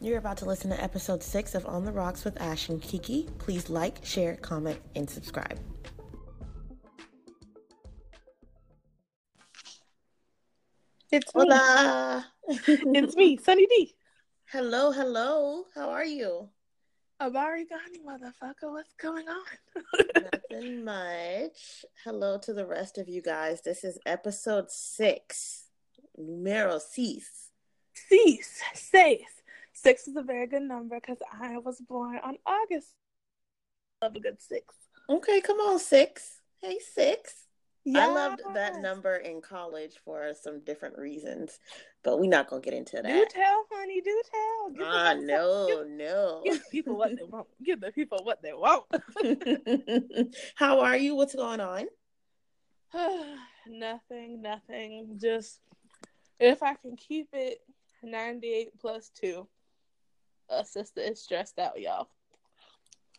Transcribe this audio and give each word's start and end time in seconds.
You're 0.00 0.18
about 0.18 0.38
to 0.38 0.46
listen 0.46 0.70
to 0.70 0.82
episode 0.82 1.22
six 1.22 1.54
of 1.54 1.66
On 1.66 1.84
the 1.84 1.92
Rocks 1.92 2.24
with 2.24 2.40
Ash 2.40 2.70
and 2.70 2.80
Kiki. 2.80 3.28
Please 3.38 3.68
like, 3.68 4.02
share, 4.04 4.36
comment, 4.36 4.80
and 4.96 5.08
subscribe. 5.08 5.58
It's 11.12 11.34
me. 11.34 11.42
Hola. 11.42 12.26
It's 12.48 13.14
me, 13.14 13.36
Sunny 13.36 13.66
D. 13.66 13.94
hello, 14.50 14.90
hello. 14.90 15.64
How 15.74 15.90
are 15.90 16.04
you? 16.04 16.48
Abari 17.20 17.64
Ghani, 17.64 18.00
motherfucker. 18.04 18.72
What's 18.72 18.94
going 18.94 19.26
on? 19.28 19.44
Nothing 20.50 20.84
much. 20.84 21.84
Hello 22.04 22.38
to 22.38 22.54
the 22.54 22.66
rest 22.66 22.96
of 22.96 23.08
you 23.08 23.20
guys. 23.22 23.60
This 23.60 23.84
is 23.84 23.98
episode 24.06 24.70
six. 24.70 25.64
Numero 26.16 26.78
seis. 26.78 27.50
Cease. 27.94 28.60
Safe. 28.74 29.39
Six 29.82 30.06
is 30.08 30.16
a 30.16 30.22
very 30.22 30.46
good 30.46 30.62
number 30.62 31.00
because 31.00 31.16
I 31.40 31.56
was 31.56 31.80
born 31.80 32.18
on 32.22 32.36
August. 32.44 32.92
Love 34.02 34.14
a 34.14 34.20
good 34.20 34.40
six. 34.40 34.74
Okay, 35.08 35.40
come 35.40 35.56
on, 35.58 35.78
six. 35.78 36.40
Hey, 36.60 36.78
six. 36.94 37.46
I 37.94 38.06
loved 38.12 38.42
that 38.52 38.82
number 38.82 39.16
in 39.16 39.40
college 39.40 39.94
for 40.04 40.32
some 40.38 40.60
different 40.60 40.98
reasons, 40.98 41.58
but 42.04 42.20
we're 42.20 42.28
not 42.28 42.48
gonna 42.50 42.60
get 42.60 42.74
into 42.74 42.96
that. 42.96 43.06
Do 43.06 43.26
tell, 43.30 43.64
honey. 43.72 44.02
Do 44.02 44.22
tell. 44.30 44.70
Give 44.70 44.86
Ah, 44.86 45.14
no, 45.18 45.66
Give, 45.66 45.88
no. 45.96 46.42
give 46.44 46.58
the 46.58 46.70
people 46.70 46.98
what 46.98 47.16
they 47.16 47.24
want. 47.24 47.46
Give 47.64 47.80
the 47.80 47.90
people 47.90 48.18
what 48.22 48.42
they 48.42 48.52
want. 48.52 48.84
How 50.56 50.80
are 50.80 50.96
you? 50.98 51.14
What's 51.14 51.34
going 51.34 51.60
on? 51.60 51.86
nothing, 53.66 54.42
nothing. 54.42 55.18
Just 55.18 55.60
if 56.38 56.62
I 56.62 56.74
can 56.74 56.96
keep 56.96 57.28
it 57.32 57.62
98 58.02 58.78
plus 58.78 59.10
two, 59.14 59.48
a 60.50 60.64
sister 60.64 61.00
is 61.00 61.22
stressed 61.22 61.58
out, 61.58 61.80
y'all. 61.80 62.08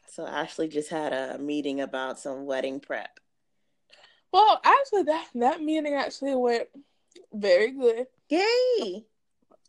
So 0.07 0.27
Ashley 0.27 0.67
just 0.67 0.89
had 0.89 1.13
a 1.13 1.37
meeting 1.37 1.81
about 1.81 2.19
some 2.19 2.45
wedding 2.45 2.79
prep. 2.79 3.19
Well, 4.31 4.59
actually, 4.63 5.03
that 5.03 5.27
that 5.35 5.61
meeting 5.61 5.93
actually 5.93 6.35
went 6.35 6.67
very 7.33 7.71
good, 7.71 8.07
Yay! 8.29 9.05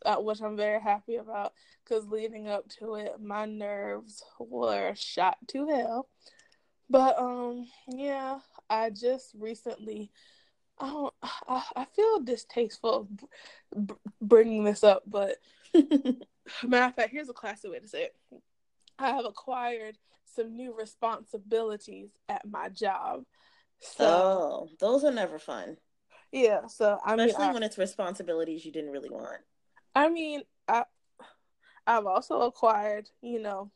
uh, 0.05 0.15
which 0.17 0.41
I'm 0.41 0.57
very 0.57 0.81
happy 0.81 1.15
about. 1.15 1.53
Because 1.83 2.07
leading 2.07 2.47
up 2.47 2.67
to 2.79 2.95
it, 2.95 3.21
my 3.21 3.45
nerves 3.45 4.23
were 4.39 4.93
shot 4.95 5.37
to 5.49 5.67
hell. 5.67 6.07
But 6.89 7.17
um, 7.17 7.67
yeah, 7.87 8.39
I 8.69 8.89
just 8.89 9.33
recently, 9.37 10.11
I 10.79 10.89
don't, 10.89 11.13
I, 11.47 11.63
I 11.75 11.85
feel 11.85 12.19
distasteful 12.19 13.07
b- 13.15 13.27
b- 13.85 13.93
bringing 14.21 14.63
this 14.63 14.83
up, 14.83 15.03
but 15.07 15.37
matter 16.63 16.85
of 16.85 16.95
fact, 16.95 17.11
here's 17.11 17.29
a 17.29 17.33
classy 17.33 17.69
way 17.69 17.79
to 17.79 17.87
say 17.87 18.03
it. 18.03 18.15
I 18.99 19.09
have 19.09 19.25
acquired 19.25 19.97
some 20.35 20.55
new 20.55 20.73
responsibilities 20.77 22.09
at 22.29 22.45
my 22.49 22.69
job. 22.69 23.23
So 23.79 24.05
oh, 24.05 24.69
those 24.79 25.03
are 25.03 25.11
never 25.11 25.37
fun, 25.39 25.77
yeah, 26.31 26.67
so 26.67 26.97
I 27.05 27.15
mean, 27.15 27.27
especially 27.27 27.49
I, 27.49 27.53
when 27.53 27.63
it's 27.63 27.77
responsibilities 27.77 28.65
you 28.65 28.71
didn't 28.71 28.91
really 28.91 29.09
want. 29.09 29.41
I 29.93 30.09
mean, 30.09 30.43
I 30.67 30.85
I've 31.85 32.05
also 32.05 32.41
acquired, 32.41 33.09
you 33.21 33.39
know, 33.41 33.71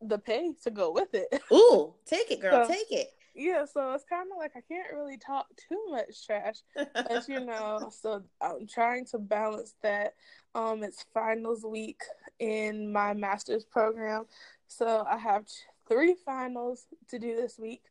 the 0.00 0.18
pay 0.18 0.52
to 0.64 0.70
go 0.70 0.92
with 0.92 1.14
it. 1.14 1.28
Ooh, 1.52 1.94
take 2.06 2.30
it, 2.30 2.40
girl, 2.40 2.64
So- 2.66 2.72
take 2.72 2.90
it. 2.90 3.08
Yeah, 3.34 3.64
so 3.64 3.92
it's 3.92 4.04
kind 4.04 4.28
of 4.30 4.38
like 4.38 4.52
I 4.56 4.60
can't 4.60 4.92
really 4.92 5.16
talk 5.16 5.46
too 5.68 5.80
much 5.90 6.26
trash, 6.26 6.56
as 6.94 7.28
you 7.28 7.40
know. 7.44 7.90
So 7.90 8.22
I'm 8.40 8.66
trying 8.66 9.06
to 9.06 9.18
balance 9.18 9.74
that. 9.82 10.14
Um, 10.54 10.82
it's 10.82 11.04
finals 11.14 11.64
week 11.64 12.02
in 12.38 12.92
my 12.92 13.14
master's 13.14 13.64
program, 13.64 14.26
so 14.66 15.04
I 15.08 15.16
have 15.16 15.46
three 15.88 16.14
finals 16.26 16.86
to 17.08 17.18
do 17.18 17.34
this 17.36 17.58
week, 17.58 17.82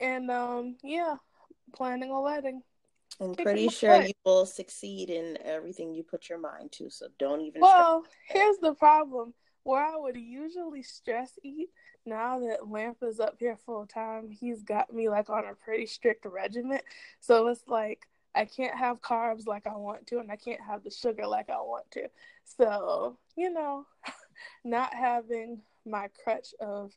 and 0.00 0.30
um, 0.30 0.76
yeah, 0.82 1.16
planning 1.74 2.10
a 2.10 2.20
wedding. 2.20 2.62
I'm 3.20 3.30
Kicking 3.30 3.44
pretty 3.44 3.68
sure 3.68 3.98
butt. 3.98 4.08
you 4.08 4.14
will 4.24 4.44
succeed 4.44 5.08
in 5.08 5.38
everything 5.42 5.94
you 5.94 6.02
put 6.02 6.28
your 6.28 6.38
mind 6.38 6.72
to. 6.72 6.90
So 6.90 7.06
don't 7.18 7.40
even. 7.40 7.62
Well, 7.62 8.04
here's 8.28 8.58
the 8.58 8.74
problem. 8.74 9.32
Where 9.62 9.82
I 9.82 9.96
would 9.96 10.16
usually 10.16 10.82
stress 10.82 11.32
eat, 11.42 11.70
now 12.06 12.40
that 12.40 12.68
Lamp 12.68 12.98
is 13.02 13.20
up 13.20 13.36
here 13.38 13.56
full 13.56 13.86
time, 13.86 14.30
he's 14.30 14.62
got 14.62 14.92
me 14.92 15.08
like 15.08 15.28
on 15.28 15.44
a 15.44 15.54
pretty 15.54 15.86
strict 15.86 16.24
regimen. 16.24 16.80
So 17.20 17.48
it's 17.48 17.66
like 17.66 18.06
I 18.34 18.44
can't 18.44 18.76
have 18.76 19.00
carbs 19.00 19.46
like 19.46 19.66
I 19.66 19.76
want 19.76 20.06
to, 20.08 20.18
and 20.18 20.30
I 20.30 20.36
can't 20.36 20.60
have 20.60 20.84
the 20.84 20.90
sugar 20.90 21.26
like 21.26 21.50
I 21.50 21.56
want 21.56 21.90
to. 21.92 22.08
So, 22.44 23.16
you 23.36 23.50
know, 23.50 23.86
not 24.64 24.94
having 24.94 25.62
my 25.84 26.08
crutch 26.22 26.54
of 26.60 26.92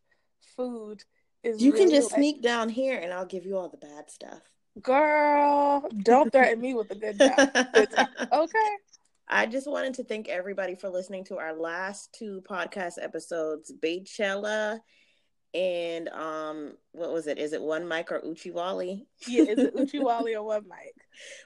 food 0.55 1.03
is 1.43 1.61
you 1.61 1.71
can 1.71 1.89
just 1.89 2.11
like, 2.11 2.19
sneak 2.19 2.41
down 2.41 2.69
here, 2.69 2.99
and 2.99 3.13
I'll 3.13 3.25
give 3.25 3.45
you 3.45 3.57
all 3.57 3.69
the 3.69 3.77
bad 3.77 4.11
stuff. 4.11 4.41
girl, 4.81 5.87
don't 6.03 6.31
threaten 6.31 6.59
me 6.59 6.73
with 6.73 6.91
a 6.91 6.95
good 6.95 7.17
time. 7.17 7.51
Okay. 8.31 8.69
I 9.29 9.45
just 9.45 9.69
wanted 9.69 9.95
to 9.95 10.03
thank 10.03 10.27
everybody 10.27 10.75
for 10.75 10.89
listening 10.89 11.23
to 11.25 11.37
our 11.37 11.53
last 11.53 12.13
two 12.17 12.41
podcast 12.49 12.93
episodes, 13.01 13.71
Baychella 13.71 14.79
and 15.53 16.09
um 16.09 16.73
what 16.91 17.11
was 17.11 17.27
it? 17.27 17.37
Is 17.37 17.53
it 17.53 17.61
one 17.61 17.87
mic 17.87 18.11
or 18.11 18.21
Uchiwali? 18.21 19.05
Yeah, 19.27 19.43
is 19.43 19.59
it 19.59 19.75
Uchiwali 19.75 20.35
or 20.35 20.43
one 20.43 20.67
Mike? 20.67 20.95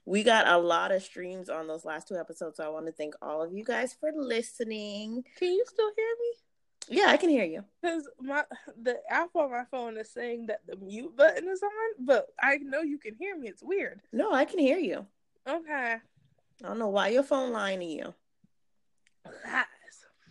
We 0.06 0.24
got 0.24 0.48
a 0.48 0.58
lot 0.58 0.92
of 0.92 1.04
streams 1.04 1.50
on 1.50 1.68
those 1.68 1.86
last 1.86 2.08
two 2.08 2.18
episodes, 2.18 2.58
so 2.58 2.66
I 2.66 2.70
want 2.70 2.86
to 2.88 2.92
thank 2.92 3.16
all 3.22 3.42
of 3.42 3.54
you 3.54 3.64
guys 3.64 3.96
for 4.00 4.12
listening. 4.16 5.24
Can 5.38 5.52
you 5.52 5.64
still 5.68 5.92
hear 5.96 6.08
me? 6.20 6.98
Yeah, 6.98 7.06
I 7.08 7.18
can 7.18 7.30
hear 7.30 7.46
you. 7.46 7.64
Because 7.82 8.10
my 8.20 8.44
the 8.82 8.98
app 9.10 9.30
on 9.36 9.52
my 9.52 9.64
phone 9.72 9.98
is 9.98 10.12
saying 10.12 10.48
that 10.48 10.62
the 10.68 10.76
mute 10.76 11.16
button 11.16 11.48
is 11.48 11.64
on, 11.64 12.06
but 12.06 12.28
I 12.42 12.58
know 12.58 12.82
you 12.82 12.98
can 12.98 13.16
hear 13.16 13.38
me. 13.38 13.48
It's 13.48 13.64
weird. 13.64 14.02
No, 14.12 14.34
I 14.34 14.46
can 14.46 14.60
hear 14.60 14.78
you. 14.78 15.06
Okay. 15.48 15.96
I 16.64 16.68
don't 16.68 16.80
know 16.80 16.88
why 16.88 17.10
your 17.10 17.24
phone 17.24 17.52
lying 17.52 17.82
to 17.82 17.86
you. 17.86 18.14
Lies. 19.26 19.66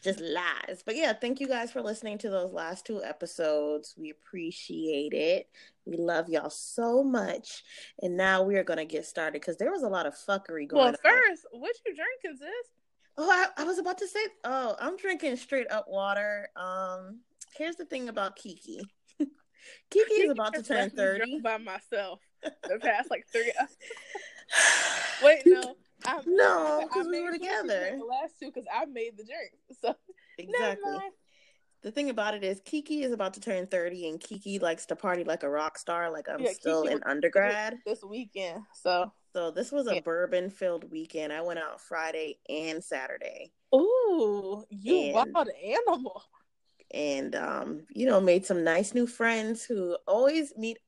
Just 0.03 0.21
lies. 0.21 0.83
But 0.85 0.97
yeah, 0.97 1.13
thank 1.13 1.41
you 1.41 1.47
guys 1.47 1.71
for 1.71 1.83
listening 1.83 2.19
to 2.19 2.31
those 2.31 2.53
last 2.53 2.87
two 2.87 3.05
episodes. 3.05 3.95
We 3.97 4.11
appreciate 4.11 5.13
it. 5.13 5.49
We 5.85 5.97
love 5.97 6.29
y'all 6.29 6.51
so 6.51 7.03
much. 7.05 7.63
And 8.03 8.17
now 8.17 8.43
we 8.43 8.57
are 8.57 8.65
gonna 8.65 8.85
get 8.85 9.05
started 9.05 9.35
because 9.35 9.59
there 9.59 9.71
was 9.71 9.83
a 9.83 9.89
lot 9.89 10.07
of 10.07 10.15
fuckery 10.15 10.69
going 10.69 10.87
on. 10.87 10.97
Well, 11.05 11.13
on. 11.15 11.29
first, 11.29 11.47
what 11.53 11.77
you 11.87 11.95
drinking, 11.95 12.39
sis? 12.39 12.71
Oh, 13.19 13.31
I, 13.31 13.63
I 13.63 13.65
was 13.65 13.79
about 13.79 13.99
to 13.99 14.09
say. 14.09 14.21
Oh, 14.45 14.75
I'm 14.81 14.97
drinking 14.97 15.37
straight 15.37 15.71
up 15.71 15.87
water. 15.89 16.49
Um, 16.57 17.21
here's 17.57 17.77
the 17.77 17.85
thing 17.85 18.09
about 18.09 18.37
Kiki. 18.37 18.81
Kiki 19.91 20.15
is 20.15 20.31
about 20.31 20.55
to 20.55 20.63
turn 20.63 20.91
thirty. 20.91 21.19
drunk 21.19 21.43
by 21.43 21.59
myself 21.59 22.21
the 22.43 22.79
past 22.81 23.11
like 23.11 23.27
three. 23.31 23.53
Wait, 25.23 25.43
no. 25.47 25.77
I, 26.07 26.21
No, 26.27 26.87
because 26.89 27.07
we 27.09 27.21
were 27.23 27.33
together. 27.33 27.97
The 27.99 28.05
last 28.05 28.35
two, 28.41 28.47
because 28.53 28.67
I 28.73 28.85
made 28.87 29.17
the 29.17 29.25
drink. 29.25 29.53
So 29.81 29.95
exactly. 30.39 30.99
The 31.83 31.91
thing 31.91 32.11
about 32.11 32.35
it 32.35 32.45
is, 32.45 32.61
Kiki 32.65 33.03
is 33.03 33.13
about 33.13 33.35
to 33.35 33.41
turn 33.41 33.67
thirty, 33.67 34.09
and 34.09 34.21
Kiki 34.21 34.59
likes 34.61 34.87
to 34.87 34.97
party 34.97 35.25
like 35.25 35.43
a 35.43 35.49
rock 35.49 35.77
star. 35.79 36.11
Like 36.13 36.29
I'm 36.29 36.41
Yeah, 36.41 36.53
still 36.53 36.83
Kiki 36.85 36.95
in 36.95 37.03
undergrad. 37.05 37.79
This 37.85 38.05
weekend. 38.05 38.63
So 38.73 39.13
So 39.33 39.51
this 39.51 39.73
was 39.73 39.89
a 39.89 39.95
Yeah. 39.97 40.01
bourbon 40.01 40.49
filled 40.51 40.89
weekend. 40.91 41.33
I 41.33 41.41
went 41.43 41.59
out 41.59 41.81
Friday 41.81 42.39
and 42.49 42.83
Saturday 42.85 43.53
ooh, 43.75 44.65
you 44.71 44.97
And- 44.97 45.33
wild 45.35 45.49
animal. 45.65 46.23
and 46.95 47.35
um, 47.35 47.87
you 47.91 48.07
know, 48.07 48.21
made 48.21 48.45
some 48.47 48.63
nice 48.63 48.93
new 48.95 49.07
friends 49.07 49.65
who 49.65 49.97
always 50.07 50.53
meet 50.57 50.79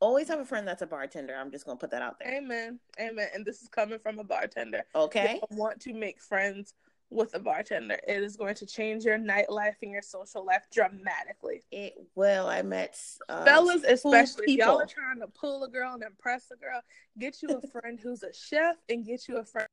always 0.00 0.28
have 0.28 0.40
a 0.40 0.44
friend 0.44 0.66
that's 0.66 0.82
a 0.82 0.86
bartender. 0.86 1.34
I'm 1.34 1.50
just 1.50 1.64
gonna 1.66 1.78
put 1.78 1.90
that 1.90 2.02
out 2.02 2.18
there. 2.18 2.34
Amen. 2.34 2.78
Amen. 3.00 3.28
And 3.34 3.44
this 3.44 3.62
is 3.62 3.68
coming 3.68 3.98
from 3.98 4.18
a 4.18 4.24
bartender. 4.24 4.82
Okay. 4.94 5.40
If 5.42 5.50
you 5.50 5.56
want 5.56 5.80
to 5.80 5.94
make 5.94 6.20
friends 6.20 6.74
with 7.10 7.34
a 7.34 7.38
bartender. 7.38 7.98
It 8.06 8.22
is 8.22 8.36
going 8.36 8.56
to 8.56 8.66
change 8.66 9.04
your 9.04 9.18
nightlife 9.18 9.76
and 9.82 9.92
your 9.92 10.02
social 10.02 10.44
life 10.44 10.66
dramatically. 10.72 11.62
It 11.70 11.94
well, 12.14 12.48
I 12.48 12.62
met 12.62 12.98
uh, 13.28 13.44
Fellas, 13.44 13.84
especially 13.84 14.46
if 14.48 14.58
y'all 14.58 14.80
are 14.80 14.86
trying 14.86 15.20
to 15.20 15.28
pull 15.28 15.64
a 15.64 15.68
girl 15.68 15.94
and 15.94 16.02
impress 16.02 16.50
a 16.50 16.56
girl, 16.56 16.80
get 17.18 17.40
you 17.42 17.50
a 17.50 17.66
friend 17.80 17.98
who's 18.02 18.22
a 18.22 18.32
chef 18.32 18.76
and 18.88 19.06
get 19.06 19.28
you 19.28 19.38
a 19.38 19.44
friend 19.44 19.68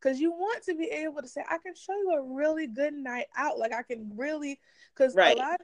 because 0.00 0.20
you 0.20 0.30
want 0.30 0.62
to 0.64 0.74
be 0.76 0.84
able 0.84 1.20
to 1.20 1.28
say, 1.28 1.42
I 1.48 1.58
can 1.58 1.74
show 1.74 1.92
you 1.92 2.12
a 2.12 2.22
really 2.22 2.68
good 2.68 2.94
night 2.94 3.26
out. 3.36 3.58
Like 3.58 3.72
I 3.72 3.82
can 3.82 4.12
really, 4.16 4.60
because 4.94 5.14
Right. 5.14 5.36
a 5.36 5.40
lot. 5.40 5.60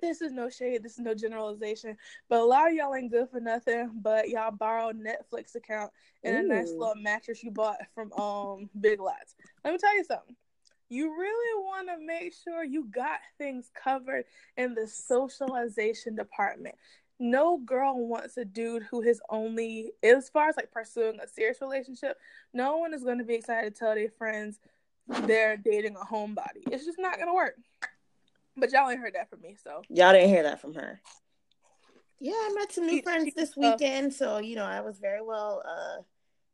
This 0.00 0.20
is 0.22 0.32
no 0.32 0.48
shade. 0.48 0.82
This 0.82 0.92
is 0.92 0.98
no 0.98 1.14
generalization, 1.14 1.96
but 2.28 2.40
a 2.40 2.44
lot 2.44 2.68
of 2.68 2.74
y'all 2.74 2.94
ain't 2.94 3.10
good 3.10 3.28
for 3.30 3.40
nothing. 3.40 3.90
But 4.02 4.28
y'all 4.28 4.50
borrowed 4.50 4.96
Netflix 4.96 5.54
account 5.54 5.92
and 6.24 6.36
a 6.36 6.42
nice 6.42 6.70
little 6.70 6.94
mattress 6.96 7.42
you 7.42 7.50
bought 7.50 7.78
from 7.94 8.12
um 8.14 8.70
Big 8.80 9.00
Lots. 9.00 9.34
Let 9.64 9.72
me 9.72 9.78
tell 9.78 9.96
you 9.96 10.04
something. 10.04 10.36
You 10.88 11.16
really 11.16 11.64
want 11.64 11.88
to 11.88 12.04
make 12.04 12.34
sure 12.34 12.64
you 12.64 12.86
got 12.90 13.20
things 13.38 13.70
covered 13.74 14.24
in 14.56 14.74
the 14.74 14.88
socialization 14.88 16.16
department. 16.16 16.74
No 17.20 17.58
girl 17.58 18.08
wants 18.08 18.38
a 18.38 18.44
dude 18.44 18.82
who 18.90 19.02
has 19.02 19.20
only, 19.28 19.92
as 20.02 20.30
far 20.30 20.48
as 20.48 20.56
like 20.56 20.72
pursuing 20.72 21.20
a 21.20 21.28
serious 21.28 21.60
relationship, 21.60 22.16
no 22.52 22.78
one 22.78 22.92
is 22.94 23.04
going 23.04 23.18
to 23.18 23.24
be 23.24 23.34
excited 23.34 23.74
to 23.74 23.78
tell 23.78 23.94
their 23.94 24.10
friends 24.10 24.58
they're 25.26 25.56
dating 25.56 25.96
a 25.96 26.04
homebody. 26.04 26.62
It's 26.70 26.84
just 26.84 26.98
not 26.98 27.18
gonna 27.18 27.34
work. 27.34 27.56
But 28.56 28.72
y'all 28.72 28.90
ain't 28.90 29.00
heard 29.00 29.14
that 29.14 29.30
from 29.30 29.40
me, 29.40 29.56
so 29.62 29.82
y'all 29.88 30.12
didn't 30.12 30.28
hear 30.28 30.42
that 30.42 30.60
from 30.60 30.74
her. 30.74 31.00
Yeah, 32.18 32.32
I 32.34 32.52
met 32.54 32.72
some 32.72 32.86
new 32.86 32.96
She- 32.96 33.02
friends 33.02 33.24
she- 33.26 33.32
this 33.36 33.50
uh, 33.56 33.60
weekend, 33.60 34.12
so 34.12 34.38
you 34.38 34.56
know 34.56 34.64
I 34.64 34.80
was 34.80 34.98
very 34.98 35.22
well 35.22 35.62
uh 35.66 36.02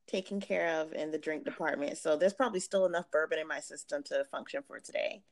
taken 0.07 0.41
care 0.41 0.81
of 0.81 0.93
in 0.93 1.11
the 1.11 1.19
drink 1.19 1.45
department. 1.45 1.99
So 1.99 2.17
there's 2.17 2.33
probably 2.35 2.61
still 2.61 2.87
enough 2.87 3.11
bourbon 3.11 3.41
in 3.41 3.49
my 3.49 3.59
system 3.59 4.05
to 4.05 4.25
function 4.31 4.63
for 4.67 4.79
today. 4.79 5.23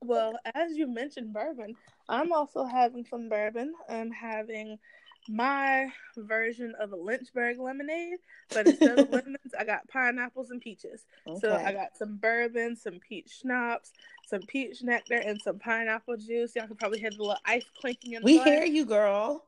Well, 0.00 0.36
as 0.54 0.76
you 0.76 0.88
mentioned 0.88 1.32
bourbon, 1.32 1.74
I'm 2.08 2.32
also 2.32 2.64
having 2.64 3.04
some 3.04 3.28
bourbon. 3.28 3.74
I'm 3.88 4.10
having 4.10 4.78
my 5.28 5.88
version 6.16 6.74
of 6.80 6.92
a 6.92 6.96
Lynchburg 6.96 7.58
lemonade, 7.58 8.18
but 8.50 8.66
instead 8.66 8.98
of 8.98 9.08
lemons, 9.12 9.54
I 9.58 9.64
got 9.64 9.88
pineapples 9.88 10.50
and 10.50 10.60
peaches. 10.60 11.04
So 11.40 11.54
I 11.54 11.72
got 11.72 11.96
some 11.96 12.16
bourbon, 12.16 12.76
some 12.76 12.98
peach 13.00 13.38
schnapps, 13.40 13.92
some 14.26 14.42
peach 14.42 14.82
nectar, 14.82 15.16
and 15.16 15.40
some 15.40 15.58
pineapple 15.58 16.16
juice. 16.16 16.54
Y'all 16.56 16.66
can 16.66 16.76
probably 16.76 16.98
hear 17.00 17.10
the 17.10 17.18
little 17.18 17.36
ice 17.44 17.64
clinking 17.80 18.14
in 18.14 18.22
the 18.22 18.26
we 18.26 18.34
glass. 18.36 18.46
hear 18.48 18.64
you, 18.64 18.84
girl. 18.84 19.44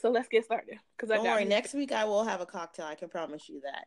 So 0.00 0.10
let's 0.10 0.28
get 0.28 0.44
started. 0.44 0.78
Cause 0.98 1.10
I 1.10 1.16
Don't 1.16 1.26
worry. 1.26 1.44
me- 1.44 1.50
Next 1.50 1.74
week 1.74 1.92
I 1.92 2.04
will 2.04 2.24
have 2.24 2.40
a 2.40 2.46
cocktail. 2.46 2.86
I 2.86 2.94
can 2.94 3.08
promise 3.08 3.48
you 3.48 3.60
that. 3.60 3.86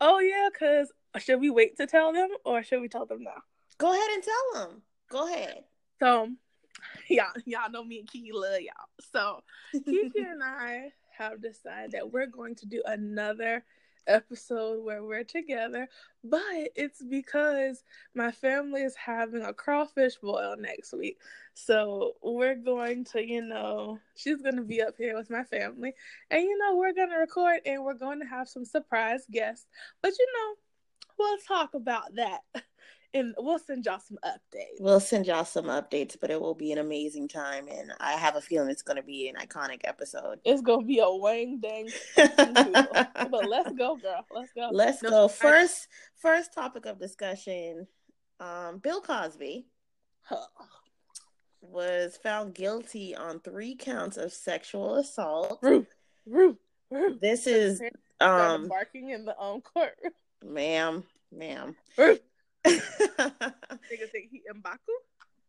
Oh 0.00 0.18
yeah, 0.18 0.48
cause 0.56 0.90
should 1.18 1.40
we 1.40 1.50
wait 1.50 1.76
to 1.76 1.86
tell 1.86 2.12
them 2.12 2.28
or 2.44 2.62
should 2.62 2.80
we 2.80 2.88
tell 2.88 3.06
them 3.06 3.22
now? 3.22 3.42
Go 3.78 3.92
ahead 3.92 4.10
and 4.12 4.22
tell 4.22 4.66
them. 4.68 4.82
Go 5.10 5.26
ahead. 5.32 5.64
So, 6.00 6.30
y'all, 7.08 7.32
y'all 7.44 7.70
know 7.70 7.84
me 7.84 8.00
and 8.00 8.08
Kiki 8.08 8.32
love 8.32 8.60
y'all. 8.60 8.88
So, 9.12 9.42
Kiki 9.84 10.20
and 10.20 10.42
I 10.42 10.92
have 11.16 11.42
decided 11.42 11.92
that 11.92 12.12
we're 12.12 12.26
going 12.26 12.54
to 12.56 12.66
do 12.66 12.82
another 12.86 13.64
episode 14.06 14.82
where 14.84 15.04
we're 15.04 15.24
together, 15.24 15.86
but 16.24 16.40
it's 16.74 17.02
because 17.02 17.82
my 18.14 18.30
family 18.30 18.82
is 18.82 18.96
having 18.96 19.42
a 19.42 19.52
crawfish 19.52 20.16
boil 20.16 20.56
next 20.58 20.94
week. 20.94 21.18
So, 21.54 22.14
we're 22.22 22.54
going 22.54 23.04
to, 23.06 23.26
you 23.26 23.42
know, 23.42 23.98
she's 24.16 24.40
going 24.40 24.56
to 24.56 24.62
be 24.62 24.80
up 24.80 24.94
here 24.96 25.16
with 25.16 25.30
my 25.30 25.44
family, 25.44 25.94
and 26.30 26.42
you 26.42 26.58
know, 26.58 26.76
we're 26.76 26.94
going 26.94 27.10
to 27.10 27.16
record 27.16 27.60
and 27.66 27.84
we're 27.84 27.94
going 27.94 28.20
to 28.20 28.26
have 28.26 28.48
some 28.48 28.64
surprise 28.64 29.24
guests. 29.30 29.66
But 30.02 30.12
you 30.18 30.26
know, 30.34 30.54
we'll 31.18 31.38
talk 31.38 31.74
about 31.74 32.14
that. 32.14 32.40
And 33.14 33.34
we'll 33.38 33.58
send 33.58 33.86
y'all 33.86 34.00
some 34.00 34.18
updates. 34.24 34.80
We'll 34.80 35.00
send 35.00 35.26
y'all 35.26 35.44
some 35.46 35.64
updates, 35.64 36.14
but 36.20 36.30
it 36.30 36.38
will 36.40 36.54
be 36.54 36.72
an 36.72 36.78
amazing 36.78 37.28
time, 37.28 37.66
and 37.66 37.90
I 38.00 38.12
have 38.12 38.36
a 38.36 38.40
feeling 38.42 38.68
it's 38.68 38.82
going 38.82 38.98
to 38.98 39.02
be 39.02 39.28
an 39.28 39.36
iconic 39.36 39.80
episode. 39.84 40.40
It's 40.44 40.60
gonna 40.60 40.84
be 40.84 40.98
a 40.98 41.10
wang 41.10 41.58
dang. 41.58 41.88
but 42.16 43.48
let's 43.48 43.72
go, 43.72 43.96
girl. 43.96 44.26
Let's 44.30 44.52
go. 44.52 44.68
Let's 44.72 45.02
No, 45.02 45.08
go. 45.10 45.24
I- 45.24 45.28
First, 45.28 45.88
first 46.16 46.52
topic 46.52 46.84
of 46.84 46.98
discussion. 47.00 47.86
Um, 48.40 48.78
Bill 48.78 49.00
Cosby 49.00 49.64
was 51.60 52.18
found 52.22 52.54
guilty 52.54 53.16
on 53.16 53.40
three 53.40 53.74
counts 53.74 54.16
of 54.16 54.32
sexual 54.32 54.96
assault. 54.96 55.58
Roo, 55.62 55.86
roo, 56.26 56.56
roo. 56.90 57.18
This 57.20 57.46
is, 57.46 57.80
um, 58.20 58.68
barking 58.68 59.10
in 59.10 59.24
the 59.24 59.38
um 59.40 59.60
court. 59.60 59.98
ma'am, 60.44 61.04
ma'am. 61.32 61.74
Roo. 61.96 62.18
Nigga 63.90 64.10
think 64.12 64.30
he 64.30 64.42
Mbaku. 64.54 64.76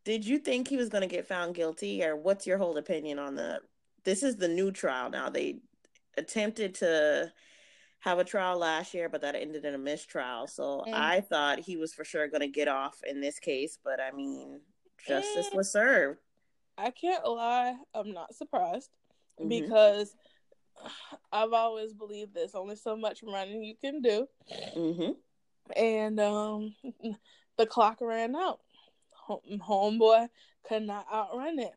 Did 0.05 0.25
you 0.25 0.39
think 0.39 0.67
he 0.67 0.77
was 0.77 0.89
going 0.89 1.01
to 1.01 1.13
get 1.15 1.27
found 1.27 1.55
guilty, 1.55 2.03
or 2.03 2.15
what's 2.15 2.47
your 2.47 2.57
whole 2.57 2.77
opinion 2.77 3.19
on 3.19 3.35
the? 3.35 3.59
This 4.03 4.23
is 4.23 4.37
the 4.37 4.47
new 4.47 4.71
trial 4.71 5.09
now. 5.09 5.29
They 5.29 5.59
attempted 6.17 6.75
to 6.75 7.31
have 7.99 8.17
a 8.17 8.23
trial 8.23 8.57
last 8.57 8.93
year, 8.93 9.09
but 9.09 9.21
that 9.21 9.35
ended 9.35 9.65
in 9.65 9.73
a 9.73 9.77
mistrial. 9.77 10.47
So 10.47 10.85
Mm. 10.87 10.93
I 10.93 11.21
thought 11.21 11.59
he 11.59 11.75
was 11.75 11.93
for 11.93 12.05
sure 12.05 12.27
going 12.29 12.41
to 12.41 12.47
get 12.47 12.69
off 12.69 13.01
in 13.05 13.19
this 13.19 13.39
case, 13.39 13.77
but 13.83 13.99
I 13.99 14.11
mean, 14.11 14.61
justice 15.05 15.49
Mm. 15.49 15.55
was 15.55 15.71
served. 15.71 16.19
I 16.77 16.91
can't 16.91 17.25
lie, 17.27 17.75
I'm 17.93 18.13
not 18.13 18.33
surprised 18.33 18.89
Mhm. 19.37 19.49
because 19.49 20.15
I've 21.33 21.51
always 21.51 21.93
believed 21.93 22.33
there's 22.33 22.55
only 22.55 22.77
so 22.77 22.95
much 22.95 23.21
running 23.21 23.63
you 23.63 23.75
can 23.75 24.01
do, 24.01 24.27
Mhm. 24.77 25.17
And 25.75 26.19
um, 26.19 26.75
the 27.57 27.65
clock 27.65 27.99
ran 28.01 28.35
out. 28.35 28.59
Home- 29.11 29.61
Homeboy 29.61 30.27
could 30.67 30.83
not 30.83 31.05
outrun 31.13 31.59
it, 31.59 31.73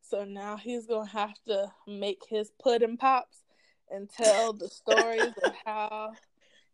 so 0.00 0.24
now 0.24 0.56
he's 0.56 0.86
gonna 0.86 1.08
have 1.08 1.34
to 1.46 1.70
make 1.86 2.22
his 2.28 2.50
pudding 2.62 2.96
pops 2.96 3.42
and 3.90 4.08
tell 4.10 4.52
the 4.52 4.68
stories 4.68 5.32
of 5.44 5.52
how 5.64 6.12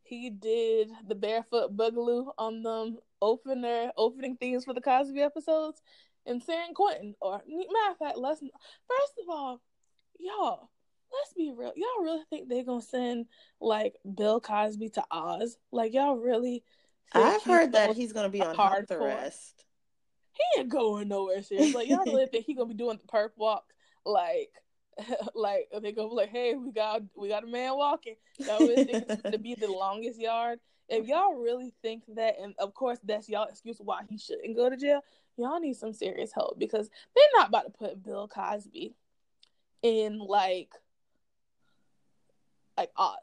he 0.02 0.30
did 0.30 0.90
the 1.06 1.14
barefoot 1.14 1.76
boogaloo 1.76 2.32
on 2.38 2.62
them 2.62 2.98
opener 3.20 3.90
opening 3.96 4.36
themes 4.36 4.64
for 4.64 4.74
the 4.74 4.80
Cosby 4.80 5.20
episodes 5.20 5.80
in 6.26 6.40
San 6.40 6.74
Quentin. 6.74 7.14
Or 7.20 7.40
matter 7.46 7.92
of 7.92 7.98
fact, 7.98 8.18
let's 8.18 8.40
first 8.40 9.14
of 9.22 9.28
all, 9.28 9.60
y'all, 10.18 10.68
let's 11.12 11.32
be 11.36 11.52
real. 11.54 11.72
Y'all 11.76 12.04
really 12.04 12.22
think 12.30 12.48
they're 12.48 12.64
gonna 12.64 12.82
send 12.82 13.26
like 13.60 13.94
Bill 14.14 14.40
Cosby 14.40 14.90
to 14.90 15.04
Oz? 15.10 15.56
Like 15.70 15.94
y'all 15.94 16.16
really? 16.16 16.64
I've 17.14 17.42
heard 17.42 17.72
that 17.72 17.94
he's 17.94 18.12
going 18.12 18.24
to 18.24 18.30
be 18.30 18.40
on 18.40 18.54
hard 18.54 18.90
arrest. 18.90 19.64
he 20.32 20.60
ain't 20.60 20.70
going 20.70 21.08
nowhere 21.08 21.42
serious. 21.42 21.74
Like 21.74 21.88
y'all 21.88 22.04
really 22.06 22.26
think 22.26 22.46
he 22.46 22.54
gonna 22.54 22.68
be 22.68 22.74
doing 22.74 22.98
the 22.98 23.06
perp 23.06 23.30
walk? 23.36 23.64
Like, 24.04 24.50
like 25.34 25.68
they 25.82 25.92
gonna 25.92 26.08
be 26.08 26.14
like, 26.14 26.30
hey, 26.30 26.54
we 26.54 26.72
got 26.72 27.02
we 27.16 27.28
got 27.28 27.44
a 27.44 27.46
man 27.46 27.76
walking. 27.76 28.16
Y'all 28.38 28.60
really 28.60 28.84
think 28.84 29.04
it's 29.08 29.22
to 29.22 29.38
be 29.38 29.54
the 29.54 29.70
longest 29.70 30.20
yard? 30.20 30.58
If 30.88 31.06
y'all 31.06 31.34
really 31.34 31.72
think 31.82 32.04
that, 32.16 32.36
and 32.40 32.54
of 32.58 32.74
course 32.74 32.98
that's 33.04 33.28
y'all 33.28 33.48
excuse 33.48 33.78
why 33.78 34.02
he 34.08 34.18
shouldn't 34.18 34.56
go 34.56 34.68
to 34.68 34.76
jail, 34.76 35.00
y'all 35.36 35.60
need 35.60 35.76
some 35.76 35.92
serious 35.92 36.32
help 36.32 36.58
because 36.58 36.88
they're 37.14 37.24
not 37.36 37.48
about 37.48 37.64
to 37.64 37.70
put 37.70 38.02
Bill 38.02 38.28
Cosby 38.28 38.94
in 39.82 40.18
like 40.18 40.72
like 42.76 42.90
Oz. 42.96 43.16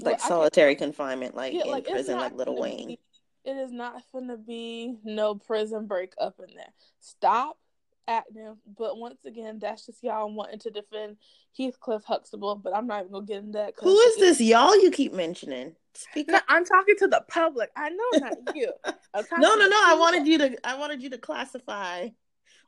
like 0.00 0.18
Well, 0.18 0.28
solitary 0.28 0.74
confinement, 0.74 1.34
like 1.34 1.52
yeah, 1.54 1.64
in 1.64 1.70
like, 1.70 1.86
prison, 1.86 2.16
like 2.16 2.34
Lil 2.34 2.56
Wayne. 2.56 2.88
be- 2.88 3.00
it 3.44 3.56
is 3.56 3.72
not 3.72 4.02
gonna 4.12 4.36
be 4.36 4.96
no 5.04 5.34
prison 5.34 5.86
break 5.86 6.12
up 6.20 6.38
in 6.46 6.54
there. 6.54 6.72
Stop 7.00 7.58
acting. 8.06 8.56
But 8.76 8.98
once 8.98 9.24
again, 9.24 9.58
that's 9.58 9.86
just 9.86 10.02
y'all 10.02 10.32
wanting 10.32 10.58
to 10.60 10.70
defend 10.70 11.16
Heathcliff 11.56 12.04
Huxtable. 12.04 12.56
But 12.56 12.76
I'm 12.76 12.86
not 12.86 13.00
even 13.00 13.12
gonna 13.12 13.26
get 13.26 13.38
into 13.38 13.52
that. 13.52 13.74
Who 13.80 13.98
is 13.98 14.16
it- 14.16 14.20
this 14.20 14.40
y'all 14.40 14.76
you 14.82 14.90
keep 14.90 15.12
mentioning? 15.12 15.76
Speak 15.94 16.28
No. 16.28 16.38
I'm 16.48 16.64
talking 16.64 16.94
to 16.98 17.08
the 17.08 17.24
public. 17.28 17.70
I 17.76 17.88
know 17.90 18.04
not 18.18 18.34
you. 18.54 18.72
No, 18.84 19.54
no, 19.56 19.66
no. 19.68 19.80
I 19.84 19.96
wanted 19.98 20.26
you 20.26 20.38
to. 20.38 20.56
I 20.66 20.76
wanted 20.76 21.02
you 21.02 21.10
to 21.10 21.18
classify 21.18 22.08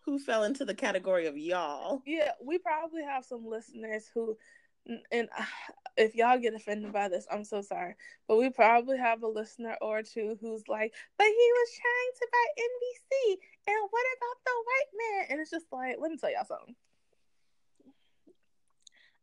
who 0.05 0.19
fell 0.19 0.45
into 0.45 0.65
the 0.65 0.75
category 0.75 1.27
of 1.27 1.37
y'all. 1.37 2.03
Yeah, 2.07 2.33
we 2.43 2.59
probably 2.59 3.03
have 3.05 3.25
some 3.25 3.47
listeners 3.47 4.11
who, 4.15 4.37
and 4.87 5.29
if 5.97 6.15
y'all 6.15 6.39
get 6.39 6.55
offended 6.55 6.93
by 6.93 7.09
this, 7.09 7.27
I'm 7.31 7.45
so 7.45 7.63
sorry. 7.63 7.95
But 8.29 8.37
we 8.39 8.51
probably 8.51 8.99
have 8.99 9.23
a 9.23 9.29
listener 9.29 9.77
or 9.81 10.03
two 10.03 10.39
who's 10.41 10.67
like, 10.69 10.95
but 11.19 11.27
he 11.27 11.33
was 11.53 11.69
trying 11.81 12.13
to 12.17 12.29
buy 12.33 12.63
NBC. 12.63 13.37
And 13.69 13.89
what 13.91 14.07
about 14.17 14.45
the 14.47 14.53
white 14.65 14.93
man? 14.99 15.27
And 15.31 15.41
it's 15.41 15.51
just 15.51 15.67
like, 15.73 15.97
let 16.01 16.11
me 16.11 16.17
tell 16.17 16.33
y'all 16.33 16.45
something. 16.45 16.75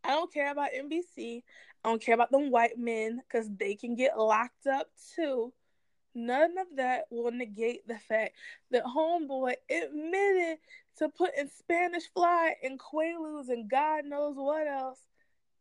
I 0.04 0.10
don't 0.10 0.34
care 0.34 0.52
about 0.52 0.70
NBC. 0.72 1.44
I 1.84 1.90
don't 1.90 2.02
care 2.02 2.16
about 2.16 2.32
them 2.32 2.52
white 2.52 2.78
men 2.78 3.22
because 3.28 3.50
they 3.58 3.76
can 3.76 3.96
get 3.96 4.18
locked 4.18 4.68
up 4.68 4.88
too. 5.16 5.54
None 6.16 6.58
of 6.58 6.68
that 6.78 7.06
will 7.12 7.32
negate 7.32 7.88
the 7.88 7.98
fact 7.98 8.34
that 8.72 8.84
Homeboy 8.86 9.54
admitted 9.70 10.58
to 10.98 11.10
putting 11.10 11.50
Spanish 11.60 12.04
fly 12.14 12.56
and 12.64 12.80
Quaaludes 12.80 13.50
and 13.50 13.70
God 13.70 14.06
knows 14.06 14.36
what 14.36 14.68
else 14.68 15.00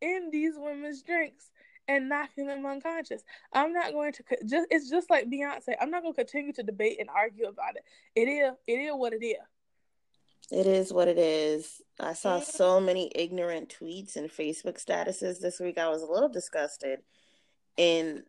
in 0.00 0.31
these 0.31 0.55
women's 0.57 1.03
drinks 1.03 1.50
and 1.88 2.09
knocking 2.09 2.47
them 2.47 2.67
unconscious. 2.67 3.23
I'm 3.53 3.73
not 3.73 3.93
going 3.93 4.12
to 4.12 4.23
just. 4.45 4.67
It's 4.71 4.91
just 4.91 5.09
like 5.11 5.31
Beyonce. 5.31 5.75
I'm 5.81 5.91
not 5.91 6.03
going 6.03 6.15
to 6.15 6.25
continue 6.25 6.53
to 6.55 6.62
debate 6.62 6.99
and 7.00 7.09
argue 7.09 7.47
about 7.47 7.76
it. 7.76 7.85
It 8.15 8.29
is. 8.29 8.55
It 8.67 8.81
is 8.81 8.93
what 8.95 9.12
it 9.12 9.25
is. 9.25 9.37
It 10.50 10.67
is 10.67 10.93
what 10.93 11.09
it 11.09 11.19
is. 11.19 11.83
I 11.99 12.12
saw 12.12 12.38
Mhm. 12.38 12.45
so 12.45 12.81
many 12.81 13.11
ignorant 13.15 13.75
tweets 13.81 14.17
and 14.17 14.31
Facebook 14.31 14.79
statuses 14.85 15.41
this 15.41 15.59
week. 15.59 15.79
I 15.79 15.88
was 15.88 16.03
a 16.03 16.07
little 16.07 16.29
disgusted. 16.29 17.03
And 17.79 18.25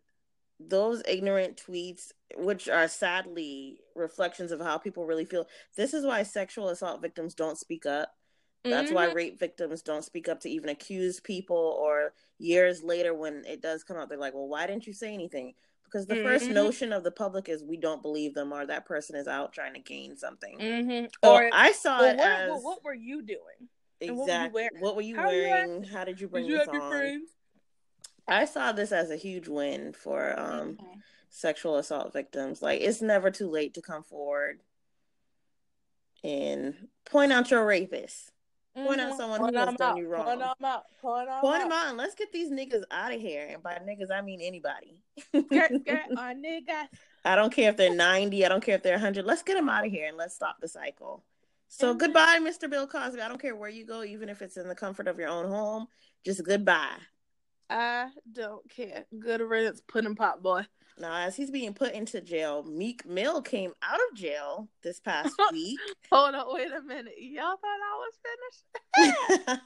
those 0.60 1.02
ignorant 1.06 1.62
tweets, 1.64 2.12
which 2.36 2.68
are 2.68 2.88
sadly 2.88 3.80
reflections 3.94 4.50
of 4.50 4.60
how 4.60 4.78
people 4.78 5.06
really 5.06 5.24
feel, 5.24 5.46
this 5.76 5.94
is 5.94 6.04
why 6.04 6.24
sexual 6.24 6.68
assault 6.68 7.00
victims 7.00 7.34
don't 7.34 7.58
speak 7.58 7.86
up. 7.86 8.16
That's 8.64 8.90
why 8.92 9.08
Mhm. 9.08 9.14
rape 9.14 9.38
victims 9.38 9.82
don't 9.82 10.04
speak 10.04 10.28
up 10.28 10.40
to 10.40 10.50
even 10.50 10.68
accuse 10.68 11.20
people, 11.20 11.56
or 11.56 12.12
years 12.38 12.82
later 12.82 13.14
when 13.14 13.44
it 13.44 13.60
does 13.60 13.84
come 13.84 13.96
out, 13.96 14.08
they're 14.08 14.18
like, 14.18 14.34
well, 14.34 14.48
why 14.48 14.66
didn't 14.66 14.86
you 14.86 14.92
say 14.92 15.14
anything? 15.14 15.54
Because 15.84 16.06
the 16.06 16.16
first 16.16 16.46
Mhm. 16.46 16.52
notion 16.54 16.92
of 16.92 17.02
the 17.02 17.10
public 17.10 17.48
is 17.48 17.62
we 17.64 17.76
don't 17.78 18.02
believe 18.02 18.34
them 18.34 18.52
or 18.52 18.66
that 18.66 18.84
person 18.84 19.16
is 19.16 19.26
out 19.26 19.52
trying 19.52 19.72
to 19.74 19.80
gain 19.80 20.16
something. 20.16 20.58
Mm-hmm. 20.58 21.06
Or 21.28 21.48
I 21.52 21.72
saw 21.72 22.00
well, 22.00 22.10
it 22.10 22.16
what, 22.18 22.26
as 22.26 22.50
what, 22.50 22.62
what 22.62 22.84
were 22.84 22.94
you 22.94 23.22
doing? 23.22 23.68
and 24.00 24.16
what 24.16 24.26
were 24.26 24.32
you 24.32 24.34
exactly 24.34 24.54
wearing? 24.62 24.80
what 24.80 24.96
were 24.96 25.02
you 25.02 25.16
wearing? 25.16 25.82
How 25.84 26.04
did 26.04 26.20
you 26.20 26.28
bring 26.28 26.44
Did 26.44 26.50
you 26.50 26.58
this 26.58 26.66
have 26.66 26.74
your 26.74 26.82
on? 26.84 26.92
friends? 26.92 27.30
I 28.28 28.44
saw 28.44 28.72
this 28.72 28.92
as 28.92 29.10
a 29.10 29.16
huge 29.16 29.48
win 29.48 29.92
for 29.94 30.38
um 30.38 30.76
Mhm. 30.76 31.02
sexual 31.30 31.76
assault 31.78 32.12
victims. 32.12 32.60
Like 32.60 32.80
it's 32.82 33.00
never 33.00 33.30
too 33.30 33.48
late 33.48 33.74
to 33.74 33.82
come 33.82 34.02
forward 34.04 34.60
and 36.22 36.88
point 37.06 37.32
out 37.32 37.50
your 37.50 37.64
rapist. 37.64 38.32
Point 38.74 39.00
out 39.00 39.12
Mhm. 39.12 39.16
someone 39.16 39.40
Point 39.40 39.54
who 39.56 39.60
has 39.60 39.74
done 39.76 39.90
out. 39.92 39.96
you 39.98 40.08
Point 40.08 40.26
them 40.38 40.42
out. 40.64 40.84
Point 41.00 41.26
them 41.28 41.40
them 41.42 41.72
out. 41.72 41.72
out 41.72 41.88
and 41.88 41.98
let's 41.98 42.14
get 42.14 42.30
these 42.32 42.50
niggas 42.50 42.84
out 42.90 43.12
of 43.12 43.20
here. 43.20 43.46
And 43.50 43.62
by 43.62 43.74
niggas, 43.84 44.10
I 44.10 44.20
mean 44.20 44.40
anybody. 44.40 45.02
Skirt, 45.18 45.72
skirt 45.80 46.00
on 46.16 46.42
niggas. 46.42 46.88
I 47.24 47.34
don't 47.34 47.52
care 47.52 47.70
if 47.70 47.76
they're 47.76 47.94
90. 47.94 48.44
I 48.44 48.48
don't 48.48 48.62
care 48.62 48.76
if 48.76 48.82
they're 48.82 48.94
100. 48.94 49.24
Let's 49.24 49.42
get 49.42 49.54
them 49.54 49.68
out 49.68 49.84
of 49.84 49.90
here 49.90 50.06
and 50.08 50.16
let's 50.16 50.34
stop 50.34 50.60
the 50.60 50.68
cycle. 50.68 51.24
So 51.68 51.92
Mhm. 51.94 51.98
goodbye, 51.98 52.38
Mr. 52.40 52.70
Bill 52.70 52.86
Cosby. 52.86 53.20
I 53.20 53.28
don't 53.28 53.40
care 53.40 53.56
where 53.56 53.68
you 53.68 53.84
go, 53.84 54.04
even 54.04 54.28
if 54.28 54.42
it's 54.42 54.56
in 54.56 54.68
the 54.68 54.74
comfort 54.74 55.08
of 55.08 55.18
your 55.18 55.28
own 55.28 55.48
home. 55.48 55.88
Just 56.24 56.44
goodbye. 56.44 56.96
I 57.68 58.10
don't 58.32 58.68
care. 58.70 59.04
Good 59.18 59.40
riddance, 59.40 59.80
pudding 59.86 60.14
pop 60.14 60.40
boy. 60.40 60.66
Now, 61.00 61.16
as 61.16 61.36
he's 61.36 61.50
being 61.50 61.74
put 61.74 61.92
into 61.92 62.20
jail, 62.20 62.62
Meek 62.64 63.06
Mill 63.06 63.42
came 63.42 63.72
out 63.82 64.00
of 64.10 64.16
jail 64.16 64.68
this 64.82 65.00
past 65.00 65.34
week. 65.52 65.78
Hold 66.10 66.34
on, 66.34 66.54
wait 66.54 66.70
a 66.72 66.82
minute. 66.82 67.14
Y'all 67.20 67.56
thought 67.56 67.64
I 67.64 67.98
was 67.98 68.18
finished? 69.04 69.60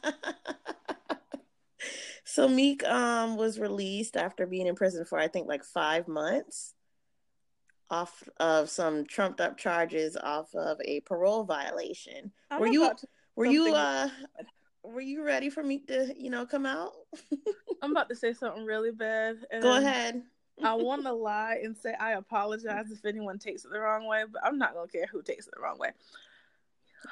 so 2.24 2.48
Meek 2.48 2.84
um 2.84 3.36
was 3.36 3.58
released 3.58 4.16
after 4.16 4.46
being 4.46 4.66
in 4.66 4.74
prison 4.74 5.04
for 5.04 5.18
I 5.18 5.28
think 5.28 5.48
like 5.48 5.64
five 5.64 6.08
months 6.08 6.74
off 7.90 8.22
of 8.38 8.70
some 8.70 9.04
trumped 9.04 9.40
up 9.40 9.58
charges 9.58 10.16
off 10.16 10.54
of 10.54 10.78
a 10.84 11.00
parole 11.00 11.44
violation. 11.44 12.32
I'm 12.50 12.60
were 12.60 12.66
you 12.66 12.92
were 13.36 13.46
you 13.46 13.74
uh 13.74 14.08
were 14.84 15.00
you 15.00 15.24
ready 15.24 15.48
for 15.48 15.62
Meek 15.62 15.86
to, 15.88 16.12
you 16.16 16.30
know, 16.30 16.44
come 16.44 16.66
out? 16.66 16.92
I'm 17.82 17.92
about 17.92 18.08
to 18.08 18.16
say 18.16 18.32
something 18.32 18.64
really 18.64 18.90
bad. 18.90 19.36
Go 19.60 19.76
ahead. 19.76 20.22
I 20.62 20.74
want 20.74 21.04
to 21.04 21.12
lie 21.12 21.60
and 21.62 21.76
say 21.76 21.94
I 21.98 22.12
apologize 22.12 22.90
if 22.90 23.04
anyone 23.04 23.38
takes 23.38 23.64
it 23.64 23.70
the 23.72 23.80
wrong 23.80 24.06
way, 24.06 24.24
but 24.30 24.42
I'm 24.44 24.58
not 24.58 24.74
gonna 24.74 24.88
care 24.88 25.06
who 25.10 25.22
takes 25.22 25.46
it 25.46 25.54
the 25.54 25.62
wrong 25.62 25.78
way. 25.78 25.90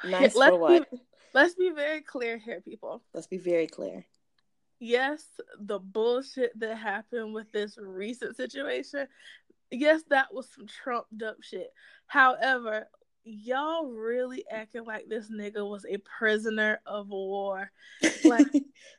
Nice 0.05 0.35
let's 0.35 0.51
for 0.51 0.59
what? 0.59 0.91
be- 0.91 0.97
Let's 1.33 1.55
be 1.55 1.69
very 1.69 2.01
clear 2.01 2.37
here, 2.37 2.61
people. 2.61 3.01
Let's 3.13 3.27
be 3.27 3.37
very 3.37 3.67
clear. 3.67 4.05
Yes, 4.79 5.23
the 5.59 5.79
bullshit 5.79 6.59
that 6.59 6.77
happened 6.77 7.33
with 7.33 7.51
this 7.51 7.77
recent 7.77 8.35
situation, 8.35 9.07
yes, 9.69 10.01
that 10.09 10.33
was 10.33 10.49
some 10.53 10.65
trumped 10.67 11.21
up 11.21 11.37
shit. 11.41 11.71
However, 12.07 12.87
y'all 13.23 13.85
really 13.85 14.43
acting 14.51 14.83
like 14.83 15.07
this 15.07 15.29
nigga 15.31 15.67
was 15.67 15.85
a 15.85 15.97
prisoner 15.97 16.81
of 16.85 17.09
war. 17.09 17.71
Like, 18.23 18.47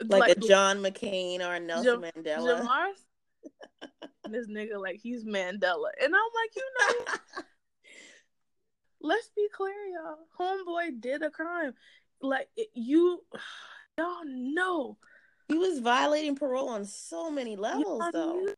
like, 0.04 0.36
a 0.36 0.40
John 0.40 0.78
McCain 0.78 1.40
or 1.40 1.54
a 1.54 1.60
Nelson 1.60 2.02
Mandela. 2.02 2.60
Jamar, 2.60 2.88
this 4.30 4.46
nigga 4.48 4.80
like 4.80 5.00
he's 5.02 5.24
Mandela, 5.24 5.90
and 6.02 6.14
I'm 6.14 6.30
like, 6.34 6.56
you 6.56 6.68
know, 6.78 7.42
let's 9.00 9.30
be 9.36 9.46
clear, 9.54 9.74
y'all. 9.94 10.18
Homeboy 10.38 11.00
did 11.00 11.22
a 11.22 11.30
crime. 11.30 11.74
Like 12.20 12.48
it- 12.56 12.70
you, 12.74 13.20
y'all 13.98 14.24
know. 14.24 14.96
he 15.48 15.58
was 15.58 15.80
violating 15.80 16.36
parole 16.36 16.68
on 16.68 16.84
so 16.84 17.30
many 17.30 17.56
levels, 17.56 17.84
Y'all 18.00 18.10
though. 18.12 18.32
knew- 18.40 18.54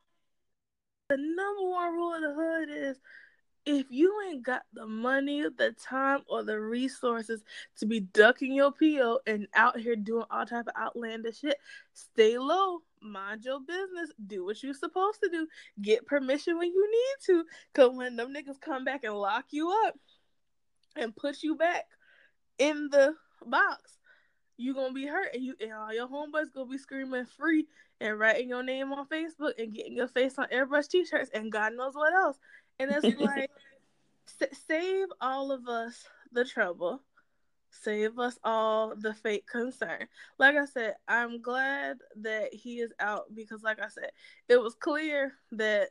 The 1.09 1.17
number 1.19 1.69
one 1.71 1.93
rule 1.95 2.15
of 2.15 2.21
the 2.23 2.35
hood 2.35 2.69
is 2.71 2.99
if 3.67 3.87
you 3.91 4.15
ain't 4.29 4.43
got 4.43 4.63
the 4.73 4.87
money, 4.87 5.43
the 5.57 5.73
time, 5.73 6.21
or 6.29 6.43
the 6.43 6.61
resources 6.61 7.43
to 7.79 7.87
be 7.87 8.01
ducking 8.01 8.55
your 8.55 8.73
PO 8.73 9.21
and 9.27 9.47
out 9.55 9.79
here 9.79 9.97
doing 9.97 10.27
all 10.31 10.45
type 10.45 10.67
of 10.67 10.75
outlandish 10.81 11.41
shit, 11.41 11.57
stay 11.93 12.39
low. 12.39 12.81
Mind 13.01 13.45
your 13.45 13.61
business. 13.61 14.11
Do 14.27 14.45
what 14.45 14.63
you're 14.63 14.75
supposed 14.75 15.21
to 15.23 15.31
do. 15.31 15.47
Get 15.81 16.07
permission 16.07 16.59
when 16.59 16.69
you 16.69 16.91
need 16.91 17.27
to. 17.27 17.45
Cause 17.75 17.91
when 17.95 18.17
them 18.17 18.35
niggas 18.35 18.61
come 18.61 18.85
back 18.85 19.05
and 19.05 19.15
lock 19.15 19.47
you 19.51 19.71
up 19.87 19.95
and 20.97 21.15
put 21.15 21.43
you 21.43 21.55
back 21.57 21.85
in 22.59 22.89
the 22.91 23.15
box, 23.47 23.99
you 24.57 24.75
gonna 24.75 24.93
be 24.93 25.07
hurt 25.07 25.35
and 25.35 25.43
you 25.43 25.55
and 25.61 25.73
all 25.73 25.93
your 25.93 26.09
homeboys 26.09 26.53
gonna 26.55 26.71
be 26.71 26.79
screaming 26.79 27.27
free 27.27 27.67
and 28.01 28.19
writing 28.19 28.49
your 28.49 28.63
name 28.63 28.93
on 28.93 29.07
Facebook 29.07 29.53
and 29.59 29.75
getting 29.75 29.97
your 29.97 30.09
face 30.09 30.39
on 30.39 30.47
airbrush 30.49 30.89
t-shirts 30.89 31.31
and 31.35 31.51
God 31.51 31.73
knows 31.75 31.95
what 31.95 32.13
else. 32.13 32.39
And 32.79 32.91
it's 32.91 33.21
like 33.21 33.51
sa- 34.27 34.47
save 34.67 35.09
all 35.21 35.53
of 35.53 35.69
us 35.69 36.05
the 36.33 36.45
trouble. 36.45 37.03
Save 37.71 38.19
us 38.19 38.39
all 38.45 38.95
the 38.97 39.15
fake 39.15 39.47
concern. 39.47 40.07
Like 40.39 40.57
I 40.57 40.65
said, 40.65 40.95
I'm 41.09 41.43
glad 41.43 41.99
that 42.17 42.55
he 42.55 42.81
is 42.81 42.93
out 43.01 43.35
because 43.35 43.63
like 43.63 43.81
I 43.81 43.89
said, 43.89 44.11
it 44.49 44.63
was 44.63 44.75
clear 44.75 45.33
that 45.53 45.89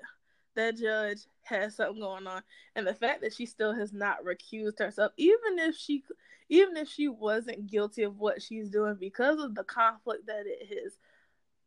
that 0.55 0.77
judge 0.77 1.19
has 1.43 1.75
something 1.75 2.01
going 2.01 2.27
on 2.27 2.41
and 2.75 2.85
the 2.85 2.93
fact 2.93 3.21
that 3.21 3.33
she 3.33 3.45
still 3.45 3.73
has 3.73 3.91
not 3.91 4.23
recused 4.23 4.79
herself 4.79 5.11
even 5.17 5.57
if 5.57 5.75
she 5.75 6.03
even 6.49 6.77
if 6.77 6.87
she 6.87 7.07
wasn't 7.07 7.67
guilty 7.67 8.03
of 8.03 8.19
what 8.19 8.41
she's 8.41 8.69
doing 8.69 8.95
because 8.99 9.41
of 9.41 9.55
the 9.55 9.63
conflict 9.63 10.27
that 10.27 10.43
it 10.45 10.67
has 10.67 10.97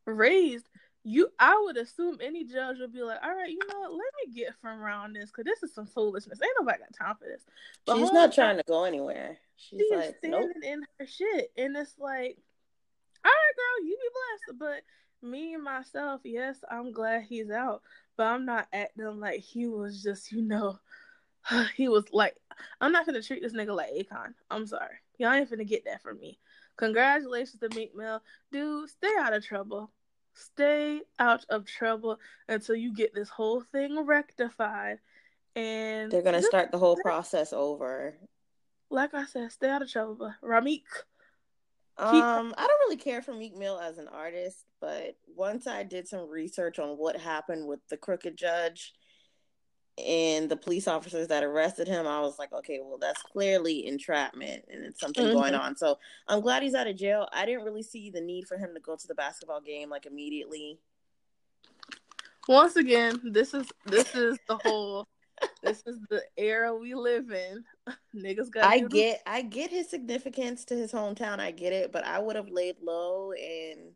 raised 0.05 0.69
you 1.07 1.29
i 1.39 1.57
would 1.63 1.77
assume 1.77 2.17
any 2.21 2.43
judge 2.43 2.75
would 2.79 2.91
be 2.91 3.01
like 3.01 3.19
all 3.23 3.33
right 3.33 3.49
you 3.49 3.59
know 3.71 3.79
what? 3.79 3.91
Let 3.91 4.13
me 4.25 4.33
get 4.33 4.53
from 4.61 4.81
around 4.81 5.13
this 5.13 5.31
because 5.31 5.45
this 5.45 5.63
is 5.63 5.73
some 5.73 5.85
foolishness. 5.85 6.39
Ain't 6.43 6.51
nobody 6.59 6.79
got 6.79 6.93
time 6.93 7.15
for 7.15 7.25
this. 7.25 7.43
But 7.85 7.97
She's 7.97 8.11
not 8.11 8.33
trying 8.33 8.57
to 8.57 8.63
go 8.67 8.83
anywhere. 8.83 9.37
She's 9.55 9.83
she 9.89 9.95
like, 9.95 10.17
standing 10.17 10.41
nope. 10.41 10.63
in 10.63 10.83
her 10.99 11.07
shit 11.07 11.51
and 11.55 11.77
it's 11.77 11.95
like 11.97 12.37
all 13.23 13.31
right 13.31 13.55
girl 13.55 13.87
you 13.87 13.97
be 13.97 14.09
blessed. 14.49 14.59
But 14.59 15.27
me 15.27 15.53
and 15.53 15.63
myself 15.63 16.21
yes 16.23 16.57
i'm 16.69 16.91
glad 16.91 17.23
he's 17.23 17.49
out 17.49 17.81
but 18.17 18.27
i'm 18.27 18.45
not 18.45 18.67
acting 18.71 19.19
like 19.19 19.39
he 19.39 19.65
was 19.65 20.03
just 20.03 20.31
you 20.31 20.43
know 20.43 20.77
he 21.75 21.87
was 21.87 22.05
like 22.13 22.35
i'm 22.81 22.91
not 22.91 23.05
gonna 23.05 23.21
treat 23.21 23.41
this 23.41 23.53
nigga 23.53 23.75
like 23.75 23.91
akon. 23.91 24.33
I'm 24.51 24.67
sorry. 24.67 24.97
Y'all 25.17 25.33
ain't 25.33 25.49
finna 25.49 25.67
get 25.67 25.85
that 25.85 26.03
from 26.03 26.19
me. 26.19 26.37
Congratulations 26.75 27.59
to 27.59 27.75
meek 27.75 27.95
mill. 27.95 28.21
Dude 28.51 28.89
stay 28.89 29.11
out 29.19 29.33
of 29.33 29.43
trouble 29.43 29.89
stay 30.37 31.01
out 31.19 31.45
of 31.49 31.65
trouble 31.65 32.19
until 32.47 32.75
you 32.75 32.93
get 32.93 33.13
this 33.13 33.29
whole 33.29 33.61
thing 33.61 34.05
rectified 34.05 34.99
and 35.55 36.11
They're 36.11 36.21
gonna 36.21 36.41
start 36.43 36.71
the 36.71 36.77
whole 36.77 36.97
process 37.03 37.51
over. 37.53 38.15
like 38.89 39.13
i 39.13 39.25
said 39.25 39.51
stay 39.51 39.69
out 39.69 39.81
of 39.81 39.91
trouble 39.91 40.15
but 40.15 40.33
ramik 40.47 40.83
Um, 41.97 42.53
I 42.55 42.67
don't 42.67 42.79
really 42.85 42.97
care 42.97 43.23
for 43.23 43.33
Meek 43.33 43.57
Mill 43.57 43.79
as 43.79 43.97
an 43.97 44.07
artist, 44.07 44.65
but 44.79 45.17
once 45.35 45.65
I 45.65 45.81
did 45.81 46.07
some 46.07 46.29
research 46.29 46.77
on 46.77 46.89
what 46.89 47.17
happened 47.19 47.65
with 47.67 47.79
the 47.89 47.97
crooked 47.97 48.37
judge 48.37 48.93
and 49.97 50.49
the 50.49 50.55
police 50.57 50.87
officers 50.87 51.27
that 51.29 51.43
arrested 51.43 51.87
him, 51.87 52.05
I 52.05 52.21
was 52.21 52.37
like, 52.37 52.53
okay, 52.53 52.79
well, 52.83 52.97
that's 52.99 53.21
clearly 53.21 53.87
entrapment 53.87 54.65
and 54.69 54.83
it's 54.85 54.99
something 54.99 55.27
Mhm. 55.27 55.33
going 55.33 55.55
on. 55.55 55.75
So 55.75 55.97
I'm 56.27 56.41
glad 56.41 56.61
he's 56.63 56.75
out 56.75 56.87
of 56.87 56.95
jail. 56.95 57.27
I 57.33 57.45
didn't 57.45 57.63
really 57.65 57.83
see 57.83 58.09
the 58.09 58.21
need 58.21 58.47
for 58.47 58.57
him 58.57 58.73
to 58.75 58.79
go 58.79 58.95
to 58.95 59.07
the 59.07 59.15
basketball 59.15 59.61
game 59.61 59.89
like 59.89 60.05
immediately. 60.05 60.79
once 62.47 62.75
again, 62.77 63.19
this 63.25 63.53
is 63.53 63.67
this 63.85 64.15
is 64.15 64.37
the 64.47 64.55
whole 64.55 65.05
this 65.61 65.83
is 65.85 65.99
the 66.09 66.23
era 66.37 66.73
we 66.75 66.93
live 66.93 67.31
in. 67.31 67.63
Niggas 68.15 68.49
got 68.51 68.65
I 68.65 68.79
get 68.79 69.21
I 69.25 69.41
get 69.41 69.69
his 69.69 69.89
significance 69.89 70.63
to 70.65 70.75
his 70.75 70.91
hometown. 70.91 71.39
I 71.39 71.51
get 71.51 71.73
it, 71.73 71.91
but 71.91 72.05
I 72.05 72.19
would 72.19 72.35
have 72.35 72.49
laid 72.49 72.77
low 72.81 73.31
and 73.33 73.91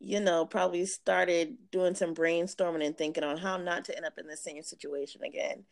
you 0.00 0.20
know, 0.20 0.46
probably 0.46 0.86
started 0.86 1.56
doing 1.70 1.94
some 1.94 2.14
brainstorming 2.14 2.84
and 2.84 2.96
thinking 2.96 3.24
on 3.24 3.36
how 3.36 3.56
not 3.56 3.84
to 3.86 3.96
end 3.96 4.06
up 4.06 4.18
in 4.18 4.26
the 4.26 4.36
same 4.36 4.62
situation 4.62 5.22
again. 5.22 5.64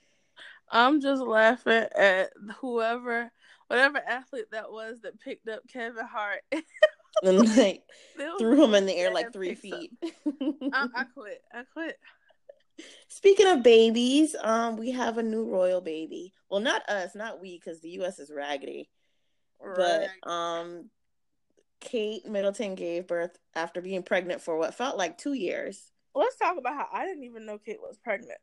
I'm 0.71 1.01
just 1.01 1.23
laughing 1.23 1.87
at 1.95 2.31
whoever 2.61 3.31
whatever 3.69 3.99
athlete 3.99 4.51
that 4.53 4.71
was 4.71 5.01
that 5.03 5.21
picked 5.21 5.49
up 5.49 5.63
Kevin 5.69 6.07
Hart. 6.07 6.43
And 7.23 7.57
like 7.57 7.83
threw 8.39 8.63
him 8.63 8.75
in 8.75 8.85
the 8.85 8.95
air 8.95 9.11
like 9.11 9.33
three 9.33 9.55
feet. 9.55 9.91
I, 10.05 10.87
I 10.95 11.05
quit. 11.15 11.41
I 11.51 11.63
quit. 11.73 11.99
Speaking 13.09 13.47
of 13.47 13.63
babies, 13.63 14.37
um, 14.43 14.77
we 14.77 14.91
have 14.91 15.17
a 15.17 15.23
new 15.23 15.49
royal 15.49 15.81
baby. 15.81 16.35
Well, 16.51 16.61
not 16.61 16.87
us, 16.91 17.15
not 17.15 17.41
we, 17.41 17.59
because 17.59 17.81
the 17.81 17.89
U.S. 17.91 18.19
is 18.19 18.31
raggedy. 18.31 18.91
Right. 19.63 20.09
But 20.23 20.31
um, 20.31 20.91
Kate 21.81 22.27
Middleton 22.27 22.75
gave 22.75 23.07
birth 23.07 23.39
after 23.55 23.81
being 23.81 24.03
pregnant 24.03 24.41
for 24.41 24.57
what 24.57 24.75
felt 24.75 24.97
like 24.97 25.19
two 25.19 25.35
years. 25.35 25.93
let's 26.15 26.37
talk 26.37 26.57
about 26.59 26.75
how 26.75 26.89
I 26.93 27.07
didn't 27.07 27.25
even 27.25 27.47
know 27.47 27.59
Kate 27.59 27.81
was 27.81 27.99
pregnant. 27.99 28.39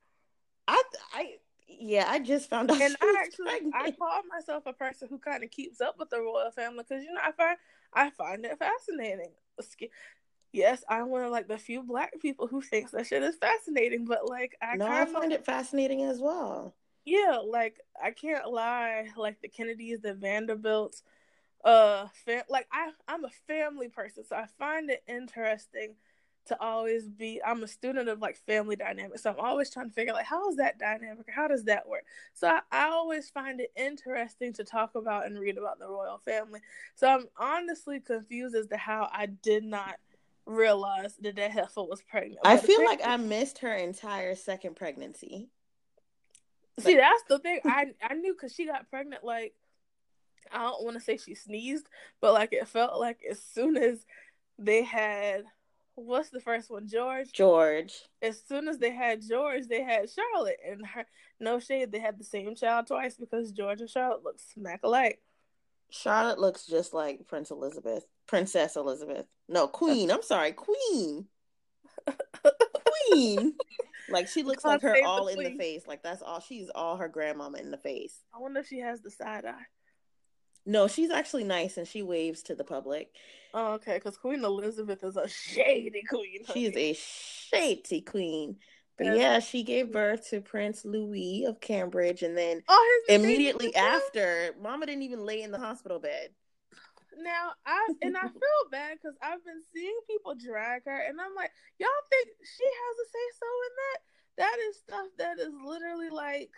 I, 0.68 0.82
I, 1.14 1.36
yeah, 1.68 2.06
I 2.08 2.20
just 2.20 2.50
found 2.50 2.72
out. 2.72 2.82
and 2.82 2.96
I 3.02 3.26
actually 3.26 3.72
I 3.74 3.92
call 3.92 4.22
myself 4.30 4.64
a 4.66 4.74
person 4.74 5.08
who 5.10 5.18
kind 5.18 5.44
of 5.44 5.52
keeps 5.52 5.82
up 5.82 5.96
with 6.00 6.10
the 6.10 6.22
royal 6.22 6.52
family 6.52 6.84
because 6.88 7.04
you 7.04 7.14
know 7.14 7.22
I 7.22 7.32
find 7.32 7.58
I 7.94 8.10
find 8.12 8.46
it 8.46 8.58
fascinating. 8.58 9.32
Yes, 10.52 10.84
I'm 10.88 11.10
one 11.10 11.24
of 11.24 11.32
like 11.32 11.48
the 11.48 11.58
few 11.58 11.82
black 11.82 12.14
people 12.22 12.48
who 12.48 12.62
thinks 12.62 12.92
that 12.92 13.08
shit 13.08 13.24
is 13.24 13.36
fascinating, 13.38 14.06
but 14.06 14.30
like 14.30 14.56
I 14.62 14.78
no, 14.78 14.86
I 14.86 14.90
kind 14.90 15.08
of 15.08 15.14
find 15.14 15.34
it 15.34 15.46
fascinating 15.46 16.04
as 16.04 16.20
well. 16.20 16.76
yeah, 17.06 17.40
like 17.44 17.80
I 18.02 18.12
can't 18.12 18.50
lie, 18.52 19.08
like 19.18 19.42
the 19.42 19.48
Kennedys, 19.48 20.02
the 20.02 20.14
Vanderbilts, 20.14 21.02
uh, 21.64 22.08
fam- 22.26 22.44
like 22.50 22.68
I 22.72 22.92
I'm 23.08 23.26
a 23.26 23.30
family 23.48 23.90
person, 23.90 24.24
so 24.26 24.36
I 24.36 24.46
find 24.58 24.90
it 24.90 25.04
interesting 25.08 25.96
to 26.46 26.62
always 26.62 27.08
be 27.08 27.42
I'm 27.46 27.64
a 27.64 27.68
student 27.68 28.10
of 28.10 28.20
like 28.20 28.36
family 28.36 28.76
dynamics. 28.76 29.24
So 29.24 29.32
I'm 29.32 29.40
always 29.40 29.70
trying 29.70 29.90
to 29.90 29.94
figure 29.94 30.14
like 30.14 30.26
how 30.26 30.50
is 30.50 30.58
that 30.58 30.78
dynamic? 30.78 31.28
How 31.34 31.48
does 31.48 31.64
that 31.66 31.88
work? 31.88 32.04
So 32.34 32.48
I, 32.48 32.60
I 32.72 32.90
always 32.90 33.30
find 33.30 33.62
it 33.62 33.72
interesting 33.76 34.52
to 34.54 34.64
talk 34.64 34.96
about 34.96 35.26
and 35.26 35.40
read 35.40 35.58
about 35.58 35.80
the 35.80 35.88
royal 35.88 36.18
family. 36.18 36.60
So 36.96 37.08
I'm 37.08 37.28
honestly 37.38 38.00
confused 38.00 38.56
as 38.56 38.68
to 38.68 38.78
how 38.78 39.10
I 39.12 39.28
did 39.28 39.64
not 39.64 39.96
realize 40.46 41.16
that 41.22 41.38
that 41.38 41.52
heifer 41.52 41.84
was 41.84 42.02
pregnant. 42.02 42.40
I 42.44 42.58
feel 42.58 42.84
like 42.84 43.02
I 43.06 43.16
missed 43.16 43.60
her 43.60 43.74
entire 43.74 44.36
second 44.36 44.76
pregnancy. 44.76 45.48
See, 46.80 46.96
that's 46.96 47.24
the 47.30 47.40
thing. 47.40 47.62
I 47.66 47.94
I 48.02 48.16
knew 48.16 48.34
because 48.34 48.54
she 48.54 48.66
got 48.66 48.90
pregnant. 48.90 49.24
Like 49.24 49.54
I 50.52 50.64
don't 50.64 50.84
want 50.84 50.98
to 50.98 51.04
say 51.04 51.18
she 51.18 51.36
sneezed, 51.36 51.88
but 52.22 52.34
like 52.34 52.54
it 52.54 52.68
felt 52.68 53.00
like 53.00 53.20
as 53.30 53.42
soon 53.42 53.78
as 53.78 54.06
they 54.58 54.84
had 54.84 55.44
what's 55.96 56.30
the 56.30 56.40
first 56.40 56.70
one, 56.70 56.88
George. 56.88 57.32
George. 57.32 57.94
As 58.22 58.42
soon 58.48 58.68
as 58.68 58.80
they 58.80 58.92
had 58.92 59.22
George, 59.28 59.68
they 59.68 59.84
had 59.84 60.10
Charlotte, 60.10 60.60
and 60.68 60.86
her 60.86 61.06
no 61.40 61.60
shade, 61.60 61.92
they 61.92 62.00
had 62.00 62.18
the 62.18 62.24
same 62.24 62.56
child 62.56 62.88
twice 62.88 63.16
because 63.16 63.52
George 63.52 63.82
and 63.82 63.90
Charlotte 63.90 64.24
look 64.24 64.40
smack 64.40 64.82
alike. 64.84 65.22
Charlotte 65.90 66.40
looks 66.40 66.66
just 66.66 66.94
like 66.94 67.28
Prince 67.28 67.52
Elizabeth, 67.52 68.06
Princess 68.28 68.76
Elizabeth. 68.76 69.26
No, 69.48 69.68
Queen. 69.70 70.10
I'm 70.10 70.24
sorry, 70.24 70.54
Queen. 70.54 71.28
queen. 73.12 73.54
Like 74.10 74.28
she 74.28 74.44
looks 74.44 74.66
like 74.66 74.82
her 74.82 74.98
all 75.06 75.28
in 75.28 75.42
the 75.42 75.56
face. 75.58 75.88
Like 75.88 76.04
that's 76.04 76.22
all 76.22 76.40
she's 76.40 76.70
all 76.74 76.98
her 76.98 77.08
grandmama 77.08 77.60
in 77.60 77.72
the 77.72 77.78
face. 77.78 78.20
I 78.36 78.40
wonder 78.40 78.60
if 78.60 78.68
she 78.68 78.80
has 78.80 79.02
the 79.02 79.12
side 79.12 79.46
eye. 79.46 79.66
No, 80.66 80.88
she's 80.88 81.12
actually 81.12 81.44
nice 81.44 81.78
and 81.78 81.88
she 81.88 82.04
waves 82.04 82.44
to 82.44 82.56
the 82.56 82.64
public. 82.64 83.14
Oh, 83.54 83.74
okay, 83.74 83.96
because 83.96 84.18
Queen 84.18 84.44
Elizabeth 84.44 85.04
is 85.04 85.18
a 85.18 85.28
shady 85.28 86.04
queen. 86.10 86.46
She 86.54 86.66
is 86.66 86.76
a 86.76 86.94
shady 86.94 88.02
queen. 88.02 88.58
But 88.98 89.08
yeah. 89.08 89.14
yeah, 89.16 89.40
she 89.40 89.64
gave 89.64 89.92
birth 89.92 90.30
to 90.30 90.42
Prince 90.42 90.86
Louis 90.86 91.46
of 91.46 91.60
Cambridge, 91.60 92.22
and 92.22 92.38
then 92.38 92.62
oh, 92.70 93.02
immediately 93.10 93.76
after, 93.76 94.54
Mama 94.62 94.86
didn't 94.86 95.02
even 95.02 95.26
lay 95.26 95.42
in 95.42 95.52
the 95.52 95.58
hospital 95.58 96.00
bed. 96.00 96.30
Now 97.18 97.52
I 97.66 97.88
and 98.02 98.16
I 98.16 98.22
feel 98.28 98.70
bad 98.72 98.98
because 99.02 99.18
I've 99.22 99.44
been 99.44 99.62
seeing 99.74 99.98
people 100.08 100.36
drag 100.36 100.84
her, 100.86 100.98
and 100.98 101.20
I'm 101.20 101.34
like, 101.36 101.52
y'all 101.80 101.90
think 102.10 102.30
she 102.40 102.66
has 102.66 102.96
a 102.98 103.08
say 103.10 103.28
so 103.40 103.48
in 103.66 103.74
that? 103.82 104.00
That 104.36 104.58
is 104.70 104.78
stuff 104.78 105.08
that 105.18 105.40
is 105.40 105.54
literally 105.66 106.10
like 106.10 106.52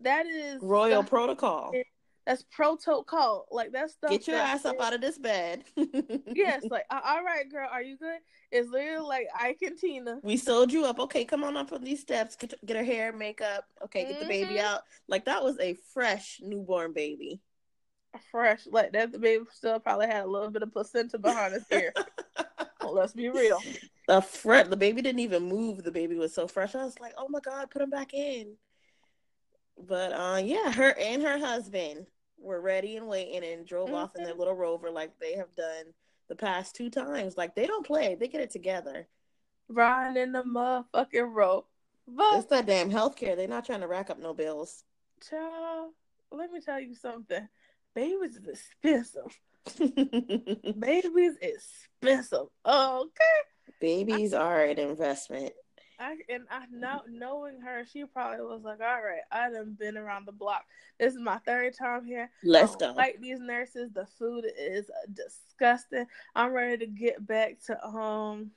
that 0.00 0.26
is 0.26 0.62
royal 0.62 1.02
protocol. 1.02 1.72
That's 2.26 2.42
protocol. 2.42 3.46
Like 3.52 3.70
that's 3.70 3.94
stuff. 3.94 4.10
Get 4.10 4.26
your 4.26 4.36
ass 4.36 4.64
up 4.64 4.80
out 4.80 4.92
of 4.92 5.00
this 5.00 5.16
bed. 5.16 5.62
yes, 6.34 6.64
like 6.68 6.84
all 6.90 7.22
right, 7.24 7.48
girl, 7.48 7.68
are 7.70 7.82
you 7.82 7.96
good? 7.96 8.18
It's 8.50 8.68
literally 8.68 9.06
like 9.06 9.28
Ike 9.38 9.62
and 9.62 9.78
Tina. 9.78 10.18
We 10.24 10.36
sold 10.36 10.72
you 10.72 10.84
up. 10.84 10.98
Okay, 10.98 11.24
come 11.24 11.44
on 11.44 11.56
up 11.56 11.68
from 11.68 11.84
these 11.84 12.00
steps. 12.00 12.34
Get, 12.34 12.54
get 12.66 12.76
her 12.76 12.84
hair, 12.84 13.12
makeup. 13.12 13.64
Okay, 13.84 14.02
get 14.02 14.14
mm-hmm. 14.14 14.22
the 14.22 14.28
baby 14.28 14.54
mm-hmm. 14.54 14.66
out. 14.66 14.82
Like 15.06 15.26
that 15.26 15.44
was 15.44 15.56
a 15.60 15.76
fresh 15.94 16.40
newborn 16.42 16.92
baby 16.92 17.40
A 18.12 18.18
fresh. 18.18 18.66
Like 18.66 18.92
that 18.92 19.12
the 19.12 19.20
baby 19.20 19.44
still 19.52 19.78
probably 19.78 20.08
had 20.08 20.24
a 20.24 20.28
little 20.30 20.50
bit 20.50 20.64
of 20.64 20.72
placenta 20.72 21.18
behind 21.18 21.54
his 21.54 21.64
ear. 21.70 21.92
well, 22.82 22.92
let's 22.92 23.12
be 23.12 23.28
real. 23.28 23.60
The 24.08 24.20
fret 24.20 24.68
the 24.68 24.76
baby 24.76 25.00
didn't 25.00 25.20
even 25.20 25.44
move. 25.44 25.84
The 25.84 25.92
baby 25.92 26.16
was 26.16 26.34
so 26.34 26.48
fresh. 26.48 26.74
I 26.74 26.84
was 26.84 26.98
like, 26.98 27.14
oh 27.16 27.28
my 27.28 27.40
god, 27.40 27.70
put 27.70 27.82
him 27.82 27.90
back 27.90 28.14
in. 28.14 28.56
But 29.78 30.12
uh 30.12 30.40
yeah, 30.42 30.72
her 30.72 30.92
and 30.98 31.22
her 31.22 31.38
husband 31.38 32.06
were 32.46 32.60
ready 32.60 32.96
and 32.96 33.08
waiting 33.08 33.44
and 33.44 33.66
drove 33.66 33.88
mm-hmm. 33.88 33.96
off 33.96 34.16
in 34.16 34.24
their 34.24 34.34
little 34.34 34.54
rover 34.54 34.90
like 34.90 35.18
they 35.20 35.34
have 35.34 35.54
done 35.56 35.92
the 36.28 36.36
past 36.36 36.74
two 36.74 36.90
times. 36.90 37.36
Like 37.36 37.54
they 37.54 37.66
don't 37.66 37.86
play, 37.86 38.14
they 38.14 38.28
get 38.28 38.40
it 38.40 38.50
together. 38.50 39.08
Riding 39.68 40.22
in 40.22 40.32
the 40.32 40.42
motherfucking 40.42 41.34
rope. 41.34 41.68
But 42.08 42.38
it's 42.38 42.46
that 42.46 42.66
damn 42.66 42.90
healthcare. 42.90 43.36
They're 43.36 43.48
not 43.48 43.66
trying 43.66 43.80
to 43.80 43.88
rack 43.88 44.10
up 44.10 44.20
no 44.20 44.32
bills. 44.32 44.84
Child, 45.28 45.92
let 46.30 46.52
me 46.52 46.60
tell 46.60 46.80
you 46.80 46.94
something 46.94 47.48
babies 47.96 48.36
is 48.36 48.46
expensive. 48.46 49.40
babies 50.78 51.32
expensive. 51.40 52.46
Okay. 52.64 53.40
Babies 53.80 54.32
I, 54.32 54.42
are 54.42 54.64
an 54.64 54.78
investment. 54.78 55.52
I 55.98 56.16
and 56.28 56.44
I 56.50 56.64
know 56.70 57.02
knowing 57.08 57.60
her, 57.60 57.84
she 57.90 58.04
probably 58.04 58.44
was 58.44 58.62
like, 58.62 58.80
"All 58.80 59.02
right, 59.02 59.22
I 59.30 59.50
done 59.50 59.76
been 59.78 59.96
around 59.96 60.26
the 60.26 60.32
block. 60.32 60.64
This 60.98 61.14
is 61.14 61.20
my 61.20 61.38
third 61.38 61.74
time 61.76 62.04
here. 62.04 62.30
Let's 62.44 62.76
go." 62.76 62.92
Like 62.92 63.20
these 63.20 63.40
nurses, 63.40 63.90
the 63.92 64.06
food 64.18 64.46
is 64.58 64.90
disgusting. 65.12 66.06
I'm 66.34 66.52
ready 66.52 66.78
to 66.78 66.86
get 66.86 67.26
back 67.26 67.58
to 67.66 67.86
um, 67.86 68.50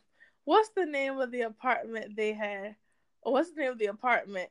what's 0.46 0.70
the 0.76 0.86
name 0.86 1.20
of 1.20 1.32
the 1.32 1.42
apartment 1.42 2.16
they 2.16 2.34
had? 2.34 2.76
What's 3.22 3.52
the 3.52 3.62
name 3.62 3.72
of 3.72 3.80
the 3.80 3.88
apartment 3.88 4.50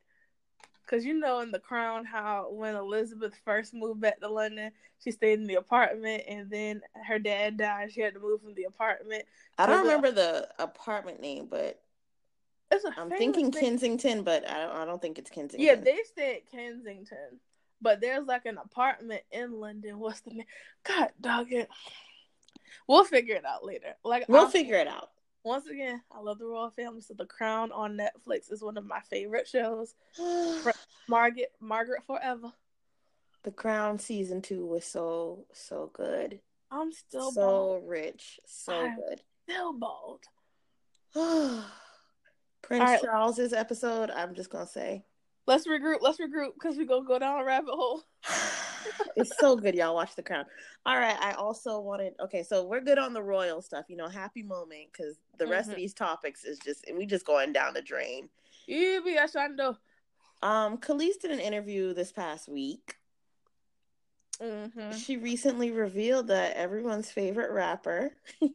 Cause 0.89 1.05
you 1.05 1.13
know 1.13 1.41
in 1.41 1.51
The 1.51 1.59
Crown 1.59 2.03
how 2.03 2.47
when 2.49 2.73
Elizabeth 2.73 3.35
first 3.45 3.75
moved 3.75 4.01
back 4.01 4.19
to 4.21 4.27
London, 4.27 4.71
she 4.97 5.11
stayed 5.11 5.37
in 5.37 5.45
the 5.45 5.55
apartment, 5.55 6.23
and 6.27 6.49
then 6.49 6.81
her 7.05 7.19
dad 7.19 7.57
died. 7.57 7.91
She 7.91 8.01
had 8.01 8.15
to 8.15 8.19
move 8.19 8.41
from 8.41 8.55
the 8.55 8.63
apartment. 8.63 9.25
I 9.59 9.67
don't 9.67 9.83
the... 9.83 9.83
remember 9.83 10.11
the 10.11 10.49
apartment 10.57 11.21
name, 11.21 11.45
but 11.47 11.79
I'm 12.97 13.09
thinking 13.09 13.51
thing. 13.51 13.63
Kensington, 13.63 14.23
but 14.23 14.47
I 14.47 14.59
don't, 14.59 14.75
I 14.75 14.85
don't 14.85 15.01
think 15.01 15.17
it's 15.17 15.29
Kensington. 15.29 15.65
Yeah, 15.65 15.75
they 15.75 15.97
stay 16.05 16.35
at 16.35 16.51
Kensington, 16.51 17.39
but 17.81 18.01
there's 18.01 18.27
like 18.27 18.45
an 18.45 18.57
apartment 18.57 19.21
in 19.31 19.59
London. 19.59 19.99
What's 19.99 20.21
the 20.21 20.31
name? 20.31 20.45
God 20.83 21.09
dog 21.19 21.51
it. 21.51 21.69
We'll 22.87 23.03
figure 23.03 23.35
it 23.35 23.45
out 23.45 23.65
later. 23.65 23.95
Like 24.03 24.25
we'll 24.27 24.41
I'll... 24.41 24.49
figure 24.49 24.75
it 24.75 24.87
out 24.87 25.09
once 25.43 25.67
again, 25.67 26.01
I 26.11 26.19
love 26.19 26.39
the 26.39 26.45
royal 26.45 26.71
family. 26.71 27.01
So 27.01 27.13
The 27.13 27.25
Crown 27.25 27.71
on 27.71 27.97
Netflix 27.97 28.51
is 28.51 28.61
one 28.61 28.77
of 28.77 28.85
my 28.85 28.99
favorite 29.09 29.47
shows. 29.47 29.95
Margaret, 31.07 31.51
Margaret 31.59 32.03
Forever. 32.05 32.51
The 33.43 33.51
Crown 33.51 33.99
season 33.99 34.41
two 34.41 34.65
was 34.65 34.85
so 34.85 35.45
so 35.53 35.89
good. 35.93 36.41
I'm 36.71 36.91
still 36.91 37.31
so 37.31 37.41
bald. 37.41 37.83
rich, 37.87 38.39
so 38.45 38.73
I'm 38.73 38.95
good. 38.95 39.21
Still 39.47 39.73
bald. 39.73 40.23
Prince 42.61 42.83
right. 42.83 43.01
Charles's 43.01 43.53
episode. 43.53 44.09
I'm 44.11 44.35
just 44.35 44.49
gonna 44.49 44.67
say. 44.67 45.03
Let's 45.47 45.67
regroup. 45.67 45.97
Let's 46.01 46.19
regroup 46.19 46.53
because 46.53 46.77
we're 46.77 46.85
gonna 46.85 47.05
go 47.05 47.19
down 47.19 47.39
a 47.39 47.45
rabbit 47.45 47.73
hole. 47.73 48.03
it's 49.15 49.37
so 49.39 49.55
good, 49.55 49.75
y'all. 49.75 49.95
Watch 49.95 50.15
The 50.15 50.23
Crown. 50.23 50.45
All 50.85 50.97
right. 50.97 51.17
I 51.19 51.33
also 51.33 51.79
wanted. 51.79 52.13
Okay, 52.21 52.43
so 52.43 52.65
we're 52.65 52.81
good 52.81 52.97
on 52.97 53.13
the 53.13 53.21
royal 53.21 53.61
stuff. 53.61 53.85
You 53.87 53.97
know, 53.97 54.07
happy 54.07 54.43
moment 54.43 54.89
because 54.91 55.17
the 55.37 55.47
rest 55.47 55.65
mm-hmm. 55.65 55.71
of 55.71 55.77
these 55.77 55.93
topics 55.93 56.43
is 56.43 56.59
just 56.59 56.85
we 56.95 57.05
just 57.05 57.25
going 57.25 57.53
down 57.53 57.73
the 57.73 57.81
drain. 57.81 58.29
Yeah, 58.67 58.99
we 59.03 59.15
got 59.15 59.31
shando. 59.31 59.77
Um, 60.41 60.77
Kelis 60.77 61.19
did 61.21 61.31
an 61.31 61.39
interview 61.39 61.93
this 61.93 62.11
past 62.11 62.47
week. 62.47 62.95
Mm-hmm. 64.41 64.93
She 64.93 65.17
recently 65.17 65.71
revealed 65.71 66.27
that 66.27 66.55
everyone's 66.55 67.11
favorite 67.11 67.51
rapper. 67.51 68.11
and 68.41 68.51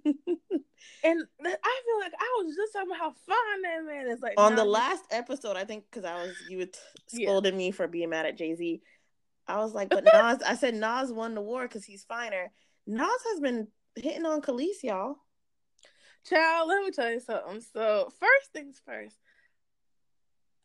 I 1.05 1.81
feel 1.85 2.01
like 2.01 2.13
I 2.19 2.43
was 2.43 2.57
just 2.57 2.73
talking 2.73 2.91
about 2.91 3.01
how 3.01 3.15
fine 3.27 3.63
that 3.63 3.85
man 3.85 4.07
is. 4.09 4.21
Like 4.21 4.35
on 4.39 4.57
the 4.57 4.65
last 4.65 5.05
episode, 5.11 5.57
I 5.57 5.65
think 5.65 5.85
because 5.91 6.05
I 6.05 6.15
was 6.23 6.35
you 6.49 6.59
were 6.59 6.69
scolding 7.09 7.55
yeah. 7.55 7.59
me 7.59 7.71
for 7.71 7.87
being 7.87 8.11
mad 8.11 8.27
at 8.27 8.39
Jay 8.39 8.55
Z. 8.55 8.81
I 9.47 9.59
was 9.59 9.75
like, 9.75 9.91
but 9.91 10.05
Nas, 10.05 10.43
I 10.43 10.55
said 10.55 10.75
Nas 10.75 11.13
won 11.13 11.35
the 11.35 11.43
war 11.43 11.63
because 11.63 11.85
he's 11.85 12.05
finer. 12.05 12.51
Nas 12.87 13.09
has 13.33 13.41
been 13.41 13.69
hitting 13.95 14.25
on 14.25 14.41
Kelis, 14.41 14.83
y'all. 14.83 15.17
Child, 16.29 16.69
let 16.69 16.83
me 16.83 16.91
tell 16.91 17.11
you 17.11 17.21
something. 17.21 17.61
So 17.75 18.11
first 18.19 18.53
things 18.55 18.81
first, 18.87 19.17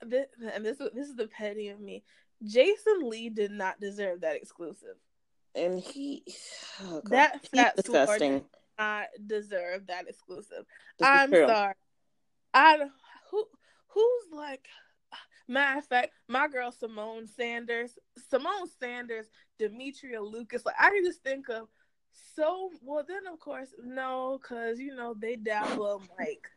this, 0.01 0.27
and 0.53 0.65
this 0.65 0.77
this 0.77 1.09
is 1.09 1.15
the 1.15 1.27
petty 1.27 1.67
of 1.67 1.81
me. 1.81 2.03
Jason 2.43 3.01
Lee 3.03 3.29
did 3.29 3.51
not 3.51 3.81
deserve 3.81 4.21
that 4.21 4.37
exclusive, 4.37 4.95
and 5.55 5.79
he 5.79 6.23
oh 6.83 7.01
that 7.05 7.45
fat 7.47 7.75
disgusting. 7.75 8.43
Not 8.77 9.07
deserve 9.25 9.87
that 9.87 10.07
exclusive. 10.07 10.65
This 10.97 11.07
I'm 11.07 11.31
sorry. 11.31 11.73
I 12.53 12.77
who 13.29 13.45
who's 13.87 14.23
like 14.31 14.67
Matter 15.47 15.79
of 15.79 15.85
fact, 15.85 16.11
my 16.27 16.47
girl 16.47 16.71
Symone 16.71 17.27
Sanders, 17.27 17.97
Symone 18.31 18.67
Sanders, 18.79 19.25
Demetria 19.57 20.21
Lucas, 20.21 20.65
like 20.65 20.75
I 20.79 20.89
can 20.91 21.03
just 21.03 21.23
think 21.23 21.49
of 21.49 21.67
so 22.35 22.69
well. 22.81 23.03
Then 23.07 23.31
of 23.31 23.39
course 23.39 23.69
no, 23.83 24.39
because 24.41 24.79
you 24.79 24.95
know 24.95 25.15
they 25.19 25.35
dabble 25.35 26.03
like 26.19 26.49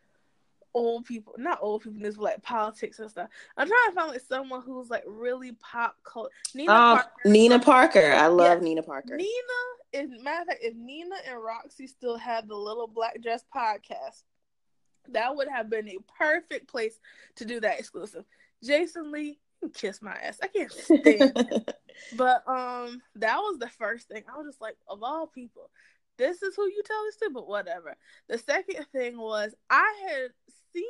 old 0.75 1.05
people, 1.05 1.35
not 1.39 1.59
old 1.61 1.83
people, 1.83 2.01
this 2.01 2.17
like 2.17 2.43
politics 2.43 2.99
and 2.99 3.11
stuff. 3.11 3.29
I'm 3.57 3.69
trying 3.69 3.91
to 3.91 3.95
find 3.95 4.11
like 4.11 4.21
someone 4.21 4.63
who's 4.63 4.91
like 4.91 5.05
really 5.07 5.53
pop 5.53 5.97
culture. 6.05 6.31
Nina 6.55 6.73
oh, 6.73 6.77
Parker. 6.77 7.11
Nina 7.25 7.59
Parker. 7.59 8.13
I 8.13 8.27
love 8.29 8.59
yes. 8.59 8.63
Nina 8.63 8.83
Parker. 8.83 9.17
Nina, 9.17 9.29
if 9.93 10.23
matter 10.23 10.43
of 10.43 10.49
fact, 10.49 10.61
if 10.63 10.75
Nina 10.75 11.17
and 11.29 11.43
Roxy 11.43 11.87
still 11.87 12.17
had 12.17 12.49
the 12.49 12.57
Little 12.57 12.87
Black 12.87 13.21
Dress 13.23 13.45
podcast, 13.55 14.23
that 15.11 15.35
would 15.35 15.49
have 15.49 15.69
been 15.69 15.89
a 15.89 15.99
perfect 16.19 16.69
place 16.69 16.99
to 17.37 17.45
do 17.45 17.61
that 17.61 17.79
exclusive. 17.79 18.25
Jason 18.63 19.11
Lee, 19.11 19.39
kiss 19.75 20.01
my 20.01 20.13
ass. 20.13 20.39
I 20.43 20.47
can't 20.47 20.73
stand. 20.73 21.75
but 22.17 22.49
um, 22.49 23.01
that 23.17 23.39
was 23.39 23.59
the 23.59 23.69
first 23.79 24.09
thing. 24.09 24.23
I 24.33 24.39
was 24.39 24.47
just 24.47 24.61
like, 24.61 24.77
of 24.89 25.03
all 25.03 25.27
people, 25.27 25.71
this 26.19 26.43
is 26.43 26.55
who 26.55 26.65
you 26.65 26.83
tell 26.85 27.05
this 27.05 27.17
to, 27.17 27.31
but 27.33 27.49
whatever. 27.49 27.97
The 28.29 28.39
second 28.39 28.87
thing 28.93 29.19
was 29.19 29.55
I 29.71 29.93
had 30.09 30.31
seen 30.73 30.85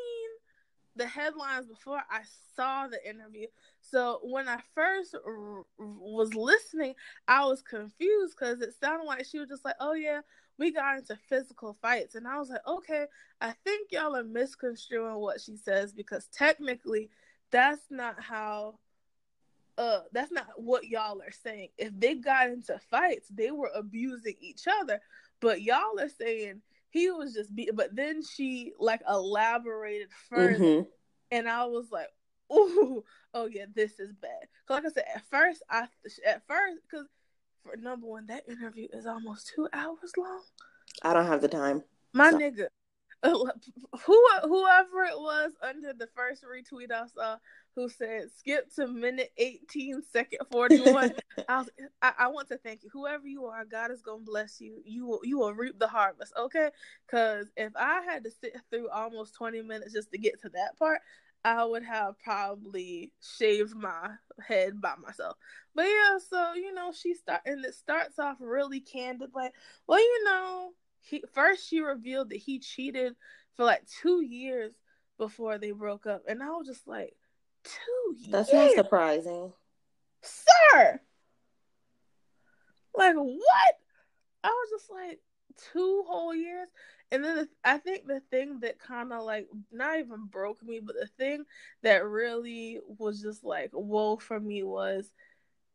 the 0.96 1.06
headlines 1.06 1.66
before 1.66 2.02
I 2.10 2.20
saw 2.54 2.86
the 2.86 3.08
interview. 3.08 3.46
So 3.80 4.20
when 4.22 4.48
I 4.48 4.58
first 4.74 5.14
r- 5.14 5.64
was 5.78 6.34
listening, 6.34 6.94
I 7.26 7.44
was 7.46 7.62
confused 7.62 8.36
because 8.38 8.60
it 8.60 8.74
sounded 8.78 9.06
like 9.06 9.24
she 9.24 9.38
was 9.38 9.48
just 9.48 9.64
like, 9.64 9.76
"Oh 9.80 9.94
yeah, 9.94 10.20
we 10.58 10.70
got 10.70 10.98
into 10.98 11.16
physical 11.28 11.76
fights," 11.80 12.14
and 12.14 12.28
I 12.28 12.38
was 12.38 12.50
like, 12.50 12.66
"Okay, 12.66 13.06
I 13.40 13.52
think 13.64 13.90
y'all 13.90 14.16
are 14.16 14.24
misconstruing 14.24 15.16
what 15.16 15.40
she 15.40 15.56
says 15.56 15.92
because 15.92 16.26
technically, 16.28 17.10
that's 17.50 17.90
not 17.90 18.20
how." 18.20 18.78
Uh, 19.78 20.00
that's 20.12 20.30
not 20.30 20.48
what 20.56 20.86
y'all 20.86 21.20
are 21.22 21.32
saying. 21.44 21.68
If 21.78 21.98
they 21.98 22.14
got 22.14 22.50
into 22.50 22.78
fights, 22.90 23.28
they 23.28 23.50
were 23.50 23.70
abusing 23.74 24.34
each 24.40 24.64
other. 24.80 25.00
But 25.40 25.62
y'all 25.62 25.98
are 25.98 26.08
saying 26.08 26.60
he 26.90 27.10
was 27.10 27.34
just 27.34 27.54
beat. 27.54 27.74
But 27.74 27.96
then 27.96 28.22
she 28.22 28.72
like 28.78 29.00
elaborated 29.08 30.08
further, 30.28 30.58
mm-hmm. 30.58 30.88
and 31.30 31.48
I 31.48 31.64
was 31.64 31.90
like, 31.90 32.08
"Ooh, 32.52 33.02
oh 33.34 33.46
yeah, 33.46 33.64
this 33.74 33.98
is 33.98 34.12
bad." 34.12 34.48
Like 34.68 34.84
I 34.84 34.90
said, 34.90 35.04
at 35.14 35.22
first, 35.30 35.62
I 35.70 35.88
at 36.26 36.46
first 36.46 36.82
because 36.88 37.06
for 37.62 37.76
number 37.76 38.06
one, 38.06 38.26
that 38.26 38.48
interview 38.48 38.88
is 38.92 39.06
almost 39.06 39.52
two 39.54 39.68
hours 39.72 40.12
long. 40.16 40.42
I 41.02 41.14
don't 41.14 41.26
have 41.26 41.40
the 41.40 41.48
time. 41.48 41.82
My 42.12 42.30
so. 42.30 42.38
nigga, 42.38 42.66
who 43.24 43.48
whoever 44.42 45.04
it 45.04 45.18
was 45.18 45.52
under 45.62 45.92
the 45.92 46.08
first 46.14 46.44
retweet 46.44 46.90
I 46.92 47.06
saw 47.06 47.36
who 47.74 47.88
said 47.88 48.24
skip 48.36 48.72
to 48.74 48.86
minute 48.86 49.32
18 49.38 50.02
second 50.12 50.40
41 50.50 51.12
I, 51.48 51.58
was, 51.58 51.70
I, 52.02 52.12
I 52.18 52.28
want 52.28 52.48
to 52.48 52.58
thank 52.58 52.82
you. 52.82 52.90
Whoever 52.92 53.26
you 53.26 53.46
are 53.46 53.64
god 53.64 53.90
is 53.90 54.02
gonna 54.02 54.22
bless 54.22 54.60
you. 54.60 54.82
You 54.84 55.06
will 55.06 55.20
you 55.22 55.38
will 55.38 55.54
reap 55.54 55.78
the 55.78 55.88
harvest 55.88 56.32
okay? 56.38 56.70
Because 57.06 57.46
if 57.56 57.72
i 57.76 58.02
had 58.02 58.24
to 58.24 58.30
sit 58.30 58.56
through 58.70 58.88
almost 58.90 59.34
20 59.34 59.62
minutes 59.62 59.92
just 59.92 60.10
to 60.12 60.18
get 60.18 60.40
to 60.42 60.48
that 60.50 60.78
part 60.78 61.00
i 61.44 61.64
would 61.64 61.82
have 61.82 62.18
probably 62.18 63.10
shaved 63.20 63.74
my 63.74 64.10
head 64.46 64.80
by 64.80 64.94
myself. 65.02 65.36
But 65.74 65.86
yeah 65.86 66.18
so 66.28 66.54
you 66.54 66.74
know 66.74 66.92
she 66.92 67.14
start 67.14 67.42
and 67.46 67.64
it 67.64 67.74
starts 67.74 68.18
off 68.18 68.36
really 68.40 68.80
candid 68.80 69.30
like 69.34 69.52
well 69.86 69.98
you 69.98 70.24
know 70.24 70.70
he 71.00 71.24
first 71.32 71.68
she 71.68 71.80
revealed 71.80 72.30
that 72.30 72.36
he 72.36 72.58
cheated 72.58 73.14
for 73.56 73.64
like 73.64 73.82
two 74.02 74.22
years 74.22 74.72
before 75.18 75.58
they 75.58 75.70
broke 75.70 76.06
up. 76.06 76.22
And 76.28 76.42
i 76.42 76.48
was 76.50 76.66
just 76.66 76.86
like 76.86 77.14
two 77.64 78.16
That's 78.30 78.52
years. 78.52 78.76
not 78.76 78.84
surprising. 78.84 79.52
Sir! 80.22 81.00
Like, 82.94 83.14
what? 83.16 83.74
I 84.44 84.48
was 84.48 84.68
just 84.70 84.90
like, 84.90 85.20
two 85.72 86.04
whole 86.06 86.34
years. 86.34 86.68
And 87.10 87.22
then 87.22 87.36
the, 87.36 87.48
I 87.64 87.78
think 87.78 88.06
the 88.06 88.20
thing 88.30 88.60
that 88.60 88.78
kind 88.78 89.12
of 89.12 89.22
like, 89.24 89.48
not 89.70 89.98
even 89.98 90.26
broke 90.30 90.62
me, 90.62 90.80
but 90.80 90.96
the 90.98 91.08
thing 91.18 91.44
that 91.82 92.06
really 92.06 92.80
was 92.98 93.20
just 93.20 93.44
like, 93.44 93.70
whoa 93.72 94.16
for 94.16 94.40
me 94.40 94.62
was 94.62 95.12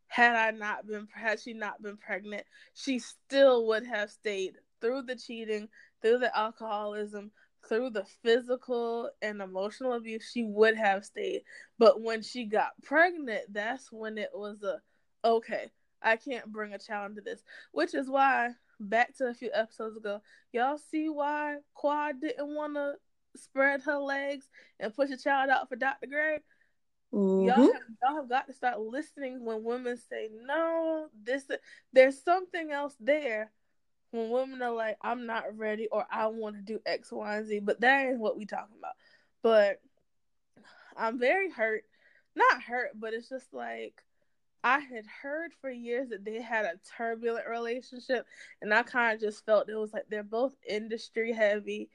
had 0.08 0.36
I 0.36 0.52
not 0.52 0.88
been, 0.88 1.08
had 1.14 1.40
she 1.40 1.54
not 1.54 1.82
been 1.82 1.98
pregnant, 1.98 2.44
she 2.74 3.00
still 3.00 3.68
would 3.68 3.86
have 3.86 4.10
stayed 4.10 4.54
through 4.82 5.04
the 5.04 5.16
cheating, 5.16 5.68
through 6.02 6.20
the 6.20 6.36
alcoholism, 6.36 7.32
through 7.68 7.92
the 7.92 8.06
physical 8.24 9.10
and 9.22 9.42
emotional 9.42 9.94
abuse, 9.94 10.30
she 10.32 10.44
would 10.44 10.76
have 10.76 11.06
stayed. 11.06 11.44
But 11.78 12.02
when 12.02 12.22
she 12.22 12.46
got 12.46 12.82
pregnant, 12.84 13.54
that's 13.54 13.92
when 13.92 14.18
it 14.18 14.30
was 14.34 14.64
a 14.64 14.82
okay, 15.26 15.72
I 16.02 16.16
can't 16.16 16.52
bring 16.52 16.74
a 16.74 16.80
child 16.80 17.12
into 17.12 17.22
this. 17.22 17.44
Which 17.72 17.94
is 17.94 18.10
why, 18.10 18.52
back 18.80 19.16
to 19.18 19.28
a 19.28 19.34
few 19.34 19.50
episodes 19.54 19.98
ago, 19.98 20.22
y'all 20.52 20.78
see 20.78 21.10
why 21.10 21.58
Quad 21.74 22.22
didn't 22.22 22.54
want 22.54 22.76
to 22.76 22.94
spread 23.36 23.82
her 23.82 23.98
legs 23.98 24.48
and 24.80 24.94
push 24.94 25.10
a 25.12 25.18
child 25.18 25.50
out 25.50 25.70
for 25.70 25.76
Dr. 25.76 26.08
Gray. 26.08 26.40
Mm-hmm. 27.14 27.48
Y'all, 27.48 27.74
have, 27.74 27.82
y'all 28.04 28.16
have 28.16 28.30
got 28.30 28.48
to 28.48 28.54
start 28.54 28.80
listening 28.80 29.46
when 29.46 29.64
women 29.64 29.98
say 30.10 30.30
no. 30.46 31.08
This 31.24 31.46
there's 31.94 32.22
something 32.22 32.72
else 32.72 32.96
there 33.00 33.52
when 34.12 34.30
women 34.30 34.62
are 34.62 34.74
like, 34.74 34.98
I'm 35.02 35.26
not 35.26 35.58
ready 35.58 35.88
or 35.92 36.06
I 36.10 36.28
want 36.28 36.56
to 36.56 36.62
do 36.62 36.80
X, 36.86 37.12
Y, 37.12 37.38
and 37.38 37.48
Z, 37.48 37.60
but 37.60 37.82
that 37.82 38.08
ain't 38.08 38.20
what 38.20 38.38
we 38.38 38.46
talking 38.46 38.78
about. 38.78 38.94
But 39.42 39.82
I'm 40.96 41.20
very 41.20 41.50
hurt. 41.50 41.84
Not 42.36 42.62
hurt, 42.62 42.92
but 42.96 43.14
it's 43.14 43.30
just 43.30 43.54
like 43.54 44.04
I 44.64 44.80
had 44.80 45.06
heard 45.22 45.52
for 45.62 45.70
years 45.70 46.10
that 46.10 46.26
they 46.26 46.42
had 46.42 46.66
a 46.66 46.80
turbulent 46.98 47.48
relationship, 47.48 48.26
and 48.62 48.74
I 48.74 48.84
kind 48.84 49.16
of 49.16 49.22
just 49.22 49.46
felt 49.46 49.70
it 49.70 49.76
was 49.76 49.94
like 49.94 50.06
they're 50.10 50.24
both 50.24 50.56
industry 50.68 51.32
heavy. 51.34 51.90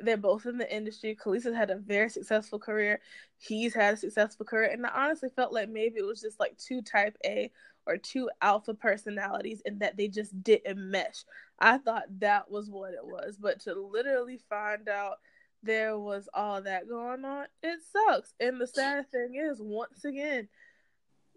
They're 0.00 0.16
both 0.16 0.46
in 0.46 0.58
the 0.58 0.74
industry. 0.74 1.16
Kelis's 1.16 1.56
had 1.56 1.70
a 1.70 1.76
very 1.76 2.08
successful 2.08 2.58
career. 2.58 3.00
He's 3.38 3.74
had 3.74 3.94
a 3.94 3.96
successful 3.96 4.46
career, 4.46 4.70
and 4.70 4.86
I 4.86 4.90
honestly 4.90 5.30
felt 5.34 5.52
like 5.52 5.68
maybe 5.68 5.98
it 5.98 6.06
was 6.06 6.20
just 6.20 6.38
like 6.38 6.56
two 6.58 6.82
type 6.82 7.16
A 7.24 7.50
or 7.88 7.96
two 7.96 8.30
alpha 8.42 8.74
personalities 8.74 9.62
and 9.64 9.80
that 9.80 9.96
they 9.96 10.06
just 10.06 10.42
didn't 10.42 10.78
mesh. 10.90 11.24
I 11.58 11.78
thought 11.78 12.04
that 12.20 12.50
was 12.50 12.70
what 12.70 12.92
it 12.92 13.04
was, 13.04 13.38
but 13.40 13.60
to 13.60 13.74
literally 13.74 14.38
find 14.48 14.88
out 14.88 15.16
there 15.62 15.98
was 15.98 16.28
all 16.32 16.62
that 16.62 16.88
going 16.88 17.24
on, 17.24 17.46
it 17.62 17.80
sucks. 17.90 18.32
And 18.38 18.60
the 18.60 18.66
sad 18.66 19.10
thing 19.10 19.34
is, 19.34 19.60
once 19.60 20.04
again, 20.04 20.48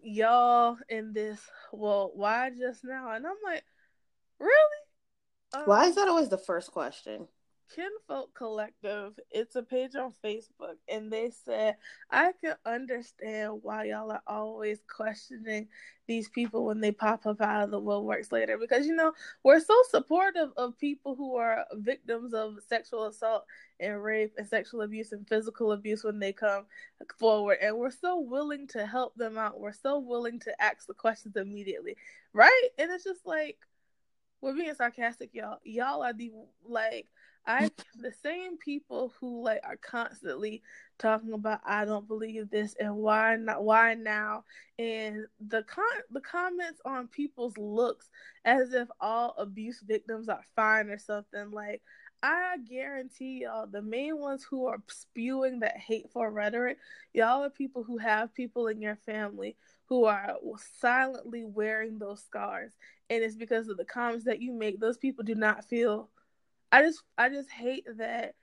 y'all 0.00 0.76
in 0.88 1.12
this, 1.12 1.40
well, 1.72 2.12
why 2.14 2.50
just 2.50 2.84
now? 2.84 3.12
And 3.12 3.26
I'm 3.26 3.32
like, 3.42 3.64
really? 4.38 4.52
Um, 5.54 5.62
why 5.64 5.86
is 5.86 5.96
that 5.96 6.08
always 6.08 6.28
the 6.28 6.38
first 6.38 6.70
question? 6.70 7.26
Kinfolk 7.74 8.34
Collective, 8.34 9.18
it's 9.30 9.56
a 9.56 9.62
page 9.62 9.94
on 9.94 10.12
Facebook, 10.24 10.76
and 10.88 11.10
they 11.10 11.30
said, 11.44 11.76
I 12.10 12.32
can 12.42 12.56
understand 12.66 13.60
why 13.62 13.84
y'all 13.84 14.10
are 14.10 14.22
always 14.26 14.80
questioning 14.94 15.68
these 16.06 16.28
people 16.28 16.66
when 16.66 16.80
they 16.80 16.92
pop 16.92 17.24
up 17.26 17.40
out 17.40 17.62
of 17.62 17.70
the 17.70 17.80
woodworks 17.80 18.32
later. 18.32 18.58
Because, 18.58 18.86
you 18.86 18.94
know, 18.94 19.12
we're 19.42 19.60
so 19.60 19.74
supportive 19.90 20.50
of 20.56 20.78
people 20.78 21.14
who 21.14 21.36
are 21.36 21.64
victims 21.74 22.34
of 22.34 22.56
sexual 22.68 23.06
assault 23.06 23.44
and 23.80 24.02
rape 24.02 24.34
and 24.36 24.46
sexual 24.46 24.82
abuse 24.82 25.12
and 25.12 25.26
physical 25.28 25.72
abuse 25.72 26.04
when 26.04 26.18
they 26.18 26.32
come 26.32 26.66
forward. 27.18 27.58
And 27.62 27.78
we're 27.78 27.90
so 27.90 28.20
willing 28.20 28.66
to 28.68 28.86
help 28.86 29.14
them 29.14 29.38
out. 29.38 29.60
We're 29.60 29.72
so 29.72 29.98
willing 29.98 30.40
to 30.40 30.62
ask 30.62 30.86
the 30.86 30.94
questions 30.94 31.36
immediately, 31.36 31.96
right? 32.32 32.68
And 32.78 32.90
it's 32.90 33.04
just 33.04 33.24
like, 33.26 33.58
we're 34.40 34.54
being 34.54 34.74
sarcastic, 34.74 35.30
y'all. 35.32 35.60
Y'all 35.62 36.02
are 36.02 36.12
the, 36.12 36.32
like, 36.66 37.06
I 37.46 37.70
the 37.96 38.12
same 38.22 38.56
people 38.56 39.12
who 39.20 39.42
like 39.42 39.60
are 39.64 39.76
constantly 39.76 40.62
talking 40.98 41.32
about 41.32 41.60
I 41.66 41.84
don't 41.84 42.06
believe 42.06 42.50
this 42.50 42.74
and 42.78 42.96
why 42.96 43.36
not 43.36 43.64
why 43.64 43.94
now? 43.94 44.44
and 44.78 45.26
the 45.48 45.62
con 45.64 45.84
the 46.10 46.20
comments 46.20 46.80
on 46.84 47.08
people's 47.08 47.56
looks 47.58 48.08
as 48.44 48.72
if 48.72 48.88
all 49.00 49.34
abuse 49.38 49.80
victims 49.80 50.28
are 50.28 50.44
fine 50.56 50.88
or 50.88 50.98
something 50.98 51.50
like 51.50 51.82
I 52.22 52.56
guarantee 52.68 53.42
y'all 53.42 53.66
the 53.66 53.82
main 53.82 54.18
ones 54.18 54.44
who 54.48 54.66
are 54.66 54.82
spewing 54.88 55.60
that 55.60 55.76
hateful 55.76 56.26
rhetoric 56.28 56.78
y'all 57.12 57.44
are 57.44 57.50
people 57.50 57.82
who 57.82 57.98
have 57.98 58.34
people 58.34 58.68
in 58.68 58.80
your 58.80 58.96
family 58.96 59.56
who 59.86 60.04
are 60.04 60.36
silently 60.80 61.44
wearing 61.44 61.98
those 61.98 62.22
scars 62.22 62.72
and 63.10 63.22
it's 63.22 63.36
because 63.36 63.68
of 63.68 63.76
the 63.76 63.84
comments 63.84 64.24
that 64.24 64.40
you 64.40 64.52
make 64.52 64.80
those 64.80 64.96
people 64.96 65.24
do 65.24 65.34
not 65.34 65.64
feel 65.64 66.08
I 66.72 66.82
just 66.82 67.02
I 67.18 67.28
just 67.28 67.50
hate 67.50 67.86
that 67.98 68.34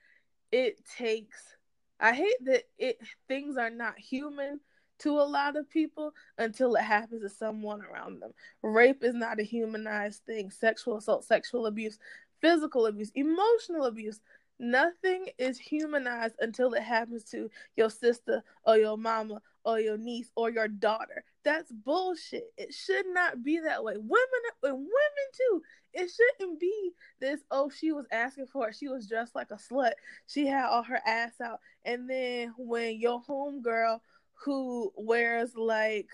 it 0.52 0.80
takes 0.96 1.56
I 2.00 2.14
hate 2.14 2.44
that 2.44 2.62
it 2.78 2.98
things 3.28 3.56
are 3.56 3.70
not 3.70 3.98
human 3.98 4.60
to 5.00 5.10
a 5.10 5.22
lot 5.22 5.56
of 5.56 5.68
people 5.68 6.12
until 6.38 6.74
it 6.76 6.82
happens 6.82 7.22
to 7.22 7.28
someone 7.28 7.82
around 7.82 8.20
them. 8.20 8.32
Rape 8.62 9.02
is 9.02 9.14
not 9.14 9.40
a 9.40 9.44
humanized 9.44 10.22
thing. 10.26 10.50
Sexual 10.50 10.98
assault, 10.98 11.24
sexual 11.24 11.66
abuse, 11.66 11.98
physical 12.40 12.86
abuse, 12.86 13.10
emotional 13.14 13.84
abuse, 13.84 14.20
nothing 14.58 15.26
is 15.38 15.58
humanized 15.58 16.36
until 16.40 16.74
it 16.74 16.82
happens 16.82 17.24
to 17.24 17.50
your 17.76 17.90
sister 17.90 18.42
or 18.64 18.76
your 18.76 18.98
mama 18.98 19.40
or 19.64 19.80
your 19.80 19.96
niece 19.96 20.30
or 20.36 20.50
your 20.50 20.68
daughter. 20.68 21.24
That's 21.44 21.72
bullshit. 21.72 22.52
It 22.56 22.74
should 22.74 23.06
not 23.08 23.42
be 23.42 23.60
that 23.60 23.82
way. 23.82 23.94
Women 23.96 24.42
and 24.62 24.74
women 24.74 25.28
too. 25.36 25.62
It 25.92 26.10
shouldn't 26.10 26.60
be 26.60 26.92
this. 27.20 27.40
Oh, 27.50 27.70
she 27.70 27.92
was 27.92 28.06
asking 28.12 28.46
for 28.46 28.68
it. 28.68 28.76
She 28.76 28.88
was 28.88 29.08
dressed 29.08 29.34
like 29.34 29.50
a 29.50 29.54
slut. 29.54 29.92
She 30.26 30.46
had 30.46 30.66
all 30.66 30.82
her 30.82 31.00
ass 31.06 31.40
out. 31.42 31.60
And 31.84 32.08
then 32.08 32.54
when 32.58 33.00
your 33.00 33.22
homegirl 33.22 34.00
who 34.44 34.92
wears 34.96 35.54
like 35.56 36.08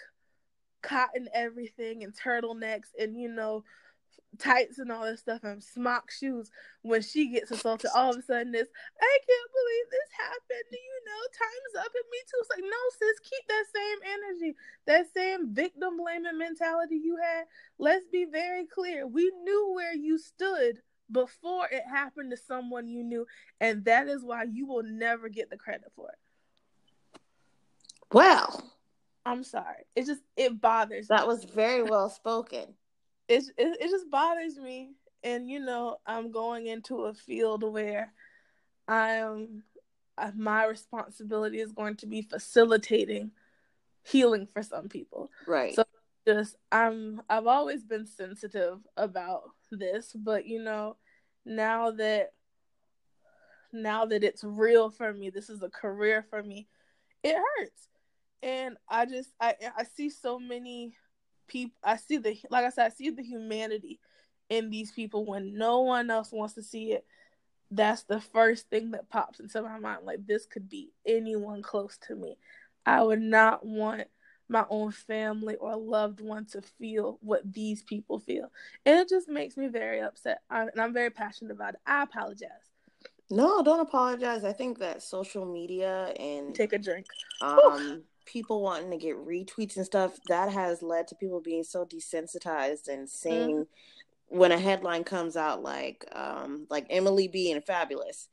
cotton 0.83 1.29
everything 1.35 2.05
and 2.05 2.15
turtlenecks 2.15 2.89
and 2.99 3.21
you 3.21 3.29
know 3.29 3.65
tights 4.37 4.79
and 4.79 4.92
all 4.92 5.05
this 5.05 5.20
stuff 5.20 5.44
and 5.44 5.62
smock 5.62 6.11
shoes 6.11 6.51
when 6.83 7.03
she 7.03 7.31
gets 7.31 7.51
assaulted 7.51 7.90
all 7.94 8.11
of 8.11 8.18
a 8.18 8.22
sudden 8.22 8.53
this 8.53 8.68
i 9.01 9.18
can't 9.27 9.51
believe 9.53 9.87
this 9.90 10.11
happened 10.18 10.66
do 10.70 10.79
you 10.79 10.99
know 11.07 11.20
time's 11.33 11.87
up 11.87 11.92
and 11.94 12.11
me 12.11 12.18
too 12.31 12.38
it's 12.40 12.51
like 12.51 12.64
no 12.64 12.83
sis 12.99 13.18
keep 13.20 13.49
that 13.49 13.64
same 13.75 13.99
energy 14.14 14.57
that 14.87 15.07
same 15.14 15.55
victim 15.55 15.96
blaming 15.96 16.38
mentality 16.38 16.96
you 16.96 17.16
had 17.16 17.44
let's 17.79 18.07
be 18.12 18.27
very 18.31 18.66
clear 18.66 19.07
we 19.07 19.31
knew 19.44 19.72
where 19.75 19.94
you 19.94 20.18
stood 20.18 20.81
before 21.11 21.68
it 21.70 21.83
happened 21.90 22.31
to 22.31 22.37
someone 22.37 22.88
you 22.88 23.03
knew, 23.03 23.27
and 23.61 23.85
that 23.85 24.09
is 24.09 24.25
why 24.25 24.44
you 24.44 24.66
will 24.66 24.83
never 24.83 25.29
get 25.29 25.51
the 25.51 25.57
credit 25.57 25.92
for 25.94 26.09
it. 26.09 27.20
Well, 28.12 28.72
I'm 29.25 29.44
sorry. 29.44 29.85
It 29.94 30.07
just 30.07 30.22
it 30.37 30.61
bothers. 30.61 31.09
That 31.09 31.22
me. 31.22 31.29
was 31.29 31.44
very 31.44 31.83
well 31.83 32.09
spoken. 32.09 32.75
It, 33.29 33.45
it 33.57 33.79
it 33.81 33.91
just 33.91 34.11
bothers 34.11 34.57
me, 34.57 34.93
and 35.23 35.49
you 35.49 35.61
know 35.61 35.99
I'm 36.07 36.31
going 36.31 36.67
into 36.67 37.05
a 37.05 37.15
field 37.15 37.62
where 37.62 38.12
I 38.89 39.09
am 39.15 39.62
uh, 40.19 40.31
my 40.35 40.67
responsibility 40.67 41.61
is 41.61 41.73
going 41.73 41.97
to 41.97 42.07
be 42.07 42.23
facilitating 42.23 43.33
healing 44.03 44.47
for 44.47 44.62
some 44.62 44.89
people. 44.89 45.31
Right. 45.47 45.75
So 45.75 45.85
just 46.27 46.57
I'm 46.73 47.23
I've 47.29 47.47
always 47.47 47.85
been 47.85 48.07
sensitive 48.07 48.79
about 48.97 49.51
this, 49.71 50.12
but 50.15 50.47
you 50.47 50.62
know, 50.62 50.97
now 51.45 51.91
that 51.93 52.33
now 53.73 54.07
that 54.07 54.25
it's 54.25 54.43
real 54.45 54.91
for 54.91 55.12
me, 55.12 55.31
this 55.31 55.51
is 55.51 55.62
a 55.62 55.69
career 55.69 56.25
for 56.31 56.43
me, 56.43 56.67
it 57.23 57.37
hurts. 57.37 57.89
And 58.43 58.77
I 58.89 59.07
just 59.07 59.31
I 59.41 59.55
I 59.77 59.85
see 59.85 60.11
so 60.11 60.39
many 60.39 60.95
people 61.48 61.76
I 61.82 61.96
see 61.96 62.18
the 62.18 62.37
like 62.50 62.64
I 62.64 62.70
said, 62.70 62.87
I 62.87 62.88
see 62.90 63.11
the 63.11 63.22
humanity 63.22 64.00
in 64.48 64.70
these 64.70 64.92
people 64.92 65.24
when 65.24 65.56
no 65.56 65.80
one 65.80 66.11
else 66.11 66.32
wants 66.32 66.54
to 66.54 66.62
see 66.62 66.92
it. 66.92 67.04
That's 67.70 68.04
the 68.04 68.20
first 68.20 68.70
thing 68.70 68.92
that 68.92 69.11
pops 69.11 69.40
into 69.40 69.62
my 69.62 69.78
mind. 69.78 70.04
Like 70.04 70.26
this 70.26 70.46
could 70.46 70.68
be 70.68 70.92
anyone 71.06 71.62
close 71.62 71.98
to 72.06 72.14
me. 72.14 72.38
I 72.85 73.02
would 73.02 73.20
not 73.20 73.66
want 73.66 74.06
my 74.48 74.64
own 74.70 74.92
family 74.92 75.56
or 75.56 75.76
loved 75.76 76.20
one 76.20 76.46
to 76.46 76.62
feel 76.62 77.18
what 77.20 77.52
these 77.52 77.82
people 77.82 78.20
feel. 78.20 78.52
And 78.85 79.00
it 79.00 79.09
just 79.09 79.28
makes 79.28 79.56
me 79.56 79.66
very 79.66 80.00
upset. 80.00 80.38
I, 80.48 80.62
and 80.62 80.80
I'm 80.80 80.92
very 80.92 81.11
passionate 81.11 81.52
about 81.52 81.74
it. 81.74 81.80
I 81.87 82.04
apologize. 82.04 82.50
No, 83.28 83.62
don't 83.62 83.80
apologize. 83.80 84.44
I 84.44 84.52
think 84.52 84.78
that 84.78 85.02
social 85.02 85.44
media 85.44 86.14
and 86.18 86.54
take 86.54 86.72
a 86.72 86.78
drink. 86.78 87.06
Um, 87.40 88.04
people 88.27 88.61
wanting 88.61 88.91
to 88.91 88.97
get 88.97 89.17
retweets 89.17 89.77
and 89.77 89.87
stuff 89.87 90.19
that 90.29 90.53
has 90.53 90.83
led 90.83 91.09
to 91.09 91.15
people 91.15 91.41
being 91.41 91.65
so 91.65 91.85
desensitized 91.87 92.89
and 92.89 93.09
saying 93.09 93.51
mm-hmm. 93.51 94.39
when 94.39 94.53
a 94.53 94.59
headline 94.59 95.05
comes 95.05 95.37
out 95.37 95.62
like 95.62 96.05
um 96.12 96.67
like 96.69 96.87
Emily 96.91 97.29
B 97.29 97.53
and 97.53 97.65
Fabolous, 97.65 98.27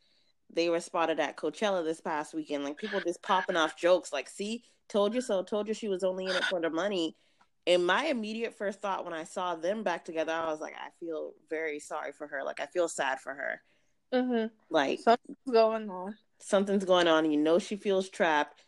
they 0.51 0.69
were 0.69 0.79
spotted 0.79 1.19
at 1.19 1.37
Coachella 1.37 1.83
this 1.83 2.01
past 2.01 2.33
weekend. 2.33 2.63
Like 2.63 2.77
people 2.77 2.99
just 2.99 3.21
popping 3.21 3.55
off 3.55 3.77
jokes 3.77 4.11
like, 4.11 4.29
see, 4.29 4.63
told 4.89 5.13
you 5.13 5.21
so, 5.21 5.43
told 5.43 5.67
you 5.67 5.73
she 5.73 5.87
was 5.87 6.03
only 6.03 6.25
in 6.25 6.31
it 6.31 6.43
for 6.45 6.59
the 6.59 6.69
money. 6.69 7.15
And 7.65 7.85
my 7.85 8.05
immediate 8.05 8.57
first 8.57 8.81
thought 8.81 9.05
when 9.05 9.13
I 9.13 9.23
saw 9.23 9.55
them 9.55 9.83
back 9.83 10.03
together, 10.03 10.33
I 10.33 10.51
was 10.51 10.59
like, 10.59 10.73
I 10.73 10.89
feel 10.99 11.31
very 11.49 11.79
sorry 11.79 12.11
for 12.11 12.27
her. 12.27 12.43
Like 12.43 12.59
I 12.59 12.65
feel 12.65 12.89
sad 12.89 13.19
for 13.21 13.33
her. 13.33 13.61
Mm-hmm. 14.13 14.47
Like 14.69 14.99
something's 14.99 15.37
going 15.51 15.89
on. 15.89 16.15
Something's 16.39 16.85
going 16.85 17.07
on. 17.07 17.29
You 17.31 17.37
know 17.37 17.59
she 17.59 17.75
feels 17.75 18.09
trapped. 18.09 18.63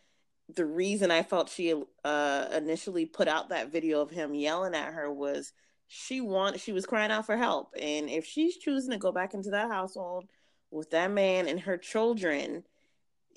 The 0.53 0.65
reason 0.65 1.09
I 1.09 1.23
felt 1.23 1.49
she 1.49 1.73
uh, 2.03 2.45
initially 2.55 3.05
put 3.05 3.27
out 3.27 3.49
that 3.49 3.71
video 3.71 4.01
of 4.01 4.11
him 4.11 4.35
yelling 4.35 4.75
at 4.75 4.93
her 4.93 5.11
was 5.11 5.53
she 5.87 6.21
want 6.21 6.59
she 6.59 6.71
was 6.71 6.85
crying 6.85 7.11
out 7.11 7.25
for 7.25 7.37
help, 7.37 7.73
and 7.79 8.09
if 8.09 8.25
she's 8.25 8.57
choosing 8.57 8.91
to 8.91 8.97
go 8.97 9.11
back 9.11 9.33
into 9.33 9.49
that 9.51 9.71
household 9.71 10.25
with 10.71 10.91
that 10.91 11.11
man 11.11 11.47
and 11.47 11.59
her 11.59 11.77
children, 11.77 12.63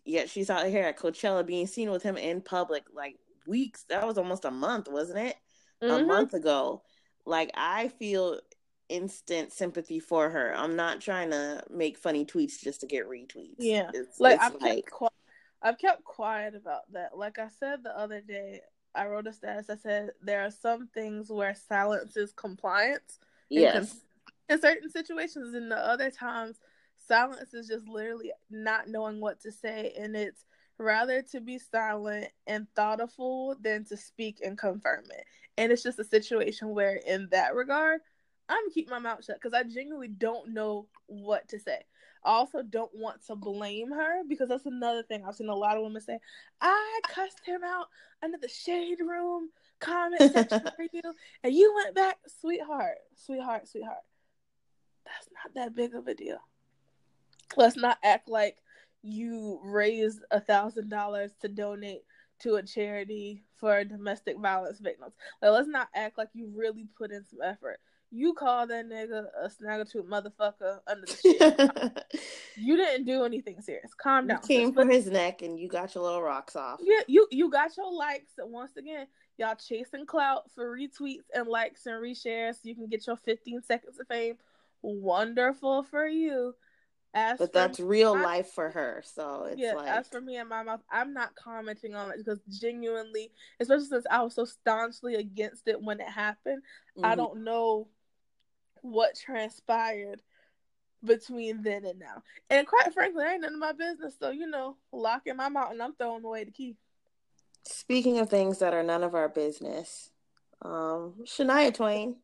yet 0.05 0.29
she's 0.29 0.51
out 0.51 0.67
here 0.67 0.85
at 0.85 0.99
Coachella 0.99 1.47
being 1.47 1.67
seen 1.67 1.91
with 1.91 2.03
him 2.03 2.17
in 2.17 2.41
public 2.41 2.85
like 2.95 3.17
weeks. 3.47 3.85
That 3.89 4.07
was 4.07 4.19
almost 4.19 4.45
a 4.45 4.51
month, 4.51 4.89
wasn't 4.91 5.21
it? 5.21 5.37
Mm-hmm. 5.83 6.05
A 6.05 6.07
month 6.07 6.35
ago. 6.35 6.83
Like 7.25 7.51
I 7.55 7.89
feel 7.89 8.41
instant 8.89 9.53
sympathy 9.53 10.01
for 10.01 10.31
her. 10.31 10.55
I'm 10.57 10.77
not 10.77 11.01
trying 11.01 11.31
to 11.31 11.63
make 11.71 11.99
funny 11.99 12.25
tweets 12.25 12.59
just 12.59 12.81
to 12.81 12.87
get 12.87 13.09
retweets. 13.09 13.57
Yeah, 13.59 13.91
it's, 13.93 14.19
like, 14.19 14.37
it's 14.37 14.45
I've, 14.45 14.61
like... 14.61 14.91
I've 15.63 15.79
kept 15.79 16.05
quiet 16.05 16.55
about 16.55 16.91
that. 16.93 17.17
Like 17.17 17.39
I 17.39 17.49
said 17.49 17.83
the 17.83 17.99
other 17.99 18.21
day, 18.21 18.61
I 18.95 19.07
wrote 19.07 19.27
a 19.27 19.33
status. 19.33 19.71
I 19.71 19.77
said 19.77 20.11
there 20.23 20.45
are 20.45 20.51
some 20.51 20.89
things 20.89 21.31
where 21.31 21.55
silence 21.55 22.17
is 22.17 22.33
compliance. 22.33 23.19
Yes. 23.49 23.97
In, 24.49 24.55
in 24.55 24.61
certain 24.61 24.91
situations, 24.91 25.55
and 25.55 25.71
the 25.71 25.77
other 25.77 26.11
times 26.11 26.59
silence 27.09 27.55
is 27.55 27.67
just 27.67 27.89
literally 27.89 28.33
not 28.51 28.89
knowing 28.89 29.21
what 29.21 29.41
to 29.41 29.51
say 29.51 29.93
and 29.99 30.15
it's 30.15 30.45
rather 30.79 31.23
to 31.23 31.41
be 31.41 31.59
silent 31.59 32.29
and 32.47 32.67
thoughtful 32.77 33.57
than 33.61 33.85
to 33.85 33.97
speak 33.97 34.41
and 34.45 34.59
confirm 34.59 35.05
it 35.11 35.25
and 35.57 35.73
it's 35.73 35.83
just 35.83 35.99
a 35.99 36.05
situation 36.05 36.69
where 36.69 37.01
in 37.07 37.29
that 37.31 37.55
regard 37.55 38.01
i'm 38.49 38.71
keep 38.73 38.89
my 38.89 38.99
mouth 38.99 39.25
shut 39.25 39.37
because 39.37 39.55
i 39.55 39.63
genuinely 39.63 40.09
don't 40.09 40.53
know 40.53 40.87
what 41.07 41.49
to 41.49 41.59
say 41.59 41.81
i 42.25 42.31
also 42.31 42.63
don't 42.63 42.91
want 42.95 43.25
to 43.25 43.35
blame 43.35 43.91
her 43.91 44.23
because 44.29 44.49
that's 44.49 44.67
another 44.67 45.03
thing 45.03 45.23
i've 45.27 45.35
seen 45.35 45.49
a 45.49 45.55
lot 45.55 45.77
of 45.77 45.83
women 45.83 46.01
say 46.01 46.19
i 46.61 47.01
cussed 47.09 47.45
him 47.45 47.63
out 47.65 47.87
under 48.23 48.39
the 48.39 48.49
shade 48.49 48.99
room 49.01 49.51
comment 49.81 50.21
section 50.33 50.61
for 50.61 50.87
you 50.93 51.03
and 51.45 51.55
you 51.55 51.73
went 51.77 51.95
back 51.95 52.19
sweetheart 52.41 52.99
sweetheart 53.15 53.69
sweetheart 53.69 53.99
that's 55.05 55.29
not 55.33 55.55
that 55.55 55.75
big 55.75 55.95
of 55.95 56.07
a 56.07 56.15
deal 56.15 56.39
let's 57.57 57.77
not 57.77 57.99
act 58.03 58.29
like 58.29 58.57
you 59.03 59.61
raised 59.63 60.21
a 60.31 60.41
thousand 60.41 60.89
dollars 60.89 61.33
to 61.41 61.49
donate 61.49 62.03
to 62.41 62.55
a 62.57 62.63
charity 62.63 63.43
for 63.57 63.85
domestic 63.85 64.39
violence 64.39 64.79
victims. 64.79 65.15
Like, 65.43 65.53
let's 65.53 65.69
not 65.69 65.89
act 65.95 66.19
like 66.19 66.29
you 66.35 66.53
really 66.55 66.87
put 66.97 67.11
in 67.11 67.25
some 67.25 67.41
effort. 67.43 67.81
You 68.11 68.33
call 68.33 68.67
that 68.67 68.89
nigga 68.89 69.27
a 69.39 69.49
snaggletooth 69.49 70.07
motherfucker 70.09 70.79
under 70.87 71.07
the 71.07 71.17
shit. 71.23 72.29
you 72.57 72.77
didn't 72.77 73.05
do 73.05 73.25
anything 73.25 73.61
serious. 73.61 73.93
Calm 73.95 74.27
down. 74.27 74.41
You 74.43 74.49
came 74.49 74.73
for 74.73 74.87
his 74.87 75.07
neck 75.07 75.43
and 75.43 75.59
you 75.59 75.69
got 75.69 75.95
your 75.95 76.05
little 76.05 76.23
rocks 76.23 76.57
off. 76.57 76.81
Yeah, 76.83 77.01
you 77.07 77.27
you 77.31 77.51
got 77.51 77.77
your 77.77 77.93
likes. 77.93 78.33
Once 78.39 78.77
again, 78.79 79.07
y'all 79.37 79.57
chasing 79.57 80.07
clout 80.07 80.51
for 80.55 80.75
retweets 80.75 81.25
and 81.35 81.49
likes 81.49 81.85
and 81.85 81.97
reshares 81.97 82.55
so 82.55 82.61
you 82.65 82.75
can 82.75 82.87
get 82.87 83.07
your 83.07 83.17
15 83.17 83.63
seconds 83.63 83.99
of 84.01 84.07
fame. 84.07 84.37
Wonderful 84.81 85.83
for 85.83 86.07
you. 86.07 86.55
As 87.15 87.39
but 87.39 87.53
that's 87.55 87.81
real 87.81 88.15
my, 88.15 88.23
life 88.23 88.51
for 88.53 88.69
her. 88.71 89.03
So 89.05 89.45
it's 89.51 89.61
yeah, 89.61 89.73
like 89.73 89.89
as 89.89 90.09
for 90.09 90.21
me 90.21 90.37
and 90.37 90.49
my 90.49 90.63
mouth, 90.63 90.81
I'm 90.91 91.15
not 91.15 91.35
commenting 91.35 91.95
on 91.95 92.11
it 92.11 92.19
because 92.19 92.39
genuinely, 92.61 93.33
especially 93.61 93.87
since 93.87 94.07
I 94.11 94.23
was 94.23 94.35
so 94.35 94.45
staunchly 94.45 95.15
against 95.15 95.69
it 95.69 95.81
when 95.81 96.01
it 96.01 96.09
happened, 96.09 96.63
mm-hmm. 96.97 97.07
I 97.07 97.15
don't 97.15 97.45
know 97.45 97.89
what 98.83 99.17
transpired 99.17 100.23
between 101.05 101.63
then 101.63 101.85
and 101.85 101.99
now. 101.99 102.23
And 102.51 102.67
quite 102.67 102.93
frankly, 102.93 103.25
I 103.25 103.35
ain't 103.35 103.43
none 103.43 103.55
of 103.55 103.59
my 103.59 103.73
business. 103.73 104.15
So, 104.19 104.31
you 104.31 104.49
know, 104.49 104.77
locking 104.93 105.37
my 105.37 105.49
mouth 105.49 105.71
and 105.71 105.83
I'm 105.83 105.95
throwing 105.95 106.25
away 106.25 106.45
the 106.45 106.51
key. 106.51 106.77
Speaking 107.65 108.19
of 108.19 108.31
things 108.31 108.59
that 108.59 108.75
are 108.75 108.83
none 108.83 109.05
of 109.05 109.15
our 109.15 109.29
business, 109.29 110.11
um, 110.63 111.15
Shania 111.25 111.73
Twain 111.73 112.17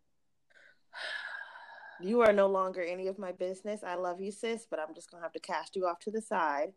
you 2.00 2.20
are 2.20 2.32
no 2.32 2.48
longer 2.48 2.82
any 2.82 3.06
of 3.08 3.18
my 3.18 3.32
business. 3.32 3.82
I 3.84 3.94
love 3.94 4.20
you, 4.20 4.32
sis, 4.32 4.66
but 4.68 4.78
I'm 4.78 4.94
just 4.94 5.10
gonna 5.10 5.22
have 5.22 5.32
to 5.32 5.40
cast 5.40 5.76
you 5.76 5.86
off 5.86 6.00
to 6.00 6.10
the 6.10 6.20
side. 6.20 6.72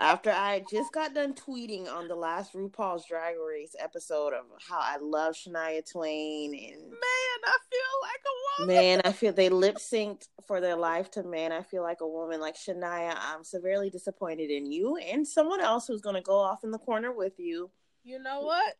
After 0.00 0.30
I 0.30 0.62
just 0.70 0.92
got 0.92 1.12
done 1.12 1.34
tweeting 1.34 1.88
on 1.92 2.06
the 2.06 2.14
last 2.14 2.52
RuPaul's 2.52 3.04
Drag 3.08 3.34
Race 3.36 3.74
episode 3.80 4.32
of 4.32 4.44
how 4.68 4.78
I 4.78 4.96
love 5.00 5.34
Shania 5.34 5.90
Twain 5.90 6.54
and 6.54 6.82
man, 6.82 7.38
I 7.44 7.56
feel 7.68 7.80
like 8.02 8.20
a 8.24 8.62
woman. 8.62 8.76
Man, 8.76 9.00
I 9.04 9.10
feel 9.10 9.32
they 9.32 9.48
lip 9.48 9.78
synced 9.78 10.28
for 10.46 10.60
their 10.60 10.76
life 10.76 11.10
to 11.12 11.24
man. 11.24 11.50
I 11.50 11.62
feel 11.62 11.82
like 11.82 12.00
a 12.00 12.06
woman 12.06 12.40
like 12.40 12.54
Shania. 12.54 13.16
I'm 13.18 13.42
severely 13.42 13.90
disappointed 13.90 14.50
in 14.50 14.70
you 14.70 14.96
and 14.98 15.26
someone 15.26 15.60
else 15.60 15.88
who's 15.88 16.00
gonna 16.00 16.22
go 16.22 16.38
off 16.38 16.62
in 16.62 16.70
the 16.70 16.78
corner 16.78 17.10
with 17.10 17.40
you. 17.40 17.68
You 18.04 18.22
know 18.22 18.42
what? 18.42 18.74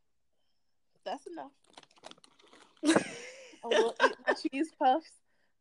That's 1.04 1.26
enough. 1.26 1.52
I 3.64 3.66
will 3.66 3.94
eat 4.04 4.14
my 4.24 4.34
cheese 4.34 4.70
puffs 4.78 5.10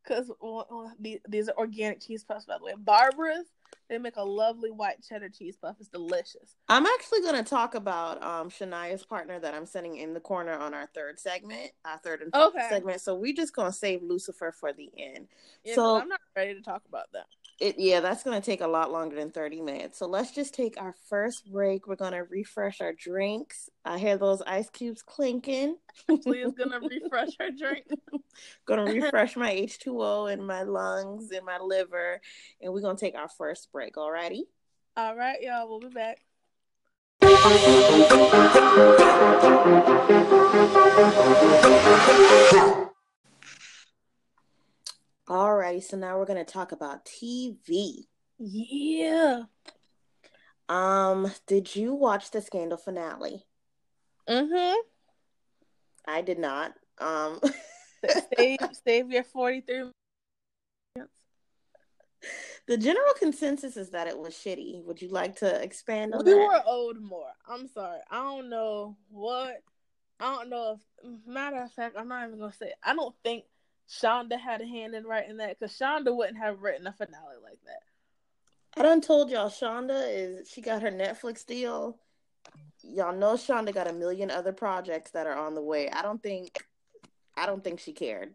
because 0.04 0.30
well, 0.40 0.92
these 1.28 1.48
are 1.48 1.58
organic 1.58 2.00
cheese 2.00 2.22
puffs, 2.22 2.44
by 2.44 2.58
the 2.58 2.64
way. 2.64 2.74
Barbara's, 2.78 3.46
they 3.88 3.98
make 3.98 4.16
a 4.16 4.24
lovely 4.24 4.70
white 4.70 5.02
cheddar 5.06 5.28
cheese 5.28 5.56
puff. 5.56 5.76
It's 5.80 5.88
delicious. 5.88 6.56
I'm 6.68 6.86
actually 6.86 7.20
going 7.20 7.42
to 7.42 7.48
talk 7.48 7.74
about 7.74 8.22
um, 8.22 8.50
Shania's 8.50 9.04
partner 9.04 9.38
that 9.40 9.54
I'm 9.54 9.66
sending 9.66 9.96
in 9.96 10.14
the 10.14 10.20
corner 10.20 10.52
on 10.52 10.74
our 10.74 10.88
third 10.94 11.18
segment, 11.18 11.70
our 11.84 11.98
third 11.98 12.22
and 12.22 12.32
fourth 12.32 12.54
okay. 12.54 12.68
segment. 12.68 13.00
So 13.00 13.14
we're 13.14 13.34
just 13.34 13.54
going 13.54 13.70
to 13.70 13.76
save 13.76 14.02
Lucifer 14.02 14.52
for 14.52 14.72
the 14.72 14.90
end. 14.98 15.28
Yeah, 15.64 15.74
so 15.74 16.00
I'm 16.00 16.08
not 16.08 16.20
ready 16.36 16.54
to 16.54 16.62
talk 16.62 16.82
about 16.88 17.06
that 17.12 17.26
it 17.58 17.76
yeah 17.78 18.00
that's 18.00 18.22
going 18.22 18.40
to 18.40 18.44
take 18.44 18.60
a 18.60 18.66
lot 18.66 18.92
longer 18.92 19.16
than 19.16 19.30
30 19.30 19.60
minutes. 19.62 19.98
So 19.98 20.06
let's 20.06 20.30
just 20.30 20.54
take 20.54 20.80
our 20.80 20.94
first 21.08 21.50
break. 21.50 21.86
We're 21.86 21.96
going 21.96 22.12
to 22.12 22.24
refresh 22.24 22.80
our 22.80 22.92
drinks. 22.92 23.68
I 23.84 23.98
hear 23.98 24.16
those 24.16 24.42
ice 24.42 24.70
cubes 24.70 25.02
clinking. 25.02 25.76
Please 26.06 26.52
gonna 26.56 26.80
refresh 27.02 27.30
our 27.40 27.50
drink. 27.50 27.86
Gonna 28.66 28.84
refresh 28.84 29.36
my 29.36 29.52
h2o 29.52 30.32
in 30.32 30.44
my 30.44 30.62
lungs 30.62 31.32
and 31.32 31.44
my 31.44 31.58
liver 31.58 32.20
and 32.60 32.72
we're 32.72 32.82
gonna 32.82 32.96
take 32.96 33.16
our 33.16 33.28
first 33.28 33.72
break 33.72 33.96
alrighty? 33.96 34.42
All 34.96 35.16
right 35.16 35.42
y'all 35.42 35.68
we'll 35.68 35.80
be 35.80 35.88
back 35.88 36.20
everybody. 45.30 45.80
So 45.80 45.96
now 45.96 46.18
we're 46.18 46.26
going 46.26 46.44
to 46.44 46.52
talk 46.52 46.72
about 46.72 47.04
TV. 47.04 48.06
Yeah. 48.38 49.42
Um, 50.68 51.32
did 51.46 51.74
you 51.74 51.94
watch 51.94 52.30
the 52.30 52.42
Scandal 52.42 52.78
finale? 52.78 53.44
Mm-hmm. 54.28 54.76
I 56.06 56.22
did 56.22 56.38
not. 56.38 56.72
Um 57.00 57.40
save 58.36 58.58
save 58.84 59.10
your 59.10 59.24
43 59.24 59.90
the 62.66 62.76
general 62.76 63.14
consensus 63.18 63.76
is 63.76 63.90
that 63.90 64.08
it 64.08 64.18
was 64.18 64.34
shitty. 64.34 64.84
Would 64.84 65.00
you 65.00 65.08
like 65.08 65.36
to 65.36 65.62
expand 65.62 66.12
on 66.12 66.24
we 66.24 66.32
that? 66.32 66.36
We 66.36 66.44
were 66.44 66.62
old 66.66 67.00
more. 67.00 67.30
I'm 67.48 67.68
sorry. 67.68 68.00
I 68.10 68.16
don't 68.16 68.50
know 68.50 68.96
what. 69.10 69.62
I 70.18 70.34
don't 70.34 70.50
know 70.50 70.76
if. 70.76 71.26
Matter 71.26 71.62
of 71.62 71.72
fact, 71.72 71.96
I'm 71.96 72.08
not 72.08 72.26
even 72.26 72.40
gonna 72.40 72.52
say. 72.52 72.72
I 72.82 72.94
don't 72.94 73.14
think 73.22 73.44
Shonda 73.88 74.38
had 74.38 74.60
a 74.60 74.66
hand 74.66 74.94
in 74.94 75.04
writing 75.04 75.38
that 75.38 75.58
because 75.58 75.76
Shonda 75.76 76.14
wouldn't 76.14 76.38
have 76.38 76.60
written 76.60 76.86
a 76.86 76.92
finale 76.92 77.36
like 77.42 77.58
that. 77.64 78.80
I 78.80 78.82
done 78.82 79.00
told 79.00 79.30
y'all 79.30 79.48
Shonda 79.48 80.04
is 80.08 80.48
she 80.48 80.60
got 80.60 80.82
her 80.82 80.90
Netflix 80.90 81.44
deal. 81.44 81.98
Y'all 82.82 83.16
know 83.16 83.34
Shonda 83.34 83.72
got 83.72 83.88
a 83.88 83.92
million 83.92 84.30
other 84.30 84.52
projects 84.52 85.12
that 85.12 85.26
are 85.26 85.36
on 85.36 85.54
the 85.54 85.62
way. 85.62 85.88
I 85.90 86.02
don't 86.02 86.22
think 86.22 86.64
I 87.36 87.46
don't 87.46 87.64
think 87.64 87.80
she 87.80 87.92
cared. 87.92 88.34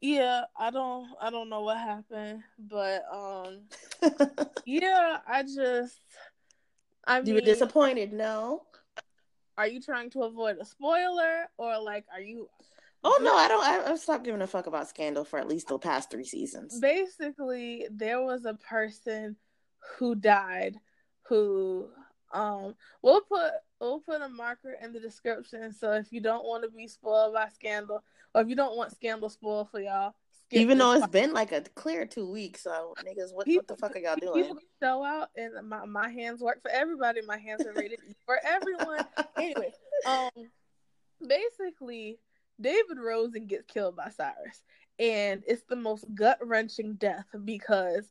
Yeah, 0.00 0.42
I 0.58 0.70
don't 0.70 1.08
I 1.20 1.30
don't 1.30 1.48
know 1.48 1.62
what 1.62 1.78
happened, 1.78 2.42
but 2.58 3.04
um 3.12 3.62
yeah, 4.64 5.18
I 5.28 5.42
just 5.42 6.00
I 7.04 7.20
mean 7.20 7.28
You 7.28 7.34
were 7.34 7.40
disappointed, 7.40 8.12
no? 8.12 8.62
Are 9.58 9.66
you 9.66 9.80
trying 9.80 10.10
to 10.10 10.22
avoid 10.22 10.56
a 10.60 10.64
spoiler 10.64 11.46
or 11.56 11.78
like 11.78 12.04
are 12.12 12.20
you 12.20 12.48
Oh 13.06 13.18
no, 13.22 13.36
I 13.36 13.48
don't 13.48 13.64
I, 13.64 13.90
I've 13.90 14.00
stopped 14.00 14.24
giving 14.24 14.42
a 14.42 14.46
fuck 14.46 14.66
about 14.66 14.88
Scandal 14.88 15.24
for 15.24 15.38
at 15.38 15.48
least 15.48 15.68
the 15.68 15.78
past 15.78 16.10
3 16.10 16.24
seasons. 16.24 16.80
Basically, 16.80 17.86
there 17.90 18.20
was 18.20 18.44
a 18.44 18.54
person 18.54 19.36
who 19.98 20.14
died 20.14 20.76
who 21.28 21.88
um 22.32 22.74
we'll 23.02 23.20
put 23.20 23.52
we'll 23.80 24.00
put 24.00 24.20
a 24.20 24.28
marker 24.28 24.74
in 24.82 24.92
the 24.92 24.98
description 24.98 25.72
so 25.72 25.92
if 25.92 26.12
you 26.12 26.20
don't 26.20 26.44
want 26.44 26.64
to 26.64 26.70
be 26.70 26.88
spoiled 26.88 27.34
by 27.34 27.48
Scandal 27.48 28.02
or 28.34 28.42
if 28.42 28.48
you 28.48 28.56
don't 28.56 28.76
want 28.76 28.92
Scandal 28.92 29.28
spoiled 29.28 29.70
for 29.70 29.80
y'all, 29.80 30.14
even 30.52 30.78
though 30.78 30.92
it's 30.92 31.06
been 31.08 31.32
like 31.32 31.52
a 31.52 31.62
clear 31.74 32.06
two 32.06 32.30
weeks, 32.30 32.62
so 32.62 32.94
niggas, 33.00 33.32
what, 33.32 33.46
people, 33.46 33.60
what 33.60 33.68
the 33.68 33.76
fuck 33.76 33.96
are 33.96 33.98
y'all 33.98 34.16
doing? 34.16 34.44
People 34.44 34.58
show 34.80 35.02
out, 35.04 35.30
and 35.36 35.68
my, 35.68 35.84
my 35.86 36.08
hands 36.08 36.40
work 36.40 36.62
for 36.62 36.70
everybody. 36.70 37.20
My 37.22 37.38
hands 37.38 37.66
are 37.66 37.72
rated 37.72 37.98
for 38.26 38.38
everyone. 38.44 39.04
anyway, 39.36 39.72
um, 40.06 40.30
basically, 41.26 42.18
David 42.60 42.98
Rosen 42.98 43.46
gets 43.46 43.64
killed 43.66 43.96
by 43.96 44.10
Cyrus, 44.10 44.62
and 44.98 45.42
it's 45.46 45.64
the 45.68 45.76
most 45.76 46.04
gut 46.14 46.38
wrenching 46.40 46.94
death 46.94 47.26
because 47.44 48.10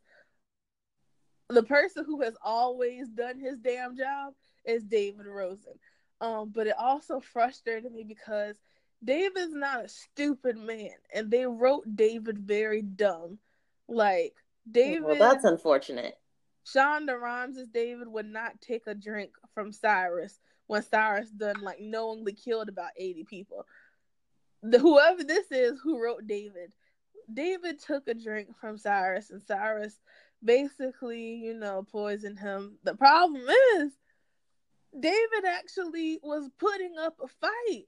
the 1.49 1.63
person 1.63 2.05
who 2.05 2.21
has 2.21 2.35
always 2.43 3.07
done 3.09 3.39
his 3.39 3.57
damn 3.57 3.97
job 3.97 4.33
is 4.65 4.83
David 4.83 5.25
Rosen. 5.25 5.73
Um, 6.21 6.51
but 6.53 6.67
it 6.67 6.75
also 6.77 7.19
frustrated 7.19 7.91
me 7.91 8.03
because 8.03 8.55
David's 9.03 9.53
not 9.53 9.85
a 9.85 9.89
stupid 9.89 10.57
man, 10.57 10.91
and 11.13 11.29
they 11.29 11.45
wrote 11.45 11.83
David 11.95 12.39
very 12.39 12.81
dumb. 12.81 13.37
Like 13.87 14.33
David, 14.69 15.03
well, 15.03 15.15
that's 15.15 15.43
unfortunate. 15.43 16.17
Shonda 16.65 17.19
Rhimes 17.19 17.57
as 17.57 17.67
David 17.67 18.07
would 18.07 18.25
not 18.25 18.59
take 18.59 18.87
a 18.87 18.95
drink 18.95 19.31
from 19.53 19.71
Cyrus 19.71 20.39
when 20.67 20.81
Cyrus 20.81 21.29
done 21.29 21.61
like 21.61 21.79
knowingly 21.79 22.33
killed 22.33 22.69
about 22.69 22.91
eighty 22.97 23.23
people. 23.23 23.65
The 24.71 24.79
whoever 24.79 25.23
this 25.23 25.51
is 25.51 25.79
who 25.83 26.01
wrote 26.01 26.27
David, 26.27 26.73
David 27.31 27.79
took 27.79 28.07
a 28.07 28.13
drink 28.13 28.49
from 28.59 28.77
Cyrus, 28.77 29.29
and 29.29 29.41
Cyrus 29.41 29.99
basically, 30.43 31.35
you 31.35 31.53
know, 31.53 31.83
poisoned 31.91 32.39
him. 32.39 32.77
The 32.83 32.95
problem 32.95 33.43
is, 33.77 33.91
David 34.99 35.45
actually 35.47 36.19
was 36.23 36.49
putting 36.57 36.97
up 36.97 37.17
a 37.21 37.27
fight 37.27 37.85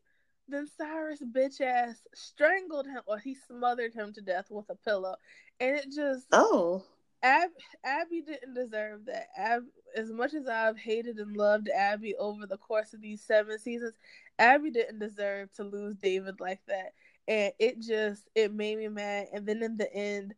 then 0.48 0.68
Cyrus 0.78 1.22
bitch 1.22 1.62
ass 1.62 2.02
strangled 2.14 2.88
him 2.88 3.02
or 3.06 3.18
he 3.18 3.36
smothered 3.36 3.94
him 3.94 4.14
to 4.14 4.22
death 4.22 4.48
with 4.50 4.70
a 4.70 4.76
pillow. 4.76 5.16
And 5.60 5.76
it 5.76 5.92
just 5.92 6.28
Oh. 6.32 6.84
Ab- 7.24 7.50
Abby 7.84 8.22
didn't 8.22 8.54
deserve 8.54 9.06
that. 9.06 9.28
Ab- 9.36 9.68
as 9.96 10.12
much 10.12 10.34
as 10.34 10.48
I've 10.48 10.78
hated 10.78 11.18
and 11.18 11.36
loved 11.36 11.70
Abby 11.70 12.16
over 12.16 12.46
the 12.46 12.58
course 12.58 12.94
of 12.94 13.02
these 13.02 13.22
seven 13.22 13.58
seasons, 13.60 13.96
Abby 14.40 14.72
didn't 14.72 15.00
deserve 15.00 15.52
to 15.54 15.64
lose 15.64 15.96
David 15.96 16.40
like 16.40 16.62
that. 16.68 16.94
And 17.28 17.52
it 17.60 17.80
just 17.80 18.24
it 18.36 18.54
made 18.54 18.78
me 18.78 18.88
mad. 18.88 19.28
And 19.34 19.46
then 19.46 19.62
in 19.62 19.78
the 19.78 19.92
end, 19.94 20.34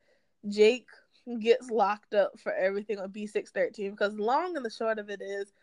Jake 0.48 0.88
gets 1.40 1.70
locked 1.70 2.14
up 2.14 2.40
for 2.40 2.54
everything 2.54 2.98
on 3.00 3.12
B613 3.12 3.92
because 3.92 4.16
long 4.16 4.56
and 4.56 4.66
the 4.66 4.70
short 4.70 4.98
of 4.98 5.10
it 5.10 5.22
is 5.22 5.54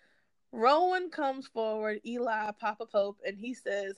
Rowan 0.53 1.11
comes 1.11 1.47
forward, 1.49 2.01
Eli 2.07 2.51
Papa 2.53 2.87
Pope, 2.87 3.19
and 3.27 3.37
he 3.37 3.53
says, 3.53 3.97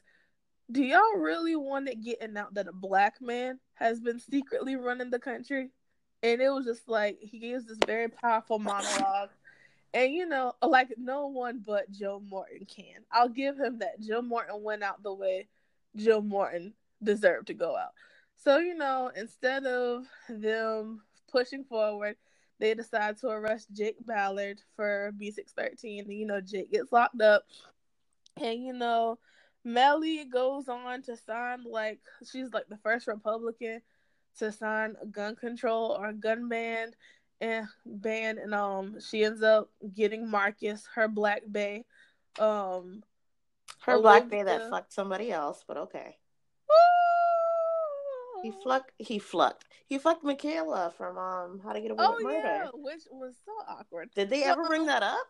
do 0.70 0.82
y'all 0.82 1.16
really 1.16 1.56
want 1.56 1.88
it 1.88 2.02
getting 2.02 2.36
out 2.36 2.54
that 2.54 2.68
a 2.68 2.72
black 2.72 3.20
man 3.20 3.58
has 3.74 4.00
been 4.00 4.18
secretly 4.18 4.76
running 4.76 5.10
the 5.10 5.18
country? 5.18 5.70
And 6.22 6.40
it 6.40 6.50
was 6.50 6.66
just 6.66 6.88
like 6.88 7.18
he 7.20 7.38
gives 7.38 7.66
this 7.66 7.78
very 7.86 8.08
powerful 8.08 8.58
monologue. 8.58 9.30
And 9.94 10.12
you 10.12 10.26
know, 10.26 10.52
like 10.62 10.94
no 10.98 11.26
one 11.26 11.62
but 11.64 11.90
Joe 11.90 12.22
Morton 12.28 12.66
can. 12.66 13.04
I'll 13.10 13.28
give 13.28 13.58
him 13.58 13.78
that. 13.78 14.00
Joe 14.00 14.22
Morton 14.22 14.62
went 14.62 14.82
out 14.82 15.02
the 15.02 15.12
way 15.12 15.48
Joe 15.96 16.20
Morton 16.20 16.74
deserved 17.02 17.48
to 17.48 17.54
go 17.54 17.76
out. 17.76 17.92
So, 18.36 18.58
you 18.58 18.74
know, 18.74 19.10
instead 19.16 19.66
of 19.66 20.06
them 20.28 21.02
pushing 21.30 21.64
forward, 21.64 22.16
they 22.60 22.74
decide 22.74 23.18
to 23.18 23.28
arrest 23.28 23.68
Jake 23.72 24.04
Ballard 24.04 24.60
for 24.76 25.12
B613. 25.20 26.00
And, 26.00 26.12
you 26.12 26.26
know, 26.26 26.40
Jake 26.40 26.72
gets 26.72 26.92
locked 26.92 27.20
up. 27.20 27.44
And, 28.40 28.62
you 28.62 28.72
know, 28.72 29.18
Mellie 29.64 30.24
goes 30.24 30.68
on 30.68 31.02
to 31.02 31.16
sign 31.16 31.64
like 31.64 32.00
she's 32.30 32.52
like 32.52 32.68
the 32.68 32.78
first 32.78 33.06
Republican 33.06 33.82
to 34.38 34.52
sign 34.52 34.94
a 35.02 35.06
gun 35.06 35.34
control 35.34 35.96
or 35.98 36.08
a 36.08 36.14
gun 36.14 36.48
ban 36.48 36.92
and 37.40 37.66
ban 37.84 38.38
and 38.38 38.54
um 38.54 38.98
she 39.00 39.24
ends 39.24 39.42
up 39.42 39.70
getting 39.94 40.28
Marcus, 40.28 40.86
her 40.94 41.08
black 41.08 41.42
bay. 41.50 41.84
Um 42.38 43.02
her 43.80 44.00
black 44.00 44.28
bay 44.28 44.42
that 44.42 44.70
fucked 44.70 44.92
somebody 44.92 45.30
else, 45.30 45.64
but 45.66 45.76
okay. 45.76 46.16
He 48.42 48.52
flucked. 48.62 48.92
He 48.98 49.18
flucked. 49.18 49.64
He 49.86 49.98
fucked 49.98 50.24
Michaela 50.24 50.92
from 50.96 51.18
um 51.18 51.60
How 51.62 51.72
to 51.72 51.80
Get 51.80 51.90
Away 51.90 52.04
oh, 52.04 52.14
with 52.14 52.24
Murder, 52.24 52.42
yeah, 52.44 52.68
which 52.72 53.02
was 53.10 53.34
so 53.44 53.52
awkward. 53.68 54.10
Did 54.14 54.30
they 54.30 54.44
ever 54.44 54.66
bring 54.66 54.86
that 54.86 55.02
up? 55.02 55.26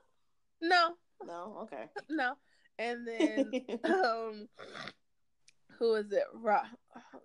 No. 0.60 0.94
No. 1.24 1.58
Okay. 1.62 1.84
No. 2.10 2.34
And 2.78 3.06
then 3.06 3.50
um 3.84 4.48
who 5.78 5.94
is 5.94 6.12
it? 6.12 6.24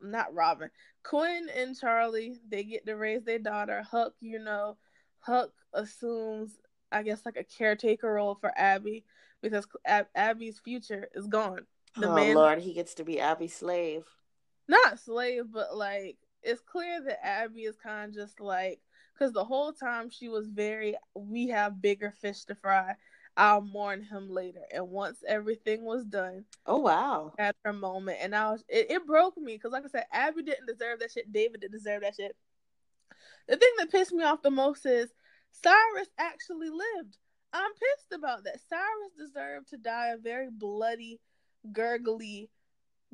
Not 0.02 0.34
Robin. 0.34 0.70
Quinn 1.04 1.48
and 1.56 1.78
Charlie, 1.78 2.40
they 2.50 2.64
get 2.64 2.86
to 2.86 2.96
raise 2.96 3.24
their 3.24 3.40
daughter. 3.40 3.84
Huck, 3.90 4.14
you 4.20 4.40
know, 4.40 4.78
Huck 5.20 5.52
assumes 5.74 6.58
I 6.94 7.02
guess 7.02 7.26
like 7.26 7.38
a 7.38 7.44
caretaker 7.44 8.14
role 8.14 8.36
for 8.36 8.54
Abby 8.56 9.04
because 9.42 9.68
Ab- 9.86 10.08
Abby's 10.16 10.60
future 10.60 11.10
is 11.16 11.28
gone. 11.28 11.66
The 11.98 12.10
oh 12.10 12.16
man, 12.16 12.36
Lord, 12.36 12.60
he 12.60 12.74
gets 12.74 12.94
to 12.96 13.04
be 13.04 13.20
Abby's 13.20 13.56
slave. 13.56 14.06
Not 14.68 15.00
slave, 15.00 15.46
but 15.52 15.76
like 15.76 16.18
it's 16.44 16.62
clear 16.62 17.02
that 17.04 17.26
Abby 17.26 17.62
is 17.62 17.76
kind 17.76 18.10
of 18.10 18.16
just 18.16 18.40
like 18.40 18.80
because 19.14 19.34
the 19.34 19.44
whole 19.44 19.74
time 19.74 20.10
she 20.10 20.30
was 20.30 20.48
very 20.48 20.96
we 21.16 21.48
have 21.48 21.82
bigger 21.82 22.14
fish 22.22 22.46
to 22.46 22.56
fry 22.56 22.96
I'll 23.36 23.62
mourn 23.62 24.04
him 24.04 24.30
later. 24.30 24.62
And 24.74 24.90
once 24.90 25.24
everything 25.28 25.84
was 25.84 26.06
done, 26.06 26.46
oh 26.66 26.80
wow, 26.80 27.34
at 27.38 27.56
her 27.66 27.74
moment, 27.74 28.20
and 28.22 28.36
I 28.36 28.52
was 28.52 28.64
it, 28.70 28.92
it 28.92 29.08
broke 29.08 29.38
me 29.38 29.56
because, 29.56 29.72
like 29.72 29.86
I 29.86 29.90
said, 29.90 30.06
Abby 30.12 30.44
didn't 30.44 30.68
deserve 30.68 31.00
that 31.00 31.12
shit. 31.12 31.32
David 31.32 31.62
didn't 31.62 31.74
deserve 31.74 32.02
that 32.02 32.16
shit. 32.16 32.36
The 33.48 33.58
thing 33.58 33.72
that 33.78 33.92
pissed 33.92 34.14
me 34.14 34.24
off 34.24 34.42
the 34.42 34.52
most 34.52 34.86
is 34.86 35.14
Cyrus 35.52 36.10
actually 36.18 36.70
lived. 36.70 37.18
I'm 37.52 37.72
pissed 37.74 38.14
about 38.14 38.44
that. 38.46 38.60
Cyrus 38.70 39.12
deserved 39.18 39.70
to 39.70 39.78
die 39.78 40.08
a 40.08 40.18
very 40.18 40.50
bloody, 40.50 41.20
gurgly, 41.72 42.50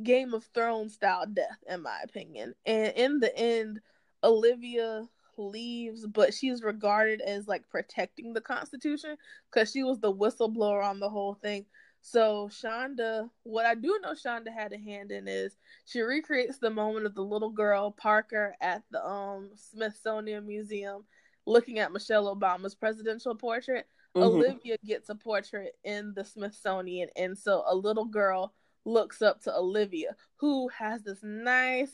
Game 0.01 0.33
of 0.33 0.45
Thrones 0.53 0.93
style 0.93 1.25
death, 1.25 1.57
in 1.67 1.81
my 1.81 1.99
opinion. 2.03 2.53
And 2.65 2.93
in 2.95 3.19
the 3.19 3.35
end, 3.37 3.81
Olivia 4.23 5.07
leaves, 5.39 6.05
but 6.05 6.33
she's 6.33 6.61
regarded 6.61 7.21
as 7.21 7.47
like 7.47 7.67
protecting 7.69 8.33
the 8.33 8.41
Constitution 8.41 9.15
because 9.51 9.71
she 9.71 9.83
was 9.83 9.99
the 9.99 10.13
whistleblower 10.13 10.83
on 10.83 10.99
the 10.99 11.09
whole 11.09 11.35
thing. 11.35 11.65
So 12.01 12.49
Shonda, 12.51 13.29
what 13.43 13.65
I 13.65 13.75
do 13.75 13.99
know 14.01 14.13
Shonda 14.13 14.53
had 14.53 14.73
a 14.73 14.77
hand 14.77 15.11
in 15.11 15.27
is 15.27 15.57
she 15.85 16.01
recreates 16.01 16.57
the 16.57 16.69
moment 16.69 17.05
of 17.05 17.15
the 17.15 17.23
little 17.23 17.49
girl 17.49 17.91
Parker 17.91 18.55
at 18.61 18.83
the 18.91 19.03
um 19.03 19.49
Smithsonian 19.55 20.45
Museum 20.45 21.03
looking 21.45 21.79
at 21.79 21.91
Michelle 21.91 22.33
Obama's 22.33 22.75
presidential 22.75 23.35
portrait. 23.35 23.85
Mm-hmm. 24.15 24.23
Olivia 24.23 24.77
gets 24.85 25.09
a 25.09 25.15
portrait 25.15 25.73
in 25.83 26.13
the 26.15 26.23
Smithsonian, 26.23 27.09
and 27.15 27.37
so 27.37 27.63
a 27.67 27.75
little 27.75 28.05
girl 28.05 28.53
looks 28.85 29.21
up 29.21 29.41
to 29.41 29.55
Olivia, 29.55 30.15
who 30.37 30.67
has 30.69 31.03
this 31.03 31.19
nice 31.21 31.91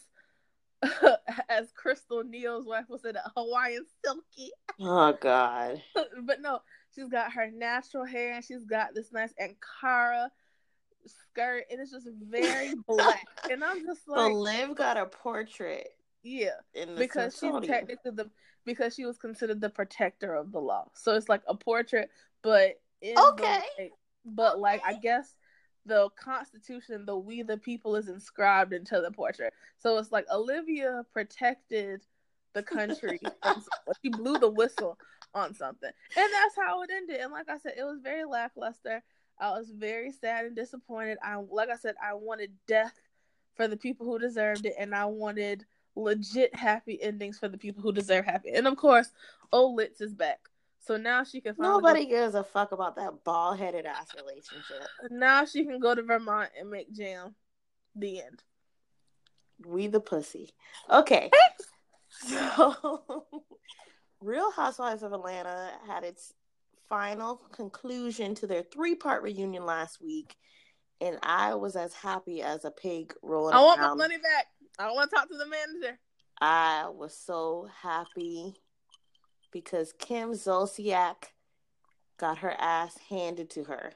as 1.50 1.72
Crystal 1.74 2.24
Neal's 2.24 2.66
wife 2.66 2.86
was 2.90 3.06
in 3.06 3.16
a 3.16 3.32
Hawaiian 3.36 3.86
silky. 4.04 4.52
Oh 4.80 5.14
God. 5.20 5.82
but 6.24 6.42
no, 6.42 6.60
she's 6.94 7.10
got 7.10 7.34
her 7.34 7.50
natural 7.52 8.06
hair 8.06 8.34
and 8.34 8.44
she's 8.44 8.66
got 8.66 8.94
this 8.94 9.12
nice 9.12 9.34
Ankara 9.42 10.30
skirt 11.06 11.66
and 11.70 11.80
it's 11.80 11.92
just 11.92 12.08
very 12.30 12.74
black. 12.88 13.26
and 13.50 13.64
I'm 13.64 13.86
just 13.86 14.08
like 14.08 14.32
So 14.32 14.34
Liv 14.34 14.76
got 14.76 14.98
a 14.98 15.06
portrait. 15.06 15.88
Yeah. 16.24 16.50
The 16.74 16.96
because 16.98 17.38
she's 17.40 17.54
technically 17.68 18.12
the 18.12 18.30
because 18.66 18.96
she 18.96 19.06
was 19.06 19.18
considered 19.18 19.62
the 19.62 19.70
protector 19.70 20.34
of 20.36 20.52
the 20.52 20.60
law. 20.60 20.90
So 20.96 21.16
it's 21.16 21.30
like 21.30 21.44
a 21.48 21.56
portrait, 21.56 22.10
but 22.42 22.80
the- 23.02 23.18
Okay. 23.34 23.60
like, 23.80 23.92
but 24.26 24.60
like 24.60 24.82
I 24.86 24.94
guess 24.94 25.36
the 25.86 26.10
Constitution, 26.18 27.06
the 27.06 27.16
we 27.16 27.44
the 27.44 27.58
people 27.58 27.96
is 27.96 28.10
inscribed 28.10 28.74
into 28.74 29.02
the 29.02 29.12
portrait. 29.12 29.54
So 29.78 29.98
it's 29.98 30.12
like 30.12 30.26
Olivia 30.32 31.06
protected 31.14 32.02
the 32.54 32.64
country. 32.64 33.20
she 34.04 34.10
blew 34.10 34.38
the 34.38 34.50
whistle 34.50 34.98
on 35.34 35.54
something, 35.54 35.92
and 36.18 36.34
that's 36.34 36.56
how 36.56 36.82
it 36.84 36.90
ended. 36.92 37.20
And 37.22 37.32
like 37.32 37.50
I 37.50 37.58
said, 37.58 37.74
it 37.78 37.84
was 37.84 38.00
very 38.02 38.26
lackluster. 38.26 39.04
I 39.40 39.50
was 39.52 39.70
very 39.70 40.12
sad 40.12 40.46
and 40.46 40.56
disappointed. 40.56 41.18
I 41.24 41.36
like 41.36 41.70
I 41.70 41.76
said, 41.76 41.96
I 42.04 42.14
wanted 42.14 42.52
death 42.68 43.00
for 43.56 43.68
the 43.68 43.78
people 43.78 44.06
who 44.06 44.20
deserved 44.20 44.66
it, 44.66 44.76
and 44.80 44.96
I 44.96 45.06
wanted 45.06 45.66
legit 45.96 46.54
happy 46.54 47.02
endings 47.02 47.40
for 47.40 47.48
the 47.48 47.58
people 47.58 47.82
who 47.82 47.92
deserve 47.92 48.26
happy. 48.26 48.52
And 48.54 48.68
of 48.68 48.76
course, 48.78 49.10
Olitz 49.54 50.02
is 50.02 50.14
back. 50.14 50.40
So 50.86 50.98
now 50.98 51.24
she 51.24 51.42
can 51.42 51.56
finally 51.56 51.74
go- 51.82 51.88
Nobody 51.88 52.06
gives 52.06 52.36
a 52.36 52.44
fuck 52.44 52.72
about 52.72 52.96
that 52.98 53.24
bald 53.24 53.58
headed 53.58 53.86
ass 53.86 54.08
relationship. 54.16 54.84
now 55.10 55.44
she 55.46 55.66
can 55.66 55.80
go 55.80 55.96
to 55.96 56.04
Vermont 56.04 56.52
and 56.60 56.70
make 56.70 56.92
jam. 56.94 57.36
The 57.96 58.22
end. 58.22 58.44
We 59.66 59.88
the 59.88 60.00
pussy. 60.00 60.54
Okay. 60.90 61.30
So 62.10 63.04
Real 64.22 64.50
Housewives 64.52 65.04
of 65.04 65.12
Atlanta 65.12 65.72
had 65.86 66.04
its 66.06 66.34
final 66.88 67.36
conclusion 67.52 68.36
to 68.36 68.48
their 68.48 68.62
three 68.64 68.96
part 68.96 69.22
reunion 69.22 69.66
last 69.66 70.02
week. 70.02 70.36
And 71.02 71.18
I 71.24 71.56
was 71.56 71.76
as 71.76 71.94
happy 71.94 72.42
as 72.42 72.64
a 72.64 72.72
pig 72.72 73.14
rolling 73.22 73.54
I 73.54 73.62
want 73.62 73.82
my 73.82 73.94
money 73.96 74.18
back. 74.18 74.46
I 74.80 74.92
want 74.92 75.10
to 75.10 75.16
talk 75.16 75.28
to 75.30 75.38
the 75.38 75.46
manager. 75.46 76.00
I 76.40 76.88
was 76.88 77.18
so 77.18 77.68
happy 77.82 78.56
because 79.56 79.94
Kim 79.94 80.32
Zolciak 80.34 81.32
got 82.18 82.40
her 82.40 82.54
ass 82.60 82.98
handed 83.10 83.50
to 83.52 83.64
her 83.64 83.94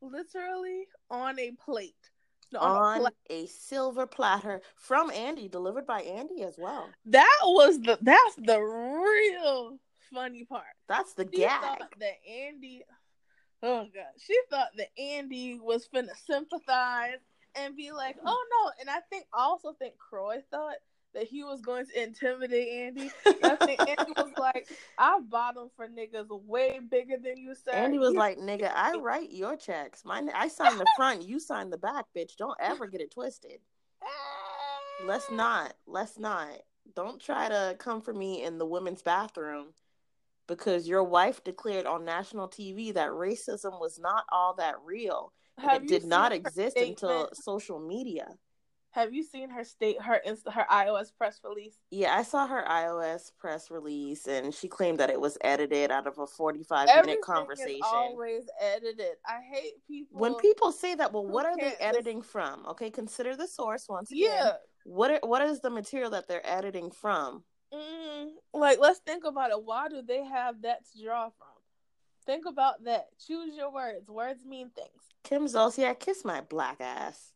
Literally 0.00 0.86
on 1.10 1.40
a 1.40 1.50
plate. 1.52 2.10
No, 2.52 2.60
on 2.60 2.98
a 2.98 3.00
pla- 3.00 3.10
a 3.30 3.46
silver 3.46 4.06
platter 4.06 4.60
from 4.76 5.10
Andy, 5.10 5.48
delivered 5.48 5.88
by 5.88 6.02
Andy 6.02 6.44
as 6.44 6.54
well. 6.56 6.88
that 7.06 7.38
was 7.42 7.80
the 7.80 7.98
that's 8.00 8.36
the 8.36 8.60
real 8.60 9.78
funny 10.14 10.44
part. 10.44 10.62
That's 10.86 11.14
the 11.14 11.28
She 11.32 11.38
gag. 11.40 11.60
thought 11.60 11.94
that 11.98 12.14
Andy 12.30 12.84
Oh 13.64 13.86
god. 13.92 14.04
She 14.18 14.38
thought 14.50 14.68
that 14.76 14.96
Andy 14.96 15.58
was 15.60 15.88
finna 15.92 16.14
sympathize 16.26 17.18
and 17.56 17.74
be 17.74 17.90
like, 17.90 18.16
oh 18.24 18.44
no. 18.64 18.70
And 18.80 18.88
I 18.88 19.00
think 19.10 19.24
I 19.34 19.40
also 19.42 19.72
think 19.72 19.94
Kroy 19.98 20.36
thought 20.52 20.76
that 21.16 21.26
he 21.26 21.42
was 21.42 21.62
going 21.62 21.86
to 21.86 22.02
intimidate 22.02 22.68
Andy. 22.68 23.10
And 23.26 23.44
I 23.44 23.56
think 23.56 23.80
Andy 23.80 24.12
was 24.16 24.32
like, 24.38 24.68
I 24.98 25.18
bottom 25.28 25.70
for 25.74 25.88
niggas 25.88 26.28
way 26.28 26.78
bigger 26.90 27.16
than 27.16 27.38
you, 27.38 27.54
sir. 27.54 27.72
Andy 27.72 27.98
was 27.98 28.14
like, 28.14 28.38
"Nigga, 28.38 28.70
I 28.74 28.96
write 28.96 29.32
your 29.32 29.56
checks. 29.56 30.04
Mine, 30.04 30.30
I 30.34 30.48
sign 30.48 30.76
the 30.78 30.86
front, 30.96 31.26
you 31.26 31.40
sign 31.40 31.70
the 31.70 31.78
back, 31.78 32.04
bitch. 32.14 32.36
Don't 32.36 32.56
ever 32.60 32.86
get 32.86 33.00
it 33.00 33.10
twisted. 33.10 33.60
Let's 35.04 35.26
ah. 35.30 35.34
not. 35.34 35.74
Let's 35.86 36.18
not. 36.18 36.50
Don't 36.94 37.20
try 37.20 37.48
to 37.48 37.76
come 37.78 38.00
for 38.00 38.12
me 38.12 38.44
in 38.44 38.58
the 38.58 38.66
women's 38.66 39.02
bathroom 39.02 39.68
because 40.46 40.86
your 40.86 41.02
wife 41.02 41.42
declared 41.42 41.86
on 41.86 42.04
national 42.04 42.48
TV 42.48 42.92
that 42.94 43.10
racism 43.10 43.80
was 43.80 43.98
not 43.98 44.24
all 44.30 44.54
that 44.54 44.76
real. 44.84 45.32
Have 45.58 45.82
it 45.82 45.88
did 45.88 46.04
not 46.04 46.32
seen 46.32 46.42
her 46.42 46.48
exist 46.48 46.76
until 46.76 47.30
social 47.32 47.80
media. 47.80 48.28
Have 48.96 49.12
you 49.14 49.22
seen 49.22 49.50
her 49.50 49.62
state 49.62 50.00
her 50.00 50.16
inst- 50.24 50.48
her 50.48 50.66
iOS 50.72 51.12
press 51.16 51.38
release? 51.44 51.76
Yeah, 51.90 52.16
I 52.16 52.22
saw 52.22 52.46
her 52.46 52.64
iOS 52.68 53.30
press 53.38 53.70
release, 53.70 54.26
and 54.26 54.54
she 54.54 54.68
claimed 54.68 54.98
that 55.00 55.10
it 55.10 55.20
was 55.20 55.36
edited 55.42 55.90
out 55.90 56.06
of 56.06 56.18
a 56.18 56.26
forty-five 56.26 56.88
Everything 56.88 57.06
minute 57.06 57.18
is 57.20 57.24
conversation. 57.26 57.80
always 57.84 58.44
edited. 58.60 59.16
I 59.26 59.40
hate 59.52 59.74
people 59.86 60.18
when 60.18 60.34
people 60.36 60.72
say 60.72 60.94
that, 60.94 61.12
well, 61.12 61.26
what 61.26 61.44
are 61.44 61.56
they 61.56 61.74
editing 61.78 62.22
from? 62.22 62.64
Okay, 62.70 62.90
consider 62.90 63.36
the 63.36 63.46
source 63.46 63.86
once 63.88 64.10
again. 64.10 64.30
Yeah. 64.32 64.52
What 64.84 65.10
are, 65.10 65.20
what 65.22 65.42
is 65.42 65.60
the 65.60 65.70
material 65.70 66.10
that 66.10 66.26
they're 66.26 66.48
editing 66.48 66.90
from? 66.90 67.44
Mm, 67.74 68.28
like, 68.54 68.78
let's 68.80 69.00
think 69.00 69.24
about 69.24 69.50
it. 69.50 69.62
Why 69.62 69.88
do 69.88 70.00
they 70.00 70.24
have 70.24 70.62
that 70.62 70.78
to 70.92 71.04
draw 71.04 71.24
from? 71.36 71.48
Think 72.24 72.46
about 72.46 72.82
that. 72.84 73.08
Choose 73.26 73.54
your 73.54 73.72
words. 73.72 74.08
Words 74.08 74.44
mean 74.44 74.70
things. 74.70 74.88
Kim 75.22 75.46
Zolciak, 75.46 76.00
kiss 76.00 76.24
my 76.24 76.40
black 76.40 76.80
ass. 76.80 77.32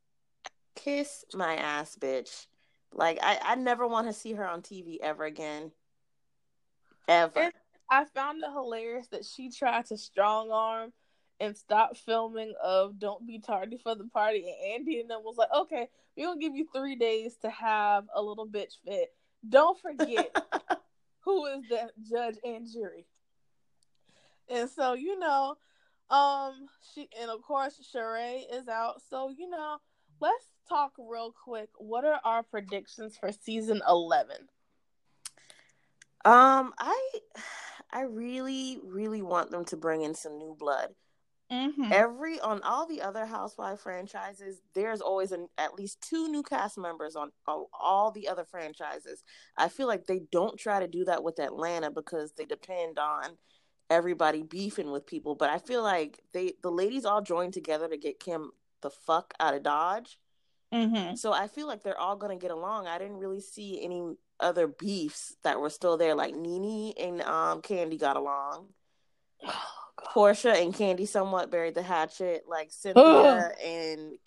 Kiss 0.84 1.24
my 1.34 1.56
ass, 1.56 1.96
bitch. 2.00 2.46
Like 2.92 3.18
I, 3.22 3.38
I 3.42 3.54
never 3.54 3.86
want 3.86 4.06
to 4.06 4.12
see 4.12 4.32
her 4.32 4.46
on 4.46 4.62
TV 4.62 4.98
ever 5.02 5.24
again. 5.24 5.72
Ever. 7.06 7.40
And 7.40 7.52
I 7.90 8.04
found 8.06 8.42
it 8.42 8.50
hilarious 8.50 9.08
that 9.08 9.24
she 9.24 9.50
tried 9.50 9.86
to 9.86 9.98
strong 9.98 10.50
arm 10.50 10.92
and 11.38 11.56
stop 11.56 11.96
filming 11.96 12.54
of 12.62 12.98
"Don't 12.98 13.26
Be 13.26 13.40
Tardy 13.40 13.78
for 13.82 13.94
the 13.94 14.04
Party," 14.04 14.46
and 14.46 14.74
Andy 14.74 15.00
and 15.00 15.10
them 15.10 15.20
was 15.22 15.36
like, 15.36 15.52
"Okay, 15.54 15.88
we're 16.16 16.26
gonna 16.26 16.40
give 16.40 16.54
you 16.54 16.66
three 16.74 16.96
days 16.96 17.36
to 17.42 17.50
have 17.50 18.04
a 18.14 18.22
little 18.22 18.46
bitch 18.46 18.74
fit. 18.84 19.12
Don't 19.46 19.78
forget 19.80 20.34
who 21.20 21.46
is 21.46 21.62
the 21.68 21.90
judge 22.08 22.36
and 22.44 22.66
jury." 22.70 23.06
And 24.48 24.68
so 24.68 24.94
you 24.94 25.18
know, 25.18 25.56
um, 26.10 26.68
she 26.94 27.08
and 27.20 27.30
of 27.30 27.42
course 27.42 27.78
Sheree 27.94 28.44
is 28.52 28.66
out. 28.68 29.02
So 29.08 29.30
you 29.30 29.48
know, 29.48 29.78
let's 30.20 30.46
talk 30.68 30.92
real 30.98 31.32
quick. 31.44 31.68
What 31.78 32.04
are 32.04 32.20
our 32.24 32.42
predictions 32.42 33.16
for 33.18 33.32
season 33.32 33.80
eleven? 33.88 34.48
um, 36.24 36.72
I 36.78 37.10
I 37.92 38.02
really, 38.02 38.78
really 38.84 39.20
want 39.20 39.50
them 39.50 39.64
to 39.66 39.76
bring 39.76 40.02
in 40.02 40.14
some 40.14 40.38
new 40.38 40.54
blood. 40.56 40.90
Mm-hmm. 41.52 41.92
Every 41.92 42.38
on 42.38 42.62
all 42.62 42.86
the 42.86 43.02
other 43.02 43.26
Housewife 43.26 43.80
franchises, 43.80 44.60
there's 44.74 45.00
always 45.00 45.32
an, 45.32 45.48
at 45.58 45.74
least 45.74 46.00
two 46.00 46.28
new 46.28 46.44
cast 46.44 46.78
members 46.78 47.16
on, 47.16 47.32
on 47.48 47.64
all 47.74 48.12
the 48.12 48.28
other 48.28 48.44
franchises. 48.44 49.24
I 49.56 49.68
feel 49.68 49.88
like 49.88 50.06
they 50.06 50.20
don't 50.30 50.56
try 50.56 50.78
to 50.78 50.86
do 50.86 51.04
that 51.06 51.24
with 51.24 51.40
Atlanta 51.40 51.90
because 51.90 52.32
they 52.36 52.44
depend 52.44 53.00
on 53.00 53.36
everybody 53.90 54.44
beefing 54.44 54.92
with 54.92 55.04
people. 55.04 55.34
But 55.34 55.50
I 55.50 55.58
feel 55.58 55.82
like 55.82 56.20
they 56.32 56.52
the 56.62 56.70
ladies 56.70 57.04
all 57.04 57.22
joined 57.22 57.54
together 57.54 57.88
to 57.88 57.96
get 57.96 58.20
Kim 58.20 58.52
the 58.82 58.90
fuck 58.90 59.34
out 59.40 59.54
of 59.54 59.62
Dodge. 59.62 60.18
Mm-hmm. 60.72 61.16
So 61.16 61.32
I 61.32 61.48
feel 61.48 61.66
like 61.66 61.82
they're 61.82 61.98
all 61.98 62.16
gonna 62.16 62.36
get 62.36 62.50
along. 62.50 62.86
I 62.86 62.98
didn't 62.98 63.18
really 63.18 63.40
see 63.40 63.82
any 63.82 64.02
other 64.38 64.66
beefs 64.66 65.36
that 65.42 65.60
were 65.60 65.70
still 65.70 65.96
there. 65.96 66.14
Like 66.14 66.34
Nene 66.34 66.92
and 66.98 67.22
um 67.22 67.62
Kandi 67.62 67.98
got 67.98 68.16
along. 68.16 68.68
Porsha 70.14 70.60
and 70.60 70.72
Kandi 70.74 71.06
somewhat 71.06 71.50
buried 71.50 71.74
the 71.74 71.82
hatchet. 71.82 72.44
Like 72.48 72.70
Cynthia 72.70 73.52
and 73.64 74.18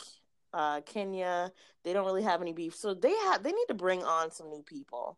uh, 0.54 0.82
Kenya, 0.82 1.52
they 1.84 1.94
don't 1.94 2.06
really 2.06 2.22
have 2.24 2.42
any 2.42 2.54
beef. 2.54 2.76
So 2.76 2.94
they 2.94 3.14
have 3.14 3.44
they 3.44 3.52
need 3.52 3.66
to 3.70 3.74
bring 3.74 4.04
on 4.04 4.32
some 4.32 4.50
new 4.50 4.64
people. 4.64 5.18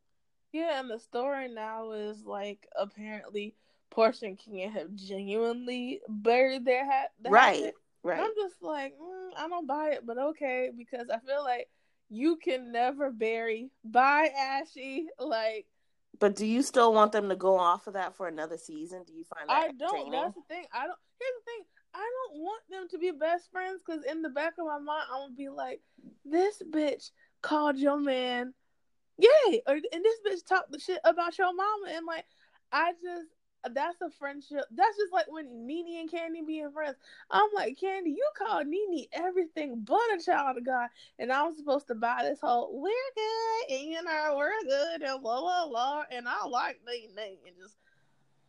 Yeah, 0.51 0.79
and 0.79 0.89
the 0.89 0.99
story 0.99 1.49
now 1.49 1.91
is 1.91 2.23
like 2.25 2.67
apparently 2.75 3.55
Porsha 3.91 4.23
and 4.23 4.39
Kenya 4.39 4.69
have 4.69 4.93
genuinely 4.95 6.01
buried 6.07 6.65
their 6.65 6.86
hat. 6.86 7.11
the 7.21 7.29
Right, 7.29 7.55
hatchet. 7.55 7.75
Right. 8.06 8.18
And 8.18 8.26
I'm 8.26 8.36
just 8.36 8.62
like, 8.62 8.93
mm, 8.93 9.30
I 9.38 9.47
don't 9.47 9.68
buy 9.68 9.89
it, 9.93 10.06
but 10.06 10.18
okay, 10.18 10.70
because 10.76 11.08
I 11.10 11.20
feel 11.20 11.43
like 11.43 11.68
you 12.10 12.38
can 12.38 12.72
never 12.72 13.12
bury. 13.12 13.72
Bye, 13.84 14.30
Ashy. 14.38 15.08
Like 15.20 15.66
But 16.20 16.36
do 16.36 16.45
you 16.45 16.62
still 16.62 16.93
want 16.93 17.12
them 17.12 17.30
to 17.30 17.36
go 17.36 17.58
off 17.58 17.88
of 17.88 17.93
that 17.93 18.16
for 18.16 18.28
another 18.28 18.58
season? 18.58 19.03
Do 19.06 19.14
you 19.14 19.24
find 19.24 19.49
that 19.49 19.53
I 19.53 19.72
don't. 19.72 20.12
That's 20.12 20.36
the 20.36 20.41
thing. 20.47 20.66
I 20.74 20.86
don't. 20.86 20.99
Here's 21.20 21.34
the 21.43 21.51
thing. 21.51 21.66
I 21.93 22.12
don't 22.30 22.41
want 22.41 22.62
them 22.70 22.88
to 22.89 22.97
be 22.97 23.12
best 23.12 23.49
friends 23.51 23.82
because 23.86 24.03
in 24.03 24.22
the 24.22 24.30
back 24.30 24.53
of 24.60 24.68
my 24.68 24.80
mind, 24.80 25.06
I'm 25.12 25.22
gonna 25.22 25.36
be 25.36 25.49
like, 25.49 25.82
this 26.26 26.62
bitch 26.70 27.12
called 27.41 27.78
your 27.78 27.99
man, 27.99 28.53
yay, 29.18 29.62
or 29.66 29.76
and 29.76 29.84
this 30.03 30.20
bitch 30.28 30.45
talked 30.47 30.72
the 30.72 30.80
shit 30.80 30.99
about 31.06 31.38
your 31.38 31.53
mama, 31.53 31.88
and 31.91 32.06
like, 32.06 32.26
I 32.72 32.91
just. 33.01 33.30
That's 33.74 34.01
a 34.01 34.09
friendship. 34.09 34.66
That's 34.72 34.97
just 34.97 35.13
like 35.13 35.32
when 35.32 35.66
Nene 35.66 36.01
and 36.01 36.11
Kandi 36.11 36.45
being 36.45 36.72
friends. 36.72 36.97
I'm 37.32 37.49
like, 37.55 37.78
Kandi, 37.82 38.07
you 38.07 38.28
call 38.38 38.63
Nene 38.63 39.05
everything 39.13 39.82
but 39.84 39.99
a 40.16 40.24
child 40.24 40.57
of 40.57 40.66
God. 40.66 40.89
And 41.20 41.32
I 41.32 41.43
was 41.43 41.57
supposed 41.57 41.88
to 41.88 41.95
buy 41.95 42.20
this 42.24 42.39
whole, 42.41 42.70
we're 42.74 42.91
good, 43.16 43.76
and 43.76 43.89
you 43.89 44.03
know, 44.03 44.36
we're 44.38 44.63
good, 44.63 45.01
and 45.01 45.22
blah, 45.22 45.41
blah, 45.41 45.68
blah. 45.68 46.03
And 46.11 46.28
I 46.28 46.45
like 46.45 46.80
Nene. 46.86 47.38
And 47.45 47.55
just, 47.57 47.76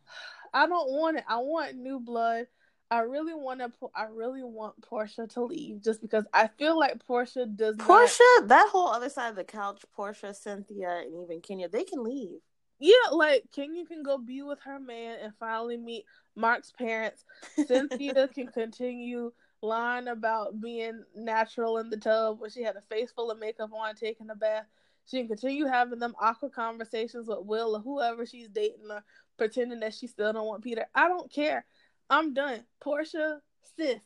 I 0.53 0.67
don't 0.67 0.91
want 0.91 1.17
it. 1.17 1.23
I 1.27 1.37
want 1.37 1.75
new 1.75 1.99
blood. 1.99 2.47
I 2.89 2.99
really 2.99 3.33
want 3.33 3.59
to. 3.59 3.71
I 3.93 4.05
really 4.05 4.43
want 4.43 4.79
Porsha 4.81 5.29
to 5.33 5.43
leave 5.43 5.83
just 5.83 6.01
because 6.01 6.23
I 6.33 6.47
feel 6.47 6.79
like 6.79 7.05
Porsha 7.05 7.53
does. 7.53 7.75
Porsha, 7.75 8.19
not... 8.39 8.47
that 8.47 8.69
whole 8.71 8.87
other 8.87 9.09
side 9.09 9.29
of 9.29 9.35
the 9.35 9.43
couch, 9.43 9.83
Porsha, 9.97 10.33
Cynthia, 10.33 11.01
and 11.03 11.21
even 11.21 11.41
Kenya, 11.41 11.67
they 11.67 11.83
can 11.83 12.01
leave. 12.01 12.39
Yeah, 12.79 13.11
like 13.11 13.45
Kenya 13.53 13.85
can 13.85 14.03
go 14.03 14.17
be 14.17 14.41
with 14.41 14.59
her 14.61 14.79
man 14.79 15.17
and 15.21 15.33
finally 15.39 15.77
meet 15.77 16.05
Mark's 16.35 16.71
parents. 16.71 17.25
Cynthia 17.65 18.27
can 18.33 18.47
continue 18.47 19.31
lying 19.61 20.07
about 20.07 20.61
being 20.61 21.03
natural 21.15 21.77
in 21.79 21.89
the 21.89 21.97
tub 21.97 22.39
when 22.39 22.51
she 22.51 22.61
had 22.61 22.75
a 22.75 22.81
face 22.81 23.11
full 23.11 23.31
of 23.31 23.39
makeup 23.39 23.71
on, 23.73 23.95
taking 23.95 24.29
a 24.29 24.35
bath. 24.35 24.65
She 25.05 25.17
can 25.19 25.27
continue 25.27 25.65
having 25.65 25.99
them 25.99 26.15
awkward 26.19 26.51
conversations 26.51 27.27
with 27.27 27.39
Will 27.41 27.75
or 27.75 27.79
whoever 27.79 28.25
she's 28.25 28.49
dating 28.49 28.91
or 28.91 29.03
pretending 29.37 29.79
that 29.79 29.93
she 29.93 30.05
still 30.05 30.33
don't 30.33 30.47
want 30.47 30.63
Peter. 30.63 30.85
I 30.93 31.07
don't 31.07 31.31
care. 31.31 31.65
I'm 32.09 32.33
done. 32.33 32.63
Porsha, 32.83 33.39
sis, 33.77 34.01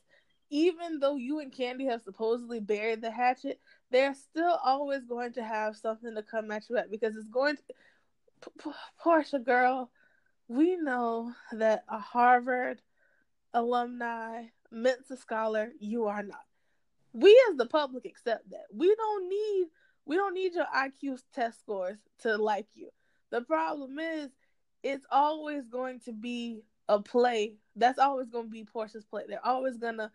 even 0.51 0.99
though 0.99 1.15
you 1.15 1.39
and 1.39 1.51
Kandi 1.51 1.89
have 1.89 2.03
supposedly 2.03 2.59
buried 2.59 3.01
the 3.01 3.09
hatchet, 3.09 3.59
they're 3.89 4.13
still 4.13 4.59
always 4.63 5.03
going 5.05 5.33
to 5.33 5.43
have 5.43 5.75
something 5.75 6.13
to 6.13 6.21
come 6.21 6.51
at 6.51 6.69
you 6.69 6.77
at 6.77 6.91
because 6.91 7.15
it's 7.15 7.29
going 7.29 7.55
to. 7.57 7.63
P- 8.41 8.51
P- 8.63 9.39
girl, 9.39 9.89
we 10.47 10.75
know 10.75 11.33
that 11.53 11.83
a 11.87 11.99
Harvard 11.99 12.81
alumni, 13.53 14.45
Mensa 14.71 15.17
scholar, 15.17 15.71
you 15.79 16.05
are 16.05 16.23
not. 16.23 16.45
We 17.13 17.31
as 17.49 17.57
the 17.57 17.65
public 17.65 18.05
accept 18.05 18.49
that. 18.51 18.65
We 18.73 18.93
don't 18.95 19.29
need 19.29 19.67
we 20.05 20.15
don't 20.15 20.33
need 20.33 20.53
your 20.53 20.65
IQ 20.75 21.21
test 21.33 21.59
scores 21.59 21.99
to 22.21 22.37
like 22.37 22.67
you. 22.73 22.89
The 23.29 23.41
problem 23.41 23.99
is 23.99 24.29
it's 24.83 25.05
always 25.11 25.67
going 25.67 25.99
to 26.01 26.11
be 26.11 26.63
a 26.89 26.99
play. 26.99 27.53
That's 27.75 27.99
always 27.99 28.29
going 28.29 28.45
to 28.45 28.51
be 28.51 28.65
Porsha's 28.65 29.05
play. 29.05 29.23
They're 29.27 29.45
always 29.45 29.77
going 29.77 29.97
to 29.97 30.11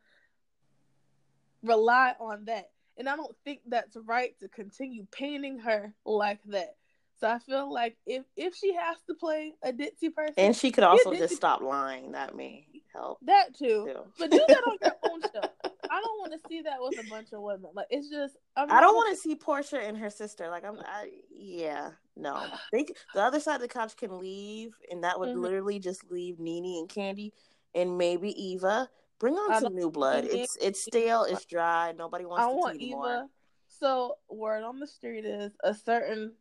rely 1.62 2.14
on 2.18 2.46
that. 2.46 2.70
And 2.98 3.08
I 3.08 3.16
don't 3.16 3.36
think 3.44 3.60
that's 3.66 3.96
right 4.04 4.38
to 4.40 4.48
continue 4.48 5.06
painting 5.10 5.58
her 5.60 5.94
like 6.04 6.40
that. 6.46 6.76
So 7.18 7.28
I 7.28 7.38
feel 7.38 7.72
like 7.72 7.96
if 8.06 8.24
if 8.36 8.54
she 8.54 8.74
has 8.74 8.98
to 9.06 9.14
play 9.14 9.54
a 9.62 9.72
ditzy 9.72 10.12
person, 10.14 10.34
and 10.36 10.54
she 10.54 10.70
could 10.70 10.84
also 10.84 11.14
just 11.14 11.34
stop 11.34 11.62
lying, 11.62 12.12
that 12.12 12.36
may 12.36 12.66
help. 12.94 13.18
That 13.22 13.56
too, 13.56 13.86
too. 13.86 14.00
but 14.18 14.30
do 14.30 14.44
that 14.48 14.62
on 14.66 14.76
your 14.82 14.92
own 15.10 15.22
show. 15.22 15.48
I 15.90 16.00
don't 16.00 16.18
want 16.18 16.32
to 16.32 16.38
see 16.48 16.62
that 16.62 16.76
with 16.78 16.98
a 16.98 17.08
bunch 17.08 17.32
of 17.32 17.40
women. 17.40 17.70
Like 17.74 17.86
it's 17.88 18.10
just 18.10 18.36
I'm 18.54 18.70
I 18.70 18.80
do 18.80 18.86
not 18.86 18.94
want 18.94 19.16
to 19.16 19.20
see 19.20 19.34
Porsha 19.34 19.88
and 19.88 19.96
her 19.96 20.10
sister. 20.10 20.50
Like 20.50 20.64
I'm, 20.64 20.78
I, 20.80 21.10
yeah, 21.30 21.90
no. 22.16 22.46
They 22.72 22.84
the 23.14 23.22
other 23.22 23.40
side 23.40 23.56
of 23.56 23.60
the 23.62 23.68
couch 23.68 23.96
can 23.96 24.18
leave, 24.18 24.74
and 24.90 25.04
that 25.04 25.18
would 25.18 25.30
mm-hmm. 25.30 25.40
literally 25.40 25.78
just 25.78 26.10
leave 26.10 26.38
Nene 26.38 26.80
and 26.80 26.88
Kandi, 26.88 27.32
and 27.74 27.96
maybe 27.96 28.30
Eva. 28.30 28.90
Bring 29.18 29.34
on 29.34 29.62
some 29.62 29.74
new 29.74 29.90
blood. 29.90 30.24
It's 30.24 30.58
it's 30.60 30.84
stale. 30.84 31.24
It's 31.24 31.46
dry. 31.46 31.94
Nobody 31.96 32.26
wants 32.26 32.44
I 32.44 32.50
to 32.50 32.54
want 32.54 32.74
anymore. 32.76 33.08
Eva. 33.08 33.28
So 33.68 34.16
word 34.28 34.62
on 34.62 34.80
the 34.80 34.86
street 34.86 35.24
is 35.24 35.52
a 35.64 35.72
certain 35.74 36.32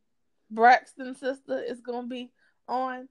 Braxton 0.52 1.16
sister 1.16 1.60
is 1.60 1.82
gonna 1.82 2.08
be 2.08 2.32
on. 2.68 3.08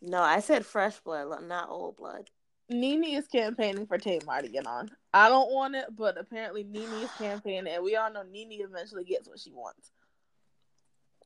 No, 0.00 0.20
I 0.20 0.40
said 0.40 0.64
fresh 0.64 0.98
blood, 1.00 1.42
not 1.42 1.68
old 1.68 1.96
blood. 1.96 2.30
Nene 2.68 3.04
is 3.04 3.26
campaigning 3.26 3.86
for 3.86 3.98
Tamar 3.98 4.42
to 4.42 4.48
get 4.48 4.66
on. 4.66 4.90
I 5.12 5.28
don't 5.28 5.52
want 5.52 5.74
it, 5.74 5.86
but 5.96 6.16
apparently 6.18 6.64
Nene 6.64 7.02
is 7.02 7.10
campaigning, 7.18 7.72
and 7.72 7.84
we 7.84 7.96
all 7.96 8.12
know 8.12 8.22
Nene 8.22 8.62
eventually 8.62 9.04
gets 9.04 9.28
what 9.28 9.38
she 9.38 9.52
wants. 9.52 9.92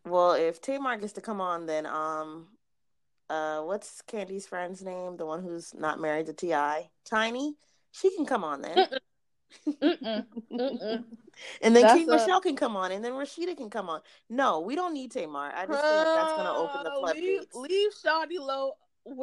Well, 0.04 0.32
if 0.32 0.60
Tamar 0.60 0.96
gets 0.96 1.12
to 1.14 1.20
come 1.20 1.40
on, 1.40 1.66
then 1.66 1.86
um, 1.86 2.48
uh, 3.28 3.60
what's 3.62 4.02
Kandi's 4.02 4.46
friend's 4.46 4.82
name? 4.82 5.16
The 5.16 5.26
one 5.26 5.42
who's 5.42 5.74
not 5.74 6.00
married 6.00 6.26
to 6.26 6.32
Ti, 6.32 6.88
Tiny. 7.04 7.56
She 7.92 8.14
can 8.14 8.26
come 8.26 8.44
on 8.44 8.62
then. 8.62 8.88
Mm-mm. 9.66 10.26
Mm-mm. 10.52 11.04
and 11.62 11.76
then 11.76 11.82
that's 11.82 11.94
King 11.94 12.08
a... 12.08 12.12
Michelle 12.12 12.40
can 12.40 12.56
come 12.56 12.76
on, 12.76 12.92
and 12.92 13.04
then 13.04 13.12
Rasheeda 13.12 13.56
can 13.56 13.70
come 13.70 13.88
on. 13.88 14.00
No, 14.28 14.60
we 14.60 14.74
don't 14.74 14.94
need 14.94 15.12
Tamar. 15.12 15.52
I 15.54 15.66
just 15.66 15.78
uh, 15.78 16.04
think 16.04 16.16
that's 16.16 16.32
going 16.32 16.46
to 16.46 16.52
open 16.52 16.84
the 16.84 16.92
floodgates. 16.98 17.54
Leave, 17.54 17.70
leave 17.70 17.90
Shawty 17.92 18.38
Lo 18.38 18.72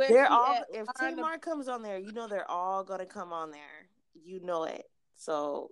they're 0.09 0.31
all. 0.31 0.55
At, 0.55 0.67
if 0.73 0.87
Tamar 0.99 1.37
comes 1.37 1.67
on 1.67 1.81
there, 1.81 1.97
you 1.97 2.11
know 2.11 2.27
they're 2.27 2.49
all 2.49 2.83
going 2.83 2.99
to 2.99 3.05
come 3.05 3.33
on 3.33 3.51
there. 3.51 3.87
You 4.23 4.39
know 4.39 4.63
it. 4.63 4.89
So 5.15 5.71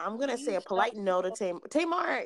I'm 0.00 0.18
gonna 0.18 0.38
say 0.38 0.56
a 0.56 0.60
polite 0.60 0.96
no 0.96 1.22
to 1.22 1.30
Tamar. 1.36 1.60
Tamar, 1.70 2.22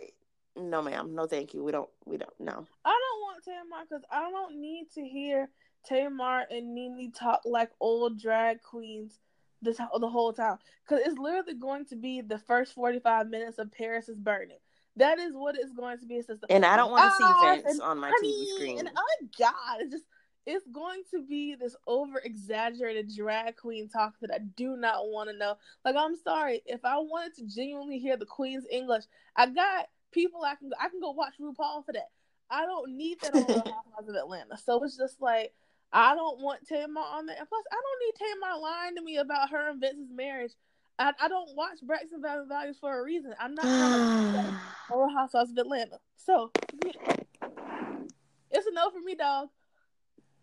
no, 0.57 0.83
ma'am, 0.83 1.15
no, 1.15 1.27
thank 1.27 1.55
you. 1.55 1.63
We 1.63 1.73
don't, 1.73 1.89
we 2.05 2.17
don't, 2.17 2.33
no. 2.39 2.67
I 2.85 3.01
don't 3.01 3.21
want 3.21 3.45
Tamar 3.45 3.85
because 3.89 4.05
I 4.11 4.31
don't 4.31 4.61
need 4.61 4.87
to 4.95 5.03
hear 5.03 5.49
Tamar 5.87 6.47
and 6.51 6.75
Nene 6.75 7.13
talk 7.13 7.43
like 7.45 7.71
old 7.81 8.21
drag 8.21 8.63
queens 8.63 9.19
this 9.63 9.77
the 9.77 10.09
whole 10.09 10.33
time 10.33 10.59
because 10.87 11.05
it's 11.05 11.19
literally 11.19 11.55
going 11.55 11.85
to 11.87 11.97
be 11.97 12.21
the 12.21 12.39
first 12.39 12.75
45 12.75 13.29
minutes 13.29 13.59
of 13.59 13.73
Paris 13.73 14.09
is 14.09 14.19
burning. 14.19 14.59
That 14.97 15.19
is 15.19 15.33
what 15.35 15.57
it's 15.57 15.73
going 15.73 15.99
to 15.99 16.07
be. 16.07 16.17
It's 16.17 16.29
and 16.51 16.65
I 16.65 16.77
don't 16.77 16.91
want 16.91 17.05
to 17.05 17.25
ah, 17.25 17.55
see 17.55 17.63
Vince 17.63 17.81
on 17.81 17.99
my 17.99 18.11
TV 18.23 18.47
screen. 18.57 18.79
And 18.81 18.91
oh 18.97 19.27
God, 19.39 19.81
it's 19.81 19.93
just 19.93 20.05
it's 20.45 20.67
going 20.73 21.03
to 21.11 21.23
be 21.23 21.55
this 21.55 21.77
over 21.87 22.19
exaggerated 22.25 23.15
drag 23.15 23.57
queen 23.57 23.89
talk 23.89 24.15
that 24.23 24.33
I 24.33 24.39
do 24.57 24.77
not 24.77 25.07
want 25.07 25.31
to 25.31 25.37
know. 25.37 25.57
Like 25.85 25.95
I'm 25.97 26.17
sorry, 26.17 26.63
if 26.67 26.85
I 26.85 26.97
wanted 26.99 27.35
to 27.37 27.55
genuinely 27.55 27.99
hear 27.99 28.17
the 28.17 28.27
Queen's 28.27 28.65
English, 28.71 29.05
I 29.37 29.47
got 29.47 29.89
people 30.11 30.43
I 30.43 30.55
can 30.55 30.71
I 30.81 30.89
can 30.89 31.01
go 31.01 31.11
watch 31.11 31.35
RuPaul 31.41 31.85
for 31.85 31.93
that. 31.93 32.11
I 32.51 32.65
don't 32.65 32.97
need 32.97 33.21
that 33.21 33.35
on 33.35 33.43
the 33.47 33.53
Housewives 33.53 34.09
of 34.09 34.15
Atlanta. 34.15 34.57
So 34.57 34.83
it's 34.83 34.97
just 34.97 35.21
like 35.21 35.53
I 35.93 36.15
don't 36.15 36.41
want 36.41 36.67
Tamar 36.67 37.01
on 37.01 37.27
there. 37.27 37.37
And 37.39 37.49
plus, 37.49 37.65
I 37.71 37.77
don't 37.77 38.01
need 38.05 38.15
Tamar 38.19 38.61
lying 38.61 38.95
to 38.97 39.03
me 39.03 39.17
about 39.17 39.51
her 39.51 39.71
and 39.71 39.81
Vince's 39.81 40.11
marriage. 40.15 40.53
I, 40.99 41.13
I 41.21 41.29
don't 41.29 41.57
watch 41.57 41.79
Braxton 41.83 42.23
Family 42.23 42.47
Values 42.49 42.77
for 42.81 43.01
a 43.01 43.05
reason. 43.05 43.35
I'm 43.39 43.55
not 43.55 43.63
trying 43.63 44.33
to 44.33 45.09
Housewives 45.15 45.53
of 45.53 45.59
Atlanta. 45.59 46.01
So 46.17 46.51
yeah. 46.85 46.93
it's 48.51 48.67
a 48.67 48.73
no 48.73 48.91
for 48.91 49.01
me, 49.01 49.15
dog 49.15 49.49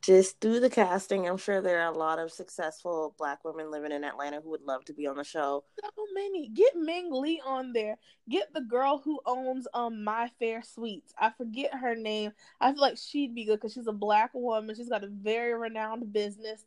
just 0.06 0.40
through 0.40 0.60
the 0.60 0.70
casting. 0.70 1.28
I'm 1.28 1.38
sure 1.38 1.62
there 1.62 1.82
are 1.82 1.92
a 1.92 1.98
lot 1.98 2.20
of 2.20 2.32
successful 2.32 3.16
black 3.18 3.44
women 3.44 3.72
living 3.72 3.92
in 3.92 4.04
Atlanta 4.04 4.40
who 4.40 4.52
would 4.52 4.62
love 4.62 4.86
to 4.86 4.94
be 4.94 5.08
on 5.08 5.18
the 5.18 5.24
show. 5.24 5.64
So 5.82 5.90
many. 6.14 6.50
Get 6.50 6.76
Ming 6.76 7.12
Lee 7.12 7.42
on 7.44 7.74
there. 7.74 7.98
Get 8.30 8.54
the 8.54 8.62
girl 8.62 9.02
who 9.04 9.20
owns 9.26 9.68
um 9.74 10.04
My 10.04 10.30
Fair 10.38 10.62
Sweets. 10.62 11.14
I 11.18 11.32
forget 11.32 11.74
her 11.74 11.96
name. 11.96 12.34
I 12.62 12.72
feel 12.72 12.82
like 12.82 12.98
she'd 12.98 13.34
be 13.34 13.46
good 13.46 13.56
because 13.56 13.74
she's 13.74 13.88
a 13.88 13.94
black 13.94 14.32
woman. 14.34 14.76
She's 14.76 14.90
got 14.90 15.04
a 15.04 15.08
very 15.08 15.54
renowned 15.56 16.14
business. 16.14 16.64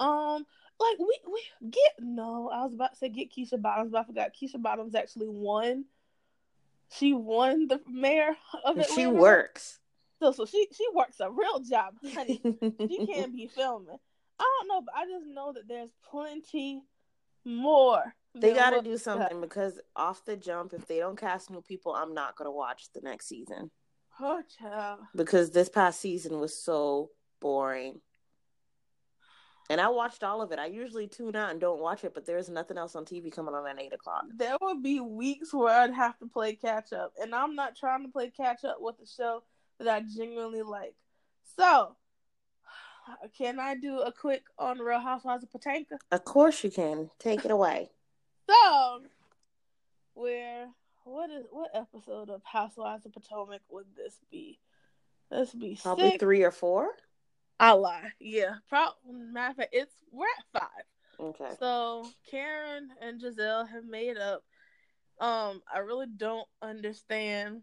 Um, 0.00 0.46
like 0.80 0.98
we 0.98 1.18
we 1.30 1.70
get 1.70 1.92
no. 2.00 2.48
I 2.48 2.64
was 2.64 2.72
about 2.72 2.92
to 2.92 2.98
say 2.98 3.10
get 3.10 3.32
Keisha 3.32 3.60
Bottoms, 3.60 3.92
but 3.92 4.00
I 4.00 4.04
forgot 4.04 4.30
Keisha 4.34 4.62
Bottoms 4.62 4.94
actually 4.94 5.28
won. 5.28 5.84
She 6.90 7.12
won 7.12 7.68
the 7.68 7.82
mayor 7.86 8.34
of 8.64 8.78
Atlanta. 8.78 8.94
She 8.94 9.06
works. 9.06 9.78
So, 10.20 10.32
so 10.32 10.46
she 10.46 10.66
she 10.72 10.84
works 10.94 11.20
a 11.20 11.30
real 11.30 11.60
job, 11.60 11.94
honey. 12.14 12.40
she 12.42 13.06
can't 13.12 13.34
be 13.34 13.46
filming. 13.46 13.96
I 14.38 14.58
don't 14.58 14.68
know, 14.68 14.82
but 14.82 14.94
I 14.96 15.04
just 15.06 15.26
know 15.26 15.52
that 15.52 15.68
there's 15.68 15.90
plenty 16.10 16.82
more. 17.44 18.14
They 18.34 18.54
got 18.54 18.70
to 18.70 18.82
do 18.82 18.98
something 18.98 19.40
because 19.40 19.80
off 19.96 20.24
the 20.24 20.36
jump, 20.36 20.72
if 20.72 20.86
they 20.86 20.98
don't 20.98 21.18
cast 21.18 21.50
new 21.50 21.60
people, 21.60 21.92
I'm 21.94 22.14
not 22.14 22.36
gonna 22.36 22.52
watch 22.52 22.84
the 22.94 23.00
next 23.00 23.28
season. 23.28 23.70
Oh, 24.20 24.42
child. 24.60 25.00
Because 25.14 25.50
this 25.50 25.68
past 25.68 26.00
season 26.00 26.38
was 26.40 26.56
so 26.56 27.10
boring. 27.40 28.00
And 29.70 29.80
I 29.80 29.88
watched 29.88 30.24
all 30.24 30.40
of 30.40 30.50
it. 30.50 30.58
I 30.58 30.66
usually 30.66 31.08
tune 31.08 31.36
out 31.36 31.50
and 31.50 31.60
don't 31.60 31.80
watch 31.80 32.02
it, 32.02 32.14
but 32.14 32.24
there's 32.24 32.48
nothing 32.48 32.78
else 32.78 32.96
on 32.96 33.04
TV 33.04 33.30
coming 33.30 33.54
on 33.54 33.66
at 33.68 33.80
eight 33.80 33.92
o'clock. 33.92 34.24
There 34.34 34.56
would 34.62 34.82
be 34.82 34.98
weeks 34.98 35.52
where 35.52 35.74
I'd 35.74 35.92
have 35.92 36.18
to 36.20 36.26
play 36.26 36.54
catch 36.54 36.92
up, 36.92 37.12
and 37.20 37.34
I'm 37.34 37.54
not 37.54 37.76
trying 37.76 38.02
to 38.02 38.08
play 38.08 38.30
catch 38.30 38.64
up 38.64 38.78
with 38.80 38.96
the 38.98 39.06
show 39.06 39.42
that 39.78 39.88
I 39.88 40.00
genuinely 40.00 40.62
like. 40.62 40.94
So, 41.56 41.96
can 43.36 43.58
I 43.58 43.74
do 43.74 44.00
a 44.00 44.12
quick 44.12 44.44
on 44.58 44.78
Real 44.78 45.00
Housewives 45.00 45.42
of 45.42 45.50
Potomac? 45.50 45.86
Of 46.10 46.24
course 46.24 46.62
you 46.62 46.70
can. 46.70 47.10
Take 47.18 47.44
it 47.44 47.50
away. 47.50 47.90
So, 48.48 49.02
where 50.14 50.68
what 51.04 51.30
is 51.30 51.46
what 51.50 51.70
episode 51.74 52.30
of 52.30 52.42
Housewives 52.44 53.06
of 53.06 53.12
Potomac 53.12 53.62
would 53.70 53.86
this 53.96 54.18
be? 54.30 54.58
This 55.30 55.52
be 55.52 55.78
probably 55.82 56.10
six. 56.10 56.20
three 56.20 56.42
or 56.42 56.50
four. 56.50 56.90
I 57.60 57.72
lie. 57.72 58.12
Yeah, 58.20 58.54
probably. 58.68 58.94
Matter 59.10 59.50
of 59.50 59.56
fact, 59.56 59.70
it's 59.72 59.94
we're 60.12 60.26
at 60.26 60.60
five. 60.60 60.84
Okay. 61.20 61.50
So 61.58 62.06
Karen 62.30 62.90
and 63.00 63.20
Gizelle 63.20 63.68
have 63.68 63.84
made 63.84 64.16
up. 64.16 64.44
Um, 65.20 65.62
I 65.72 65.78
really 65.78 66.06
don't 66.16 66.46
understand 66.62 67.62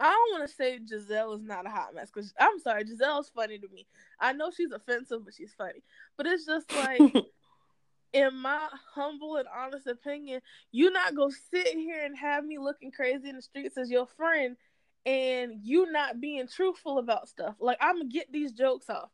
I 0.00 0.10
don't 0.10 0.40
want 0.40 0.48
to 0.48 0.54
say 0.56 0.78
Gizelle 0.78 1.36
is 1.36 1.42
not 1.42 1.66
a 1.66 1.70
hot 1.70 1.94
mess 1.94 2.10
because 2.12 2.32
I'm 2.40 2.58
sorry, 2.58 2.84
Gizelle's 2.84 3.30
funny 3.34 3.58
to 3.58 3.68
me. 3.68 3.86
I 4.18 4.32
know 4.32 4.50
she's 4.50 4.72
offensive, 4.72 5.24
but 5.24 5.34
she's 5.34 5.52
funny. 5.52 5.82
But 6.16 6.26
it's 6.26 6.46
just 6.46 6.74
like, 6.74 7.14
in 8.12 8.34
my 8.36 8.66
humble 8.94 9.36
and 9.36 9.46
honest 9.54 9.86
opinion, 9.86 10.40
you 10.72 10.90
not 10.90 11.14
go 11.14 11.30
sit 11.50 11.68
here 11.68 12.02
and 12.02 12.16
have 12.16 12.44
me 12.44 12.58
looking 12.58 12.90
crazy 12.90 13.28
in 13.28 13.36
the 13.36 13.42
streets 13.42 13.76
as 13.76 13.90
your 13.90 14.06
friend, 14.06 14.56
and 15.04 15.60
you 15.62 15.90
not 15.92 16.20
being 16.20 16.48
truthful 16.48 16.98
about 16.98 17.28
stuff. 17.28 17.56
Like 17.60 17.78
I'm 17.80 17.98
gonna 17.98 18.08
get 18.08 18.32
these 18.32 18.52
jokes 18.52 18.88
off. 18.88 19.10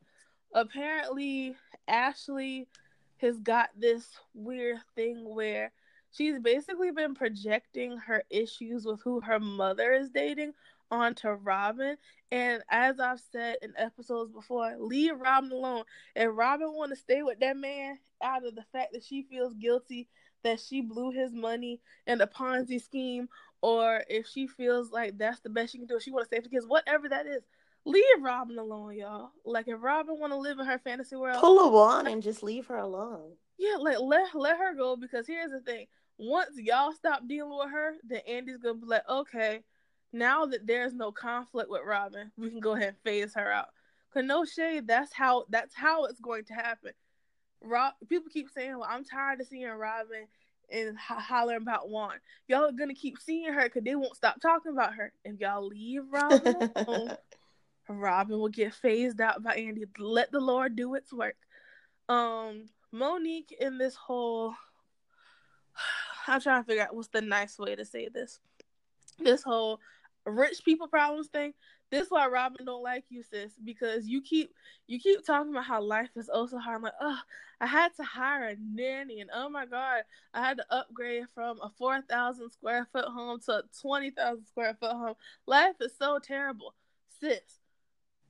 Apparently, 0.55 1.57
Ashley 1.89 2.68
has 3.18 3.39
got 3.39 3.70
this 3.76 4.07
weird 4.34 4.78
thing 4.95 5.34
where 5.34 5.72
she's 6.12 6.39
basically 6.39 6.91
been 6.91 7.14
projecting 7.14 7.99
her 7.99 8.22
issues 8.30 8.84
with 8.84 9.01
who 9.03 9.20
her 9.20 9.41
mother 9.41 9.93
is 9.93 10.11
dating 10.11 10.53
onto 10.91 11.28
Robin. 11.28 11.97
And 12.30 12.62
as 12.70 13.01
I've 13.01 13.20
said 13.32 13.57
in 13.62 13.72
episodes 13.76 14.32
before, 14.32 14.74
leave 14.78 15.18
Robin 15.18 15.53
alone. 15.53 15.84
If 16.14 16.30
Robin 16.32 16.72
want 16.72 16.91
to 16.91 16.97
stay 16.97 17.22
with 17.22 17.41
that 17.41 17.57
man 17.57 17.99
out 18.22 18.47
of 18.47 18.55
the 18.55 18.64
fact 18.72 18.93
that 18.93 19.05
she 19.05 19.22
feels 19.22 19.55
guilty 19.55 20.09
that 20.43 20.61
she 20.61 20.80
blew 20.80 21.11
his 21.11 21.32
money 21.32 21.80
in 22.07 22.18
the 22.18 22.26
Ponzi 22.26 22.80
scheme, 22.80 23.28
or 23.62 24.03
if 24.09 24.26
she 24.26 24.47
feels 24.47 24.91
like 24.91 25.18
that's 25.18 25.41
the 25.41 25.51
best 25.51 25.72
she 25.72 25.78
can 25.78 25.87
do, 25.87 25.99
she 25.99 26.11
want 26.11 26.22
to 26.22 26.26
stay 26.26 26.41
for 26.41 26.49
kids, 26.49 26.66
whatever 26.66 27.09
that 27.09 27.26
is. 27.26 27.43
Leave 27.84 28.05
Robin 28.20 28.59
alone, 28.59 28.97
y'all. 28.97 29.30
Like 29.45 29.68
if 29.68 29.80
Robin 29.80 30.18
want 30.18 30.32
to 30.32 30.39
live 30.39 30.59
in 30.59 30.66
her 30.66 30.78
fantasy 30.78 31.16
world, 31.16 31.41
pull 31.41 31.59
a 31.61 31.68
wand 31.70 32.09
and 32.09 32.22
just 32.22 32.43
leave 32.43 32.66
her 32.66 32.78
alone. 32.78 33.32
Yeah, 33.59 33.76
like 33.78 33.99
let 34.01 34.34
let 34.34 34.59
her 34.59 34.74
go 34.74 34.97
because 34.97 35.26
here's 35.26 35.53
the 35.53 35.61
thing: 35.61 35.87
once 36.18 36.51
y'all 36.57 36.93
stop 36.93 37.26
dealing 37.28 37.57
with 37.57 37.70
her, 37.70 37.95
then 38.03 38.20
Andy's 38.28 38.59
gonna 38.59 38.74
be 38.74 38.87
like, 38.87 39.09
okay, 39.09 39.61
now 40.13 40.47
that 40.47 40.67
there's 40.67 40.95
no 40.95 41.13
conflict 41.13 41.71
with 41.71 41.83
Robin, 41.85 42.31
we 42.37 42.51
can 42.51 42.61
go 42.61 42.73
ahead 42.73 42.89
and 42.89 42.99
phase 42.99 43.35
her 43.35 43.53
out. 43.53 43.69
Cause 44.13 44.25
no 44.25 44.45
shade, 44.45 44.87
that's 44.87 45.13
how 45.13 45.45
that's 45.51 45.75
how 45.75 46.07
it's 46.07 46.21
going 46.21 46.45
to 46.45 46.55
happen. 46.55 46.93
Rob, 47.63 47.95
people 48.09 48.31
keep 48.33 48.49
saying, 48.49 48.79
"Well, 48.79 48.89
I'm 48.89 49.05
tired 49.05 49.41
of 49.41 49.47
seeing 49.47 49.69
Robin 49.69 50.27
and 50.71 50.99
ho- 50.99 51.19
hollering 51.19 51.63
about 51.63 51.91
Juan." 51.91 52.15
Y'all 52.49 52.65
are 52.65 52.73
gonna 52.73 52.95
keep 52.95 53.19
seeing 53.19 53.53
her 53.53 53.65
because 53.65 53.85
they 53.85 53.95
won't 53.95 54.17
stop 54.17 54.41
talking 54.41 54.73
about 54.73 54.95
her. 54.95 55.13
If 55.25 55.41
y'all 55.41 55.67
leave 55.67 56.03
Robin 56.11 56.57
alone, 56.75 57.17
Robin 57.89 58.39
will 58.39 58.49
get 58.49 58.75
phased 58.75 59.21
out 59.21 59.43
by 59.43 59.55
Andy. 59.55 59.85
Let 59.99 60.33
the 60.33 60.41
Lord 60.41 60.77
do 60.77 60.95
its 60.95 61.13
work. 61.13 61.37
Um, 62.09 62.71
Monique 62.93 63.55
in 63.61 63.79
this 63.79 63.95
whole, 63.97 64.55
I'm 66.27 66.41
trying 66.41 66.63
to 66.63 66.67
figure 66.67 66.85
out 66.85 66.95
what's 66.95 67.09
the 67.09 67.21
nice 67.21 67.59
way 67.59 67.77
to 67.77 67.85
say 67.85 68.09
this. 68.09 68.41
This 69.19 69.43
whole 69.43 69.81
rich 70.27 70.64
people 70.64 70.89
problems 70.89 71.29
thing. 71.29 71.55
This 71.91 72.09
why 72.09 72.27
Robin 72.27 72.66
don't 72.66 72.83
like 72.83 73.05
you, 73.11 73.22
sis, 73.22 73.53
because 73.64 74.09
you 74.09 74.20
keep 74.20 74.53
you 74.89 74.99
keep 74.99 75.24
talking 75.24 75.53
about 75.53 75.64
how 75.64 75.81
life 75.81 76.11
is 76.16 76.29
oh 76.33 76.47
so 76.47 76.59
hard. 76.59 76.77
I'm 76.77 76.83
like, 76.83 76.93
oh, 77.01 77.18
I 77.61 77.66
had 77.66 77.95
to 77.97 78.03
hire 78.03 78.49
a 78.49 78.57
nanny, 78.61 79.20
and 79.20 79.31
oh 79.33 79.49
my 79.49 79.66
god, 79.66 80.03
I 80.35 80.41
had 80.41 80.57
to 80.59 80.66
upgrade 80.70 81.24
from 81.35 81.61
a 81.61 81.70
four 81.79 82.01
thousand 82.03 82.51
square 82.51 82.89
foot 82.93 83.05
home 83.05 83.41
to 83.47 83.53
a 83.53 83.62
twenty 83.81 84.11
thousand 84.11 84.47
square 84.47 84.77
foot 84.81 84.93
home. 84.93 85.14
Life 85.47 85.77
is 85.81 85.93
so 85.97 86.18
terrible, 86.18 86.74
sis. 87.20 87.61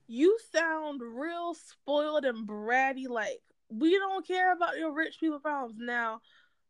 You 0.07 0.37
sound 0.53 1.01
real 1.01 1.55
spoiled 1.55 2.25
and 2.25 2.47
bratty. 2.47 3.09
Like 3.09 3.41
we 3.69 3.97
don't 3.97 4.25
care 4.25 4.53
about 4.53 4.77
your 4.77 4.91
rich 4.93 5.19
people 5.19 5.39
problems 5.39 5.77
now. 5.79 6.21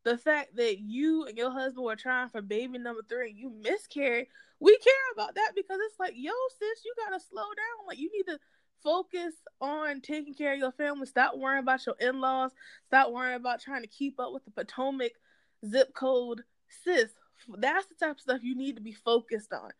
The 0.07 0.17
fact 0.17 0.55
that 0.55 0.79
you 0.79 1.25
and 1.25 1.37
your 1.37 1.51
husband 1.51 1.83
were 1.83 1.97
trying 1.97 2.29
for 2.29 2.41
baby 2.41 2.77
number 2.77 3.01
three 3.09 3.31
and 3.31 3.37
you 3.37 3.51
miscarried 3.61 4.27
we 4.61 4.77
care 4.77 4.93
about 5.13 5.35
that 5.35 5.51
because 5.53 5.77
it's 5.85 5.99
like, 5.99 6.13
yo, 6.15 6.31
sis, 6.57 6.85
you 6.85 6.93
gotta 6.97 7.19
slow 7.19 7.43
down. 7.43 7.87
Like 7.87 7.99
you 7.99 8.09
need 8.09 8.23
to 8.31 8.39
focus 8.81 9.33
on 9.59 9.99
taking 9.99 10.33
care 10.33 10.53
of 10.53 10.59
your 10.59 10.71
family. 10.71 11.07
Stop 11.07 11.35
worrying 11.37 11.61
about 11.61 11.85
your 11.85 11.95
in-laws. 11.99 12.51
Stop 12.85 13.11
worrying 13.11 13.35
about 13.35 13.59
trying 13.59 13.81
to 13.81 13.87
keep 13.89 14.17
up 14.17 14.31
with 14.31 14.45
the 14.45 14.51
Potomac 14.51 15.11
zip 15.67 15.93
code. 15.93 16.41
Sis, 16.85 17.09
that's 17.57 17.87
the 17.87 17.95
type 17.95 18.15
of 18.15 18.21
stuff 18.21 18.39
you 18.43 18.55
need 18.55 18.77
to 18.77 18.81
be 18.81 18.93
focused 18.93 19.51
on. 19.51 19.71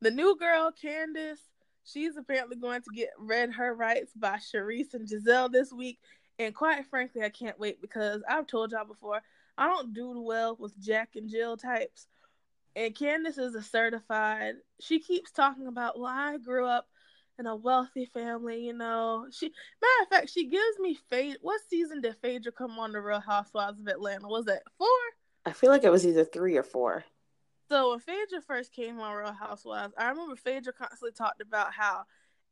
The 0.00 0.10
new 0.10 0.36
girl, 0.36 0.72
Candace, 0.72 1.40
she's 1.84 2.16
apparently 2.16 2.56
going 2.56 2.82
to 2.82 2.90
get 2.92 3.10
read 3.16 3.52
her 3.52 3.76
rights 3.76 4.10
by 4.16 4.38
Charrisse 4.38 4.94
and 4.94 5.08
Gizelle 5.08 5.52
this 5.52 5.72
week. 5.72 6.00
And 6.40 6.52
quite 6.52 6.84
frankly, 6.86 7.22
I 7.22 7.30
can't 7.30 7.58
wait 7.60 7.80
because 7.80 8.22
I've 8.28 8.48
told 8.48 8.72
y'all 8.72 8.84
before, 8.84 9.20
I 9.58 9.66
don't 9.66 9.92
do 9.92 10.20
well 10.22 10.56
with 10.58 10.78
Jack 10.80 11.10
and 11.16 11.28
Jill 11.28 11.56
types. 11.56 12.06
And 12.76 12.94
Candace 12.94 13.38
is 13.38 13.56
a 13.56 13.62
certified. 13.62 14.54
She 14.80 15.00
keeps 15.00 15.32
talking 15.32 15.66
about, 15.66 15.98
well, 15.98 16.06
I 16.06 16.38
grew 16.38 16.64
up 16.64 16.86
in 17.38 17.46
a 17.46 17.56
wealthy 17.56 18.06
family, 18.06 18.66
you 18.66 18.72
know. 18.72 19.26
She 19.32 19.46
matter 19.46 20.02
of 20.02 20.08
fact, 20.08 20.30
she 20.30 20.46
gives 20.46 20.78
me 20.78 20.96
Fade. 21.10 21.38
What 21.42 21.60
season 21.68 22.00
did 22.00 22.16
Phaedra 22.22 22.52
come 22.52 22.78
on 22.78 22.92
the 22.92 23.00
Real 23.00 23.20
Housewives 23.20 23.80
of 23.80 23.88
Atlanta? 23.88 24.28
Was 24.28 24.44
that 24.44 24.62
four? 24.78 24.88
I 25.44 25.52
feel 25.52 25.70
like 25.70 25.82
it 25.82 25.90
was 25.90 26.06
either 26.06 26.24
three 26.24 26.56
or 26.56 26.62
four. 26.62 27.04
So 27.68 27.90
when 27.90 27.98
Phaedra 27.98 28.40
first 28.46 28.72
came 28.72 29.00
on 29.00 29.14
Real 29.14 29.32
Housewives, 29.32 29.94
I 29.98 30.08
remember 30.08 30.36
Phaedra 30.36 30.72
constantly 30.72 31.12
talked 31.12 31.42
about 31.42 31.72
how 31.72 32.04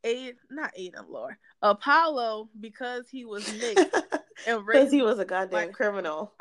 Aid 0.04 0.36
not 0.50 0.74
Aiden 0.78 1.08
Lord 1.08 1.36
Apollo 1.62 2.50
because 2.60 3.08
he 3.08 3.24
was 3.24 3.50
mixed 3.54 3.94
and 4.46 4.64
because 4.66 4.92
he 4.92 5.02
was 5.02 5.18
a 5.18 5.24
goddamn 5.24 5.68
like, 5.68 5.72
criminal. 5.72 6.32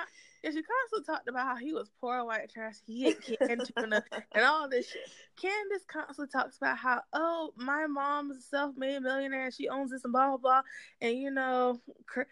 And 0.46 0.54
she 0.54 0.62
constantly 0.62 1.06
talked 1.12 1.28
about 1.28 1.48
how 1.48 1.56
he 1.56 1.74
was 1.74 1.89
poor 2.00 2.24
white 2.24 2.52
trash, 2.54 2.76
he 2.86 3.08
ate 3.08 3.20
canned 3.20 3.68
tuna, 3.76 4.04
and 4.32 4.46
all 4.46 4.70
this 4.70 4.91
shit. 4.91 5.10
Candace 5.41 5.84
constantly 5.88 6.32
talks 6.32 6.58
about 6.58 6.78
how, 6.78 7.02
oh, 7.14 7.52
my 7.58 7.88
mom's 7.88 8.38
a 8.38 8.41
self-made 8.41 9.02
millionaire, 9.02 9.46
and 9.46 9.54
she 9.54 9.68
owns 9.70 9.89
this 9.89 10.04
and 10.04 10.14
blah 10.14 10.28
blah 10.28 10.38
blah. 10.38 10.62
And 11.02 11.18
you 11.18 11.32
know, 11.32 11.82
her, 12.14 12.28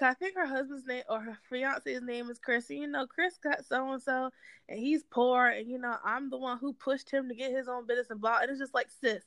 I 0.00 0.14
think 0.14 0.36
her 0.36 0.46
husband's 0.46 0.86
name 0.86 1.02
or 1.08 1.20
her 1.20 1.38
fiance's 1.50 2.02
name 2.02 2.30
is 2.30 2.38
Chris. 2.38 2.70
And 2.70 2.78
you 2.78 2.86
know, 2.86 3.08
Chris 3.08 3.36
got 3.42 3.64
so 3.66 3.90
and 3.90 4.00
so, 4.00 4.30
and 4.68 4.78
he's 4.78 5.02
poor, 5.02 5.46
and 5.48 5.68
you 5.68 5.78
know, 5.78 5.96
I'm 6.04 6.30
the 6.30 6.38
one 6.38 6.58
who 6.58 6.72
pushed 6.72 7.10
him 7.10 7.28
to 7.28 7.34
get 7.34 7.50
his 7.50 7.66
own 7.66 7.84
business 7.84 8.10
and 8.10 8.20
blah. 8.20 8.38
And 8.42 8.50
it's 8.50 8.60
just 8.60 8.74
like, 8.74 8.90
sis, 9.02 9.24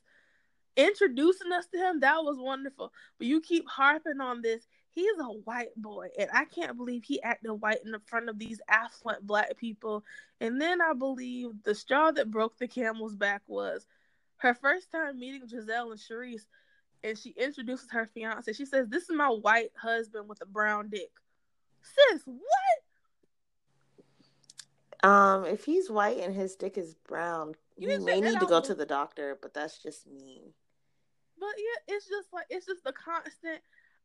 introducing 0.78 1.52
us 1.52 1.66
to 1.66 1.78
him 1.78 2.00
that 2.00 2.24
was 2.24 2.38
wonderful, 2.38 2.90
but 3.18 3.26
you 3.26 3.42
keep 3.42 3.68
harping 3.68 4.20
on 4.22 4.40
this 4.40 4.66
he's 4.94 5.18
a 5.18 5.24
white 5.24 5.74
boy 5.76 6.08
and 6.18 6.30
i 6.32 6.44
can't 6.44 6.76
believe 6.76 7.02
he 7.04 7.22
acted 7.22 7.52
white 7.52 7.78
in 7.84 7.90
the 7.90 8.00
front 8.06 8.28
of 8.28 8.38
these 8.38 8.60
affluent 8.68 9.26
black 9.26 9.56
people. 9.56 10.04
And 10.40 10.60
then 10.60 10.80
i 10.80 10.92
believe 10.92 11.50
the 11.64 11.74
straw 11.74 12.12
that 12.12 12.30
broke 12.30 12.56
the 12.58 12.68
camel's 12.68 13.16
back 13.16 13.42
was 13.46 13.86
her 14.38 14.54
first 14.54 14.92
time 14.92 15.18
meeting 15.18 15.48
gizelle 15.48 15.90
and 15.90 16.00
Charrisse, 16.00 16.46
and 17.02 17.18
she 17.18 17.30
introduces 17.30 17.90
her 17.90 18.08
fiance. 18.14 18.52
She 18.52 18.66
says 18.66 18.88
this 18.88 19.04
is 19.04 19.16
my 19.16 19.28
white 19.28 19.72
husband 19.76 20.28
with 20.28 20.40
a 20.42 20.46
brown 20.46 20.90
dick. 20.90 21.10
Sis 21.82 22.22
what? 22.24 22.48
Um 25.08 25.44
if 25.44 25.64
he's 25.64 25.90
white 25.90 26.18
and 26.18 26.34
his 26.34 26.56
dick 26.56 26.78
is 26.78 26.94
brown 27.06 27.54
you, 27.76 27.88
may 28.00 28.20
need 28.20 28.38
to 28.38 28.46
go 28.46 28.60
to 28.60 28.74
the 28.74 28.86
doctor 28.86 29.36
but 29.42 29.52
that's 29.52 29.82
just 29.82 30.06
mean. 30.06 30.52
But 31.38 31.54
yeah 31.58 31.94
it's 31.94 32.08
just 32.08 32.32
like 32.32 32.46
it's 32.48 32.66
just 32.66 32.84
the 32.84 32.92
constant 32.92 33.60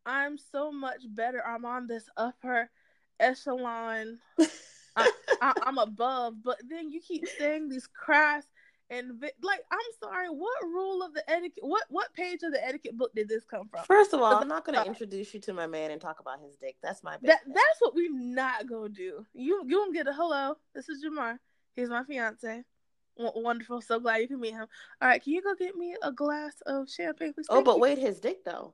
I'm 0.06 0.38
so 0.38 0.72
much 0.72 1.02
better. 1.10 1.46
I'm 1.46 1.66
on 1.66 1.88
this 1.88 2.06
upper 2.18 2.70
echelon. 3.20 4.20
I, 4.96 5.10
am 5.66 5.78
above, 5.78 6.36
but 6.44 6.58
then 6.68 6.90
you 6.90 7.00
keep 7.02 7.28
saying 7.38 7.70
these 7.70 7.88
crass 7.88 8.46
and 8.90 9.22
like 9.44 9.62
I'm 9.72 9.80
sorry. 10.04 10.30
What 10.30 10.64
rule 10.64 11.04
of 11.04 11.14
the 11.14 11.28
etiquette? 11.30 11.64
What 11.64 11.84
what 11.90 12.14
page 12.14 12.42
of 12.44 12.52
the 12.52 12.66
etiquette 12.66 12.98
book 12.98 13.12
did 13.14 13.30
this 13.30 13.44
come 13.46 13.68
from? 13.70 13.84
First 13.86 14.14
of 14.14 14.22
all, 14.22 14.36
I'm 14.36 14.48
not 14.48 14.66
going 14.66 14.80
to 14.80 14.86
introduce 14.86 15.34
you 15.34 15.40
to 15.42 15.54
my 15.54 15.68
man 15.68 15.92
and 15.92 16.02
talk 16.02 16.20
about 16.20 16.42
his 16.42 16.56
dick. 16.56 16.76
That's 16.82 17.04
my. 17.04 17.18
That, 17.22 17.42
that's 17.46 17.80
what 17.80 17.94
we're 17.94 18.12
not 18.12 18.68
gonna 18.68 18.90
do. 18.90 19.26
You 19.34 19.64
you 19.68 19.78
gonna 19.78 19.94
get 19.94 20.08
a 20.08 20.14
hello. 20.14 20.56
This 20.74 20.90
is 20.90 21.04
Jamar. 21.04 21.38
He's 21.76 21.90
my 21.90 22.04
fiance. 22.04 22.64
W- 23.18 23.44
wonderful. 23.44 23.82
So 23.82 24.00
glad 24.00 24.22
you 24.22 24.28
can 24.28 24.40
meet 24.40 24.54
him. 24.54 24.66
All 25.02 25.08
right, 25.08 25.24
can 25.24 25.34
you 25.34 25.44
go 25.44 25.54
get 25.54 25.76
me 25.76 25.96
a 26.02 26.12
glass 26.12 26.54
of 26.66 26.90
champagne, 26.90 27.34
please? 27.34 27.46
oh, 27.50 27.62
but 27.62 27.76
you. 27.76 27.82
wait, 27.82 28.00
his 28.00 28.20
dick 28.20 28.44
though. 28.44 28.74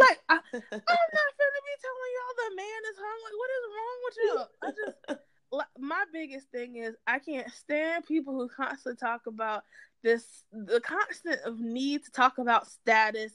Like 0.00 0.20
I, 0.28 0.34
am 0.52 0.60
not 0.60 1.32
gonna 1.40 1.62
be 1.64 1.76
telling 1.84 2.12
y'all 2.14 2.36
the 2.36 2.56
man 2.56 2.80
is 2.90 2.98
hung. 2.98 3.20
Like, 3.24 3.36
what 3.40 3.50
is 3.56 3.64
wrong 3.74 3.98
with 4.04 4.16
you? 4.24 4.34
I 4.62 4.68
just 4.70 5.20
like, 5.52 5.66
my 5.78 6.04
biggest 6.12 6.50
thing 6.50 6.76
is 6.76 6.94
I 7.06 7.18
can't 7.18 7.50
stand 7.50 8.06
people 8.06 8.34
who 8.34 8.48
constantly 8.48 8.96
talk 8.96 9.26
about 9.26 9.64
this 10.02 10.44
the 10.52 10.80
constant 10.80 11.40
of 11.42 11.60
need 11.60 12.04
to 12.04 12.10
talk 12.10 12.38
about 12.38 12.68
status 12.68 13.32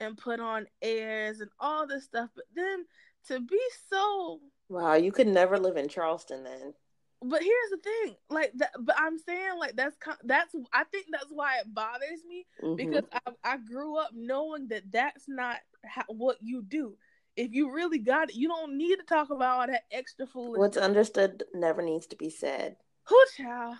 and 0.00 0.16
put 0.16 0.40
on 0.40 0.66
airs 0.80 1.40
and 1.40 1.50
all 1.58 1.86
this 1.86 2.04
stuff, 2.04 2.30
but 2.34 2.44
then 2.54 2.84
to 3.26 3.40
be 3.40 3.60
so 3.90 4.40
wow, 4.68 4.94
you 4.94 5.12
could 5.12 5.28
never 5.28 5.58
live 5.58 5.76
in 5.76 5.88
Charleston 5.88 6.44
then 6.44 6.74
but 7.22 7.42
here's 7.42 7.70
the 7.70 7.78
thing 7.78 8.14
like 8.30 8.52
that 8.54 8.70
but 8.80 8.94
i'm 8.98 9.18
saying 9.18 9.58
like 9.58 9.74
that's 9.74 9.96
that's 10.24 10.54
i 10.72 10.84
think 10.84 11.06
that's 11.10 11.30
why 11.30 11.58
it 11.58 11.74
bothers 11.74 12.24
me 12.28 12.46
mm-hmm. 12.62 12.76
because 12.76 13.04
I, 13.12 13.32
I 13.44 13.56
grew 13.56 13.96
up 13.96 14.10
knowing 14.14 14.68
that 14.68 14.84
that's 14.92 15.24
not 15.26 15.56
how, 15.84 16.04
what 16.08 16.36
you 16.40 16.62
do 16.62 16.96
if 17.36 17.52
you 17.52 17.72
really 17.72 17.98
got 17.98 18.30
it 18.30 18.36
you 18.36 18.48
don't 18.48 18.76
need 18.76 18.96
to 18.96 19.04
talk 19.04 19.30
about 19.30 19.60
all 19.60 19.66
that 19.66 19.84
extra 19.92 20.26
foolish 20.26 20.58
what's 20.58 20.76
understood 20.76 21.44
never 21.54 21.82
needs 21.82 22.06
to 22.06 22.16
be 22.16 22.30
said 22.30 22.76
who 23.04 23.16
child 23.36 23.76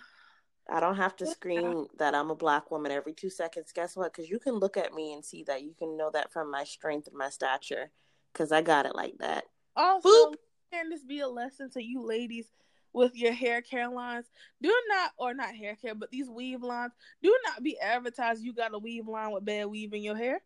I 0.71 0.79
don't 0.79 0.97
have 0.97 1.15
to 1.17 1.25
scream 1.25 1.87
that 1.97 2.13
I'm 2.13 2.29
a 2.29 2.35
black 2.35 2.69
woman 2.69 2.91
every 2.91 3.13
two 3.13 3.29
seconds. 3.29 3.71
Guess 3.73 3.95
what? 3.95 4.13
Because 4.13 4.29
you 4.29 4.39
can 4.39 4.53
look 4.53 4.77
at 4.77 4.93
me 4.93 5.13
and 5.13 5.25
see 5.25 5.43
that. 5.45 5.63
You 5.63 5.73
can 5.77 5.97
know 5.97 6.11
that 6.11 6.31
from 6.31 6.51
my 6.51 6.63
strength 6.63 7.07
and 7.07 7.17
my 7.17 7.29
stature. 7.29 7.89
Because 8.31 8.51
I 8.51 8.61
got 8.61 8.85
it 8.85 8.95
like 8.95 9.17
that. 9.17 9.45
Also, 9.75 10.07
Boop. 10.07 10.35
can 10.71 10.89
this 10.89 11.03
be 11.03 11.21
a 11.21 11.27
lesson 11.27 11.71
to 11.71 11.83
you 11.83 12.05
ladies 12.05 12.45
with 12.93 13.15
your 13.15 13.33
hair 13.33 13.61
care 13.61 13.89
lines. 13.89 14.25
Do 14.61 14.73
not, 14.89 15.11
or 15.17 15.33
not 15.33 15.55
hair 15.55 15.75
care, 15.75 15.95
but 15.95 16.11
these 16.11 16.29
weave 16.29 16.61
lines. 16.61 16.91
Do 17.23 17.35
not 17.47 17.63
be 17.63 17.79
advertised. 17.79 18.43
You 18.43 18.53
got 18.53 18.73
a 18.73 18.79
weave 18.79 19.07
line 19.07 19.31
with 19.31 19.45
bad 19.45 19.65
weave 19.65 19.93
in 19.93 20.03
your 20.03 20.17
hair. 20.17 20.41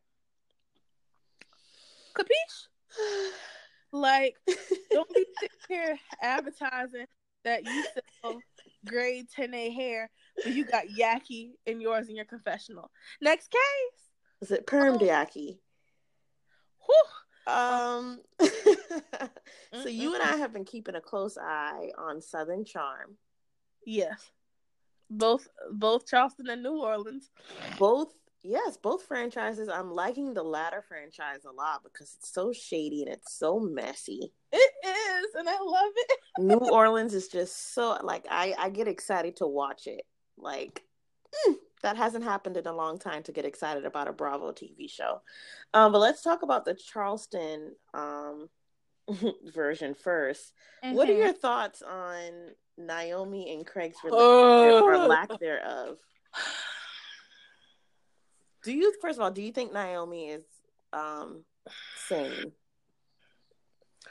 Capiche? 2.18 2.68
Like, 3.92 4.36
don't 4.92 5.14
be 5.14 5.26
sitting 5.40 5.58
here 5.68 6.00
advertising 6.22 7.06
that 7.44 7.64
you 7.66 7.86
sell 8.22 8.40
grade 8.86 9.28
10A 9.38 9.74
hair, 9.74 10.10
but 10.44 10.54
you 10.54 10.66
got 10.66 10.86
Yaki 10.88 11.52
in 11.66 11.80
yours 11.80 12.10
in 12.10 12.16
your 12.16 12.26
confessional. 12.26 12.90
Next 13.22 13.52
case. 13.52 14.02
Is 14.42 14.52
it 14.52 14.66
perm 14.66 14.96
oh. 14.96 15.00
Yaki? 15.00 15.60
Whew. 16.86 17.54
Um. 17.54 18.20
so 19.74 19.90
you 19.90 20.16
and 20.16 20.24
I 20.24 20.38
have 20.38 20.54
been 20.54 20.66
keeping 20.66 20.96
a 20.96 21.02
close 21.02 21.38
eye 21.38 21.92
on 21.98 22.22
Southern 22.22 22.66
Charm. 22.66 23.18
Yes. 23.86 24.32
Both 25.10 25.48
both 25.72 26.08
Charleston 26.08 26.50
and 26.50 26.64
New 26.64 26.82
Orleans. 26.82 27.30
Both 27.78 28.14
yes, 28.44 28.78
both 28.78 29.04
franchises. 29.04 29.70
I'm 29.70 29.92
liking 29.92 30.34
the 30.34 30.44
latter 30.44 30.84
franchise 30.88 31.46
a 31.46 31.52
lot 31.52 31.84
because 31.84 32.16
it's 32.18 32.32
so 32.32 32.52
shady 32.52 33.02
and 33.02 33.12
it's 33.12 33.34
so 33.34 33.60
messy. 33.60 34.32
It 34.52 34.74
is, 34.86 35.36
and 35.36 35.50
I 35.50 35.58
love 35.60 35.92
it. 35.96 36.20
New 36.40 36.58
Orleans 36.58 37.14
is 37.14 37.28
just 37.30 37.74
so 37.74 37.98
like 38.04 38.26
I 38.30 38.54
I 38.58 38.70
get 38.70 38.88
excited 38.88 39.38
to 39.38 39.48
watch 39.48 39.88
it. 39.88 40.06
Like 40.38 40.84
mm, 41.48 41.56
that 41.82 41.98
hasn't 41.98 42.24
happened 42.24 42.58
in 42.58 42.68
a 42.68 42.74
long 42.74 43.00
time 43.00 43.24
to 43.24 43.32
get 43.32 43.46
excited 43.46 43.86
about 43.86 44.08
a 44.08 44.14
Bravo 44.14 44.52
TV 44.52 44.90
show. 44.90 45.22
Um, 45.74 45.92
but 45.92 46.00
let's 46.00 46.22
talk 46.22 46.44
about 46.44 46.66
the 46.66 46.76
Charleston 46.76 47.76
um 47.94 48.50
version 49.54 49.94
1st 49.96 50.52
mm-hmm. 50.84 50.96
What 50.96 51.10
are 51.10 51.12
mm-hmm. 51.12 51.22
your 51.24 51.34
thoughts 51.34 51.82
on 51.82 52.32
Naomi 52.78 53.54
and 53.54 53.66
Craig's 53.66 53.98
relationship 54.04 54.84
or 54.84 54.98
lack 54.98 55.30
thereof? 55.40 55.98
Do 58.64 58.74
you 58.74 58.94
first 59.02 59.18
of 59.18 59.24
all, 59.24 59.32
do 59.32 59.42
you 59.42 59.52
think 59.52 59.74
Naomi 59.74 60.30
is 60.30 60.44
um 60.92 61.44
sane? 62.08 62.52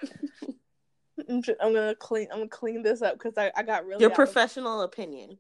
I'm, 1.29 1.41
gonna 1.41 1.95
clean. 1.95 2.29
I'm 2.31 2.39
gonna 2.39 2.49
clean 2.49 2.83
this 2.83 3.03
up 3.03 3.15
because 3.15 3.37
I, 3.37 3.53
I 3.57 3.63
got 3.63 3.87
really 3.87 4.01
your 4.01 4.11
professional 4.11 4.81
of... 4.81 4.87
opinion. 4.87 5.39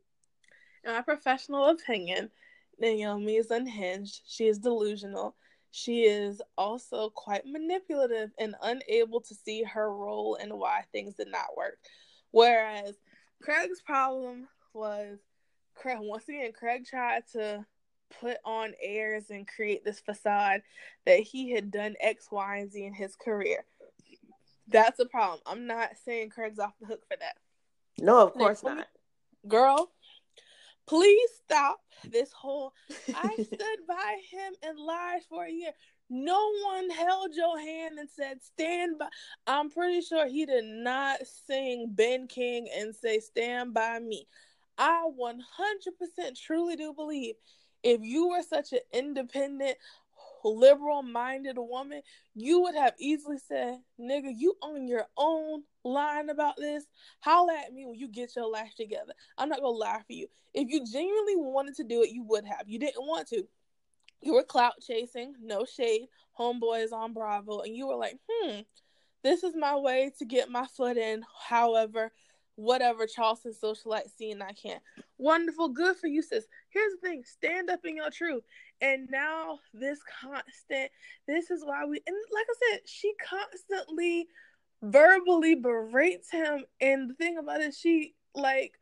In 0.84 0.92
my 0.92 1.02
professional 1.02 1.68
opinion, 1.70 2.30
Naomi 2.78 3.36
is 3.36 3.50
unhinged. 3.50 4.22
She 4.26 4.46
is 4.46 4.58
delusional. 4.58 5.36
She 5.70 6.02
is 6.02 6.42
also 6.58 7.08
quite 7.10 7.46
manipulative 7.46 8.30
and 8.38 8.54
unable 8.62 9.20
to 9.22 9.34
see 9.34 9.62
her 9.62 9.94
role 9.94 10.36
and 10.40 10.52
why 10.52 10.82
things 10.92 11.14
did 11.14 11.28
not 11.28 11.56
work. 11.56 11.78
Whereas 12.30 12.94
Craig's 13.42 13.80
problem 13.80 14.48
was 14.74 15.18
Craig 15.74 15.98
once 16.00 16.28
again 16.28 16.52
Craig 16.52 16.84
tried 16.86 17.22
to 17.32 17.64
put 18.20 18.38
on 18.44 18.72
airs 18.82 19.30
and 19.30 19.46
create 19.46 19.84
this 19.84 20.00
facade 20.00 20.62
that 21.06 21.20
he 21.20 21.50
had 21.50 21.70
done 21.70 21.96
X, 22.00 22.28
Y, 22.30 22.56
and 22.58 22.70
Z 22.70 22.84
in 22.84 22.94
his 22.94 23.16
career. 23.16 23.64
That's 24.68 25.00
a 25.00 25.06
problem. 25.06 25.40
I'm 25.46 25.66
not 25.66 25.90
saying 26.04 26.30
Craig's 26.30 26.58
off 26.58 26.74
the 26.80 26.86
hook 26.86 27.02
for 27.08 27.16
that. 27.18 27.36
No, 27.98 28.20
of 28.26 28.32
course 28.32 28.62
not. 28.62 28.86
Girl, 29.46 29.90
please 30.86 31.30
stop 31.44 31.80
this 32.08 32.32
whole 32.32 32.72
I 33.14 33.34
stood 33.42 33.86
by 33.88 34.16
him 34.30 34.54
and 34.62 34.78
lied 34.78 35.22
for 35.28 35.44
a 35.44 35.50
year. 35.50 35.72
No 36.08 36.52
one 36.64 36.90
held 36.90 37.34
your 37.34 37.58
hand 37.58 37.98
and 37.98 38.08
said, 38.08 38.42
Stand 38.42 38.98
by. 38.98 39.08
I'm 39.46 39.70
pretty 39.70 40.02
sure 40.02 40.28
he 40.28 40.44
did 40.44 40.64
not 40.64 41.20
sing 41.46 41.88
Ben 41.90 42.28
King 42.28 42.68
and 42.76 42.94
say, 42.94 43.18
Stand 43.18 43.74
by 43.74 43.98
me. 43.98 44.26
I 44.78 45.08
100% 45.18 46.40
truly 46.40 46.76
do 46.76 46.92
believe 46.92 47.34
if 47.82 48.00
you 48.02 48.28
were 48.28 48.42
such 48.42 48.72
an 48.72 48.80
independent, 48.92 49.76
liberal 50.44 51.02
minded 51.02 51.56
woman, 51.58 52.02
you 52.34 52.62
would 52.62 52.74
have 52.74 52.94
easily 52.98 53.38
said, 53.38 53.78
nigga, 54.00 54.32
you 54.36 54.54
on 54.62 54.88
your 54.88 55.06
own 55.16 55.62
line 55.84 56.30
about 56.30 56.56
this. 56.56 56.84
Holla 57.20 57.54
at 57.64 57.72
me 57.72 57.86
when 57.86 57.98
you 57.98 58.08
get 58.08 58.36
your 58.36 58.50
life 58.50 58.74
together. 58.76 59.12
I'm 59.38 59.48
not 59.48 59.60
gonna 59.60 59.70
lie 59.70 60.02
for 60.06 60.12
you. 60.12 60.26
If 60.54 60.68
you 60.68 60.84
genuinely 60.84 61.36
wanted 61.36 61.76
to 61.76 61.84
do 61.84 62.02
it, 62.02 62.10
you 62.10 62.24
would 62.24 62.44
have. 62.44 62.68
You 62.68 62.78
didn't 62.78 63.06
want 63.06 63.28
to. 63.28 63.44
You 64.20 64.34
were 64.34 64.44
clout 64.44 64.74
chasing, 64.80 65.34
no 65.42 65.64
shade, 65.64 66.06
homeboys 66.38 66.92
on 66.92 67.12
Bravo, 67.12 67.60
and 67.60 67.74
you 67.74 67.88
were 67.88 67.96
like, 67.96 68.18
hmm, 68.30 68.60
this 69.22 69.42
is 69.42 69.54
my 69.56 69.76
way 69.76 70.12
to 70.18 70.24
get 70.24 70.50
my 70.50 70.66
foot 70.66 70.96
in. 70.96 71.24
However, 71.48 72.12
whatever 72.56 73.06
Charleston 73.06 73.52
socialite 73.52 74.10
scene 74.16 74.42
I 74.42 74.52
can. 74.52 74.78
Wonderful, 75.18 75.70
good 75.70 75.96
for 75.96 76.06
you, 76.06 76.22
sis. 76.22 76.46
Here's 76.68 76.92
the 76.92 77.08
thing: 77.08 77.22
stand 77.24 77.70
up 77.70 77.84
in 77.84 77.96
your 77.96 78.10
truth. 78.10 78.44
And 78.80 79.08
now 79.10 79.60
this 79.72 80.00
constant, 80.20 80.90
this 81.26 81.50
is 81.50 81.64
why 81.64 81.84
we 81.84 82.02
and 82.06 82.16
like 82.32 82.46
I 82.48 82.72
said, 82.72 82.80
she 82.86 83.12
constantly 83.24 84.26
verbally 84.82 85.54
berates 85.54 86.30
him. 86.30 86.64
And 86.80 87.10
the 87.10 87.14
thing 87.14 87.38
about 87.38 87.60
it, 87.60 87.74
she 87.74 88.14
like 88.34 88.74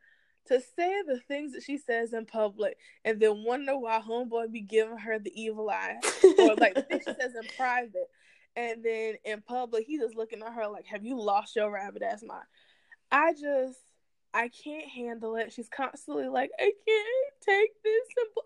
to 0.47 0.59
say 0.75 1.01
the 1.05 1.19
things 1.27 1.53
that 1.53 1.63
she 1.63 1.77
says 1.77 2.13
in 2.13 2.25
public 2.25 2.77
and 3.05 3.19
then 3.19 3.43
wonder 3.45 3.77
why 3.77 4.01
homeboy 4.01 4.51
be 4.51 4.61
giving 4.61 4.97
her 4.97 5.19
the 5.19 5.31
evil 5.39 5.69
eye 5.69 5.97
or 6.39 6.55
like 6.55 6.73
the 6.73 6.81
things 6.81 7.03
she 7.05 7.13
says 7.13 7.33
in 7.35 7.47
private 7.57 8.09
and 8.55 8.83
then 8.83 9.15
in 9.23 9.41
public 9.41 9.85
he's 9.85 10.01
just 10.01 10.15
looking 10.15 10.41
at 10.41 10.53
her 10.53 10.67
like 10.67 10.85
have 10.85 11.05
you 11.05 11.19
lost 11.19 11.55
your 11.55 11.71
rabbit 11.71 12.01
ass 12.01 12.23
mind 12.25 12.43
I 13.11 13.33
just 13.33 13.79
I 14.33 14.49
can't 14.49 14.87
handle 14.87 15.35
it. 15.35 15.51
She's 15.51 15.69
constantly 15.69 16.27
like, 16.27 16.51
I 16.59 16.71
can't 16.87 17.35
take 17.45 17.83
this 17.83 18.07
simple 18.17 18.43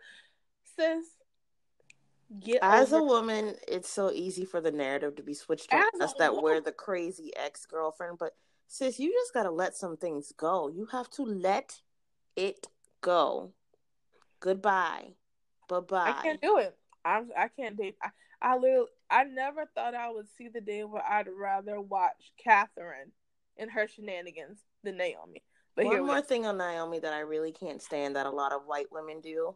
sis. 0.75 1.05
Get 2.43 2.59
As 2.63 2.91
a 2.91 3.03
woman, 3.03 3.55
it's 3.67 3.89
so 3.89 4.11
easy 4.11 4.45
for 4.45 4.59
the 4.59 4.71
narrative 4.71 5.15
to 5.17 5.23
be 5.23 5.35
switched 5.35 5.69
to 5.69 5.77
us 6.01 6.13
that 6.17 6.31
woman. 6.33 6.43
we're 6.43 6.61
the 6.61 6.71
crazy 6.71 7.31
ex 7.35 7.67
girlfriend. 7.67 8.17
But 8.17 8.35
sis, 8.67 8.99
you 8.99 9.11
just 9.11 9.33
gotta 9.33 9.51
let 9.51 9.75
some 9.75 9.95
things 9.95 10.33
go. 10.35 10.67
You 10.67 10.87
have 10.91 11.09
to 11.11 11.23
let 11.23 11.81
it 12.35 12.67
go. 13.01 13.51
Goodbye. 14.39 15.13
Bye 15.69 15.79
bye. 15.81 16.15
I 16.17 16.23
can't 16.23 16.41
do 16.41 16.57
it. 16.57 16.75
I'm 17.05 17.29
I 17.37 17.47
can't 17.47 17.77
date. 17.77 17.95
I, 18.01 18.09
I 18.41 18.57
literally 18.57 18.87
I 19.09 19.25
never 19.25 19.69
thought 19.75 19.93
I 19.93 20.11
would 20.11 20.27
see 20.35 20.49
the 20.49 20.61
day 20.61 20.83
where 20.83 21.03
I'd 21.07 21.27
rather 21.27 21.79
watch 21.79 22.33
Kathryn 22.45 23.11
and 23.57 23.71
her 23.71 23.87
shenanigans 23.87 24.59
than 24.83 24.97
Naomi. 24.97 25.43
But 25.75 25.85
one 25.85 26.05
more 26.05 26.21
thing 26.21 26.45
on 26.45 26.57
Naomi 26.57 26.99
that 26.99 27.13
I 27.13 27.19
really 27.19 27.51
can't 27.51 27.81
stand 27.81 28.15
that 28.15 28.25
a 28.25 28.31
lot 28.31 28.53
of 28.53 28.65
white 28.65 28.91
women 28.91 29.19
do. 29.21 29.55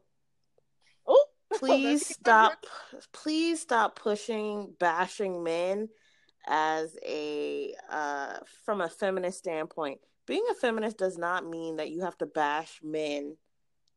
Oh, 1.07 1.25
please 1.53 2.05
stop! 2.13 2.65
Please 3.13 3.61
stop 3.61 3.97
pushing 3.97 4.73
bashing 4.79 5.43
men 5.43 5.89
as 6.47 6.95
a 7.05 7.73
uh, 7.89 8.37
from 8.65 8.81
a 8.81 8.89
feminist 8.89 9.39
standpoint. 9.39 9.99
Being 10.25 10.45
a 10.51 10.55
feminist 10.55 10.97
does 10.97 11.17
not 11.17 11.47
mean 11.47 11.77
that 11.77 11.89
you 11.89 12.01
have 12.01 12.17
to 12.19 12.25
bash 12.25 12.79
men 12.83 13.37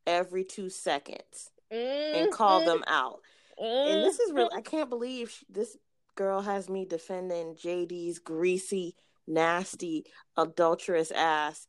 every 0.06 0.44
two 0.44 0.70
seconds 0.70 1.50
mm-hmm. 1.72 2.22
and 2.22 2.32
call 2.32 2.60
mm-hmm. 2.60 2.68
them 2.68 2.84
out. 2.86 3.20
Mm-hmm. 3.60 3.92
And 3.92 4.04
this 4.04 4.18
is 4.18 4.32
real. 4.32 4.48
I 4.56 4.60
can't 4.60 4.88
believe 4.88 5.30
she, 5.30 5.44
this 5.50 5.76
girl 6.14 6.40
has 6.40 6.68
me 6.68 6.84
defending 6.84 7.54
JD's 7.54 8.18
greasy 8.18 8.94
nasty, 9.26 10.04
adulterous 10.36 11.10
ass. 11.10 11.66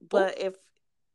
But 0.00 0.38
if 0.40 0.54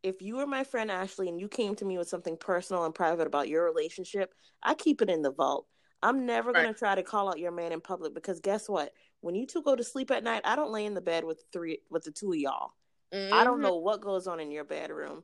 if 0.02 0.22
you 0.22 0.38
were 0.38 0.48
my 0.48 0.64
friend 0.64 0.90
Ashley 0.90 1.28
and 1.28 1.40
you 1.40 1.48
came 1.48 1.76
to 1.76 1.86
me 1.86 1.98
with 1.98 2.08
something 2.08 2.38
personal 2.38 2.86
and 2.86 2.96
private 2.96 3.28
about 3.28 3.50
your 3.50 3.66
relationship, 3.66 4.34
I 4.64 4.74
keep 4.74 5.02
it 5.02 5.10
in 5.10 5.22
the 5.22 5.32
vault. 5.32 5.68
I'm 6.02 6.26
never 6.26 6.52
right. 6.52 6.64
gonna 6.64 6.74
try 6.74 6.96
to 6.96 7.04
call 7.04 7.30
out 7.30 7.40
your 7.40 7.52
man 7.52 7.72
in 7.72 7.82
public 7.82 8.14
because 8.14 8.40
guess 8.40 8.70
what? 8.70 8.94
When 9.22 9.36
you 9.36 9.46
two 9.46 9.62
go 9.62 9.76
to 9.76 9.84
sleep 9.84 10.12
at 10.12 10.24
night, 10.24 10.42
I 10.46 10.56
don't 10.56 10.72
lay 10.72 10.86
in 10.86 10.94
the 10.94 11.02
bed 11.02 11.26
with 11.26 11.44
three 11.52 11.80
with 11.90 12.04
the 12.04 12.12
two 12.12 12.32
of 12.32 12.38
y'all. 12.38 12.72
Mm-hmm. 13.14 13.34
I 13.34 13.44
don't 13.44 13.56
mm-hmm. 13.56 13.64
know 13.64 13.78
what 13.78 14.02
goes 14.02 14.28
on 14.28 14.40
in 14.40 14.52
your 14.52 14.64
bedroom, 14.64 15.24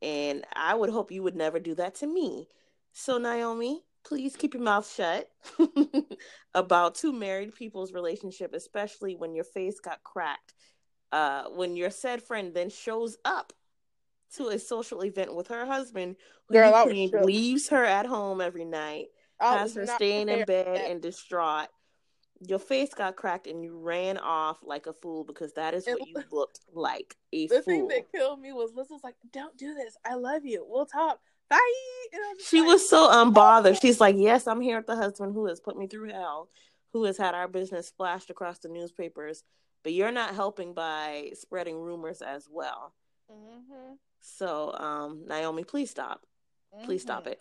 and 0.00 0.44
I 0.54 0.74
would 0.74 0.90
hope 0.90 1.12
you 1.12 1.22
would 1.22 1.36
never 1.36 1.60
do 1.60 1.74
that 1.74 1.96
to 1.96 2.06
me. 2.06 2.48
So 2.92 3.18
Naomi, 3.18 3.82
please 4.04 4.36
keep 4.36 4.54
your 4.54 4.62
mouth 4.62 4.90
shut 4.90 5.30
about 6.54 6.94
two 6.94 7.12
married 7.12 7.54
people's 7.54 7.92
relationship, 7.92 8.54
especially 8.54 9.16
when 9.16 9.34
your 9.34 9.44
face 9.44 9.80
got 9.80 10.02
cracked. 10.02 10.54
Uh, 11.10 11.44
when 11.54 11.76
your 11.76 11.90
said 11.90 12.22
friend 12.22 12.54
then 12.54 12.68
shows 12.68 13.16
up 13.24 13.52
to 14.36 14.48
a 14.48 14.58
social 14.58 15.04
event 15.04 15.34
with 15.34 15.48
her 15.48 15.64
husband, 15.64 16.16
who 16.48 16.54
Girl, 16.54 17.24
leaves 17.24 17.68
her 17.68 17.84
at 17.84 18.06
home 18.06 18.40
every 18.40 18.64
night, 18.64 19.06
I 19.40 19.58
has 19.58 19.74
her 19.74 19.86
staying 19.86 20.28
in 20.28 20.44
bed 20.44 20.90
and 20.90 21.00
distraught. 21.00 21.68
Your 22.40 22.58
face 22.58 22.92
got 22.92 23.16
cracked 23.16 23.46
and 23.46 23.62
you 23.62 23.78
ran 23.78 24.18
off 24.18 24.58
like 24.62 24.86
a 24.86 24.92
fool 24.92 25.24
because 25.24 25.52
that 25.52 25.72
is 25.72 25.86
what 25.86 26.06
you 26.06 26.22
looked 26.32 26.60
like 26.74 27.16
a 27.32 27.46
the 27.46 27.54
fool. 27.54 27.58
The 27.58 27.62
thing 27.62 27.88
that 27.88 28.12
killed 28.12 28.40
me 28.40 28.52
was 28.52 28.72
Liz 28.74 28.88
was 28.90 29.04
like, 29.04 29.14
"Don't 29.32 29.56
do 29.56 29.72
this. 29.72 29.96
I 30.04 30.14
love 30.14 30.44
you. 30.44 30.66
We'll 30.68 30.84
talk." 30.84 31.20
Bye. 31.48 31.58
Was 32.12 32.46
she 32.46 32.60
like, 32.60 32.68
was 32.68 32.88
so 32.88 33.10
unbothered. 33.10 33.80
She's 33.80 34.00
like, 34.00 34.16
yes, 34.18 34.46
I'm 34.46 34.60
here 34.60 34.76
with 34.78 34.86
the 34.86 34.96
husband 34.96 35.34
who 35.34 35.46
has 35.46 35.60
put 35.60 35.76
me 35.76 35.86
through 35.86 36.10
hell, 36.10 36.48
who 36.92 37.04
has 37.04 37.16
had 37.18 37.34
our 37.34 37.48
business 37.48 37.88
splashed 37.88 38.30
across 38.30 38.58
the 38.58 38.68
newspapers, 38.68 39.42
but 39.82 39.92
you're 39.92 40.12
not 40.12 40.34
helping 40.34 40.74
by 40.74 41.30
spreading 41.34 41.76
rumors 41.76 42.22
as 42.22 42.48
well. 42.50 42.94
Mm-hmm. 43.30 43.94
So, 44.20 44.72
um, 44.74 45.24
Naomi, 45.26 45.64
please 45.64 45.90
stop. 45.90 46.22
Mm-hmm. 46.74 46.86
Please 46.86 47.02
stop 47.02 47.26
it. 47.26 47.40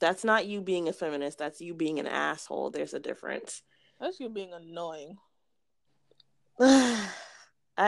That's 0.00 0.24
not 0.24 0.46
you 0.46 0.60
being 0.60 0.88
a 0.88 0.92
feminist. 0.92 1.38
That's 1.38 1.60
you 1.60 1.74
being 1.74 1.98
an 1.98 2.06
asshole. 2.06 2.70
There's 2.70 2.94
a 2.94 3.00
difference. 3.00 3.62
That's 4.00 4.20
you 4.20 4.28
being 4.28 4.52
annoying. 4.52 5.16
I, 6.60 7.08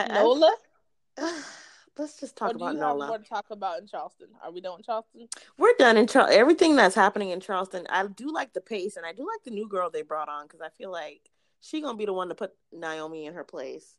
Nola. 0.09 0.53
I, 1.17 1.43
let's 2.01 2.19
just 2.19 2.35
talk 2.35 2.55
about 2.55 2.75
Nola. 2.75 3.09
What 3.09 3.23
to 3.23 3.29
talk 3.29 3.45
about 3.51 3.79
in 3.79 3.87
Charleston? 3.87 4.27
Are 4.43 4.51
we 4.51 4.59
done 4.59 4.77
in 4.77 4.83
Charleston? 4.83 5.27
We're 5.57 5.73
done 5.77 5.97
in 5.97 6.07
Charleston. 6.07 6.39
Everything 6.39 6.75
that's 6.75 6.95
happening 6.95 7.29
in 7.29 7.39
Charleston, 7.39 7.85
I 7.89 8.05
do 8.07 8.33
like 8.33 8.53
the 8.53 8.61
pace, 8.61 8.97
and 8.97 9.05
I 9.05 9.13
do 9.13 9.21
like 9.21 9.43
the 9.45 9.51
new 9.51 9.67
girl 9.69 9.89
they 9.89 10.01
brought 10.01 10.27
on 10.27 10.47
because 10.47 10.61
I 10.61 10.69
feel 10.69 10.91
like 10.91 11.29
she 11.61 11.79
gonna 11.79 11.97
be 11.97 12.05
the 12.05 12.13
one 12.13 12.29
to 12.29 12.35
put 12.35 12.53
Naomi 12.73 13.27
in 13.27 13.35
her 13.35 13.43
place. 13.43 13.95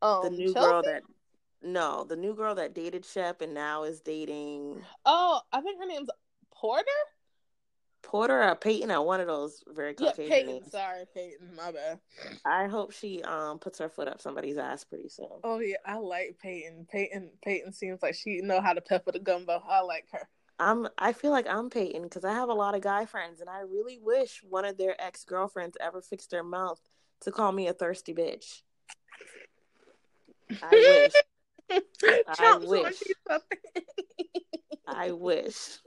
Oh, 0.00 0.22
the 0.22 0.28
um, 0.28 0.36
new 0.36 0.52
Chelsea? 0.52 0.70
girl 0.70 0.82
that 0.82 1.02
no, 1.62 2.04
the 2.04 2.16
new 2.16 2.34
girl 2.34 2.54
that 2.56 2.74
dated 2.74 3.04
Shep 3.04 3.40
and 3.42 3.54
now 3.54 3.84
is 3.84 4.00
dating. 4.00 4.82
Oh, 5.04 5.40
I 5.52 5.60
think 5.60 5.78
her 5.78 5.86
name's 5.86 6.10
Porter. 6.50 6.84
Porter 8.02 8.42
or 8.42 8.54
Peyton 8.54 8.90
or 8.90 9.04
one 9.04 9.20
of 9.20 9.26
those 9.26 9.62
very 9.68 9.94
Caucasian 9.94 10.24
yeah, 10.24 10.30
Peyton. 10.30 10.52
Names. 10.54 10.70
Sorry, 10.72 11.04
Peyton. 11.14 11.48
My 11.56 11.72
bad. 11.72 11.98
I 12.44 12.66
hope 12.66 12.92
she 12.92 13.22
um 13.22 13.58
puts 13.58 13.78
her 13.78 13.88
foot 13.88 14.08
up 14.08 14.20
somebody's 14.20 14.58
ass 14.58 14.84
pretty 14.84 15.08
soon. 15.08 15.28
Oh 15.44 15.60
yeah, 15.60 15.76
I 15.86 15.96
like 15.96 16.36
Peyton. 16.42 16.86
Peyton. 16.90 17.30
Peyton 17.44 17.72
seems 17.72 18.02
like 18.02 18.14
she 18.14 18.40
know 18.40 18.60
how 18.60 18.72
to 18.72 18.80
pepper 18.80 19.12
the 19.12 19.18
gumbo. 19.18 19.62
I 19.68 19.80
like 19.80 20.06
her. 20.12 20.28
I'm. 20.58 20.88
I 20.98 21.12
feel 21.12 21.30
like 21.30 21.46
I'm 21.48 21.70
Peyton 21.70 22.02
because 22.02 22.24
I 22.24 22.32
have 22.32 22.48
a 22.48 22.54
lot 22.54 22.74
of 22.74 22.82
guy 22.82 23.06
friends, 23.06 23.40
and 23.40 23.48
I 23.48 23.60
really 23.60 23.98
wish 23.98 24.42
one 24.48 24.64
of 24.64 24.76
their 24.76 25.00
ex 25.00 25.24
girlfriends 25.24 25.76
ever 25.80 26.00
fixed 26.00 26.30
their 26.30 26.44
mouth 26.44 26.80
to 27.22 27.30
call 27.30 27.52
me 27.52 27.68
a 27.68 27.72
thirsty 27.72 28.14
bitch. 28.14 28.62
I 30.62 31.08
wish. 31.70 31.80
I 32.38 32.56
wish. 32.58 33.02
I 34.86 35.12
wish. 35.12 35.78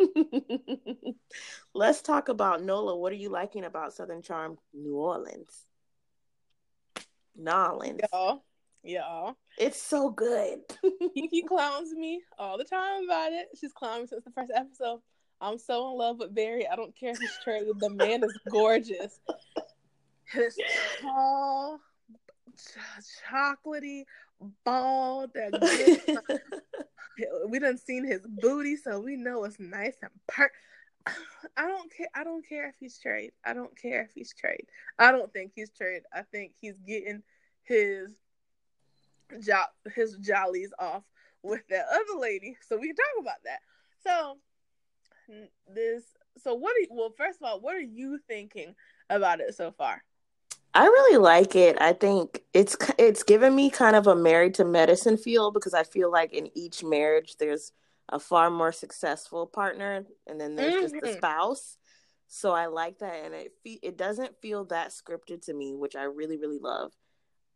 Let's 1.74 2.02
talk 2.02 2.30
about 2.30 2.64
Nola. 2.64 2.98
What 2.98 3.12
are 3.12 3.18
you 3.18 3.30
liking 3.30 3.66
about 3.66 3.94
Southern 3.94 4.22
Charm 4.22 4.58
New 4.74 4.96
Orleans? 4.96 5.66
Nolans. 7.36 8.00
y'all. 8.84 9.36
It's 9.58 9.82
so 9.82 10.10
good. 10.10 10.60
Kiki 11.14 11.42
clowns 11.42 11.92
me 11.94 12.22
all 12.38 12.58
the 12.58 12.64
time 12.64 13.04
about 13.06 13.34
it. 13.34 13.48
She's 13.60 13.74
clowned 13.74 14.02
me 14.02 14.08
since 14.08 14.24
the 14.24 14.32
first 14.32 14.52
episode. 14.56 15.02
I'm 15.42 15.58
so 15.58 15.92
in 15.92 15.98
love 15.98 16.20
with 16.20 16.34
Barry. 16.34 16.68
I 16.68 16.76
don't 16.76 16.96
care 16.98 17.12
if 17.12 17.18
he's 17.18 17.38
traded. 17.44 17.80
The 17.80 17.90
man 17.90 18.24
is 18.24 18.38
gorgeous. 18.50 19.20
His 20.32 20.58
tall, 21.02 21.80
ch- 22.58 23.30
chocolatey, 23.30 24.04
bald. 24.64 25.32
That 25.34 26.40
we 27.50 27.60
done 27.60 27.78
seen 27.78 28.06
his 28.06 28.22
booty, 28.28 28.76
so 28.76 29.00
we 29.00 29.16
know 29.16 29.44
it's 29.44 29.60
nice 29.60 29.96
and 30.02 30.12
per. 30.28 30.50
I 31.58 31.68
don't 31.68 31.92
care. 31.96 32.08
I 32.16 32.24
don't 32.24 32.48
care 32.48 32.68
if 32.70 32.76
he's 32.80 32.98
trade. 32.98 33.32
I 33.46 33.54
don't 33.54 33.78
care 33.80 34.02
if 34.02 34.12
he's 34.14 34.34
trade. 34.34 34.66
I 35.00 35.12
don't 35.12 35.32
think 35.32 35.52
he's 35.56 35.72
trade. 35.72 36.02
I 36.14 36.24
think 36.24 36.54
he's 36.60 36.78
getting 36.80 37.24
his 37.64 38.12
job, 39.42 39.68
his 39.96 40.18
jollies 40.18 40.74
off 40.80 41.04
with 41.44 41.62
that 41.70 41.86
other 41.92 42.20
lady. 42.20 42.58
So 42.68 42.78
we 42.78 42.88
can 42.88 42.96
talk 42.96 43.22
about 43.22 43.44
that. 43.46 43.60
So 44.04 44.38
this. 45.74 46.04
So 46.38 46.56
what? 46.56 46.72
Are 46.72 46.96
well, 46.96 47.14
first 47.18 47.40
of 47.42 47.48
all, 47.48 47.62
what 47.62 47.76
are 47.76 47.80
you 47.80 48.20
thinking 48.28 48.76
about 49.10 49.40
it 49.40 49.56
so 49.56 49.72
far? 49.72 50.04
I 50.76 50.84
really 50.84 51.18
like 51.18 51.56
it. 51.56 51.78
I 51.80 51.94
think 51.94 52.44
it's 52.54 52.76
it's 53.00 53.24
given 53.24 53.56
me 53.56 53.70
kind 53.70 53.96
of 53.96 54.08
a 54.08 54.16
married 54.16 54.56
to 54.56 54.66
medicine 54.66 55.16
feel 55.16 55.50
because 55.52 55.74
I 55.74 55.84
feel 55.84 56.12
like 56.12 56.34
in 56.34 56.50
each 56.54 56.84
marriage 56.84 57.38
there's 57.38 57.72
a 58.10 58.20
far 58.20 58.50
more 58.50 58.74
successful 58.74 59.48
partner 59.48 60.06
and 60.28 60.40
then 60.40 60.56
there's 60.56 60.74
mm-hmm. 60.74 60.82
just 60.82 60.94
the 60.94 61.02
mm-hmm. 61.02 61.18
spouse. 61.18 61.78
So 62.28 62.52
I 62.52 62.66
like 62.66 63.00
that 63.00 63.24
and 63.24 63.34
it 63.34 63.54
it 63.64 63.98
doesn't 63.98 64.42
feel 64.42 64.66
that 64.66 64.90
scripted 64.90 65.46
to 65.46 65.54
me, 65.54 65.76
which 65.76 65.96
I 65.96 66.04
really 66.04 66.38
really 66.38 66.60
love. 66.60 66.92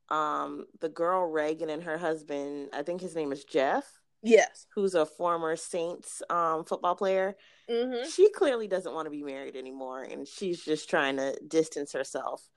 Um 0.07 0.65
the 0.79 0.89
girl 0.89 1.29
Reagan 1.29 1.69
and 1.69 1.83
her 1.83 1.97
husband, 1.97 2.69
I 2.71 2.83
think 2.83 3.01
his 3.01 3.15
name 3.15 3.33
is 3.33 3.43
Jeff. 3.43 3.85
Yes. 4.23 4.65
Who's 4.75 4.95
a 4.95 5.05
former 5.05 5.57
Saints 5.57 6.21
um 6.29 6.63
football 6.63 6.95
player. 6.95 7.35
Mm-hmm. 7.69 8.07
She 8.09 8.31
clearly 8.31 8.69
doesn't 8.69 8.93
want 8.93 9.07
to 9.07 9.11
be 9.11 9.23
married 9.23 9.57
anymore 9.57 10.03
and 10.03 10.25
she's 10.25 10.63
just 10.63 10.89
trying 10.89 11.17
to 11.17 11.37
distance 11.45 11.91
herself 11.91 12.47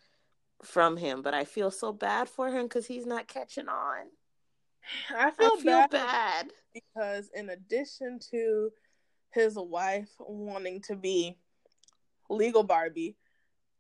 from 0.65 0.97
him, 0.97 1.23
but 1.23 1.35
I 1.35 1.45
feel 1.45 1.71
so 1.71 1.93
bad 1.93 2.29
for 2.29 2.49
him 2.49 2.65
because 2.65 2.87
he's 2.87 3.07
not 3.07 3.29
catching 3.29 3.69
on. 3.69 4.07
I 5.15 5.31
feel, 5.31 5.47
I 5.47 5.61
feel 5.61 5.63
bad, 5.65 5.91
bad 5.91 6.51
because, 6.75 7.31
in 7.35 7.51
addition 7.51 8.19
to 8.31 8.71
his 9.31 9.55
wife 9.57 10.11
wanting 10.19 10.81
to 10.83 10.97
be 10.97 11.39
legal 12.29 12.63
Barbie, 12.63 13.17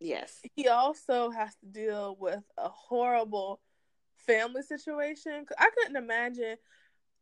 yes, 0.01 0.41
he 0.55 0.69
also 0.69 1.31
has 1.31 1.55
to 1.57 1.67
deal 1.67 2.17
with 2.19 2.43
a 2.59 2.69
horrible 2.69 3.61
family 4.27 4.63
situation. 4.63 5.47
I 5.59 5.71
couldn't 5.77 5.97
imagine 5.97 6.57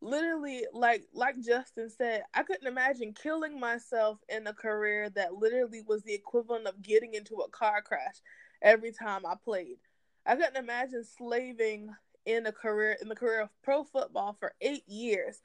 literally 0.02 0.64
like 0.72 1.04
like 1.12 1.40
Justin 1.40 1.90
said, 1.90 2.22
I 2.34 2.42
couldn't 2.42 2.66
imagine 2.66 3.12
killing 3.12 3.60
myself 3.60 4.18
in 4.28 4.46
a 4.46 4.54
career 4.54 5.10
that 5.10 5.34
literally 5.34 5.82
was 5.86 6.02
the 6.02 6.14
equivalent 6.14 6.66
of 6.66 6.82
getting 6.82 7.14
into 7.14 7.36
a 7.36 7.50
car 7.50 7.82
crash 7.82 8.16
every 8.62 8.92
time 8.92 9.26
I 9.26 9.34
played. 9.42 9.78
I 10.26 10.36
couldn't 10.36 10.56
imagine 10.56 11.04
slaving 11.04 11.90
in 12.26 12.46
a 12.46 12.52
career 12.52 12.96
in 13.00 13.08
the 13.08 13.14
career 13.14 13.42
of 13.42 13.48
pro 13.62 13.84
football 13.84 14.36
for 14.38 14.52
eight 14.60 14.86
years 14.86 15.40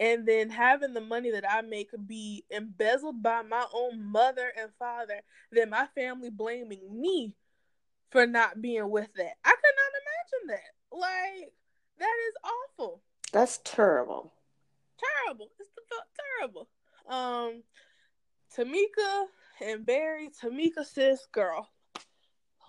and 0.00 0.26
then 0.26 0.48
having 0.48 0.94
the 0.94 1.00
money 1.00 1.30
that 1.30 1.44
I 1.48 1.60
make 1.60 1.90
be 2.06 2.44
embezzled 2.50 3.22
by 3.22 3.42
my 3.42 3.66
own 3.74 4.02
mother 4.02 4.50
and 4.58 4.70
father, 4.78 5.20
then 5.52 5.68
my 5.68 5.86
family 5.94 6.30
blaming 6.30 6.80
me 6.90 7.36
for 8.10 8.26
not 8.26 8.62
being 8.62 8.88
with 8.90 9.12
that. 9.14 9.32
I 9.44 9.50
could 9.50 9.76
not 9.76 10.48
imagine 10.48 10.60
that. 10.90 10.96
Like 10.98 11.52
that 11.98 12.16
is 12.28 12.34
awful. 12.78 13.02
That's 13.32 13.60
terrible. 13.62 14.32
Terrible. 15.24 15.50
It's 15.58 15.70
terrible. 16.40 16.68
Um 17.08 17.62
Tamika 18.56 19.26
and 19.60 19.86
Barry, 19.86 20.30
Tamika 20.42 20.84
sis, 20.84 21.26
girl, 21.30 21.68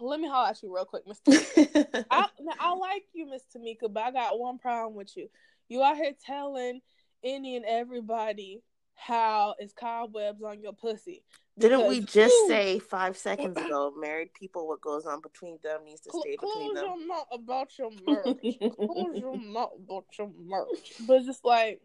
let 0.02 0.20
me 0.20 0.28
holler 0.28 0.50
at 0.50 0.64
you 0.64 0.74
real 0.74 0.86
quick, 0.86 1.04
Miss. 1.08 1.22
I, 2.12 2.28
I 2.60 2.74
like 2.74 3.04
you, 3.14 3.30
Miss 3.30 3.44
Tamika, 3.56 3.92
but 3.92 4.04
I 4.04 4.12
got 4.12 4.40
one 4.40 4.58
problem 4.58 4.96
with 4.96 5.16
you. 5.16 5.30
You 5.70 5.84
out 5.84 5.98
here 5.98 6.14
telling 6.26 6.82
any 7.24 7.56
and 7.56 7.66
everybody 7.66 8.62
how 8.96 9.56
it's 9.58 9.74
cobwebs 9.74 10.44
on 10.44 10.62
your 10.62 10.74
pussy. 10.74 11.24
Didn't 11.58 11.88
we 11.88 12.00
just 12.02 12.34
you, 12.34 12.46
say 12.48 12.80
five 12.80 13.18
seconds 13.18 13.58
ago, 13.66 13.94
married 13.98 14.34
people, 14.34 14.68
what 14.68 14.82
goes 14.82 15.06
on 15.06 15.22
between 15.22 15.58
them 15.64 15.86
needs 15.86 16.02
to 16.02 16.12
stay 16.12 16.38
between 16.40 16.74
them? 16.74 16.86
Close 16.86 17.00
your 17.00 17.08
mouth 17.08 17.28
about 17.32 17.78
your 17.78 17.92
merch. 18.08 18.76
close 18.76 19.20
your 19.20 19.38
mouth 19.38 19.72
about 19.84 20.06
your 20.18 20.32
merch. 20.46 20.94
But 21.08 21.26
just 21.26 21.44
like, 21.44 21.82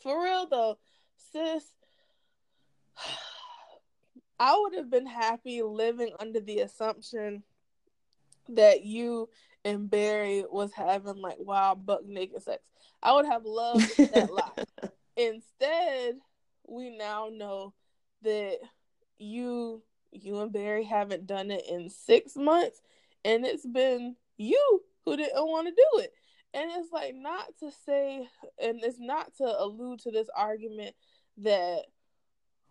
for 0.00 0.22
real 0.22 0.46
though, 0.48 0.78
sis, 1.32 1.64
I 4.40 4.58
would 4.58 4.74
have 4.74 4.90
been 4.90 5.06
happy 5.06 5.62
living 5.62 6.12
under 6.18 6.40
the 6.40 6.60
assumption 6.60 7.42
that 8.50 8.84
you 8.84 9.28
and 9.64 9.90
Barry 9.90 10.44
was 10.48 10.72
having 10.72 11.16
like 11.16 11.36
wild 11.38 11.84
buck 11.84 12.04
naked 12.06 12.42
sex. 12.42 12.62
I 13.02 13.14
would 13.14 13.26
have 13.26 13.44
loved 13.44 13.96
that 13.96 14.32
life. 14.32 14.92
Instead, 15.16 16.16
we 16.66 16.96
now 16.96 17.28
know 17.32 17.74
that 18.22 18.58
you 19.18 19.82
you 20.12 20.40
and 20.40 20.52
Barry 20.52 20.84
haven't 20.84 21.26
done 21.26 21.50
it 21.50 21.64
in 21.68 21.90
six 21.90 22.36
months, 22.36 22.80
and 23.24 23.44
it's 23.44 23.66
been 23.66 24.16
you 24.36 24.82
who 25.04 25.16
didn't 25.16 25.46
want 25.46 25.68
to 25.68 25.72
do 25.72 26.02
it. 26.02 26.12
And 26.54 26.70
it's 26.76 26.92
like 26.92 27.14
not 27.14 27.46
to 27.60 27.70
say, 27.84 28.26
and 28.62 28.80
it's 28.82 28.98
not 28.98 29.34
to 29.36 29.44
allude 29.44 30.00
to 30.00 30.10
this 30.10 30.28
argument 30.34 30.94
that 31.38 31.82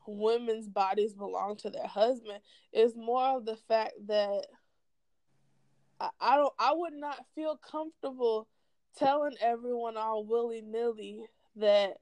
women's 0.08 0.68
bodies 0.68 1.14
belong 1.14 1.58
to 1.58 1.70
their 1.70 1.88
husband. 1.88 2.40
It's 2.72 2.96
more 2.96 3.38
of 3.38 3.46
the 3.46 3.56
fact 3.56 3.94
that 4.08 4.46
I, 6.00 6.10
I 6.20 6.38
don't 6.38 6.54
I 6.60 6.74
would 6.74 6.94
not 6.94 7.26
feel 7.36 7.58
comfortable 7.58 8.48
telling 8.98 9.36
everyone 9.42 9.98
all 9.98 10.26
willy 10.26 10.62
nilly 10.62 11.26
that 11.58 11.98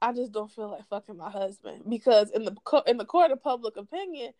I 0.00 0.12
just 0.12 0.32
don't 0.32 0.50
feel 0.50 0.70
like 0.70 0.86
fucking 0.88 1.16
my 1.16 1.30
husband 1.30 1.82
because 1.88 2.30
in 2.30 2.44
the 2.44 2.82
in 2.86 2.98
the 2.98 3.04
court 3.04 3.30
of 3.30 3.42
public 3.42 3.76
opinion 3.76 4.32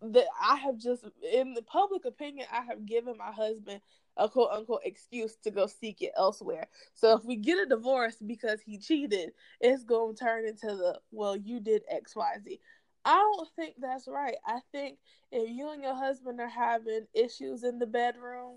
that 0.00 0.26
I 0.40 0.56
have 0.56 0.78
just 0.78 1.04
in 1.32 1.54
the 1.54 1.62
public 1.62 2.04
opinion 2.04 2.46
I 2.52 2.62
have 2.62 2.86
given 2.86 3.16
my 3.16 3.32
husband 3.32 3.80
a 4.18 4.28
quote 4.28 4.50
unquote 4.50 4.82
excuse 4.84 5.36
to 5.36 5.50
go 5.50 5.66
seek 5.66 6.02
it 6.02 6.12
elsewhere. 6.16 6.68
So 6.94 7.16
if 7.16 7.24
we 7.24 7.36
get 7.36 7.58
a 7.58 7.66
divorce 7.66 8.16
because 8.24 8.60
he 8.60 8.78
cheated, 8.78 9.32
it's 9.60 9.84
going 9.84 10.14
to 10.14 10.24
turn 10.24 10.46
into 10.46 10.66
the, 10.66 11.00
well, 11.10 11.36
you 11.36 11.60
did 11.60 11.82
XYZ. 11.92 12.58
I 13.04 13.16
don't 13.16 13.48
think 13.56 13.76
that's 13.78 14.08
right. 14.08 14.36
I 14.44 14.58
think 14.72 14.98
if 15.32 15.48
you 15.48 15.70
and 15.70 15.82
your 15.82 15.94
husband 15.94 16.40
are 16.40 16.48
having 16.48 17.06
issues 17.14 17.64
in 17.64 17.78
the 17.78 17.86
bedroom, 17.86 18.56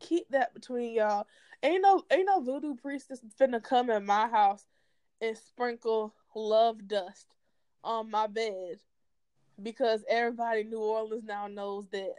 keep 0.00 0.28
that 0.30 0.54
between 0.54 0.94
y'all. 0.94 1.26
Ain't 1.62 1.82
no 1.82 2.04
ain't 2.10 2.26
no 2.26 2.40
voodoo 2.40 2.76
priestess 2.76 3.20
finna 3.38 3.62
come 3.62 3.90
in 3.90 4.06
my 4.06 4.28
house 4.28 4.64
and 5.20 5.36
sprinkle 5.36 6.14
love 6.34 6.86
dust 6.86 7.26
on 7.82 8.10
my 8.10 8.28
bed 8.28 8.76
because 9.60 10.04
everybody 10.08 10.60
in 10.60 10.70
New 10.70 10.78
Orleans 10.78 11.24
now 11.24 11.48
knows 11.48 11.88
that 11.90 12.14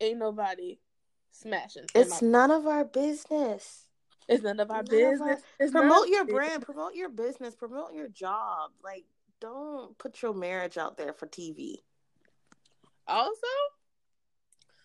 ain't 0.00 0.18
nobody 0.18 0.78
smashing. 1.32 1.86
It's 1.94 2.22
none 2.22 2.50
of 2.50 2.66
our 2.66 2.84
business. 2.84 3.84
It's 4.28 4.42
none 4.42 4.60
of 4.60 4.70
our 4.70 4.78
none 4.78 4.86
business. 4.86 5.40
Of 5.60 5.74
our... 5.74 5.82
promote 5.82 6.08
your 6.08 6.24
business. 6.24 6.46
brand, 6.46 6.62
promote 6.62 6.94
your 6.94 7.08
business, 7.08 7.54
promote 7.54 7.94
your 7.94 8.08
job. 8.08 8.70
Like, 8.82 9.04
don't 9.40 9.96
put 9.98 10.22
your 10.22 10.34
marriage 10.34 10.78
out 10.78 10.96
there 10.96 11.12
for 11.12 11.26
TV. 11.26 11.76
Also, 13.06 13.46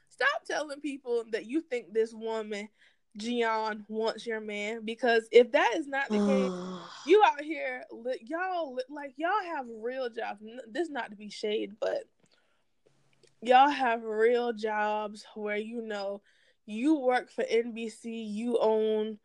stop 0.10 0.46
telling 0.46 0.80
people 0.82 1.24
that 1.32 1.46
you 1.46 1.62
think 1.62 1.94
this 1.94 2.14
woman 2.14 2.70
Gian 3.18 3.86
wants 3.90 4.26
your 4.26 4.40
man 4.40 4.86
because 4.86 5.28
if 5.32 5.52
that 5.52 5.74
is 5.76 5.88
not 5.88 6.08
the 6.10 6.18
case, 6.18 6.90
you 7.08 7.22
out 7.26 7.42
here, 7.42 7.84
y'all 8.22 8.78
like 8.90 9.14
y'all 9.18 9.32
have 9.56 9.66
real 9.82 10.10
jobs. 10.10 10.42
This 10.72 10.90
not 10.90 11.12
to 11.12 11.18
be 11.18 11.30
shade, 11.30 11.74
but 11.80 12.04
y'all 13.42 13.70
have 13.70 14.04
real 14.04 14.54
jobs 14.54 15.26
where 15.36 15.58
you 15.58 15.82
know 15.82 16.22
you 16.66 17.00
work 17.00 17.30
for 17.32 17.44
NBC, 17.44 18.04
you 18.06 18.58
own 18.60 19.18